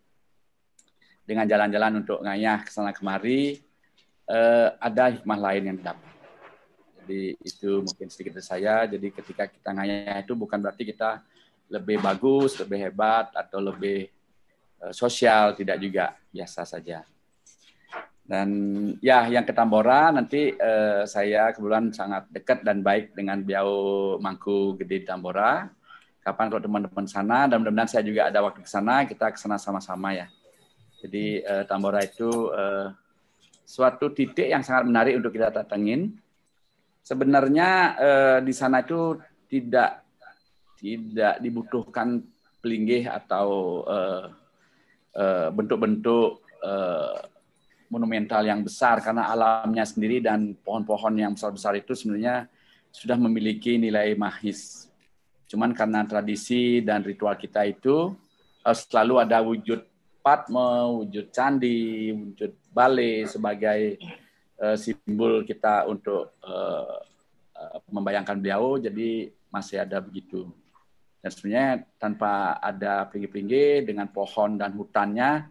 Dengan 1.22 1.46
jalan-jalan 1.46 2.02
untuk 2.02 2.18
ngayah 2.26 2.66
ke 2.66 2.74
sana 2.74 2.90
kemari, 2.90 3.62
uh, 4.26 4.74
ada 4.82 5.14
hikmah 5.14 5.38
lain 5.38 5.62
yang 5.70 5.76
didapat. 5.78 6.10
Jadi 6.98 7.38
itu 7.38 7.86
mungkin 7.86 8.10
sedikit 8.10 8.34
dari 8.34 8.46
saya. 8.50 8.82
Jadi 8.90 9.14
ketika 9.14 9.46
kita 9.46 9.70
ngayah 9.70 10.18
itu 10.18 10.34
bukan 10.34 10.58
berarti 10.58 10.82
kita 10.82 11.22
lebih 11.70 12.02
bagus, 12.02 12.58
lebih 12.58 12.82
hebat, 12.82 13.30
atau 13.30 13.62
lebih 13.62 14.10
sosial, 14.90 15.54
tidak 15.54 15.78
juga 15.78 16.18
biasa 16.34 16.66
saja. 16.66 17.06
Dan 18.30 18.48
ya, 19.02 19.26
yang 19.26 19.42
ke 19.42 19.50
Tambora 19.50 20.14
nanti 20.14 20.54
uh, 20.54 21.02
saya 21.02 21.50
kebetulan 21.50 21.90
sangat 21.90 22.30
dekat 22.30 22.62
dan 22.62 22.78
baik 22.78 23.10
dengan 23.18 23.42
Biau 23.42 24.14
Mangku 24.22 24.78
Gede 24.78 25.02
Tambora. 25.02 25.66
Kapan 26.22 26.46
kalau 26.46 26.62
teman-teman 26.62 27.10
sana, 27.10 27.50
dan 27.50 27.58
mudah-mudahan 27.58 27.90
saya 27.90 28.06
juga 28.06 28.30
ada 28.30 28.38
waktu 28.38 28.62
ke 28.62 28.70
sana, 28.70 29.02
kita 29.02 29.34
ke 29.34 29.38
sana 29.40 29.58
sama-sama 29.58 30.14
ya. 30.14 30.30
Jadi 31.02 31.42
uh, 31.42 31.66
Tambora 31.66 32.06
itu 32.06 32.54
uh, 32.54 32.94
suatu 33.66 34.14
titik 34.14 34.46
yang 34.46 34.62
sangat 34.62 34.86
menarik 34.86 35.18
untuk 35.18 35.34
kita 35.34 35.50
datangin. 35.50 36.14
Sebenarnya 37.02 37.68
uh, 37.98 38.38
di 38.46 38.54
sana 38.54 38.86
itu 38.86 39.18
tidak 39.50 40.06
tidak 40.78 41.42
dibutuhkan 41.42 42.22
pelinggih 42.62 43.10
atau 43.10 43.80
uh, 43.90 44.24
uh, 45.18 45.48
bentuk-bentuk 45.50 46.46
uh, 46.62 47.29
monumental 47.90 48.46
yang 48.46 48.62
besar 48.62 49.02
karena 49.02 49.26
alamnya 49.26 49.82
sendiri 49.82 50.22
dan 50.22 50.54
pohon-pohon 50.62 51.18
yang 51.18 51.34
besar-besar 51.34 51.74
itu 51.74 51.92
sebenarnya 51.92 52.46
sudah 52.94 53.18
memiliki 53.18 53.76
nilai 53.76 54.14
mahis. 54.14 54.86
Cuman 55.50 55.74
karena 55.74 56.06
tradisi 56.06 56.78
dan 56.78 57.02
ritual 57.02 57.34
kita 57.34 57.66
itu 57.66 58.14
uh, 58.62 58.76
selalu 58.76 59.14
ada 59.18 59.42
wujud 59.42 59.82
patme, 60.22 61.02
wujud 61.02 61.34
candi, 61.34 62.14
wujud 62.14 62.54
bale 62.70 63.26
sebagai 63.26 63.98
uh, 64.62 64.78
simbol 64.78 65.42
kita 65.42 65.90
untuk 65.90 66.38
uh, 66.46 67.02
membayangkan 67.90 68.38
beliau. 68.38 68.78
Jadi 68.78 69.34
masih 69.50 69.82
ada 69.82 69.98
begitu. 69.98 70.46
Dan 71.20 71.30
sebenarnya 71.34 71.70
tanpa 72.00 72.56
ada 72.62 73.04
pinggir-pinggir 73.10 73.84
dengan 73.84 74.08
pohon 74.08 74.56
dan 74.56 74.72
hutannya, 74.72 75.50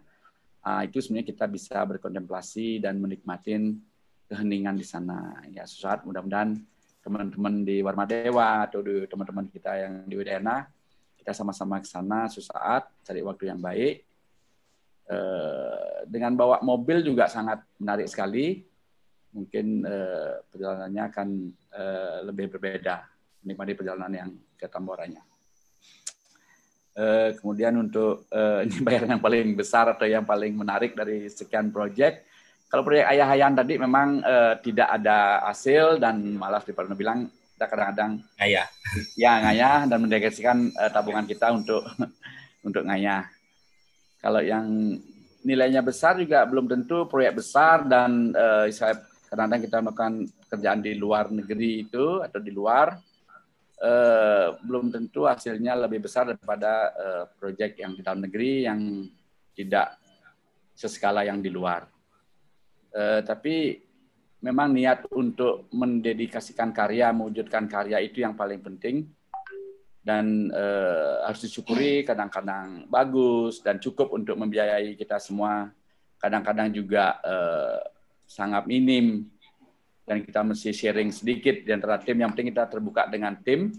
uh, 0.64 0.82
itu 0.84 1.00
sebenarnya 1.00 1.28
kita 1.32 1.44
bisa 1.48 1.78
berkontemplasi 1.84 2.80
dan 2.80 3.00
menikmati 3.00 3.56
keheningan 4.30 4.76
di 4.78 4.86
sana. 4.86 5.42
Ya, 5.50 5.66
sesaat 5.66 6.06
mudah-mudahan 6.06 6.54
teman-teman 7.00 7.64
di 7.64 7.80
Warmadewa 7.80 8.68
atau 8.68 8.84
teman-teman 8.84 9.48
kita 9.48 9.72
yang 9.74 10.04
di 10.04 10.14
Widayana, 10.20 10.68
kita 11.16 11.32
sama-sama 11.32 11.80
ke 11.80 11.88
sana 11.88 12.28
sesaat, 12.28 12.92
cari 13.04 13.20
waktu 13.24 13.50
yang 13.50 13.60
baik. 13.60 14.04
Uh, 15.10 16.06
dengan 16.06 16.38
bawa 16.38 16.62
mobil 16.62 17.02
juga 17.02 17.26
sangat 17.26 17.66
menarik 17.82 18.06
sekali. 18.06 18.62
Mungkin 19.34 19.82
uh, 19.82 20.42
perjalanannya 20.46 21.02
akan 21.10 21.28
uh, 21.74 22.18
lebih 22.30 22.50
berbeda, 22.54 23.06
menikmati 23.42 23.74
perjalanan 23.74 24.12
yang 24.14 24.30
ke 24.54 24.70
Tamboranya. 24.70 25.29
Uh, 27.00 27.32
kemudian 27.40 27.72
untuk 27.80 28.28
uh, 28.28 28.60
ini 28.68 28.84
bayaran 28.84 29.16
yang 29.16 29.24
paling 29.24 29.56
besar 29.56 29.88
atau 29.88 30.04
yang 30.04 30.28
paling 30.28 30.52
menarik 30.52 30.92
dari 30.92 31.32
sekian 31.32 31.72
proyek. 31.72 32.28
Kalau 32.68 32.84
proyek 32.84 33.08
Ayah 33.08 33.24
Hayan 33.32 33.56
tadi 33.56 33.80
memang 33.80 34.20
uh, 34.20 34.60
tidak 34.60 35.00
ada 35.00 35.40
hasil 35.48 35.96
dan 35.96 36.36
malah 36.36 36.60
seperti 36.60 36.92
Pak 36.92 37.00
bilang 37.00 37.32
kita 37.56 37.64
kadang-kadang 37.72 38.12
ngayah. 38.36 38.68
Ya 39.22 39.32
ngayah 39.40 39.88
dan 39.88 39.98
mendegasikan 40.04 40.68
uh, 40.76 40.90
tabungan 40.92 41.24
kita 41.24 41.48
untuk 41.56 41.88
untuk 42.68 42.84
ngayah. 42.84 43.24
Kalau 44.20 44.44
yang 44.44 45.00
nilainya 45.40 45.80
besar 45.80 46.20
juga 46.20 46.44
belum 46.44 46.68
tentu 46.68 47.08
proyek 47.08 47.40
besar 47.40 47.88
dan 47.88 48.36
uh, 48.36 48.68
kadang-kadang 49.24 49.62
kita 49.64 49.76
melakukan 49.80 50.14
kerjaan 50.52 50.80
di 50.84 50.92
luar 51.00 51.32
negeri 51.32 51.88
itu 51.88 52.20
atau 52.20 52.44
di 52.44 52.52
luar 52.52 52.92
eh, 53.80 54.46
belum 54.60 54.92
tentu 54.92 55.24
hasilnya 55.24 55.74
lebih 55.88 56.04
besar 56.04 56.28
daripada 56.28 56.92
eh, 56.92 57.24
proyek 57.40 57.80
yang 57.80 57.96
di 57.96 58.02
dalam 58.04 58.20
negeri 58.20 58.68
yang 58.68 58.80
tidak 59.56 59.96
seskala 60.76 61.24
yang 61.24 61.40
di 61.40 61.48
luar. 61.48 61.88
Eh, 62.92 63.20
tapi 63.24 63.80
memang 64.40 64.72
niat 64.72 65.08
untuk 65.12 65.68
mendedikasikan 65.72 66.72
karya, 66.72 67.12
mewujudkan 67.12 67.68
karya 67.68 68.00
itu 68.00 68.24
yang 68.24 68.36
paling 68.36 68.60
penting 68.60 69.08
dan 70.00 70.48
eh, 70.48 71.14
harus 71.28 71.44
disyukuri 71.44 72.04
kadang-kadang 72.08 72.88
bagus 72.88 73.60
dan 73.60 73.76
cukup 73.76 74.12
untuk 74.16 74.36
membiayai 74.40 74.96
kita 74.96 75.20
semua. 75.20 75.68
Kadang-kadang 76.20 76.72
juga 76.72 77.20
eh, 77.20 77.80
sangat 78.28 78.64
minim 78.68 79.28
dan 80.10 80.26
kita 80.26 80.42
mesti 80.42 80.74
sharing 80.74 81.14
sedikit 81.14 81.62
di 81.62 81.70
antara 81.70 82.02
tim. 82.02 82.18
Yang 82.18 82.34
penting 82.34 82.50
kita 82.50 82.66
terbuka 82.66 83.06
dengan 83.06 83.38
tim. 83.38 83.70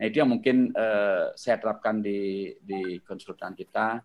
Nah 0.00 0.04
itu 0.08 0.16
yang 0.24 0.32
mungkin 0.32 0.72
uh, 0.72 1.36
saya 1.36 1.60
terapkan 1.60 2.00
di 2.00 2.48
di 2.64 3.04
konsultan 3.04 3.52
kita 3.52 4.00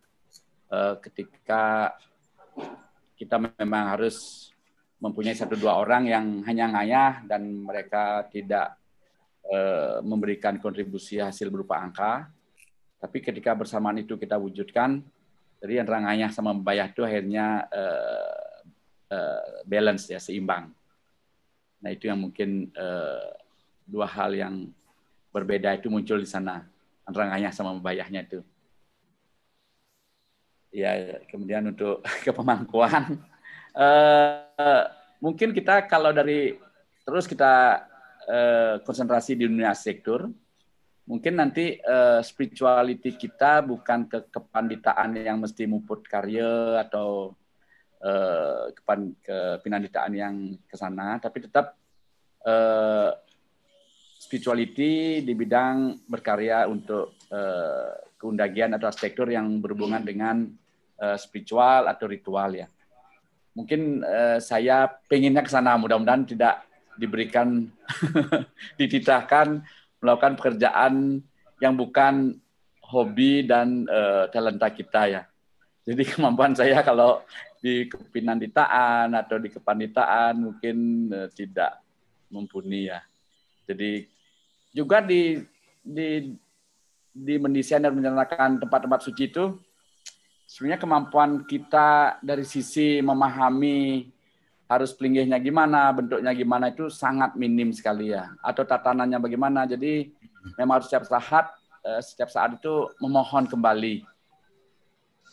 uh, 0.76 0.99
ketika 0.99 1.95
kita 3.15 3.39
memang 3.39 3.95
harus 3.95 4.51
mempunyai 4.99 5.39
satu 5.39 5.56
dua 5.56 5.80
orang 5.80 6.11
yang 6.11 6.26
hanya 6.43 6.68
ngayah 6.76 7.23
dan 7.23 7.47
mereka 7.47 8.27
tidak 8.27 8.76
uh, 9.47 10.03
memberikan 10.03 10.60
kontribusi 10.60 11.23
hasil 11.23 11.47
berupa 11.47 11.80
angka. 11.80 12.27
Tapi 12.99 13.23
ketika 13.23 13.56
bersamaan 13.56 14.03
itu 14.03 14.19
kita 14.19 14.35
wujudkan, 14.35 14.99
jadi 15.64 15.88
antara 15.88 16.03
ngayah 16.03 16.35
sama 16.35 16.51
membayar 16.51 16.91
itu 16.91 16.99
akhirnya 17.07 17.64
uh, 17.72 18.60
uh, 19.15 19.64
balance 19.64 20.11
ya 20.11 20.19
seimbang. 20.19 20.76
Nah 21.80 21.89
itu 21.95 22.11
yang 22.11 22.19
mungkin 22.19 22.72
uh, 22.76 23.31
dua 23.88 24.06
hal 24.06 24.35
yang 24.35 24.69
berbeda 25.31 25.77
itu 25.80 25.88
muncul 25.88 26.19
di 26.19 26.27
sana 26.27 26.65
antara 27.07 27.31
ngayah 27.34 27.51
sama 27.56 27.73
membayahnya 27.73 28.22
itu. 28.26 28.39
Ya 30.69 31.18
kemudian 31.26 31.65
untuk 31.73 32.06
kepemangkuan, 32.26 33.18
uh, 33.73 34.84
mungkin 35.18 35.56
kita 35.56 35.89
kalau 35.89 36.14
dari 36.14 36.53
terus 37.01 37.26
kita 37.26 37.85
uh, 38.30 38.76
konsentrasi 38.85 39.34
di 39.34 39.49
dunia 39.49 39.73
sektor, 39.73 40.30
mungkin 41.10 41.41
nanti 41.41 41.81
uh, 41.81 42.22
spirituality 42.22 43.18
kita 43.18 43.65
bukan 43.65 44.06
ke 44.06 44.30
kepanditaan 44.30 45.18
yang 45.18 45.41
mesti 45.41 45.65
muput 45.65 46.06
karya 46.06 46.85
atau 46.85 47.34
uh, 48.04 48.72
ke 49.24 49.38
pinanditaan 49.64 50.14
yang 50.16 50.36
ke 50.68 50.76
sana, 50.76 51.20
tapi 51.20 51.44
tetap 51.44 51.76
uh, 52.44 53.12
spirituality 54.20 55.24
di 55.24 55.34
bidang 55.34 56.04
berkarya 56.08 56.68
untuk 56.68 57.16
uh, 57.32 57.96
keundagian 58.20 58.76
atau 58.76 58.92
arsitektur 58.92 59.32
yang 59.32 59.64
berhubungan 59.64 60.04
dengan 60.04 60.44
uh, 61.00 61.16
spiritual 61.16 61.88
atau 61.88 62.06
ritual 62.12 62.52
ya. 62.52 62.68
Mungkin 63.56 64.04
uh, 64.04 64.38
saya 64.44 64.92
pengennya 65.08 65.44
ke 65.44 65.52
sana, 65.52 65.80
mudah-mudahan 65.80 66.28
tidak 66.28 66.68
diberikan 67.00 67.72
dititahkan 68.80 69.64
melakukan 70.04 70.36
pekerjaan 70.36 71.24
yang 71.60 71.76
bukan 71.76 72.40
hobi 72.84 73.48
dan 73.48 73.88
uh, 73.88 74.28
talenta 74.32 74.68
kita 74.72 75.02
ya. 75.08 75.22
Jadi 75.90 76.03
kemampuan 76.14 76.53
saya 76.53 76.86
kalau 76.86 77.26
di 77.57 77.90
kepinanditaan 77.90 79.10
atau 79.18 79.41
di 79.41 79.49
kepanitaan 79.49 80.38
mungkin 80.38 81.10
uh, 81.10 81.28
tidak 81.34 81.82
mumpuni 82.30 82.94
ya. 82.94 83.02
Jadi 83.66 84.06
juga 84.70 85.02
di 85.02 85.41
di 85.82 86.30
di 87.10 87.36
mendesain 87.41 87.82
dan 87.82 87.98
merencanakan 87.98 88.61
tempat-tempat 88.61 89.02
suci 89.02 89.34
itu 89.34 89.57
sebenarnya 90.45 90.82
kemampuan 90.82 91.44
kita 91.49 92.22
dari 92.22 92.45
sisi 92.45 93.02
memahami 93.02 94.06
harus 94.70 94.94
pelinggihnya 94.94 95.41
gimana, 95.41 95.90
bentuknya 95.90 96.30
gimana 96.38 96.70
itu 96.70 96.94
sangat 96.94 97.34
minim 97.34 97.74
sekali 97.74 98.14
ya. 98.14 98.30
Atau 98.45 98.61
tatanannya 98.70 99.18
bagaimana. 99.18 99.66
Jadi 99.66 100.14
memang 100.53 100.78
harus 100.78 100.86
setiap 100.86 101.10
saat 101.10 101.49
eh, 101.82 102.02
setiap 102.06 102.30
saat 102.30 102.61
itu 102.61 102.86
memohon 103.02 103.49
kembali 103.49 104.06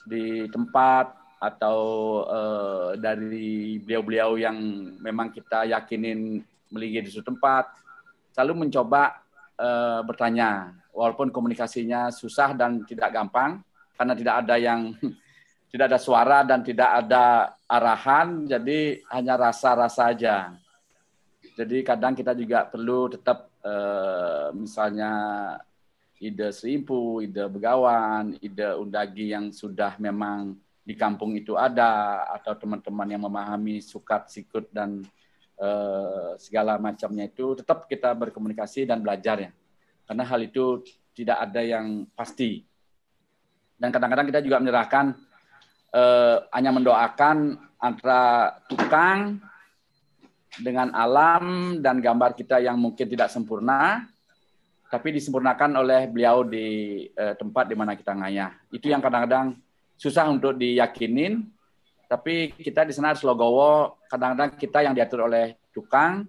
di 0.06 0.46
tempat 0.48 1.12
atau 1.36 1.78
uh, 2.24 2.96
dari 2.96 3.76
beliau-beliau 3.84 4.40
yang 4.40 4.56
memang 5.02 5.28
kita 5.34 5.68
yakinin 5.68 6.40
melinggih 6.72 7.04
di 7.04 7.10
suatu 7.12 7.34
tempat, 7.36 7.68
selalu 8.32 8.66
mencoba 8.66 9.20
uh, 9.60 10.00
bertanya, 10.06 10.72
walaupun 10.96 11.28
komunikasinya 11.28 12.08
susah 12.08 12.56
dan 12.56 12.82
tidak 12.88 13.12
gampang 13.12 13.60
karena 14.00 14.14
tidak 14.16 14.34
ada 14.46 14.54
yang 14.56 14.96
tidak 15.72 15.92
ada 15.92 15.98
suara 16.00 16.38
dan 16.46 16.64
tidak 16.64 16.88
ada 17.04 17.52
arahan, 17.68 18.48
jadi 18.48 19.02
hanya 19.12 19.34
rasa-rasa 19.36 20.14
aja. 20.14 20.56
Jadi 21.56 21.80
kadang 21.84 22.12
kita 22.12 22.36
juga 22.36 22.68
perlu 22.68 23.12
tetap 23.12 23.48
uh, 23.64 24.52
misalnya 24.52 25.12
ide 26.20 26.48
serimpu, 26.52 27.20
ide 27.24 27.44
begawan, 27.48 28.36
ide 28.40 28.76
undagi 28.76 29.32
yang 29.32 29.52
sudah 29.52 29.96
memang 30.00 30.56
di 30.86 30.94
kampung 30.94 31.34
itu 31.34 31.58
ada, 31.58 32.22
atau 32.30 32.54
teman-teman 32.54 33.10
yang 33.10 33.22
memahami 33.26 33.82
sukat, 33.82 34.30
sikut, 34.30 34.70
dan 34.70 35.02
uh, 35.58 36.38
segala 36.38 36.78
macamnya 36.78 37.26
itu, 37.26 37.58
tetap 37.58 37.90
kita 37.90 38.14
berkomunikasi 38.14 38.86
dan 38.86 39.02
belajar 39.02 39.50
ya. 39.50 39.50
Karena 40.06 40.22
hal 40.22 40.40
itu 40.46 40.86
tidak 41.16 41.42
ada 41.42 41.60
yang 41.64 42.06
pasti. 42.14 42.62
Dan 43.76 43.90
kadang-kadang 43.90 44.30
kita 44.30 44.40
juga 44.40 44.62
menyerahkan 44.62 45.12
eh, 45.92 46.36
hanya 46.54 46.70
mendoakan 46.72 47.36
antara 47.76 48.56
tukang 48.70 49.40
dengan 50.56 50.88
alam 50.96 51.76
dan 51.84 52.00
gambar 52.00 52.32
kita 52.32 52.60
yang 52.64 52.80
mungkin 52.80 53.04
tidak 53.04 53.28
sempurna, 53.28 54.08
tapi 54.86 55.14
disempurnakan 55.14 55.82
oleh 55.82 56.06
beliau 56.06 56.46
di 56.46 56.66
eh, 57.10 57.34
tempat 57.34 57.66
di 57.66 57.74
mana 57.74 57.98
kita 57.98 58.14
ngayah. 58.14 58.50
Itu 58.70 58.86
yang 58.86 59.02
kadang-kadang 59.02 59.58
susah 59.98 60.30
untuk 60.30 60.54
diyakinin, 60.54 61.42
tapi 62.06 62.54
kita 62.54 62.86
di 62.86 62.94
sana 62.94 63.10
harus 63.10 63.26
logowo, 63.26 63.98
kadang-kadang 64.06 64.54
kita 64.54 64.78
yang 64.86 64.94
diatur 64.94 65.26
oleh 65.26 65.58
tukang, 65.74 66.28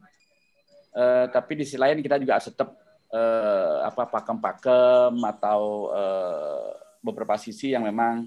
eh, 0.98 1.26
tapi 1.30 1.62
di 1.62 1.64
sisi 1.64 1.78
lain 1.78 2.02
kita 2.02 2.18
juga 2.18 2.42
harus 2.42 2.50
tetap 2.50 2.74
eh, 3.14 3.78
apa 3.86 4.04
pakem-pakem 4.10 5.14
atau 5.22 5.94
eh, 5.94 6.70
beberapa 7.06 7.38
sisi 7.38 7.78
yang 7.78 7.86
memang 7.86 8.26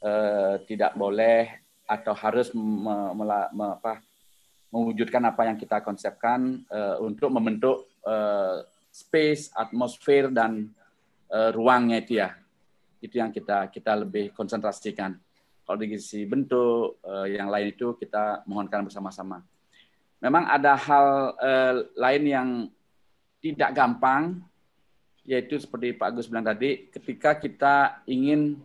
eh, 0.00 0.54
tidak 0.70 0.94
boleh 0.94 1.50
atau 1.84 2.16
harus 2.16 2.54
me, 2.56 3.12
me, 3.12 3.24
me, 3.52 3.66
apa, 3.76 4.00
mewujudkan 4.72 5.20
apa 5.28 5.50
yang 5.50 5.58
kita 5.58 5.82
konsepkan 5.82 6.62
eh, 6.70 6.96
untuk 7.02 7.28
membentuk 7.34 7.90
eh, 8.06 8.73
space, 8.94 9.50
atmosfer 9.50 10.30
dan 10.30 10.70
eh, 11.26 11.50
ruangnya 11.50 11.98
itu 11.98 12.22
ya. 12.22 12.30
Itu 13.02 13.18
yang 13.18 13.34
kita 13.34 13.66
kita 13.74 14.06
lebih 14.06 14.30
konsentrasikan. 14.30 15.18
Kalau 15.66 15.78
di 15.82 15.98
sisi 15.98 16.22
bentuk 16.22 17.02
eh, 17.02 17.34
yang 17.34 17.50
lain 17.50 17.74
itu 17.74 17.98
kita 17.98 18.46
mohonkan 18.46 18.86
bersama-sama. 18.86 19.42
Memang 20.22 20.46
ada 20.46 20.78
hal 20.78 21.06
eh, 21.42 21.74
lain 21.98 22.22
yang 22.22 22.48
tidak 23.42 23.74
gampang, 23.74 24.40
yaitu 25.26 25.58
seperti 25.58 25.92
Pak 25.98 26.14
Agus 26.14 26.30
bilang 26.30 26.46
tadi, 26.46 26.88
ketika 26.88 27.36
kita 27.36 28.00
ingin 28.08 28.56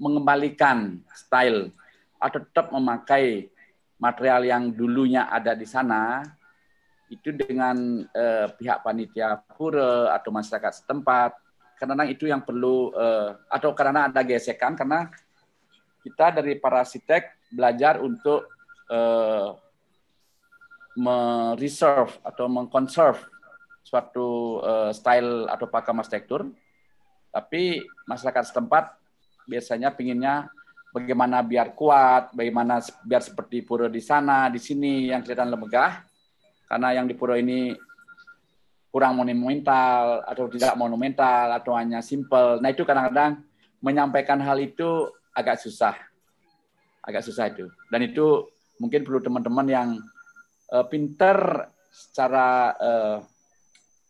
mengembalikan 0.00 0.98
style 1.12 1.70
atau 2.16 2.40
tetap 2.40 2.72
memakai 2.72 3.52
material 4.00 4.42
yang 4.48 4.72
dulunya 4.72 5.28
ada 5.28 5.52
di 5.52 5.68
sana 5.68 6.24
itu 7.10 7.34
dengan 7.34 8.06
eh, 8.06 8.46
pihak 8.54 8.86
panitia 8.86 9.42
pura 9.58 10.14
atau 10.14 10.30
masyarakat 10.30 10.82
setempat 10.82 11.34
karena 11.76 12.06
itu 12.06 12.30
yang 12.30 12.46
perlu 12.46 12.94
eh, 12.94 13.34
atau 13.50 13.74
karena 13.74 14.06
ada 14.06 14.22
gesekan 14.22 14.78
karena 14.78 15.10
kita 16.00 16.40
dari 16.40 16.56
para 16.56 16.86
arsitek 16.86 17.50
belajar 17.50 17.98
untuk 17.98 18.46
eh, 18.88 19.48
mereserve 20.94 22.14
atau 22.22 22.46
mengkonserve 22.46 23.20
suatu 23.82 24.60
eh, 24.62 24.92
style 24.94 25.50
atau 25.50 25.66
pakem 25.66 25.98
arsitektur 25.98 26.46
tapi 27.34 27.82
masyarakat 28.06 28.54
setempat 28.54 28.94
biasanya 29.50 29.90
pinginnya 29.90 30.50
bagaimana 30.90 31.42
biar 31.42 31.72
kuat, 31.74 32.34
bagaimana 32.34 32.82
biar 33.06 33.22
seperti 33.22 33.62
pura 33.62 33.86
di 33.86 34.02
sana, 34.02 34.50
di 34.50 34.58
sini 34.58 35.10
yang 35.10 35.22
kelihatan 35.22 35.50
lemegah. 35.50 36.06
Karena 36.70 36.94
yang 36.94 37.10
di 37.10 37.18
pura 37.18 37.34
ini 37.34 37.74
kurang 38.90 39.18
monumental 39.18 40.22
atau 40.22 40.46
tidak 40.46 40.78
monumental 40.78 41.50
atau 41.58 41.74
hanya 41.74 41.98
simple. 41.98 42.62
Nah 42.62 42.70
itu 42.70 42.86
kadang-kadang 42.86 43.42
menyampaikan 43.82 44.38
hal 44.38 44.62
itu 44.62 45.10
agak 45.34 45.58
susah, 45.58 45.98
agak 47.02 47.26
susah 47.26 47.50
itu. 47.50 47.66
Dan 47.90 48.06
itu 48.06 48.46
mungkin 48.78 49.02
perlu 49.02 49.18
teman-teman 49.18 49.66
yang 49.66 49.88
uh, 50.70 50.86
pinter 50.86 51.66
secara 51.90 52.70
uh, 52.78 53.18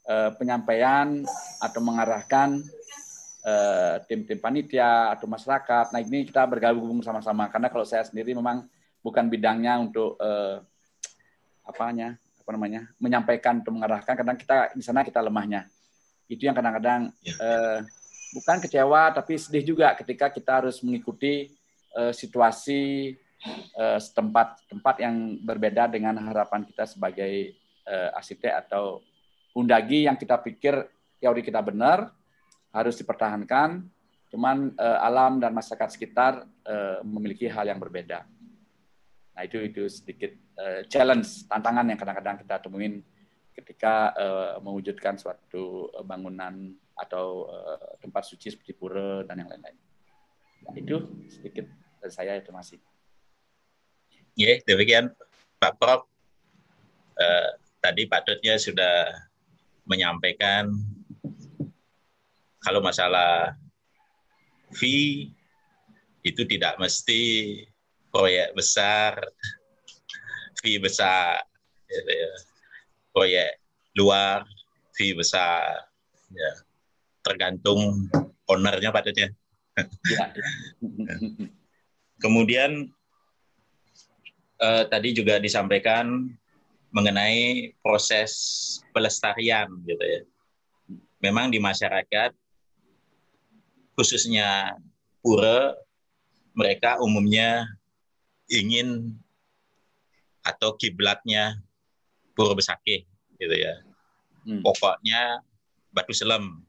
uh, 0.05 0.31
penyampaian 0.37 1.25
atau 1.65 1.81
mengarahkan 1.81 2.61
Eh, 3.41 3.97
tim-tim 4.05 4.37
uh, 4.37 4.43
panitia 4.45 5.17
atau 5.17 5.25
masyarakat. 5.25 5.97
Nah 5.97 6.01
ini 6.05 6.29
kita 6.29 6.45
bergabung 6.45 7.01
sama-sama 7.01 7.49
karena 7.49 7.73
kalau 7.73 7.89
saya 7.89 8.05
sendiri 8.05 8.37
memang 8.37 8.69
bukan 9.01 9.33
bidangnya 9.33 9.81
untuk 9.81 10.21
uh, 10.21 10.61
apanya 11.65 12.21
apa 12.51 12.59
namanya 12.59 12.91
menyampaikan 12.99 13.63
atau 13.63 13.71
mengarahkan 13.71 14.19
karena 14.19 14.35
kita 14.35 14.75
di 14.75 14.83
sana 14.83 15.07
kita 15.07 15.23
lemahnya. 15.23 15.71
Itu 16.27 16.51
yang 16.51 16.59
kadang-kadang 16.59 17.15
uh, 17.39 17.79
bukan 18.35 18.59
kecewa 18.59 19.15
tapi 19.15 19.39
sedih 19.39 19.63
juga 19.63 19.95
ketika 19.95 20.27
kita 20.35 20.59
harus 20.59 20.83
mengikuti 20.83 21.55
uh, 21.95 22.11
situasi 22.11 23.15
uh, 23.79 24.03
setempat 24.03 24.67
tempat 24.67 24.99
yang 24.99 25.39
berbeda 25.47 25.87
dengan 25.87 26.19
harapan 26.19 26.67
kita 26.67 26.91
sebagai 26.91 27.55
uh, 27.87 28.19
arsitek 28.19 28.67
atau 28.67 28.99
undagi 29.55 30.11
yang 30.11 30.19
kita 30.19 30.35
pikir 30.43 30.75
teori 31.23 31.47
kita 31.47 31.63
benar 31.63 32.11
harus 32.75 32.99
dipertahankan. 32.99 33.87
Cuman 34.27 34.75
uh, 34.75 34.99
alam 35.07 35.39
dan 35.39 35.55
masyarakat 35.55 35.95
sekitar 35.95 36.43
uh, 36.67 36.99
memiliki 37.07 37.47
hal 37.47 37.71
yang 37.71 37.79
berbeda. 37.79 38.27
Nah 39.41 39.49
itu 39.49 39.57
itu 39.65 39.89
sedikit 39.89 40.37
uh, 40.61 40.85
challenge 40.85 41.49
tantangan 41.49 41.89
yang 41.89 41.97
kadang-kadang 41.97 42.45
kita 42.45 42.61
temuin 42.61 43.01
ketika 43.57 44.13
uh, 44.13 44.61
mewujudkan 44.61 45.17
suatu 45.17 45.89
bangunan 46.05 46.77
atau 46.93 47.49
uh, 47.49 47.97
tempat 48.05 48.29
suci 48.29 48.53
seperti 48.53 48.77
pura 48.77 49.25
dan 49.25 49.41
yang 49.41 49.49
lain-lain. 49.49 49.81
Nah, 50.69 50.77
itu 50.77 51.25
sedikit 51.33 51.73
dari 52.05 52.13
saya 52.13 52.37
itu 52.37 52.53
masih. 52.53 52.85
Ya, 54.37 54.61
demikian 54.69 55.09
Pak 55.57 55.81
Prof. 55.81 56.05
Uh, 57.17 57.57
tadi 57.81 58.05
Pak 58.05 58.29
Dutnya 58.29 58.61
sudah 58.61 59.09
menyampaikan 59.89 60.69
kalau 62.61 62.85
masalah 62.85 63.57
fee 64.77 65.33
itu 66.21 66.45
tidak 66.45 66.77
mesti 66.77 67.65
proyek 68.11 68.53
besar, 68.59 69.19
fee 70.61 70.83
besar, 70.83 71.41
gitu 71.87 72.11
ya. 72.11 72.33
proyek 73.11 73.51
luar, 73.99 74.47
fee 74.95 75.15
besar, 75.15 75.87
ya. 76.31 76.53
tergantung 77.23 78.07
ownernya 78.47 78.91
Pak 78.91 79.11
ya. 79.15 79.31
Kemudian 82.21 82.91
eh, 84.61 84.85
tadi 84.91 85.09
juga 85.17 85.41
disampaikan 85.41 86.29
mengenai 86.91 87.71
proses 87.81 88.31
pelestarian 88.91 89.71
gitu 89.87 90.03
ya. 90.03 90.23
Memang 91.23 91.53
di 91.55 91.63
masyarakat 91.63 92.35
khususnya 93.95 94.75
pura 95.21 95.77
mereka 96.57 96.99
umumnya 96.99 97.69
ingin 98.51 99.15
atau 100.43 100.75
kiblatnya 100.75 101.63
pura 102.35 102.53
besake 102.59 103.07
gitu 103.39 103.55
ya. 103.55 103.81
Hmm. 104.45 104.61
Pokoknya 104.65 105.45
batu 105.95 106.13
selam. 106.13 106.65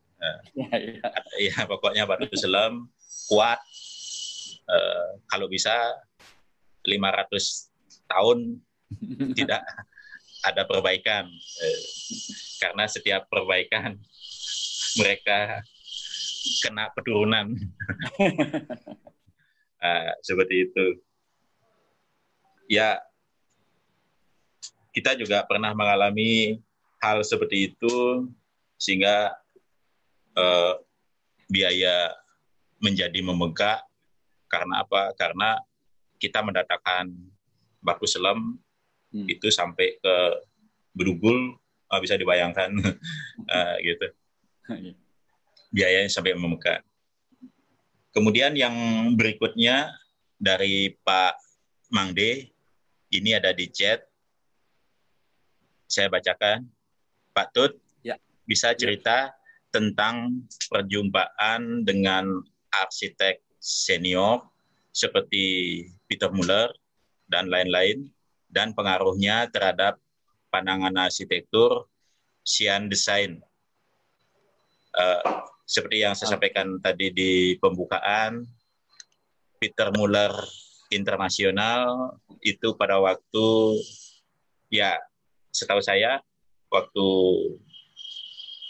Ya, 0.54 0.78
ya. 0.78 1.02
ya 1.50 1.58
pokoknya 1.66 2.06
batu 2.06 2.30
selam 2.38 2.86
kuat. 3.32 3.58
Uh, 4.72 5.20
kalau 5.28 5.52
bisa 5.52 5.74
500 6.86 8.08
tahun 8.08 8.62
tidak 9.38 9.62
ada 10.46 10.64
perbaikan. 10.70 11.26
Uh, 11.60 11.82
karena 12.62 12.86
setiap 12.86 13.26
perbaikan 13.28 13.98
mereka 15.02 15.66
kena 16.62 16.94
penurunan. 16.94 17.58
uh, 19.82 20.12
seperti 20.28 20.70
itu. 20.70 20.86
Ya, 22.72 23.04
kita 24.96 25.20
juga 25.20 25.44
pernah 25.44 25.76
mengalami 25.76 26.64
hal 27.04 27.20
seperti 27.20 27.76
itu 27.76 28.32
sehingga 28.80 29.36
uh, 30.40 30.80
biaya 31.52 32.16
menjadi 32.80 33.20
membengkak 33.20 33.84
karena 34.48 34.88
apa? 34.88 35.12
Karena 35.20 35.60
kita 36.16 36.40
mendatangkan 36.40 37.12
baku 37.84 38.08
selam 38.08 38.56
hmm. 39.12 39.28
itu 39.28 39.52
sampai 39.52 40.00
ke 40.00 40.16
berugul 40.96 41.60
oh, 41.92 42.00
bisa 42.00 42.16
dibayangkan 42.16 42.72
uh, 43.52 43.76
gitu 43.88 44.08
iya. 44.80 44.94
biayanya 45.76 46.08
sampai 46.08 46.40
membengkak. 46.40 46.88
Kemudian 48.12 48.56
yang 48.56 48.76
berikutnya 49.16 49.92
dari 50.36 50.96
Pak 51.04 51.36
Mangde 51.96 52.52
ini 53.12 53.36
ada 53.36 53.52
di 53.52 53.68
chat. 53.68 54.02
Saya 55.86 56.08
bacakan. 56.08 56.64
Pak 57.32 57.48
Tut, 57.56 57.72
ya. 58.04 58.20
bisa 58.44 58.76
cerita 58.76 59.32
ya. 59.32 59.36
tentang 59.72 60.44
perjumpaan 60.68 61.88
dengan 61.88 62.44
arsitek 62.72 63.40
senior 63.60 64.44
seperti 64.92 65.88
Peter 66.12 66.28
Muller 66.28 66.68
dan 67.32 67.48
lain-lain 67.48 68.12
dan 68.52 68.76
pengaruhnya 68.76 69.48
terhadap 69.48 69.96
pandangan 70.52 71.08
arsitektur 71.08 71.88
Sian 72.44 72.92
Design. 72.92 73.40
Uh, 74.92 75.24
seperti 75.64 76.04
yang 76.04 76.12
saya 76.12 76.36
sampaikan 76.36 76.84
tadi 76.84 77.16
di 77.16 77.32
pembukaan, 77.64 78.44
Peter 79.56 79.88
Muller 79.96 80.36
Internasional 80.92 82.20
itu 82.44 82.76
pada 82.76 83.00
waktu 83.00 83.48
ya 84.68 85.00
setahu 85.52 85.80
saya 85.80 86.20
waktu 86.72 87.08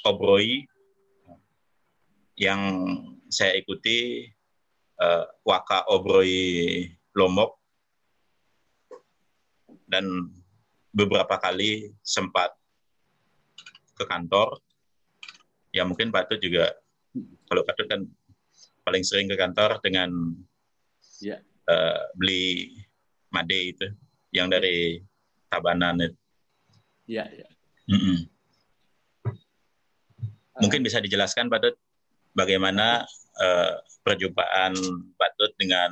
Obroi 0.06 0.65
yang 2.38 2.61
saya 3.30 3.53
ikuti 3.57 4.26
uh, 4.98 5.26
Waka 5.45 5.85
Obroi 5.89 6.89
Lombok 7.14 7.61
dan 9.85 10.07
beberapa 10.89 11.38
kali 11.38 11.93
sempat 12.02 12.56
ke 13.93 14.03
kantor. 14.10 14.57
Ya 15.72 15.85
mungkin 15.85 16.10
Pak 16.10 16.31
Tut 16.31 16.41
juga 16.41 16.73
kalau 17.45 17.61
Pak 17.61 17.76
Tut 17.77 17.88
kan 17.88 18.02
paling 18.81 19.03
sering 19.06 19.30
ke 19.30 19.38
kantor 19.38 19.77
dengan 19.84 20.10
ya. 21.22 21.38
Uh, 21.72 21.99
beli 22.19 22.76
made 23.31 23.56
itu 23.56 23.88
yang 24.35 24.52
dari 24.52 24.99
Tabanan 25.48 26.03
itu. 26.03 26.18
Iya, 27.07 27.26
iya. 27.31 27.48
Mm 27.91 27.99
-mm. 27.99 28.18
Mungkin 30.64 30.84
bisa 30.84 30.99
dijelaskan 31.03 31.52
Pak 31.52 31.60
Tut 31.64 31.76
bagaimana 32.35 33.03
uh, 33.39 33.73
perjumpaan 34.03 34.76
Pak 35.15 35.31
Tut 35.35 35.52
dengan 35.60 35.91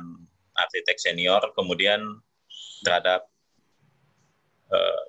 arsitek 0.56 0.96
senior, 0.96 1.40
kemudian 1.56 2.00
terhadap 2.84 3.28
uh, 4.72 5.02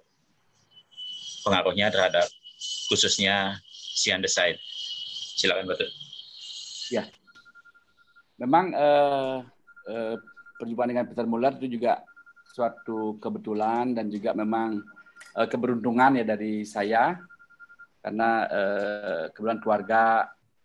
pengaruhnya 1.48 1.91
terhadap 1.91 2.27
khususnya 2.91 3.60
Sian 3.72 4.19
Design. 4.19 4.60
Silakan 5.39 5.68
Pak 5.72 5.77
Tut. 5.80 5.91
Ya, 6.91 7.07
memang 8.35 8.76
uh, 8.76 9.39
uh, 9.88 10.15
perjumpaan 10.61 10.93
dengan 10.93 11.09
Peter 11.09 11.25
Muller 11.25 11.57
itu 11.57 11.81
juga 11.81 12.05
suatu 12.45 13.17
kebetulan 13.17 13.97
dan 13.97 14.13
juga 14.13 14.38
memang 14.38 14.77
uh, 15.33 15.47
keberuntungan 15.49 16.21
ya 16.21 16.25
dari 16.27 16.61
saya 16.61 17.17
karena 18.05 18.29
uh, 18.45 19.23
kebetulan 19.33 19.59
keluarga 19.61 20.01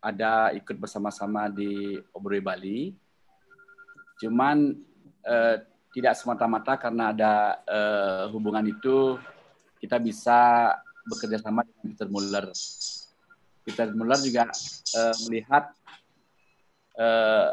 ada 0.07 0.55
ikut 0.55 0.79
bersama-sama 0.79 1.51
di 1.51 1.99
Obroi 2.15 2.39
Bali. 2.39 2.95
Cuman 4.23 4.71
eh, 5.27 5.57
tidak 5.91 6.15
semata-mata 6.15 6.79
karena 6.79 7.11
ada 7.11 7.33
eh, 7.67 8.25
hubungan 8.31 8.63
itu 8.71 9.19
kita 9.83 9.99
bisa 9.99 10.71
bekerja 11.11 11.43
sama 11.43 11.67
dengan 11.67 11.85
Peter 11.91 12.09
Muller. 12.09 12.47
Peter 13.67 13.87
Muller 13.93 14.21
juga 14.23 14.47
eh, 14.95 15.15
melihat 15.27 15.75
eh, 16.95 17.51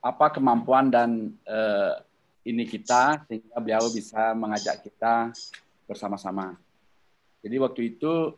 apa 0.00 0.32
kemampuan 0.32 0.88
dan 0.88 1.36
eh, 1.44 1.94
ini 2.48 2.64
kita 2.64 3.24
sehingga 3.28 3.60
beliau 3.60 3.84
bisa 3.92 4.32
mengajak 4.32 4.80
kita 4.80 5.30
bersama-sama. 5.84 6.56
Jadi 7.44 7.56
waktu 7.60 7.80
itu 7.96 8.36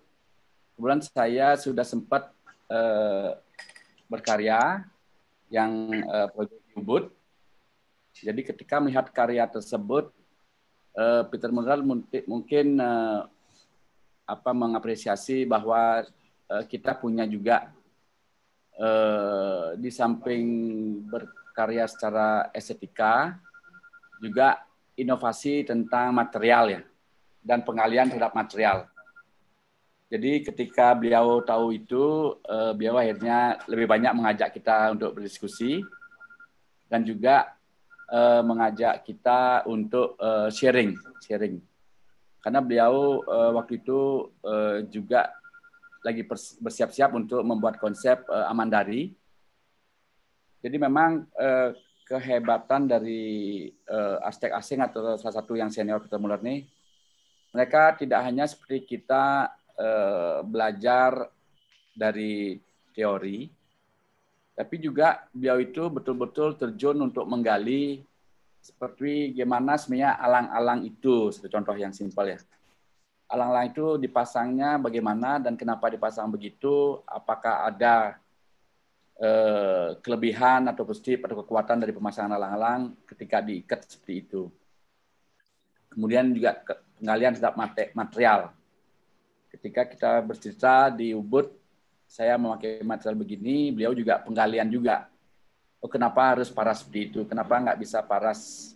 kebetulan 0.75 1.03
saya 1.03 1.55
sudah 1.59 1.87
sempat 1.87 2.31
uh, 2.71 3.39
berkarya 4.07 4.87
yang 5.51 5.91
uh, 6.07 6.31
proyek 6.31 6.63
Ubud. 6.79 7.05
Jadi 8.15 8.41
ketika 8.47 8.79
melihat 8.79 9.11
karya 9.11 9.45
tersebut, 9.51 10.15
uh, 10.97 11.23
Peter 11.29 11.51
Mundral 11.51 11.83
mungkin 12.27 12.79
uh, 12.79 13.27
apa 14.23 14.51
mengapresiasi 14.55 15.45
bahwa 15.45 16.07
uh, 16.47 16.65
kita 16.65 16.95
punya 16.95 17.27
juga 17.27 17.75
uh, 18.79 19.75
di 19.77 19.91
samping 19.91 20.47
berkarya 21.53 21.85
secara 21.85 22.49
estetika, 22.57 23.37
juga 24.25 24.65
inovasi 24.97 25.69
tentang 25.69 26.17
material 26.17 26.65
ya 26.73 26.81
dan 27.45 27.61
pengalian 27.61 28.09
terhadap 28.09 28.33
material. 28.33 28.89
Jadi 30.09 30.45
ketika 30.45 30.97
beliau 30.97 31.45
tahu 31.45 31.77
itu, 31.77 32.37
uh, 32.49 32.73
beliau 32.73 32.97
akhirnya 32.97 33.61
lebih 33.69 33.85
banyak 33.85 34.13
mengajak 34.17 34.53
kita 34.57 34.97
untuk 34.97 35.17
berdiskusi 35.17 35.85
dan 36.89 37.05
juga 37.05 37.57
uh, 38.13 38.41
mengajak 38.45 39.05
kita 39.09 39.65
untuk 39.69 40.17
uh, 40.21 40.49
sharing, 40.49 40.97
sharing. 41.21 41.61
Karena 42.43 42.59
beliau 42.59 43.23
waktu 43.55 43.79
itu 43.79 44.27
juga 44.91 45.31
lagi 46.03 46.27
bersiap-siap 46.59 47.15
untuk 47.15 47.39
membuat 47.47 47.79
konsep 47.79 48.27
Amandari. 48.27 49.15
Jadi 50.63 50.77
memang 50.79 51.27
uh, 51.37 51.75
kehebatan 52.07 52.87
dari 52.87 53.67
uh, 53.91 54.23
Aztec 54.23 54.55
asing 54.55 54.79
atau 54.81 55.19
salah 55.19 55.35
satu 55.35 55.59
yang 55.59 55.69
senior 55.75 55.99
kita 55.99 56.17
Muller 56.17 56.39
ini, 56.47 56.65
mereka 57.51 57.99
tidak 57.99 58.23
hanya 58.23 58.47
seperti 58.47 58.87
kita 58.87 59.51
Eh, 59.73 60.41
belajar 60.45 61.33
dari 61.97 62.61
teori, 62.93 63.49
tapi 64.53 64.77
juga 64.77 65.25
beliau 65.33 65.59
itu 65.65 65.89
betul-betul 65.89 66.61
terjun 66.61 67.03
untuk 67.03 67.25
menggali 67.25 68.05
seperti 68.61 69.33
gimana 69.33 69.81
sebenarnya 69.81 70.21
alang-alang 70.21 70.85
itu, 70.85 71.33
seperti 71.33 71.57
contoh 71.57 71.73
yang 71.75 71.91
simpel 71.91 72.37
ya. 72.37 72.39
Alang-alang 73.33 73.73
itu 73.75 73.97
dipasangnya 73.97 74.77
bagaimana 74.77 75.41
dan 75.41 75.57
kenapa 75.57 75.89
dipasang 75.89 76.29
begitu, 76.29 77.01
apakah 77.09 77.67
ada 77.67 78.22
eh, 79.21 79.99
kelebihan 80.01 80.71
atau 80.71 80.87
positif 80.89 81.21
atau 81.25 81.45
kekuatan 81.45 81.83
dari 81.83 81.93
pemasangan 81.93 82.33
alang-alang 82.39 82.97
ketika 83.05 83.45
diikat 83.45 83.85
seperti 83.85 84.15
itu. 84.25 84.43
Kemudian 85.93 86.33
juga 86.33 86.65
penggalian 86.97 87.37
terhadap 87.37 87.57
material 87.93 88.57
ketika 89.53 89.85
kita 89.85 90.11
bercerita 90.25 90.89
di 90.89 91.13
Ubud, 91.13 91.53
saya 92.09 92.41
memakai 92.41 92.81
material 92.81 93.17
begini, 93.21 93.69
beliau 93.69 93.93
juga 93.93 94.25
penggalian 94.25 94.69
juga. 94.73 95.13
Oh, 95.85 95.91
kenapa 95.93 96.33
harus 96.33 96.49
paras 96.49 96.81
seperti 96.81 97.13
itu? 97.13 97.21
Kenapa 97.29 97.61
nggak 97.61 97.79
bisa 97.79 98.01
paras 98.01 98.73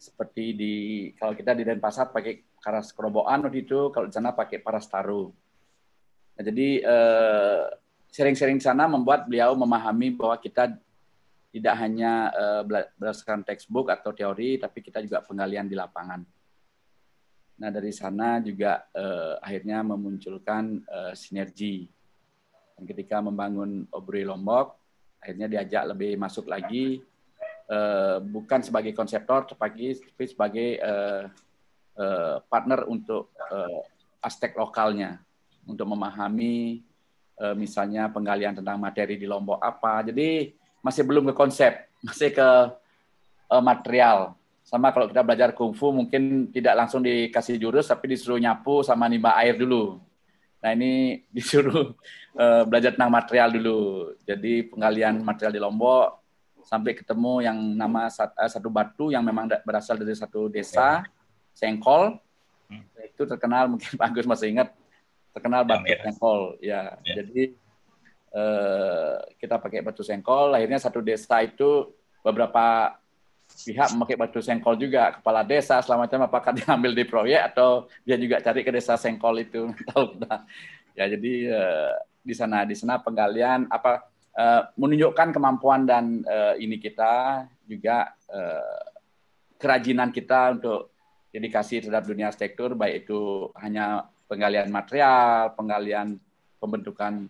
seperti 0.00 0.56
di 0.56 0.74
kalau 1.16 1.36
kita 1.36 1.52
di 1.52 1.64
Denpasar 1.64 2.12
pakai 2.12 2.40
paras 2.60 2.92
kerobokan 2.96 3.44
waktu 3.44 3.68
itu, 3.68 3.92
kalau 3.92 4.08
di 4.08 4.14
sana 4.16 4.32
pakai 4.32 4.64
paras 4.64 4.88
taruh. 4.88 5.28
Nah, 6.34 6.42
jadi 6.42 6.68
eh, 6.80 7.62
sering-sering 8.14 8.62
sana 8.62 8.86
membuat 8.86 9.26
beliau 9.26 9.58
memahami 9.58 10.14
bahwa 10.14 10.38
kita 10.38 10.70
tidak 11.50 11.74
hanya 11.82 12.30
eh, 12.30 12.62
berdasarkan 12.94 13.42
textbook 13.42 13.90
atau 13.90 14.14
teori, 14.14 14.54
tapi 14.62 14.78
kita 14.86 15.02
juga 15.02 15.18
penggalian 15.26 15.66
di 15.66 15.74
lapangan. 15.74 16.22
Nah 17.58 17.70
dari 17.74 17.90
sana 17.90 18.38
juga 18.38 18.86
eh, 18.94 19.34
akhirnya 19.42 19.82
memunculkan 19.82 20.78
eh, 20.86 21.12
sinergi. 21.18 21.90
Dan 22.78 22.86
ketika 22.86 23.18
membangun 23.18 23.86
Obri 23.90 24.22
Lombok, 24.22 24.78
akhirnya 25.18 25.50
diajak 25.50 25.82
lebih 25.90 26.14
masuk 26.14 26.46
lagi 26.46 27.02
eh, 27.66 28.16
bukan 28.22 28.62
sebagai 28.62 28.94
konseptor, 28.94 29.50
tapi 29.50 29.94
sebagai 30.22 30.78
eh, 30.78 31.24
eh, 31.98 32.36
partner 32.46 32.86
untuk 32.86 33.34
eh, 33.50 33.82
aspek 34.22 34.54
lokalnya, 34.54 35.18
untuk 35.66 35.90
memahami 35.90 36.93
misalnya 37.56 38.10
penggalian 38.10 38.58
tentang 38.62 38.78
materi 38.78 39.18
di 39.18 39.26
Lombok 39.26 39.58
apa. 39.58 40.06
Jadi 40.06 40.54
masih 40.84 41.02
belum 41.02 41.32
ke 41.32 41.34
konsep, 41.34 41.72
masih 42.06 42.30
ke 42.30 42.48
eh, 43.50 43.62
material 43.62 44.36
sama 44.64 44.88
kalau 44.96 45.04
kita 45.04 45.20
belajar 45.20 45.52
kungfu 45.52 45.92
mungkin 45.92 46.48
tidak 46.48 46.72
langsung 46.72 47.04
dikasih 47.04 47.60
jurus 47.60 47.92
tapi 47.92 48.16
disuruh 48.16 48.40
nyapu 48.40 48.80
sama 48.80 49.04
nimba 49.12 49.36
air 49.36 49.60
dulu. 49.60 50.00
Nah 50.64 50.72
ini 50.72 51.20
disuruh 51.36 51.92
uh, 52.32 52.64
belajar 52.64 52.96
tentang 52.96 53.12
material 53.12 53.52
dulu. 53.52 54.12
Jadi 54.24 54.64
penggalian 54.72 55.20
material 55.20 55.52
di 55.52 55.60
Lombok 55.60 56.24
sampai 56.64 56.96
ketemu 56.96 57.44
yang 57.44 57.58
nama 57.76 58.08
eh, 58.08 58.48
satu 58.48 58.72
batu 58.72 59.12
yang 59.12 59.20
memang 59.20 59.52
berasal 59.68 60.00
dari 60.00 60.16
satu 60.16 60.48
desa, 60.48 61.04
Sengkol. 61.52 62.16
Hmm. 62.72 62.80
Itu 63.04 63.28
terkenal 63.28 63.68
mungkin 63.68 63.92
Pak 64.00 64.16
Agus 64.16 64.24
masih 64.24 64.48
ingat 64.56 64.72
terkenal 65.34 65.66
batu 65.66 65.90
Sengkol. 65.90 66.56
Ya, 66.62 66.96
ya. 67.02 67.20
jadi 67.20 67.42
uh, 68.32 69.18
kita 69.42 69.58
pakai 69.58 69.82
batu 69.82 70.06
Sengkol. 70.06 70.54
Akhirnya 70.54 70.78
satu 70.78 71.02
desa 71.02 71.42
itu 71.42 71.90
beberapa 72.24 72.96
pihak 73.44 73.94
memakai 73.94 74.16
batu 74.18 74.40
sengkol 74.40 74.74
juga 74.74 75.20
kepala 75.20 75.46
desa 75.46 75.78
selama 75.84 76.08
itu 76.08 76.16
apakah 76.16 76.50
dia 76.56 76.66
ambil 76.74 76.96
di 76.96 77.04
proyek 77.06 77.54
atau 77.54 77.86
dia 78.02 78.16
juga 78.18 78.40
cari 78.42 78.64
ke 78.66 78.72
desa 78.72 78.98
sengkol 78.98 79.36
itu 79.38 79.70
tahu 79.92 80.18
ya 80.96 81.06
jadi 81.06 81.32
uh, 81.52 81.92
di 82.24 82.34
sana 82.34 82.64
di 82.64 82.74
sana 82.74 82.98
penggalian 82.98 83.68
apa 83.68 84.08
uh, 84.34 84.62
menunjukkan 84.74 85.36
kemampuan 85.36 85.84
dan 85.86 86.24
uh, 86.24 86.56
ini 86.56 86.80
kita 86.80 87.44
juga 87.68 88.10
uh, 88.32 88.82
kerajinan 89.60 90.10
kita 90.10 90.56
untuk 90.58 90.94
dedikasi 91.30 91.82
terhadap 91.82 92.06
dunia 92.06 92.30
arsitektur 92.30 92.74
baik 92.78 93.06
itu 93.06 93.50
hanya 93.58 94.08
penggalian 94.28 94.68
material 94.72 95.52
penggalian 95.54 96.16
pembentukan 96.60 97.28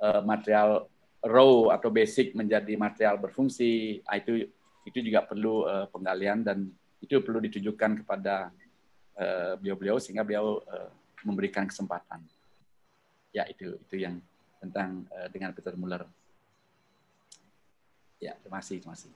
uh, 0.00 0.22
material 0.24 0.88
raw 1.20 1.76
atau 1.76 1.92
basic 1.92 2.32
menjadi 2.32 2.72
material 2.80 3.20
berfungsi 3.20 4.00
ah, 4.08 4.16
itu 4.16 4.48
itu 4.88 4.98
juga 5.04 5.20
perlu 5.28 5.68
uh, 5.68 5.86
penggalian 5.92 6.40
dan 6.40 6.72
itu 7.04 7.20
perlu 7.20 7.40
ditujukan 7.44 8.04
kepada 8.04 8.48
uh, 9.20 9.52
beliau-beliau 9.60 10.00
sehingga 10.00 10.24
beliau 10.24 10.64
uh, 10.64 10.88
memberikan 11.24 11.68
kesempatan. 11.68 12.24
Ya 13.30 13.44
itu 13.46 13.76
itu 13.76 13.96
yang 14.00 14.16
tentang 14.60 15.04
uh, 15.12 15.28
dengan 15.28 15.52
Peter 15.52 15.76
Muller. 15.76 16.08
Ya 18.20 18.36
terima 18.40 18.64
kasih 18.64 18.80
terima 18.80 18.96
kasih. 18.96 19.12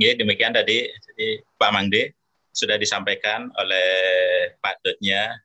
Ya 0.00 0.16
demikian 0.16 0.56
tadi 0.56 0.88
jadi 0.88 1.44
Pak 1.60 1.70
Mangde 1.70 2.16
sudah 2.50 2.80
disampaikan 2.80 3.52
oleh 3.54 3.88
Pak 4.58 4.82
Dutnya 4.82 5.38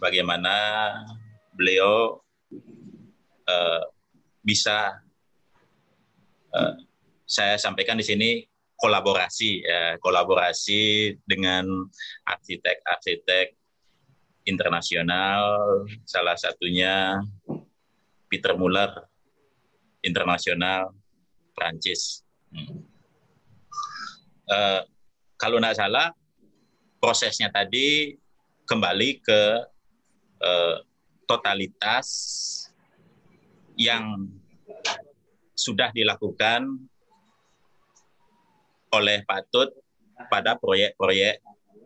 bagaimana 0.00 0.54
beliau 1.52 2.18
uh, 3.46 3.82
bisa 4.40 4.96
uh, 6.56 6.74
saya 7.28 7.60
sampaikan 7.60 8.00
di 8.00 8.04
sini 8.08 8.30
kolaborasi 8.80 9.60
ya 9.60 10.00
kolaborasi 10.00 11.12
dengan 11.28 11.68
arsitek-arsitek 12.24 13.52
internasional 14.48 15.84
salah 16.08 16.34
satunya 16.34 17.20
Peter 18.32 18.56
Muller 18.56 18.88
internasional 20.00 20.96
Prancis. 21.52 22.24
Hmm. 22.48 22.88
Uh, 24.48 24.80
kalau 25.36 25.60
tidak 25.60 25.76
salah 25.78 26.08
prosesnya 26.98 27.52
tadi 27.52 28.16
kembali 28.66 29.22
ke 29.22 29.40
uh, 30.40 30.82
totalitas 31.28 32.08
yang 33.78 34.28
sudah 35.56 35.92
dilakukan 35.92 36.66
oleh 38.90 39.22
Patut 39.28 39.70
pada 40.28 40.58
proyek-proyek 40.58 41.40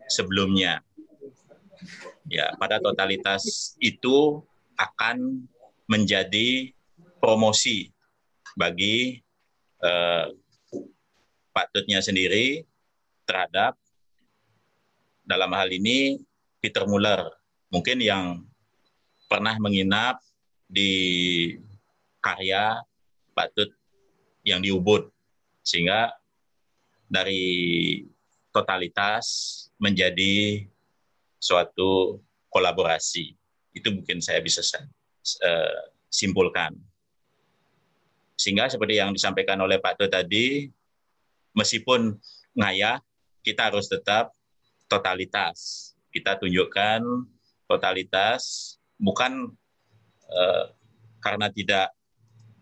sebelumnya. 0.09 0.81
Ya, 2.31 2.56
pada 2.56 2.81
totalitas 2.81 3.76
itu 3.78 4.40
akan 4.81 5.44
menjadi 5.85 6.72
promosi 7.20 7.93
bagi 8.56 9.20
eh, 9.85 10.26
Patutnya 11.55 12.02
sendiri 12.02 12.66
terhadap 13.28 13.78
dalam 15.22 15.55
hal 15.55 15.70
ini 15.70 16.18
Peter 16.59 16.82
Muller, 16.82 17.31
mungkin 17.75 17.99
yang 17.99 18.47
pernah 19.27 19.59
menginap 19.59 20.23
di 20.71 20.95
karya 22.23 22.79
Patut 23.35 23.67
yang 24.47 24.63
di 24.63 24.71
Ubud, 24.71 25.11
sehingga 25.67 26.15
dari 27.11 27.99
totalitas 28.55 29.27
menjadi 29.75 30.63
suatu 31.43 32.23
kolaborasi. 32.47 33.35
Itu 33.75 33.91
mungkin 33.91 34.23
saya 34.23 34.39
bisa 34.39 34.63
simpulkan. 36.07 36.79
Sehingga 38.39 38.71
seperti 38.71 39.03
yang 39.03 39.11
disampaikan 39.11 39.59
oleh 39.59 39.83
Pak 39.83 39.99
To 39.99 40.07
tadi, 40.07 40.71
meskipun 41.59 42.15
ngayah, 42.55 43.03
kita 43.43 43.75
harus 43.75 43.91
tetap 43.91 44.31
totalitas. 44.87 45.91
Kita 46.15 46.39
tunjukkan 46.39 47.03
totalitas 47.65 48.74
bukan 49.01 49.53
uh, 50.28 50.65
karena 51.20 51.49
tidak 51.53 51.89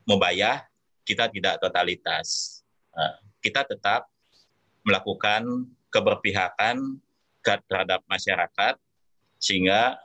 membayar, 0.06 0.66
kita 1.02 1.30
tidak 1.30 1.58
totalitas. 1.58 2.60
Uh, 2.94 3.18
kita 3.42 3.66
tetap 3.66 4.06
melakukan 4.86 5.66
keberpihakan 5.90 6.98
terhadap 7.42 8.00
masyarakat 8.06 8.78
sehingga 9.42 9.98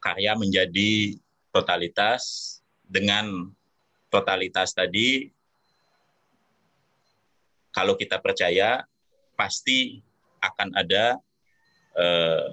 karya 0.00 0.32
menjadi 0.32 1.20
totalitas 1.52 2.56
dengan 2.88 3.52
totalitas 4.08 4.72
tadi 4.72 5.28
kalau 7.68 7.94
kita 7.94 8.16
percaya 8.18 8.88
pasti 9.36 10.00
akan 10.40 10.72
ada 10.72 11.20
eh, 11.94 12.46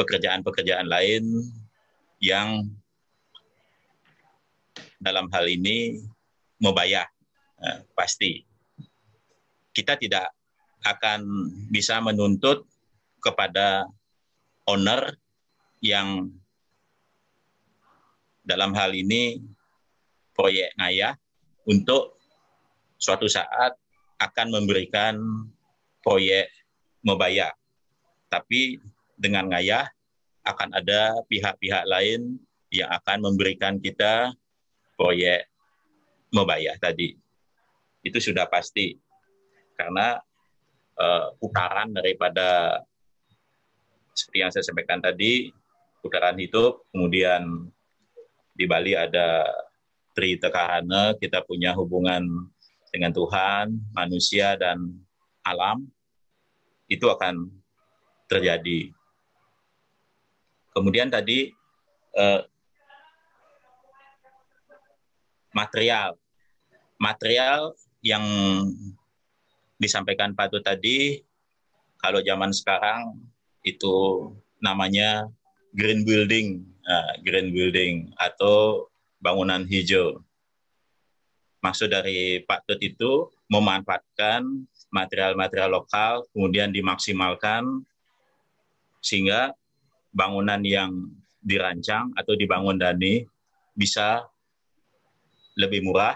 pekerjaan-pekerjaan 0.00 0.88
lain 0.88 1.44
yang 2.24 2.64
dalam 4.96 5.28
hal 5.28 5.44
ini 5.44 6.00
membayar 6.56 7.04
eh, 7.60 7.84
pasti 7.92 8.40
kita 9.76 10.00
tidak 10.00 10.32
akan 10.80 11.20
bisa 11.68 12.00
menuntut 12.00 12.64
kepada 13.20 13.84
owner 14.64 15.20
yang 15.84 16.32
dalam 18.40 18.72
hal 18.72 18.92
ini 18.96 19.40
proyek 20.32 20.72
ngayah 20.80 21.12
untuk 21.68 22.16
suatu 22.96 23.28
saat 23.28 23.76
akan 24.20 24.46
memberikan 24.52 25.16
proyek 26.04 26.48
membayar. 27.00 27.52
Tapi 28.28 28.80
dengan 29.20 29.52
ngayah 29.52 29.84
akan 30.48 30.72
ada 30.72 31.20
pihak-pihak 31.28 31.84
lain 31.84 32.40
yang 32.72 32.88
akan 32.88 33.28
memberikan 33.28 33.76
kita 33.76 34.32
proyek 34.96 35.44
membayar 36.32 36.72
tadi. 36.80 37.20
Itu 38.00 38.16
sudah 38.16 38.48
pasti 38.48 38.96
karena 39.76 40.16
uh, 40.96 41.36
putaran 41.36 41.92
daripada 41.92 42.80
seperti 44.16 44.38
yang 44.40 44.52
saya 44.52 44.64
sampaikan 44.64 45.00
tadi 45.00 45.52
putaran 46.00 46.36
hidup 46.36 46.84
kemudian 46.92 47.68
di 48.52 48.64
Bali 48.68 48.92
ada 48.92 49.48
Tri 50.12 50.36
Tekahana 50.36 51.16
kita 51.16 51.44
punya 51.44 51.72
hubungan 51.72 52.48
dengan 52.92 53.12
Tuhan 53.14 53.72
manusia 53.96 54.58
dan 54.60 55.00
alam 55.46 55.88
itu 56.90 57.06
akan 57.08 57.48
terjadi 58.28 58.92
kemudian 60.80 61.12
tadi 61.12 61.52
uh, 62.16 62.40
material 65.52 66.16
material 67.00 67.72
yang 68.04 68.24
disampaikan 69.80 70.36
Pak 70.36 70.52
Tut 70.52 70.64
tadi, 70.64 71.24
kalau 71.96 72.20
zaman 72.20 72.52
sekarang 72.52 73.16
itu 73.64 74.28
namanya 74.60 75.32
green 75.72 76.04
building, 76.04 76.68
uh, 76.84 77.16
green 77.24 77.56
building 77.56 78.12
atau 78.20 78.88
bangunan 79.24 79.64
hijau. 79.64 80.20
Maksud 81.64 81.92
dari 81.92 82.44
Pak 82.44 82.68
Tut 82.68 82.80
itu 82.84 83.32
memanfaatkan 83.48 84.44
material-material 84.92 85.72
lokal, 85.72 86.28
kemudian 86.36 86.72
dimaksimalkan 86.72 87.84
sehingga 89.00 89.56
bangunan 90.10 90.60
yang 90.62 90.90
dirancang 91.40 92.12
atau 92.14 92.36
dibangun 92.36 92.76
Dani 92.76 93.24
bisa 93.72 94.22
lebih 95.56 95.86
murah 95.86 96.14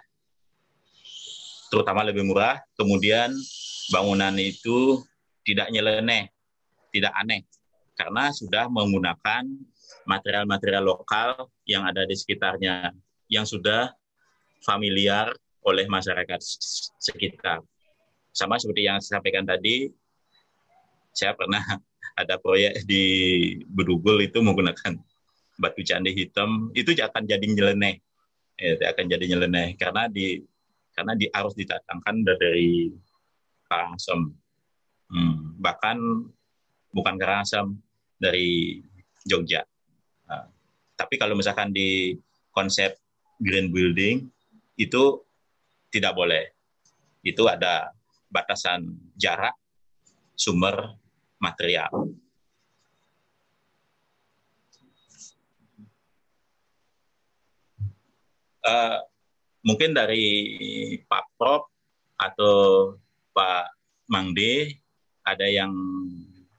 terutama 1.75 2.07
lebih 2.07 2.23
murah, 2.23 2.63
kemudian 2.79 3.35
bangunan 3.91 4.31
itu 4.39 5.03
tidak 5.43 5.75
nyeleneh, 5.75 6.31
tidak 6.95 7.11
aneh, 7.19 7.43
karena 7.99 8.31
sudah 8.31 8.71
menggunakan 8.71 9.43
material-material 10.07 10.87
lokal 10.87 11.51
yang 11.67 11.83
ada 11.83 12.07
di 12.07 12.15
sekitarnya, 12.15 12.95
yang 13.27 13.43
sudah 13.43 13.91
familiar 14.63 15.35
oleh 15.67 15.91
masyarakat 15.91 16.39
sekitar. 17.03 17.59
Sama 18.31 18.55
seperti 18.63 18.87
yang 18.87 19.03
saya 19.03 19.19
sampaikan 19.19 19.43
tadi, 19.43 19.91
saya 21.11 21.35
pernah 21.35 21.83
ada 22.15 22.39
proyek 22.39 22.87
di 22.87 23.05
Bedugul 23.67 24.23
itu 24.23 24.39
menggunakan 24.39 24.95
batu 25.59 25.83
candi 25.83 26.15
hitam, 26.15 26.71
itu 26.75 26.95
akan 26.95 27.23
jadi 27.27 27.47
nyeleneh. 27.47 27.99
Ya, 28.55 28.95
akan 28.95 29.11
jadi 29.11 29.35
nyeleneh 29.35 29.75
karena 29.75 30.07
di 30.07 30.39
karena 30.95 31.19
di 31.19 31.27
harus 31.35 31.59
ditatangkan 31.59 32.23
dari 32.23 32.95
Karangasem. 33.67 34.31
Hmm, 35.11 35.59
bahkan 35.59 35.99
bukan 36.95 37.15
Karangasem 37.19 37.75
dari 38.15 38.79
Jogja. 39.27 39.67
Nah, 40.31 40.47
tapi 40.95 41.19
kalau 41.19 41.35
misalkan 41.35 41.75
di 41.75 42.15
konsep 42.55 42.95
green 43.43 43.75
building 43.75 44.31
itu 44.79 45.23
tidak 45.91 46.15
boleh. 46.15 46.55
Itu 47.27 47.51
ada 47.51 47.91
batasan 48.31 48.95
jarak 49.19 49.55
sumber 50.35 50.95
material. 51.45 51.93
Uh, 58.65 58.97
mungkin 59.61 59.93
dari 59.93 60.25
Pak 61.05 61.37
Prop 61.37 61.69
atau 62.17 62.57
Pak 63.37 63.77
Mangde 64.09 64.81
ada 65.21 65.45
yang 65.45 65.73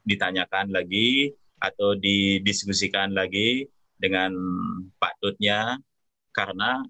ditanyakan 0.06 0.70
lagi 0.70 1.34
atau 1.58 1.98
didiskusikan 1.98 3.18
lagi 3.18 3.66
dengan 3.98 4.38
Pak 5.02 5.18
Tutnya 5.18 5.82
karena 6.30 6.86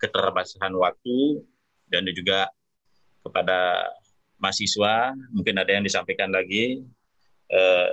keterbatasan 0.00 0.72
waktu 0.72 1.44
dan 1.92 2.08
juga 2.16 2.48
kepada 3.20 3.92
mahasiswa 4.38 5.16
mungkin 5.32 5.56
ada 5.58 5.74
yang 5.74 5.84
disampaikan 5.84 6.30
lagi 6.30 6.84
eh, 7.52 7.90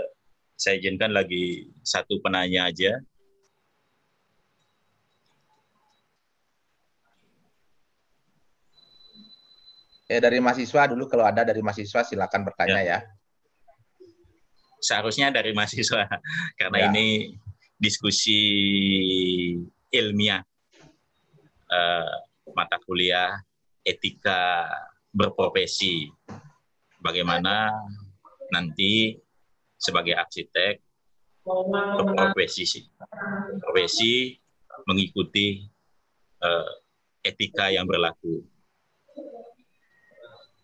saya 0.54 0.80
izinkan 0.80 1.12
lagi 1.12 1.68
satu 1.84 2.22
penanya 2.24 2.72
aja 2.72 3.02
Eh 10.14 10.22
dari 10.22 10.38
mahasiswa 10.38 10.94
dulu 10.94 11.10
kalau 11.10 11.26
ada 11.26 11.42
dari 11.42 11.66
mahasiswa 11.66 12.06
silakan 12.06 12.46
bertanya 12.46 12.86
ya. 12.86 13.00
ya. 13.00 13.00
Seharusnya 14.78 15.34
dari 15.34 15.58
mahasiswa 15.58 16.06
karena 16.60 16.78
ya. 16.78 16.86
ini 16.94 17.34
diskusi 17.80 18.38
ilmiah 19.90 20.44
uh, 21.72 22.14
mata 22.54 22.78
kuliah 22.86 23.42
etika 23.82 24.70
berprofesi. 25.10 26.14
Bagaimana 27.02 27.74
nanti 28.54 29.18
sebagai 29.84 30.16
arsitek 30.16 30.80
berprofesi 31.44 32.88
profesi 33.60 34.40
mengikuti 34.88 35.68
uh, 36.40 36.72
etika 37.20 37.68
yang 37.68 37.84
berlaku 37.84 38.48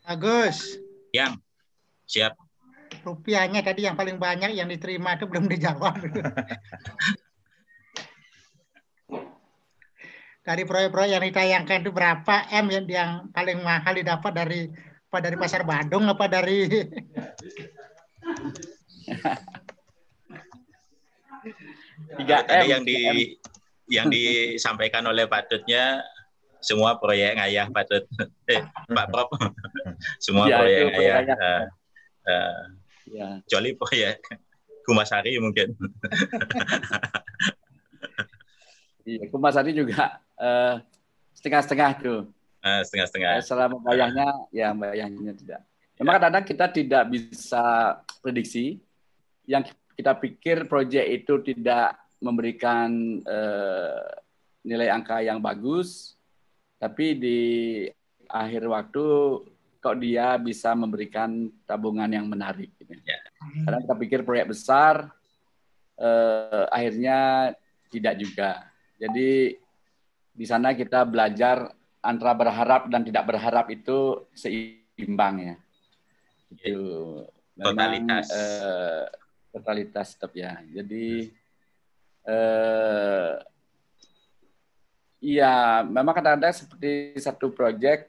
Agus. 0.10 0.82
Yang. 1.14 1.38
Siap. 2.10 2.34
Rupiahnya 3.06 3.62
tadi 3.62 3.86
yang 3.86 3.94
paling 3.94 4.18
banyak 4.18 4.58
yang 4.58 4.66
diterima 4.66 5.14
itu 5.14 5.30
belum 5.30 5.46
dijawab. 5.46 6.02
dari 10.50 10.66
proyek-proyek 10.66 11.14
yang 11.14 11.22
ditayangkan 11.30 11.86
itu 11.86 11.94
berapa 11.94 12.50
M 12.50 12.74
yang, 12.74 12.90
yang 12.90 13.30
paling 13.30 13.62
mahal 13.62 13.94
didapat 13.94 14.34
dari 14.34 14.66
apa 15.10 15.18
dari 15.22 15.38
pasar 15.38 15.62
Bandung 15.62 16.10
apa 16.10 16.26
dari 16.26 16.66
tiga 22.19 22.44
M 22.45 22.68
yang 22.68 22.84
di 22.84 22.99
yang 23.90 24.07
disampaikan 24.14 25.07
oleh 25.07 25.26
patutnya 25.26 26.03
semua 26.60 26.99
proyek 26.99 27.40
ngayah 27.40 27.72
patut 27.72 28.03
eh, 28.52 28.68
Pak 28.91 29.07
Prof 29.10 29.31
semua 30.26 30.52
ya, 30.52 30.60
proyek 30.60 30.91
ngayah. 30.91 31.23
uh, 31.40 31.64
uh, 32.27 32.60
ya. 33.07 33.40
kecuali 33.48 33.72
proyek 33.80 34.19
Kumasari 34.90 35.38
mungkin. 35.38 35.77
Iya 39.06 39.30
Kumasari 39.30 39.77
juga 39.77 40.18
uh, 40.34 40.81
setengah-setengah 41.38 41.91
tuh. 42.02 42.19
Uh, 42.65 42.81
setengah-setengah. 42.81 43.38
Selama 43.45 43.77
bayarnya 43.86 44.49
ya 44.49 44.73
bayarnya 44.73 45.38
tidak. 45.38 45.61
Memang 46.02 46.18
kadang-kadang 46.18 46.45
kita 46.49 46.65
tidak 46.73 47.03
bisa 47.06 47.64
prediksi 48.26 48.81
yang 49.50 49.66
kita 49.98 50.14
pikir 50.22 50.70
proyek 50.70 51.26
itu 51.26 51.42
tidak 51.42 51.98
memberikan 52.22 53.20
uh, 53.26 54.06
nilai 54.62 54.94
angka 54.94 55.26
yang 55.26 55.42
bagus 55.42 56.14
tapi 56.80 57.18
di 57.18 57.40
akhir 58.30 58.64
waktu 58.70 59.06
kok 59.80 59.98
dia 60.00 60.36
bisa 60.40 60.76
memberikan 60.76 61.52
tabungan 61.64 62.08
yang 62.08 62.28
menarik. 62.28 62.72
Gitu. 62.80 62.94
Ya. 63.04 63.20
Karena 63.64 63.80
kita 63.84 63.96
pikir 63.96 64.20
proyek 64.28 64.52
besar, 64.52 65.12
eh, 66.00 66.66
akhirnya 66.72 67.52
tidak 67.92 68.16
juga. 68.20 68.52
Jadi 69.00 69.56
di 70.36 70.46
sana 70.48 70.76
kita 70.76 71.04
belajar 71.08 71.72
antara 72.00 72.32
berharap 72.36 72.88
dan 72.88 73.04
tidak 73.04 73.28
berharap 73.28 73.68
itu 73.72 74.28
seimbang 74.36 75.36
ya. 75.52 75.56
Itu 76.52 76.80
memang, 77.56 77.76
totalitas. 77.76 78.26
Eh, 78.32 79.06
totalitas 79.52 80.16
tetap 80.16 80.34
ya. 80.38 80.58
Jadi 80.70 81.30
eh, 82.26 83.34
Iya, 85.20 85.84
memang 85.84 86.16
kadang-kadang 86.16 86.56
seperti 86.56 87.20
satu 87.20 87.52
proyek 87.52 88.08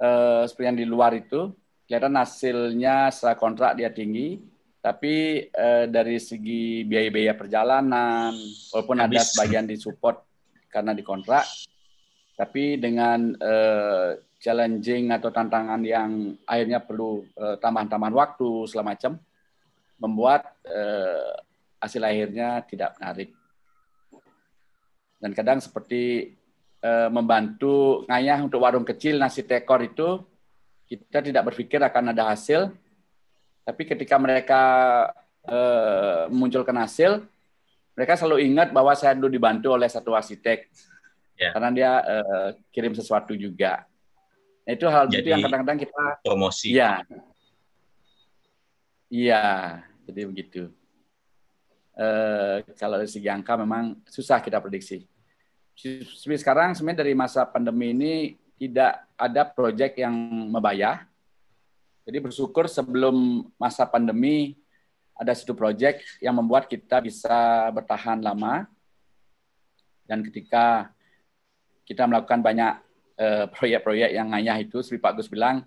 eh, 0.00 0.42
seperti 0.48 0.64
yang 0.64 0.80
di 0.80 0.88
luar 0.88 1.12
itu 1.12 1.52
kelihatan 1.84 2.16
hasilnya 2.16 3.12
secara 3.12 3.36
kontrak 3.36 3.76
dia 3.76 3.92
tinggi, 3.92 4.40
tapi 4.80 5.44
eh, 5.44 5.84
dari 5.92 6.16
segi 6.16 6.88
biaya-biaya 6.88 7.36
perjalanan, 7.36 8.32
walaupun 8.72 8.98
Habis. 9.04 9.12
ada 9.12 9.20
sebagian 9.28 9.68
disupport 9.68 10.24
karena 10.72 10.96
di 10.96 11.04
kontrak, 11.04 11.44
tapi 12.32 12.80
dengan 12.80 13.36
eh, 13.36 14.24
challenging 14.40 15.12
atau 15.12 15.28
tantangan 15.28 15.84
yang 15.84 16.32
akhirnya 16.48 16.80
perlu 16.80 17.28
eh, 17.28 17.60
tambahan-tambahan 17.60 18.16
waktu 18.16 18.72
segala 18.72 18.96
macam, 18.96 19.20
membuat 20.02 20.50
eh, 20.66 21.34
hasil 21.78 22.02
akhirnya 22.02 22.66
tidak 22.66 22.98
menarik. 22.98 23.30
Dan 25.22 25.30
kadang 25.38 25.62
seperti 25.62 26.34
uh, 26.82 27.06
membantu 27.06 28.02
ngayah 28.10 28.42
untuk 28.42 28.58
warung 28.58 28.82
kecil 28.82 29.22
nasi 29.22 29.46
tekor 29.46 29.78
itu 29.86 30.18
kita 30.90 31.22
tidak 31.22 31.46
berpikir 31.46 31.78
akan 31.78 32.10
ada 32.10 32.34
hasil. 32.34 32.74
Tapi 33.62 33.82
ketika 33.86 34.18
mereka 34.18 34.62
uh, 35.46 36.26
memunculkan 36.26 36.74
hasil 36.74 37.22
mereka 37.94 38.18
selalu 38.18 38.50
ingat 38.50 38.74
bahwa 38.74 38.98
saya 38.98 39.14
dulu 39.14 39.30
dibantu 39.30 39.70
oleh 39.70 39.86
satu 39.86 40.10
arsitek. 40.10 40.66
Yeah. 41.32 41.54
karena 41.56 41.70
dia 41.74 41.92
uh, 42.02 42.48
kirim 42.70 42.94
sesuatu 42.94 43.34
juga. 43.34 43.88
Nah, 44.62 44.72
itu 44.78 44.86
hal 44.86 45.10
jadi, 45.10 45.26
itu 45.26 45.28
yang 45.32 45.42
kadang-kadang 45.42 45.80
kita 45.80 46.04
promosi. 46.22 46.76
Ya 46.76 47.02
iya 49.12 49.44
jadi 50.06 50.22
begitu 50.28 50.64
Uh, 51.92 52.64
kalau 52.80 52.96
dari 52.96 53.04
segi 53.04 53.28
angka 53.28 53.52
memang 53.52 54.00
susah 54.08 54.40
kita 54.40 54.56
prediksi 54.64 55.04
seperti 55.76 56.44
sekarang 56.44 56.76
sebenarnya 56.76 57.00
dari 57.04 57.14
masa 57.16 57.48
pandemi 57.48 57.96
ini 57.96 58.14
tidak 58.60 59.08
ada 59.18 59.42
proyek 59.48 59.98
yang 59.98 60.14
membayar. 60.52 61.08
Jadi 62.06 62.18
bersyukur 62.18 62.66
sebelum 62.70 63.46
masa 63.58 63.86
pandemi 63.88 64.58
ada 65.18 65.34
satu 65.34 65.54
proyek 65.54 66.02
yang 66.22 66.38
membuat 66.38 66.66
kita 66.66 67.02
bisa 67.02 67.70
bertahan 67.74 68.22
lama. 68.22 68.66
Dan 70.06 70.22
ketika 70.26 70.90
kita 71.86 72.06
melakukan 72.06 72.42
banyak 72.42 72.74
eh, 73.18 73.44
proyek-proyek 73.50 74.10
uh, 74.12 74.16
yang 74.18 74.28
ngayah 74.34 74.56
itu, 74.62 74.82
seperti 74.82 75.02
Pak 75.02 75.12
Gus 75.18 75.30
bilang, 75.30 75.62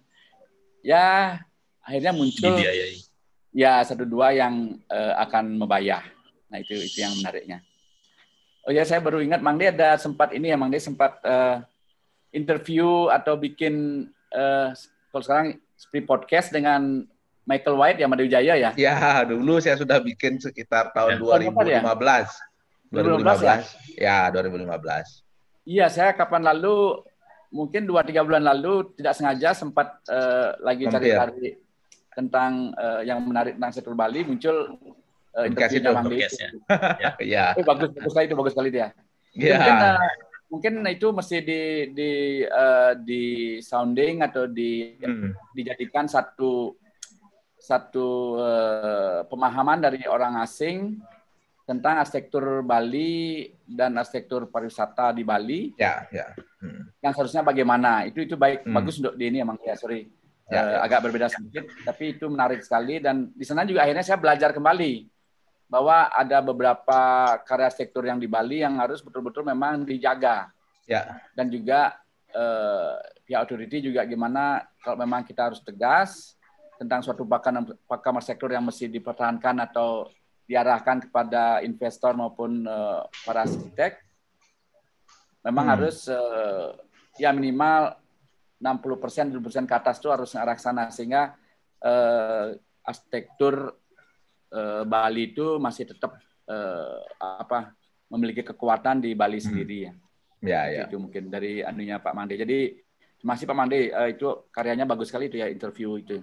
ya 0.84 1.40
akhirnya 1.84 2.12
muncul 2.12 2.60
ya 3.56 3.80
satu 3.88 4.03
dua 4.03 4.36
yang 4.36 4.76
uh, 4.91 5.14
akan 5.23 5.56
membayar. 5.56 6.03
Nah 6.52 6.60
itu 6.60 6.76
itu 6.76 6.99
yang 6.99 7.15
menariknya. 7.15 7.64
Oh 8.68 8.73
ya, 8.73 8.84
saya 8.84 8.99
baru 8.99 9.22
ingat 9.23 9.40
Mang 9.40 9.56
dia 9.56 9.72
ada 9.72 9.95
sempat 9.95 10.36
ini 10.36 10.52
ya, 10.52 10.57
Mang 10.60 10.73
dia 10.73 10.82
sempat 10.84 11.22
uh, 11.23 11.64
interview 12.36 13.07
atau 13.07 13.40
bikin 13.40 14.06
uh, 14.36 14.76
kalau 15.14 15.23
sekarang 15.23 15.48
seperti 15.80 16.02
podcast 16.03 16.48
dengan 16.52 17.07
Michael 17.45 17.77
White 17.77 17.99
yang 18.02 18.10
Madu 18.10 18.26
Jaya 18.26 18.57
ya? 18.57 18.72
Ya, 18.76 19.22
dulu 19.23 19.61
saya 19.61 19.77
sudah 19.77 20.02
bikin 20.02 20.41
sekitar 20.41 20.90
tahun 20.98 21.22
ya, 21.22 21.45
2015. 21.45 21.69
Ya? 21.69 21.82
2015. 22.91 24.02
2015 24.02 24.02
ya, 24.02 24.18
2015. 24.34 25.69
Iya, 25.69 25.86
saya 25.94 26.11
kapan 26.18 26.41
lalu 26.41 27.06
mungkin 27.53 27.86
dua 27.86 28.02
tiga 28.02 28.26
bulan 28.26 28.41
lalu 28.41 28.91
tidak 28.98 29.14
sengaja 29.14 29.53
sempat 29.53 30.02
uh, 30.10 30.57
lagi 30.60 30.90
cari-cari 30.90 31.65
tentang 32.16 32.72
uh, 32.80 33.04
yang 33.04 33.20
menarik 33.22 33.60
tentang 33.60 33.74
sektor 33.76 33.94
Bali 33.94 34.24
muncul 34.24 34.80
uh, 35.36 35.46
interviewnya 35.46 35.92
Mangdi. 35.92 36.18
Ya. 36.24 36.30
ya. 37.36 37.46
Oh, 37.60 37.66
bagus 37.68 37.92
bagus 37.92 38.12
sekali 38.16 38.26
itu 38.32 38.38
bagus 38.40 38.54
sekali 38.56 38.70
dia. 38.72 38.88
Ya. 39.36 39.60
Mungkin 39.60 39.76
uh, 39.76 40.10
mungkin 40.48 40.74
itu 40.88 41.08
mesti 41.12 41.38
di 41.44 41.62
di 41.92 42.12
uh, 42.48 42.96
di 42.96 43.24
sounding 43.60 44.24
atau 44.24 44.48
di 44.48 44.96
hmm. 44.96 45.52
dijadikan 45.52 46.08
satu 46.08 46.80
satu 47.60 48.40
uh, 48.40 49.20
pemahaman 49.28 49.84
dari 49.84 50.08
orang 50.08 50.40
asing 50.40 51.04
tentang 51.66 51.98
arsitektur 51.98 52.62
Bali 52.62 53.50
dan 53.66 53.98
arsitektur 53.98 54.54
pariwisata 54.54 55.10
di 55.18 55.26
Bali. 55.26 55.74
Ya, 55.76 56.06
ya. 56.14 56.30
Hmm. 56.62 56.94
Yang 57.02 57.12
seharusnya 57.18 57.42
bagaimana? 57.42 58.06
Itu 58.06 58.22
itu 58.22 58.38
baik 58.38 58.70
hmm. 58.70 58.74
bagus 58.74 59.02
untuk 59.02 59.18
di 59.18 59.34
ini 59.34 59.42
emang 59.42 59.58
ya, 59.66 59.74
sorry. 59.74 60.06
Ya, 60.46 60.62
uh, 60.62 60.70
ya. 60.78 60.78
agak 60.86 61.10
berbeda 61.10 61.26
sedikit, 61.26 61.66
tapi 61.82 62.14
itu 62.14 62.30
menarik 62.30 62.62
sekali 62.62 63.02
dan 63.02 63.34
di 63.34 63.42
sana 63.42 63.66
juga 63.66 63.82
akhirnya 63.82 64.06
saya 64.06 64.22
belajar 64.22 64.54
kembali 64.54 65.10
bahwa 65.66 66.14
ada 66.14 66.38
beberapa 66.46 67.02
karya 67.42 67.74
arsitektur 67.74 68.06
yang 68.06 68.22
di 68.22 68.30
Bali 68.30 68.62
yang 68.62 68.78
harus 68.78 69.02
betul-betul 69.02 69.42
memang 69.42 69.82
dijaga. 69.82 70.54
Ya. 70.86 71.18
Dan 71.34 71.50
juga 71.50 71.98
uh, 72.38 73.02
pihak 73.26 73.42
authority 73.42 73.90
juga 73.90 74.06
gimana 74.06 74.62
kalau 74.86 75.02
memang 75.02 75.26
kita 75.26 75.50
harus 75.50 75.66
tegas 75.66 76.38
tentang 76.78 77.02
suatu 77.02 77.26
pakam 77.26 77.74
pakam 77.90 78.22
arsitektur 78.22 78.54
yang 78.54 78.62
mesti 78.62 78.86
dipertahankan 78.86 79.66
atau 79.66 80.14
diarahkan 80.46 81.10
kepada 81.10 81.66
investor 81.66 82.14
maupun 82.14 82.70
uh, 82.70 83.02
para 83.26 83.50
arsitek 83.50 83.98
memang 85.42 85.66
hmm. 85.66 85.74
harus 85.74 86.06
uh, 86.06 86.78
ya 87.18 87.34
minimal 87.34 87.98
60 88.60 89.03
persen, 89.03 89.30
70 89.32 89.45
persen 89.45 89.65
ke 89.68 89.76
atas 89.76 89.99
itu 89.99 90.10
harus 90.10 90.32
arah 90.36 90.56
sana 90.56 90.88
sehingga 90.88 91.36
uh, 91.84 92.56
arsitektur 92.86 93.76
uh, 94.56 94.84
Bali 94.88 95.36
itu 95.36 95.60
masih 95.60 95.91
tetap 95.91 96.18
uh, 96.48 96.99
apa 97.19 97.76
memiliki 98.10 98.45
kekuatan 98.45 99.03
di 99.03 99.18
Bali 99.18 99.41
hmm. 99.41 99.45
sendiri 99.45 99.77
ya. 99.82 99.94
Ya, 100.45 100.61
ya. 100.69 100.84
Itu 100.88 101.02
mungkin 101.02 101.34
dari 101.34 101.65
anunya 101.65 101.98
Pak 101.98 102.14
Mande. 102.14 102.38
Jadi 102.38 102.77
masih 103.26 103.49
Pak 103.49 103.57
Mande 103.57 103.90
uh, 103.90 104.10
itu 104.10 104.49
karyanya 104.53 104.86
bagus 104.86 105.10
sekali 105.10 105.27
itu 105.27 105.41
ya 105.41 105.49
interview 105.49 105.98
itu. 105.98 106.22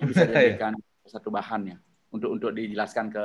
itu 0.00 0.10
bisa 0.10 0.24
dijadikan 0.30 0.72
satu 1.04 1.28
bahan 1.28 1.74
ya 1.74 1.76
untuk 2.14 2.30
untuk 2.38 2.50
dijelaskan 2.54 3.10
ke 3.10 3.24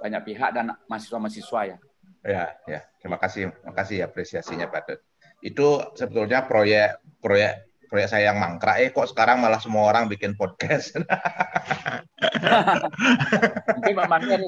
banyak 0.00 0.22
pihak 0.32 0.50
dan 0.54 0.72
mahasiswa-mahasiswa 0.86 1.60
ya. 1.74 1.76
Ya, 2.22 2.44
ya. 2.70 2.80
Terima 3.02 3.18
kasih, 3.18 3.50
terima 3.50 3.74
kasih 3.74 3.96
apresiasinya 4.06 4.70
Pak 4.70 4.82
Dut. 4.86 5.00
Itu 5.42 5.90
sebetulnya 5.98 6.46
proyek 6.46 7.02
proyek 7.18 7.71
proyek 7.92 8.08
saya 8.08 8.32
yang 8.32 8.40
mangkrak 8.40 8.80
eh 8.80 8.88
kok 8.88 9.04
sekarang 9.12 9.44
malah 9.44 9.60
semua 9.60 9.84
orang 9.92 10.08
bikin 10.08 10.32
podcast. 10.32 10.96
Mungkin 13.76 13.94
Pak 14.00 14.08
Mangkrak 14.08 14.40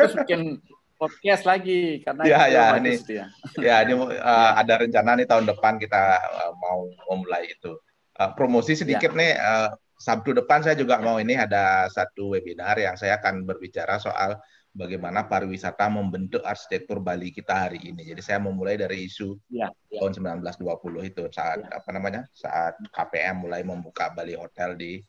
harus 0.00 0.14
bikin 0.24 0.56
podcast 0.96 1.44
lagi 1.44 2.00
karena 2.00 2.24
ya, 2.24 2.48
ya, 2.48 2.64
ini, 2.80 2.96
ya. 3.04 3.28
ya 3.60 3.76
ini 3.84 3.92
uh, 3.92 4.52
ada 4.64 4.80
rencana 4.80 5.20
nih 5.20 5.28
tahun 5.28 5.44
depan 5.52 5.76
kita 5.76 6.16
uh, 6.16 6.52
mau 6.56 6.88
memulai 7.12 7.52
itu. 7.52 7.76
Uh, 8.16 8.32
promosi 8.32 8.72
sedikit 8.72 9.12
ya. 9.12 9.20
nih 9.20 9.32
uh, 9.36 9.68
Sabtu 10.00 10.32
depan 10.32 10.64
saya 10.64 10.72
juga 10.72 10.96
mau 11.04 11.20
ini 11.20 11.36
ada 11.36 11.92
satu 11.92 12.32
webinar 12.32 12.80
yang 12.80 12.96
saya 12.96 13.20
akan 13.20 13.44
berbicara 13.44 14.00
soal 14.00 14.40
bagaimana 14.78 15.26
pariwisata 15.26 15.90
membentuk 15.90 16.46
arsitektur 16.46 17.02
Bali 17.02 17.34
kita 17.34 17.66
hari 17.66 17.90
ini. 17.90 18.06
Jadi 18.06 18.22
saya 18.22 18.38
memulai 18.38 18.78
dari 18.78 19.10
isu 19.10 19.34
ya, 19.50 19.66
ya. 19.90 19.98
tahun 19.98 20.38
1920 20.38 21.10
itu 21.10 21.22
saat 21.34 21.66
ya. 21.66 21.82
apa 21.82 21.90
namanya? 21.90 22.22
saat 22.30 22.78
KPM 22.94 23.42
mulai 23.42 23.66
membuka 23.66 24.14
Bali 24.14 24.38
Hotel 24.38 24.78
di 24.78 25.02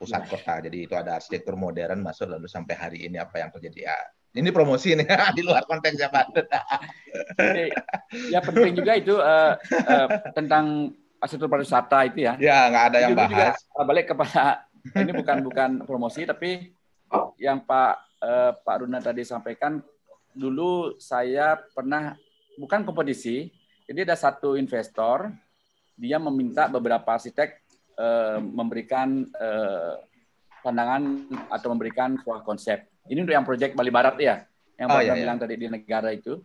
pusat 0.00 0.24
ya. 0.24 0.28
kota. 0.32 0.54
Jadi 0.64 0.88
itu 0.88 0.96
ada 0.96 1.20
arsitektur 1.20 1.60
modern 1.60 2.00
masuk 2.00 2.32
lalu 2.32 2.48
sampai 2.48 2.72
hari 2.72 2.98
ini 3.04 3.20
apa 3.20 3.36
yang 3.36 3.52
terjadi 3.52 3.92
ya. 3.92 3.98
Ini 4.30 4.48
promosi 4.54 4.96
nih 4.96 5.04
di 5.36 5.42
luar 5.44 5.68
konteks 5.68 6.00
ya 6.00 6.08
Pak. 6.08 6.26
ya 8.32 8.40
penting 8.40 8.72
juga 8.72 8.92
itu 8.96 9.20
uh, 9.20 9.52
uh, 9.60 10.06
tentang 10.32 10.96
arsitektur 11.20 11.52
pariwisata 11.52 12.08
itu 12.08 12.24
ya. 12.24 12.40
Ya, 12.40 12.72
nggak 12.72 12.84
ada 12.94 12.98
yang 13.04 13.12
bahas. 13.12 13.60
Juga, 13.60 13.76
eh, 13.76 13.84
balik 13.84 14.06
kepada 14.16 14.64
ini 14.96 15.12
bukan 15.12 15.36
bukan 15.44 15.70
promosi 15.84 16.24
tapi 16.24 16.72
yang 17.36 17.60
Pak 17.68 18.09
eh, 18.20 18.52
Pak 18.54 18.76
Runa 18.84 19.00
tadi 19.00 19.24
sampaikan 19.24 19.80
dulu 20.30 20.96
saya 21.00 21.58
pernah 21.74 22.14
bukan 22.56 22.86
kompetisi. 22.86 23.50
Jadi 23.90 24.06
ada 24.06 24.14
satu 24.14 24.54
investor 24.54 25.34
dia 25.98 26.16
meminta 26.16 26.70
beberapa 26.70 27.04
arsitek 27.16 27.60
eh, 27.98 28.38
memberikan 28.40 29.26
eh, 29.26 29.94
pandangan 30.60 31.02
atau 31.50 31.68
memberikan 31.72 32.16
sebuah 32.20 32.44
konsep. 32.44 32.86
Ini 33.08 33.20
untuk 33.24 33.34
yang 33.34 33.44
proyek 33.44 33.74
Bali 33.74 33.90
Barat 33.90 34.16
ya, 34.20 34.44
yang 34.78 34.88
oh, 34.92 34.96
Pak 34.96 35.02
iya, 35.02 35.12
iya. 35.12 35.20
bilang 35.24 35.38
tadi 35.40 35.54
di 35.58 35.66
negara 35.66 36.12
itu. 36.14 36.38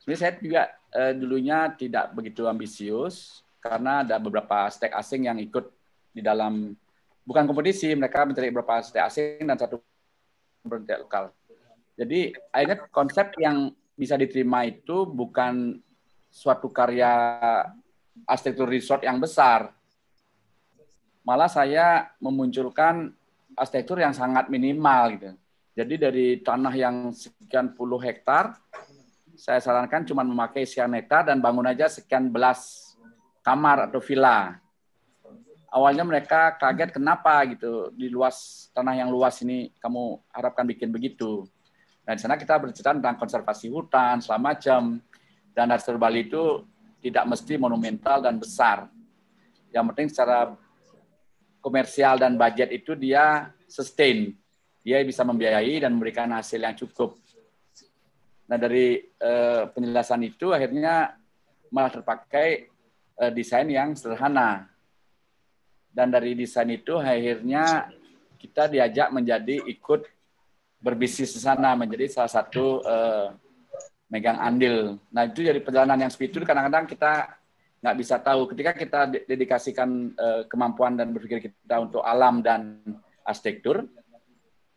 Sebenarnya 0.00 0.20
saya 0.20 0.32
juga 0.40 0.62
eh, 0.90 1.12
dulunya 1.14 1.70
tidak 1.76 2.14
begitu 2.16 2.46
ambisius, 2.50 3.44
karena 3.62 4.04
ada 4.04 4.20
beberapa 4.20 4.68
stek 4.68 4.92
asing 4.92 5.30
yang 5.30 5.38
ikut 5.40 5.70
di 6.12 6.20
dalam 6.20 6.76
bukan 7.24 7.44
kompetisi, 7.48 7.90
mereka 7.96 8.28
mencari 8.28 8.52
beberapa 8.52 8.84
stek 8.84 9.04
asing 9.08 9.44
dan 9.48 9.56
satu 9.56 9.80
berarti 10.64 10.96
lokal. 10.96 11.24
Jadi 11.94 12.32
akhirnya 12.50 12.88
konsep 12.90 13.36
yang 13.38 13.70
bisa 13.94 14.18
diterima 14.18 14.66
itu 14.66 15.06
bukan 15.06 15.78
suatu 16.32 16.66
karya 16.72 17.12
arsitektur 18.26 18.66
resort 18.66 19.06
yang 19.06 19.22
besar. 19.22 19.70
Malah 21.22 21.46
saya 21.46 22.10
memunculkan 22.18 23.14
arsitektur 23.54 24.02
yang 24.02 24.10
sangat 24.10 24.50
minimal 24.50 25.02
gitu. 25.14 25.30
Jadi 25.74 25.94
dari 25.94 26.26
tanah 26.42 26.74
yang 26.74 26.96
sekian 27.14 27.74
puluh 27.74 27.98
hektar, 28.02 28.58
saya 29.34 29.58
sarankan 29.58 30.06
cuma 30.06 30.22
memakai 30.22 30.66
sekian 30.66 30.94
dan 31.26 31.38
bangun 31.38 31.66
aja 31.66 31.90
sekian 31.90 32.30
belas 32.30 32.92
kamar 33.42 33.90
atau 33.90 33.98
villa. 34.02 34.58
Awalnya 35.74 36.06
mereka 36.06 36.54
kaget 36.54 36.94
kenapa 36.94 37.42
gitu 37.50 37.90
di 37.90 38.06
luas 38.06 38.70
tanah 38.70 38.94
yang 38.94 39.10
luas 39.10 39.42
ini 39.42 39.74
kamu 39.82 40.22
harapkan 40.30 40.62
bikin 40.62 40.94
begitu. 40.94 41.42
Nah 42.06 42.14
di 42.14 42.20
sana 42.22 42.38
kita 42.38 42.54
bercerita 42.62 42.94
tentang 42.94 43.18
konservasi 43.18 43.66
hutan 43.74 44.22
selama 44.22 44.54
jam 44.54 45.02
dan 45.50 45.74
arsitektur 45.74 45.98
Bali 45.98 46.30
itu 46.30 46.62
tidak 47.02 47.26
mesti 47.26 47.58
monumental 47.58 48.22
dan 48.22 48.38
besar. 48.38 48.86
Yang 49.74 49.84
penting 49.90 50.08
secara 50.14 50.54
komersial 51.58 52.22
dan 52.22 52.38
budget 52.38 52.70
itu 52.70 52.94
dia 52.94 53.50
sustain, 53.66 54.30
dia 54.86 55.02
bisa 55.02 55.26
membiayai 55.26 55.82
dan 55.82 55.98
memberikan 55.98 56.30
hasil 56.30 56.62
yang 56.62 56.78
cukup. 56.78 57.18
Nah 58.46 58.60
dari 58.62 59.10
eh, 59.10 59.62
penjelasan 59.74 60.22
itu 60.22 60.54
akhirnya 60.54 61.18
malah 61.74 61.90
terpakai 61.90 62.70
uh, 63.18 63.32
desain 63.34 63.66
yang 63.66 63.98
sederhana. 63.98 64.70
Dan 65.94 66.10
dari 66.10 66.34
desain 66.34 66.66
itu 66.74 66.98
akhirnya 66.98 67.86
kita 68.34 68.66
diajak 68.66 69.14
menjadi 69.14 69.62
ikut 69.70 70.10
berbisnis 70.82 71.32
di 71.32 71.40
sana, 71.40 71.78
menjadi 71.78 72.10
salah 72.10 72.28
satu 72.28 72.82
uh, 72.82 73.30
megang 74.10 74.36
andil. 74.36 74.98
Nah 75.14 75.30
itu 75.30 75.46
jadi 75.46 75.62
perjalanan 75.62 76.04
yang 76.04 76.10
seperti 76.10 76.34
itu 76.34 76.38
kadang-kadang 76.42 76.90
kita 76.90 77.38
nggak 77.78 77.96
bisa 77.96 78.18
tahu. 78.20 78.50
Ketika 78.52 78.72
kita 78.74 79.00
dedikasikan 79.24 80.12
uh, 80.18 80.42
kemampuan 80.50 80.98
dan 80.98 81.14
berpikir 81.14 81.48
kita 81.48 81.78
untuk 81.78 82.02
alam 82.02 82.42
dan 82.42 82.82
arsitektur, 83.24 83.86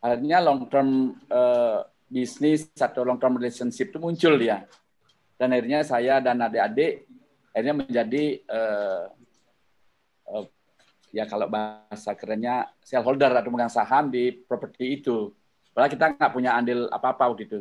akhirnya 0.00 0.38
long 0.40 0.70
term 0.70 1.18
uh, 1.28 1.82
bisnis 2.08 2.72
atau 2.78 3.04
long 3.04 3.20
term 3.20 3.36
relationship 3.36 3.90
itu 3.92 3.98
muncul 4.00 4.38
ya. 4.38 4.64
Dan 5.34 5.50
akhirnya 5.50 5.84
saya 5.84 6.22
dan 6.24 6.40
adik-adik 6.40 7.04
akhirnya 7.52 7.74
menjadi 7.84 8.24
uh, 8.48 9.04
ya 11.14 11.24
kalau 11.24 11.48
bahasa 11.48 12.12
kerennya 12.12 12.68
shareholder 12.84 13.32
atau 13.32 13.48
pemegang 13.48 13.72
saham 13.72 14.12
di 14.12 14.32
properti 14.32 15.00
itu. 15.00 15.32
Padahal 15.72 15.90
kita 15.92 16.04
nggak 16.16 16.32
punya 16.32 16.56
andil 16.58 16.90
apa-apa 16.90 17.30
waktu 17.30 17.44
itu. 17.48 17.60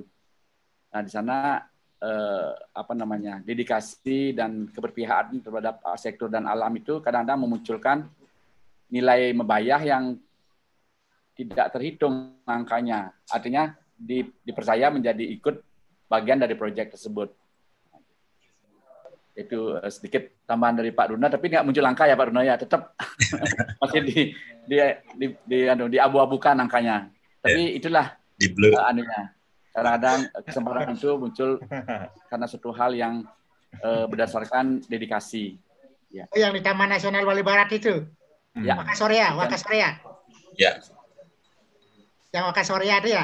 Nah 0.91 1.01
di 1.03 1.11
sana 1.11 1.61
uh, 2.01 2.49
apa 2.73 2.93
namanya 2.93 3.41
dedikasi 3.41 4.33
dan 4.33 4.69
keberpihakan 4.71 5.41
terhadap 5.41 5.81
sektor 5.97 6.27
dan 6.27 6.45
alam 6.49 6.73
itu 6.75 6.99
kadang-kadang 6.99 7.39
memunculkan 7.45 7.97
nilai 8.87 9.35
membayar 9.35 9.83
yang 9.83 10.15
tidak 11.37 11.69
terhitung 11.75 12.41
angkanya. 12.49 13.13
Artinya 13.29 13.77
di, 13.93 14.25
dipercaya 14.41 14.89
menjadi 14.89 15.21
ikut 15.37 15.55
bagian 16.09 16.41
dari 16.41 16.57
proyek 16.57 16.97
tersebut. 16.97 17.29
Itu 19.37 19.77
uh, 19.77 19.85
sedikit 19.93 20.41
tambahan 20.49 20.81
dari 20.81 20.89
Pak 20.89 21.13
Runa 21.13 21.29
tapi 21.29 21.53
nggak 21.53 21.61
muncul 21.61 21.85
angka 21.85 22.09
ya 22.09 22.17
Pak 22.17 22.27
Runa 22.33 22.41
ya. 22.41 22.57
Tetap 22.57 22.97
masih 23.81 24.01
di 24.01 24.17
di 24.65 24.75
di, 25.13 25.25
di, 25.45 25.59
anu, 25.69 25.85
di 25.85 26.01
abu-abukan 26.01 26.57
angkanya 26.57 27.05
tapi 27.45 27.61
yeah. 27.69 27.77
itulah 27.77 28.05
di 28.35 28.49
blur. 28.49 28.73
uh, 28.73 28.89
anunya. 28.89 29.31
Kadang-kadang 29.77 30.19
kesempatan 30.41 30.97
itu 30.97 31.09
muncul 31.21 31.49
karena 32.33 32.45
suatu 32.49 32.73
hal 32.73 32.97
yang 32.97 33.21
uh, 33.85 34.09
berdasarkan 34.09 34.81
dedikasi. 34.89 35.61
Ya. 36.07 36.23
oh 36.31 36.39
yang 36.39 36.55
di 36.55 36.63
Taman 36.63 36.89
Nasional 36.89 37.27
Bali 37.27 37.45
Barat 37.45 37.69
itu? 37.69 38.01
Ya. 38.57 38.79
Wakasoria 38.79 39.37
Wakasoria? 39.37 40.01
Ya. 40.57 40.81
Yang 42.33 42.43
Wakasoria 42.49 42.95
itu 43.05 43.09
ya? 43.13 43.23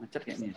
Macet 0.00 0.24
kayaknya 0.24 0.56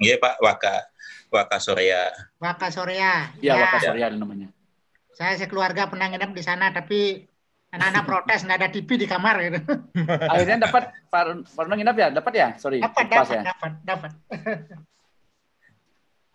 Iya 0.00 0.16
Pak, 0.16 0.40
Waka 0.40 0.88
Waka 1.30 1.62
Soria. 1.62 2.10
Waka 2.42 2.74
Soria. 2.74 3.30
Iya, 3.38 3.54
ya. 3.54 3.62
Waka 3.62 3.78
Soria 3.78 4.10
namanya. 4.10 4.50
Saya 5.14 5.38
sekeluarga 5.38 5.86
pernah 5.86 6.10
nginep 6.10 6.34
di 6.34 6.42
sana, 6.42 6.74
tapi 6.74 7.22
anak-anak 7.70 8.02
protes 8.02 8.42
nggak 8.42 8.58
ada 8.58 8.70
TV 8.74 8.98
di 8.98 9.06
kamar 9.06 9.38
gitu. 9.46 9.62
Akhirnya 10.32 10.66
dapat 10.66 10.90
Pak 11.06 11.54
Runo 11.54 11.74
nginep 11.78 11.96
ya? 11.96 12.08
Dapat 12.10 12.32
ya? 12.34 12.48
Sorry. 12.58 12.82
Dapat, 12.82 13.06
dapat, 13.06 13.30
ya? 13.30 13.42
dapat, 13.46 13.72
dapat. 13.86 14.10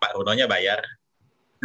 Pak 0.00 0.10
Runonya 0.16 0.48
bayar. 0.48 0.80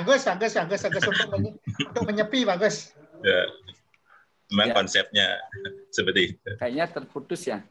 bagus, 0.00 0.22
bagus, 0.22 0.52
bagus, 0.54 0.80
bagus 0.86 1.04
untuk, 1.06 1.28
menye 1.34 1.50
untuk 1.82 2.04
menyepi, 2.06 2.46
bagus. 2.46 2.94
Ya. 3.26 3.42
Memang 4.50 4.68
ya. 4.70 4.74
konsepnya 4.74 5.26
seperti 5.94 6.34
itu. 6.34 6.50
Kayaknya 6.58 6.86
terputus 6.90 7.46
ya. 7.46 7.62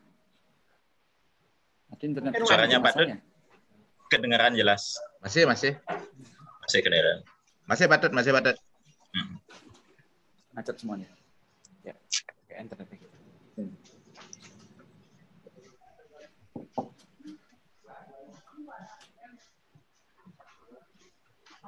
Nanti 1.99 2.15
internet 2.15 2.31
suaranya 2.47 2.79
Pak 2.79 2.95
Dut 2.95 3.11
kedengaran 4.07 4.55
jelas. 4.55 4.95
Masih, 5.19 5.43
masih. 5.43 5.75
Masih 6.63 6.79
kedengaran. 6.79 7.27
Masih 7.67 7.91
Pak 7.91 7.99
Dut, 8.07 8.13
masih 8.15 8.31
Pak 8.31 8.41
Dut. 8.47 8.57
Hmm. 9.11 9.35
Macet 10.55 10.75
semuanya. 10.79 11.11
Ya, 11.83 11.91
ke 12.47 12.55
internet 12.55 12.87
Hmm. 13.59 13.75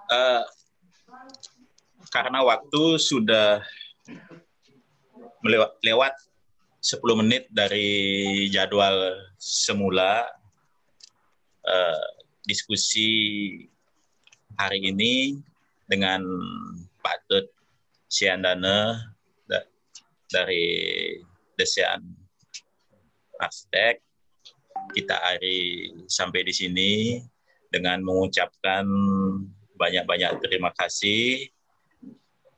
Uh, 0.08 0.48
karena 2.08 2.40
waktu 2.40 2.84
sudah 3.04 3.68
melewat 5.44 5.76
lewat 5.84 6.16
10 6.82 7.22
menit 7.22 7.46
dari 7.54 7.90
jadwal 8.50 9.14
semula 9.38 10.26
uh, 11.62 12.06
diskusi 12.42 13.10
hari 14.58 14.90
ini 14.90 15.38
dengan 15.86 16.26
Pak 17.06 17.18
Tut 17.30 17.46
Siandana 18.10 18.98
dari 20.32 20.66
Desain 21.60 22.02
Arsitek. 23.38 24.00
Kita 24.92 25.16
hari 25.22 25.92
sampai 26.08 26.42
di 26.48 26.54
sini 26.56 26.92
dengan 27.70 28.02
mengucapkan 28.02 28.84
banyak-banyak 29.78 30.42
terima 30.44 30.74
kasih 30.76 31.48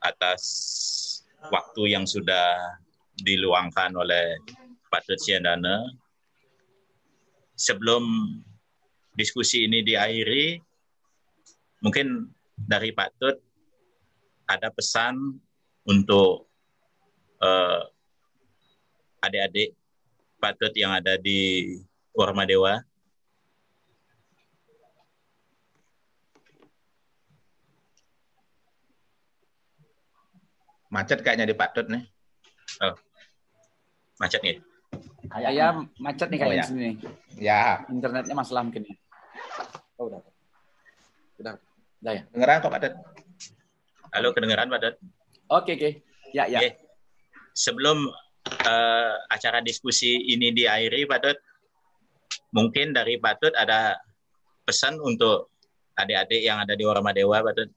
atas 0.01 0.41
waktu 1.51 1.93
yang 1.93 2.07
sudah 2.07 2.79
diluangkan 3.21 3.93
oleh 3.93 4.37
Pak 4.89 5.09
Siandana. 5.17 5.85
Sebelum 7.53 8.03
diskusi 9.13 9.69
ini 9.69 9.85
diakhiri, 9.85 10.57
mungkin 11.85 12.29
dari 12.57 12.93
Pak 12.93 13.09
Tut 13.17 13.37
ada 14.49 14.69
pesan 14.73 15.37
untuk 15.85 16.49
uh, 17.41 17.81
adik-adik 19.23 19.73
Pak 20.37 20.53
Tut 20.59 20.73
yang 20.75 20.93
ada 20.93 21.15
di 21.17 21.73
Warma 22.13 22.43
Dewa. 22.43 22.83
Macet 30.93 31.25
kayaknya 31.25 31.49
di 31.49 31.57
Pak 31.57 31.73
Tut 31.73 31.89
nih. 31.89 32.12
Oh. 32.81 32.95
Macet 34.17 34.41
nih. 34.41 34.57
Ya, 35.33 35.67
macet 35.97 36.27
nih 36.29 36.39
kayaknya 36.39 36.55
oh, 36.55 36.61
ya. 36.61 36.65
sini. 36.69 36.89
Ya. 37.37 37.61
Internetnya 37.89 38.35
masalah 38.37 38.61
mungkin 38.65 38.85
ya. 38.85 38.95
Oh, 39.97 40.09
udah. 40.09 40.21
Udah. 41.41 41.53
Udah 42.01 42.13
ya. 42.13 42.21
Dengeran 42.33 42.61
kok, 42.61 42.71
Pak 42.73 42.81
Dad. 42.81 42.93
Halo, 44.13 44.29
kedengeran, 44.33 44.69
Pak 44.69 44.81
Dad? 44.81 44.95
Oke, 45.49 45.73
oke. 45.77 45.89
Ya, 46.33 46.45
ya. 46.45 46.61
Okay. 46.61 46.77
Sebelum 47.53 48.09
uh, 48.65 49.13
acara 49.29 49.61
diskusi 49.61 50.17
ini 50.29 50.53
diakhiri, 50.53 51.09
Pak 51.09 51.19
Dad, 51.21 51.37
mungkin 52.53 52.93
dari 52.93 53.17
Pak 53.17 53.41
Dad 53.41 53.53
ada 53.57 53.97
pesan 54.65 55.01
untuk 55.01 55.53
adik-adik 55.97 56.41
yang 56.41 56.61
ada 56.61 56.73
di 56.77 56.85
Warma 56.85 57.13
Dewa, 57.13 57.41
Pak 57.41 57.53
Dad? 57.57 57.69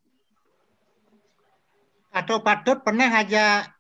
Atau 2.13 2.41
Pak 2.41 2.65
Dad 2.65 2.79
pernah 2.85 3.09
aja 3.13 3.76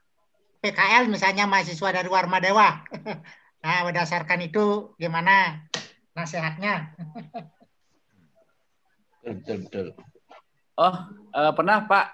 PKL 0.60 1.08
misalnya 1.10 1.44
mahasiswa 1.48 1.90
dari 1.92 2.08
Warma 2.08 2.38
Dewa. 2.42 2.82
nah, 3.62 3.80
berdasarkan 3.86 4.40
itu 4.44 4.96
gimana 4.96 5.66
nasihatnya? 6.16 6.96
betul 9.26 9.66
betul. 9.68 9.86
Oh, 10.76 10.94
uh, 11.32 11.52
pernah 11.56 11.88
Pak 11.88 12.06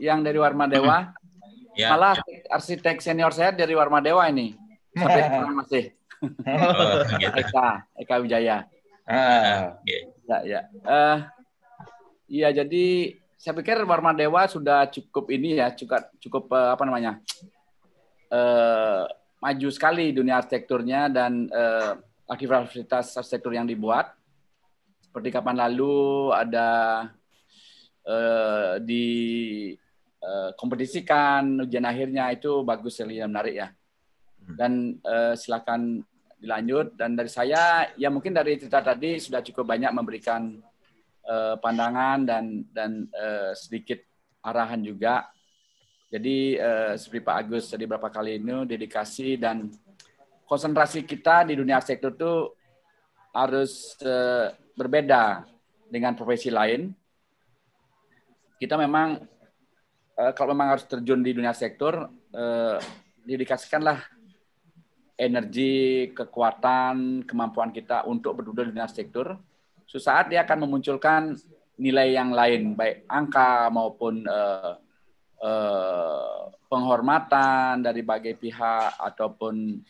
yang 0.00 0.20
dari 0.24 0.38
Warma 0.40 0.68
Dewa? 0.68 0.98
Ya. 1.78 1.94
Malah 1.94 2.18
arsitek 2.50 2.98
senior 2.98 3.30
saya 3.30 3.54
dari 3.54 3.78
Warma 3.78 4.02
Dewa 4.02 4.26
ini. 4.26 4.58
Sampai 4.90 5.22
sekarang 5.30 5.54
masih. 5.54 5.94
Oh, 6.20 7.06
gitu. 7.14 7.38
Eka, 7.40 7.86
Eka 7.94 8.14
Wijaya. 8.18 8.66
Ah, 9.06 9.78
ya, 9.86 10.38
ya. 10.42 10.60
Uh, 10.82 11.18
iya, 12.26 12.50
jadi 12.50 13.16
saya 13.40 13.56
pikir 13.56 13.80
Warma 13.88 14.12
Dewa 14.12 14.44
sudah 14.50 14.90
cukup 14.92 15.32
ini 15.32 15.56
ya, 15.56 15.72
cukup 15.72 16.12
cukup 16.20 16.44
uh, 16.52 16.76
apa 16.76 16.82
namanya? 16.84 17.22
Uh, 18.30 19.04
maju 19.40 19.68
sekali 19.72 20.14
dunia 20.14 20.38
arsitekturnya 20.38 21.10
dan 21.10 21.48
uh, 21.50 21.98
aktivitas 22.30 23.18
arsitektur 23.18 23.54
yang 23.54 23.66
dibuat. 23.66 24.14
Seperti 25.02 25.34
kapan 25.34 25.58
lalu 25.58 26.30
ada 26.30 26.68
uh, 28.06 28.78
di 28.78 29.06
uh, 30.22 30.54
kompetisikan 30.54 31.66
ujian 31.66 31.82
akhirnya 31.82 32.30
itu 32.30 32.62
bagus 32.62 33.00
sekali 33.00 33.18
dan 33.18 33.34
menarik 33.34 33.54
ya. 33.58 33.68
Hmm. 34.46 34.54
Dan 34.54 34.72
uh, 35.02 35.34
silakan 35.34 36.06
dilanjut 36.40 36.96
dan 36.96 37.12
dari 37.18 37.28
saya 37.28 37.92
ya 38.00 38.08
mungkin 38.08 38.32
dari 38.32 38.56
cerita 38.56 38.80
tadi 38.80 39.20
sudah 39.20 39.44
cukup 39.44 39.76
banyak 39.76 39.92
memberikan 39.92 40.56
uh, 41.28 41.60
pandangan 41.60 42.24
dan 42.24 42.64
dan 42.72 43.04
uh, 43.12 43.52
sedikit 43.52 44.00
arahan 44.40 44.80
juga 44.80 45.28
jadi 46.10 46.58
uh, 46.58 46.92
seperti 46.98 47.22
Pak 47.22 47.36
Agus 47.38 47.70
tadi 47.70 47.86
berapa 47.86 48.10
kali 48.10 48.42
ini 48.42 48.66
dedikasi 48.66 49.38
dan 49.38 49.70
konsentrasi 50.42 51.06
kita 51.06 51.46
di 51.46 51.54
dunia 51.54 51.78
sektor 51.78 52.10
itu 52.10 52.50
harus 53.30 53.94
uh, 54.02 54.50
berbeda 54.74 55.46
dengan 55.86 56.18
profesi 56.18 56.50
lain. 56.50 56.90
Kita 58.58 58.74
memang 58.74 59.22
uh, 60.18 60.32
kalau 60.34 60.50
memang 60.50 60.74
harus 60.74 60.90
terjun 60.90 61.22
di 61.22 61.30
dunia 61.30 61.54
sektor, 61.54 62.10
uh, 62.34 62.76
dedikasikanlah 63.22 64.02
energi, 65.14 66.10
kekuatan, 66.10 67.22
kemampuan 67.22 67.70
kita 67.70 68.02
untuk 68.10 68.42
berduduk 68.42 68.66
di 68.66 68.74
dunia 68.74 68.90
sektor. 68.90 69.38
Suatu 69.86 70.34
dia 70.34 70.42
akan 70.42 70.66
memunculkan 70.66 71.38
nilai 71.78 72.18
yang 72.18 72.34
lain, 72.34 72.74
baik 72.74 73.06
angka 73.06 73.70
maupun 73.70 74.26
uh, 74.26 74.74
eh, 75.40 76.40
penghormatan 76.70 77.82
dari 77.82 78.04
berbagai 78.04 78.36
pihak 78.38 79.00
ataupun 79.00 79.80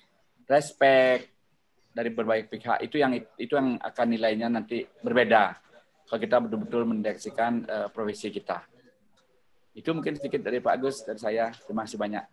respect 0.47 1.31
dari 1.91 2.11
berbagai 2.15 2.47
pihak 2.47 2.79
itu 2.87 3.03
yang 3.03 3.13
itu 3.19 3.53
yang 3.53 3.77
akan 3.83 4.07
nilainya 4.09 4.49
nanti 4.49 4.87
berbeda 5.03 5.59
kalau 6.07 6.21
kita 6.23 6.37
betul-betul 6.43 6.83
mendeteksikan 6.87 7.53
eh, 7.67 7.89
profesi 7.91 8.35
kita. 8.35 8.67
Itu 9.71 9.95
mungkin 9.95 10.19
sedikit 10.19 10.43
dari 10.43 10.59
Pak 10.59 10.75
Agus 10.75 11.07
dari 11.07 11.23
saya. 11.23 11.55
Terima 11.55 11.87
kasih 11.87 11.99
banyak. 11.99 12.25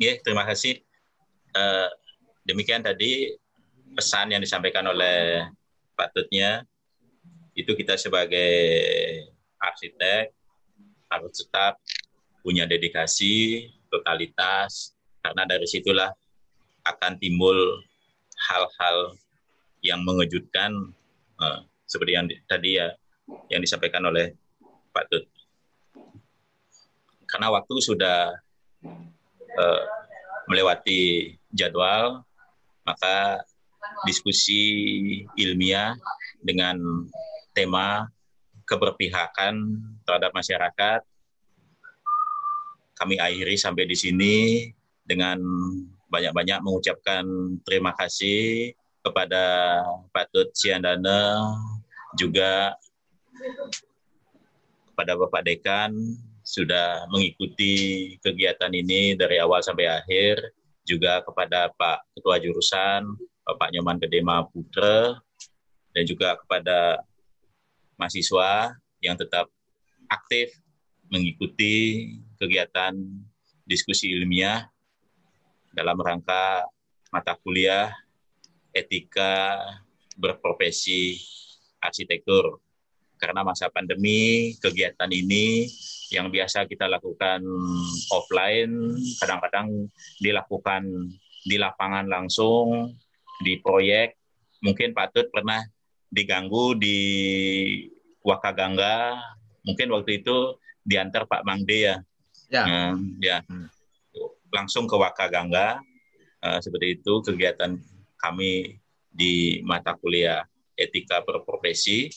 Ya, 0.00 0.18
terima 0.24 0.42
kasih. 0.48 0.82
Uh, 1.54 1.86
demikian 2.42 2.82
tadi 2.82 3.36
pesan 3.94 4.34
yang 4.34 4.42
disampaikan 4.42 4.82
oleh 4.90 5.46
Pak 5.94 6.10
Tutnya. 6.10 6.66
Itu 7.54 7.78
kita 7.78 7.94
sebagai 7.94 8.50
arsitek 9.60 10.39
harus 11.10 11.44
tetap 11.44 11.76
punya 12.40 12.64
dedikasi, 12.64 13.68
totalitas, 13.92 14.96
karena 15.20 15.44
dari 15.44 15.66
situlah 15.68 16.08
akan 16.86 17.20
timbul 17.20 17.84
hal-hal 18.48 19.18
yang 19.84 20.00
mengejutkan 20.06 20.72
uh, 21.36 21.60
seperti 21.84 22.12
yang 22.16 22.26
tadi 22.48 22.80
ya 22.80 22.88
yang 23.52 23.60
disampaikan 23.60 24.06
oleh 24.08 24.32
Pak 24.90 25.04
Tut. 25.12 25.24
Karena 27.28 27.52
waktu 27.52 27.74
sudah 27.78 28.34
uh, 29.54 29.82
melewati 30.50 31.34
jadwal, 31.54 32.26
maka 32.82 33.44
diskusi 34.02 34.62
ilmiah 35.38 35.94
dengan 36.42 37.06
tema 37.54 38.10
keberpihakan 38.70 39.82
terhadap 40.06 40.30
masyarakat. 40.30 41.02
Kami 42.94 43.18
akhiri 43.18 43.58
sampai 43.58 43.90
di 43.90 43.96
sini 43.98 44.36
dengan 45.02 45.42
banyak-banyak 46.06 46.62
mengucapkan 46.62 47.26
terima 47.66 47.90
kasih 47.98 48.70
kepada 49.02 49.42
Pak 50.14 50.30
Tut 50.30 50.48
Siandana, 50.54 51.42
juga 52.14 52.78
kepada 54.92 55.16
Bapak 55.16 55.42
Dekan 55.42 55.90
sudah 56.44 57.06
mengikuti 57.08 58.14
kegiatan 58.20 58.70
ini 58.74 59.14
dari 59.14 59.38
awal 59.38 59.62
sampai 59.62 59.86
akhir, 59.86 60.42
juga 60.82 61.22
kepada 61.22 61.70
Pak 61.74 62.10
Ketua 62.18 62.36
Jurusan, 62.42 63.06
Bapak 63.46 63.70
Nyoman 63.70 64.02
Gedema 64.02 64.44
Putra, 64.44 65.16
dan 65.94 66.02
juga 66.04 66.36
kepada 66.42 67.00
mahasiswa 68.00 68.72
yang 69.04 69.20
tetap 69.20 69.52
aktif 70.08 70.56
mengikuti 71.12 72.08
kegiatan 72.40 72.96
diskusi 73.68 74.08
ilmiah 74.16 74.64
dalam 75.76 76.00
rangka 76.00 76.64
mata 77.12 77.36
kuliah 77.36 77.92
etika 78.72 79.60
berprofesi 80.16 81.20
arsitektur. 81.82 82.58
Karena 83.20 83.44
masa 83.44 83.68
pandemi, 83.68 84.56
kegiatan 84.64 85.12
ini 85.12 85.68
yang 86.08 86.32
biasa 86.32 86.64
kita 86.64 86.88
lakukan 86.88 87.44
offline, 88.08 88.96
kadang-kadang 89.20 89.92
dilakukan 90.24 90.88
di 91.44 91.60
lapangan 91.60 92.08
langsung, 92.08 92.96
di 93.44 93.60
proyek. 93.60 94.16
Mungkin 94.64 94.96
patut 94.96 95.28
pernah 95.28 95.60
diganggu 96.10 96.74
di 96.76 96.98
Wakagangga, 98.20 99.16
mungkin 99.64 99.88
waktu 99.96 100.20
itu 100.20 100.60
diantar 100.84 101.24
Pak 101.24 101.46
Mangde 101.46 101.78
ya. 101.78 101.96
Ya. 102.50 102.62
Uh, 102.66 102.94
ya. 103.22 103.38
Hmm. 103.46 103.70
Langsung 104.50 104.90
ke 104.90 104.98
Wakagangga, 104.98 105.80
uh, 106.42 106.58
seperti 106.60 107.00
itu 107.00 107.22
kegiatan 107.22 107.78
kami 108.20 108.76
di 109.10 109.64
mata 109.64 109.96
kuliah 109.96 110.44
etika 110.76 111.22
berprofesi 111.24 112.10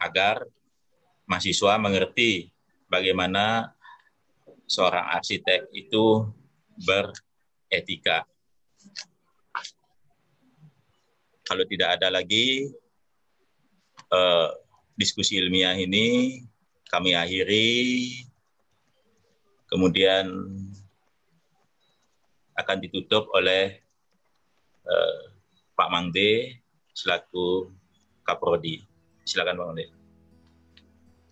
agar 0.00 0.48
mahasiswa 1.28 1.76
mengerti 1.76 2.50
bagaimana 2.88 3.70
seorang 4.66 5.06
arsitek 5.14 5.70
itu 5.76 6.26
beretika. 6.80 8.26
Kalau 11.50 11.66
tidak 11.66 11.98
ada 11.98 12.14
lagi 12.14 12.70
eh, 14.14 14.48
diskusi 14.94 15.34
ilmiah 15.42 15.74
ini, 15.74 16.38
kami 16.86 17.18
akhiri. 17.18 18.22
Kemudian 19.66 20.30
akan 22.58 22.76
ditutup 22.82 23.30
oleh 23.32 23.80
uh, 24.84 25.20
Pak 25.78 25.88
Mangde 25.88 26.60
selaku 26.92 27.72
Kaprodi. 28.26 28.84
Silakan 29.24 29.56
Pak 29.56 29.66
Mangde. 29.70 29.86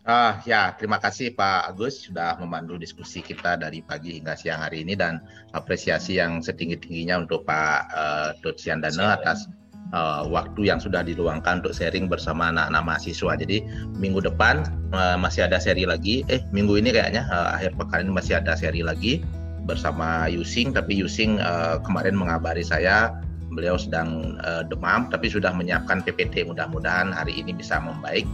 Ah 0.09 0.41
ya, 0.49 0.73
terima 0.73 0.97
kasih 0.97 1.37
Pak 1.37 1.69
Agus 1.69 2.09
sudah 2.09 2.41
memandu 2.41 2.81
diskusi 2.81 3.21
kita 3.21 3.61
dari 3.61 3.85
pagi 3.85 4.17
hingga 4.17 4.41
siang 4.41 4.65
hari 4.65 4.81
ini 4.81 4.97
dan 4.97 5.21
apresiasi 5.53 6.17
yang 6.17 6.41
setinggi-tingginya 6.41 7.29
untuk 7.29 7.45
Pak 7.45 7.79
uh, 7.93 8.31
Dut 8.41 8.57
Siandana 8.57 9.21
atas 9.21 9.45
uh, 9.93 10.25
waktu 10.29 10.69
yang 10.69 10.81
sudah 10.81 11.05
diluangkan 11.05 11.65
untuk 11.65 11.75
sharing 11.77 12.09
bersama 12.09 12.53
anak-anak 12.53 12.83
mahasiswa. 12.85 13.33
Jadi 13.39 13.65
minggu 13.97 14.25
depan 14.25 14.65
uh, 14.93 15.17
masih 15.17 15.47
ada 15.49 15.61
seri 15.61 15.85
lagi. 15.89 16.25
Eh 16.29 16.45
minggu 16.53 16.81
ini 16.81 16.93
kayaknya 16.93 17.29
uh, 17.29 17.57
akhir 17.57 17.77
pekan 17.77 18.09
ini 18.09 18.13
masih 18.13 18.41
ada 18.41 18.57
seri 18.59 18.85
lagi 18.85 19.25
bersama 19.69 20.25
Yusing 20.33 20.73
tapi 20.73 20.97
Yusing 20.97 21.37
uh, 21.45 21.77
kemarin 21.85 22.17
mengabari 22.17 22.65
saya 22.65 23.13
beliau 23.53 23.77
sedang 23.77 24.41
uh, 24.41 24.65
demam 24.65 25.13
tapi 25.13 25.29
sudah 25.29 25.53
menyiapkan 25.53 26.01
PPT 26.01 26.49
mudah-mudahan 26.49 27.13
hari 27.13 27.37
ini 27.37 27.53
bisa 27.53 27.77
membaik 27.77 28.25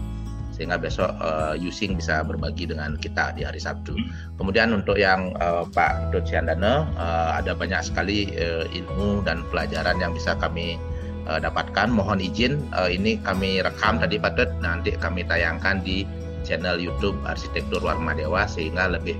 sehingga 0.54 0.78
besok 0.78 1.10
uh, 1.18 1.58
Yusing 1.58 1.98
bisa 1.98 2.22
berbagi 2.22 2.70
dengan 2.70 2.94
kita 2.94 3.34
di 3.34 3.42
hari 3.42 3.58
Sabtu. 3.58 3.98
Kemudian 4.38 4.70
untuk 4.70 4.94
yang 4.94 5.34
uh, 5.42 5.66
Pak 5.66 6.14
Dociandana 6.14 6.86
uh, 6.94 7.30
ada 7.42 7.58
banyak 7.58 7.82
sekali 7.82 8.30
uh, 8.38 8.62
ilmu 8.70 9.26
dan 9.26 9.42
pelajaran 9.50 9.98
yang 9.98 10.14
bisa 10.14 10.38
kami 10.38 10.78
uh, 11.28 11.40
dapatkan. 11.40 11.88
Mohon 11.90 12.24
izin 12.24 12.60
uh, 12.72 12.88
ini 12.88 13.20
kami 13.20 13.60
rekam 13.60 14.00
tadi 14.00 14.20
Pak 14.20 14.32
Dut 14.36 14.50
nanti 14.60 14.94
kami 14.96 15.24
tayangkan 15.24 15.80
di 15.84 16.08
channel 16.44 16.76
YouTube 16.76 17.16
Arsitektur 17.24 17.80
Warma 17.80 18.12
Dewa 18.12 18.44
sehingga 18.44 18.92
lebih 18.92 19.16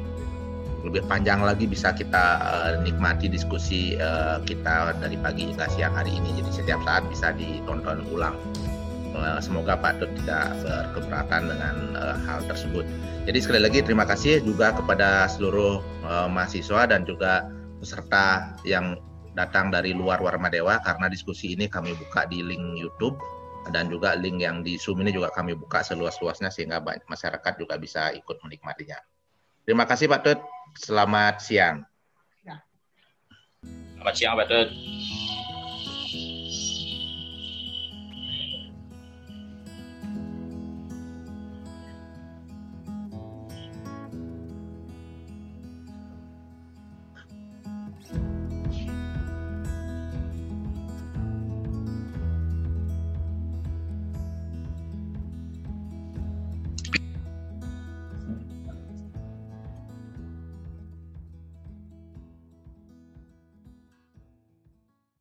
lebih 0.85 1.01
panjang 1.09 1.41
lagi 1.41 1.65
bisa 1.65 1.97
kita 1.97 2.45
uh, 2.45 2.73
nikmati 2.85 3.33
diskusi 3.33 3.97
uh, 3.97 4.37
kita 4.45 4.93
dari 5.01 5.17
pagi 5.17 5.49
hingga 5.49 5.65
siang 5.73 5.97
hari 5.97 6.13
ini. 6.13 6.37
Jadi 6.45 6.51
setiap 6.53 6.85
saat 6.85 7.09
bisa 7.09 7.33
ditonton 7.33 8.05
ulang. 8.13 8.37
Uh, 9.15 9.39
semoga 9.39 9.79
Pak 9.79 10.03
Tut 10.03 10.11
tidak 10.21 10.53
berkeberatan 10.61 11.49
dengan 11.49 11.75
uh, 11.97 12.19
hal 12.29 12.45
tersebut. 12.51 12.85
Jadi 13.25 13.39
sekali 13.41 13.61
lagi 13.63 13.81
terima 13.81 14.05
kasih 14.05 14.45
juga 14.45 14.77
kepada 14.77 15.31
seluruh 15.33 15.81
uh, 16.05 16.29
mahasiswa 16.29 16.85
dan 16.85 17.09
juga 17.09 17.49
peserta 17.81 18.53
yang 18.67 19.01
datang 19.35 19.69
dari 19.69 19.91
luar 19.91 20.23
Warma 20.23 20.47
Dewa 20.49 20.79
karena 20.81 21.11
diskusi 21.11 21.59
ini 21.59 21.67
kami 21.67 21.95
buka 21.99 22.25
di 22.31 22.41
link 22.41 22.79
YouTube 22.79 23.19
dan 23.75 23.91
juga 23.91 24.15
link 24.15 24.41
yang 24.41 24.63
di 24.63 24.79
Zoom 24.79 25.03
ini 25.03 25.11
juga 25.11 25.35
kami 25.35 25.59
buka 25.59 25.83
seluas-luasnya 25.83 26.55
sehingga 26.55 26.81
masyarakat 26.83 27.53
juga 27.59 27.75
bisa 27.77 28.15
ikut 28.15 28.41
menikmatinya. 28.47 28.99
Terima 29.65 29.85
kasih 29.89 30.07
Pak 30.07 30.21
Tut. 30.23 30.41
Selamat 30.77 31.41
siang. 31.43 31.83
Selamat 33.97 34.15
siang 34.21 34.37
Pak 34.37 34.47
Tut. 34.53 34.69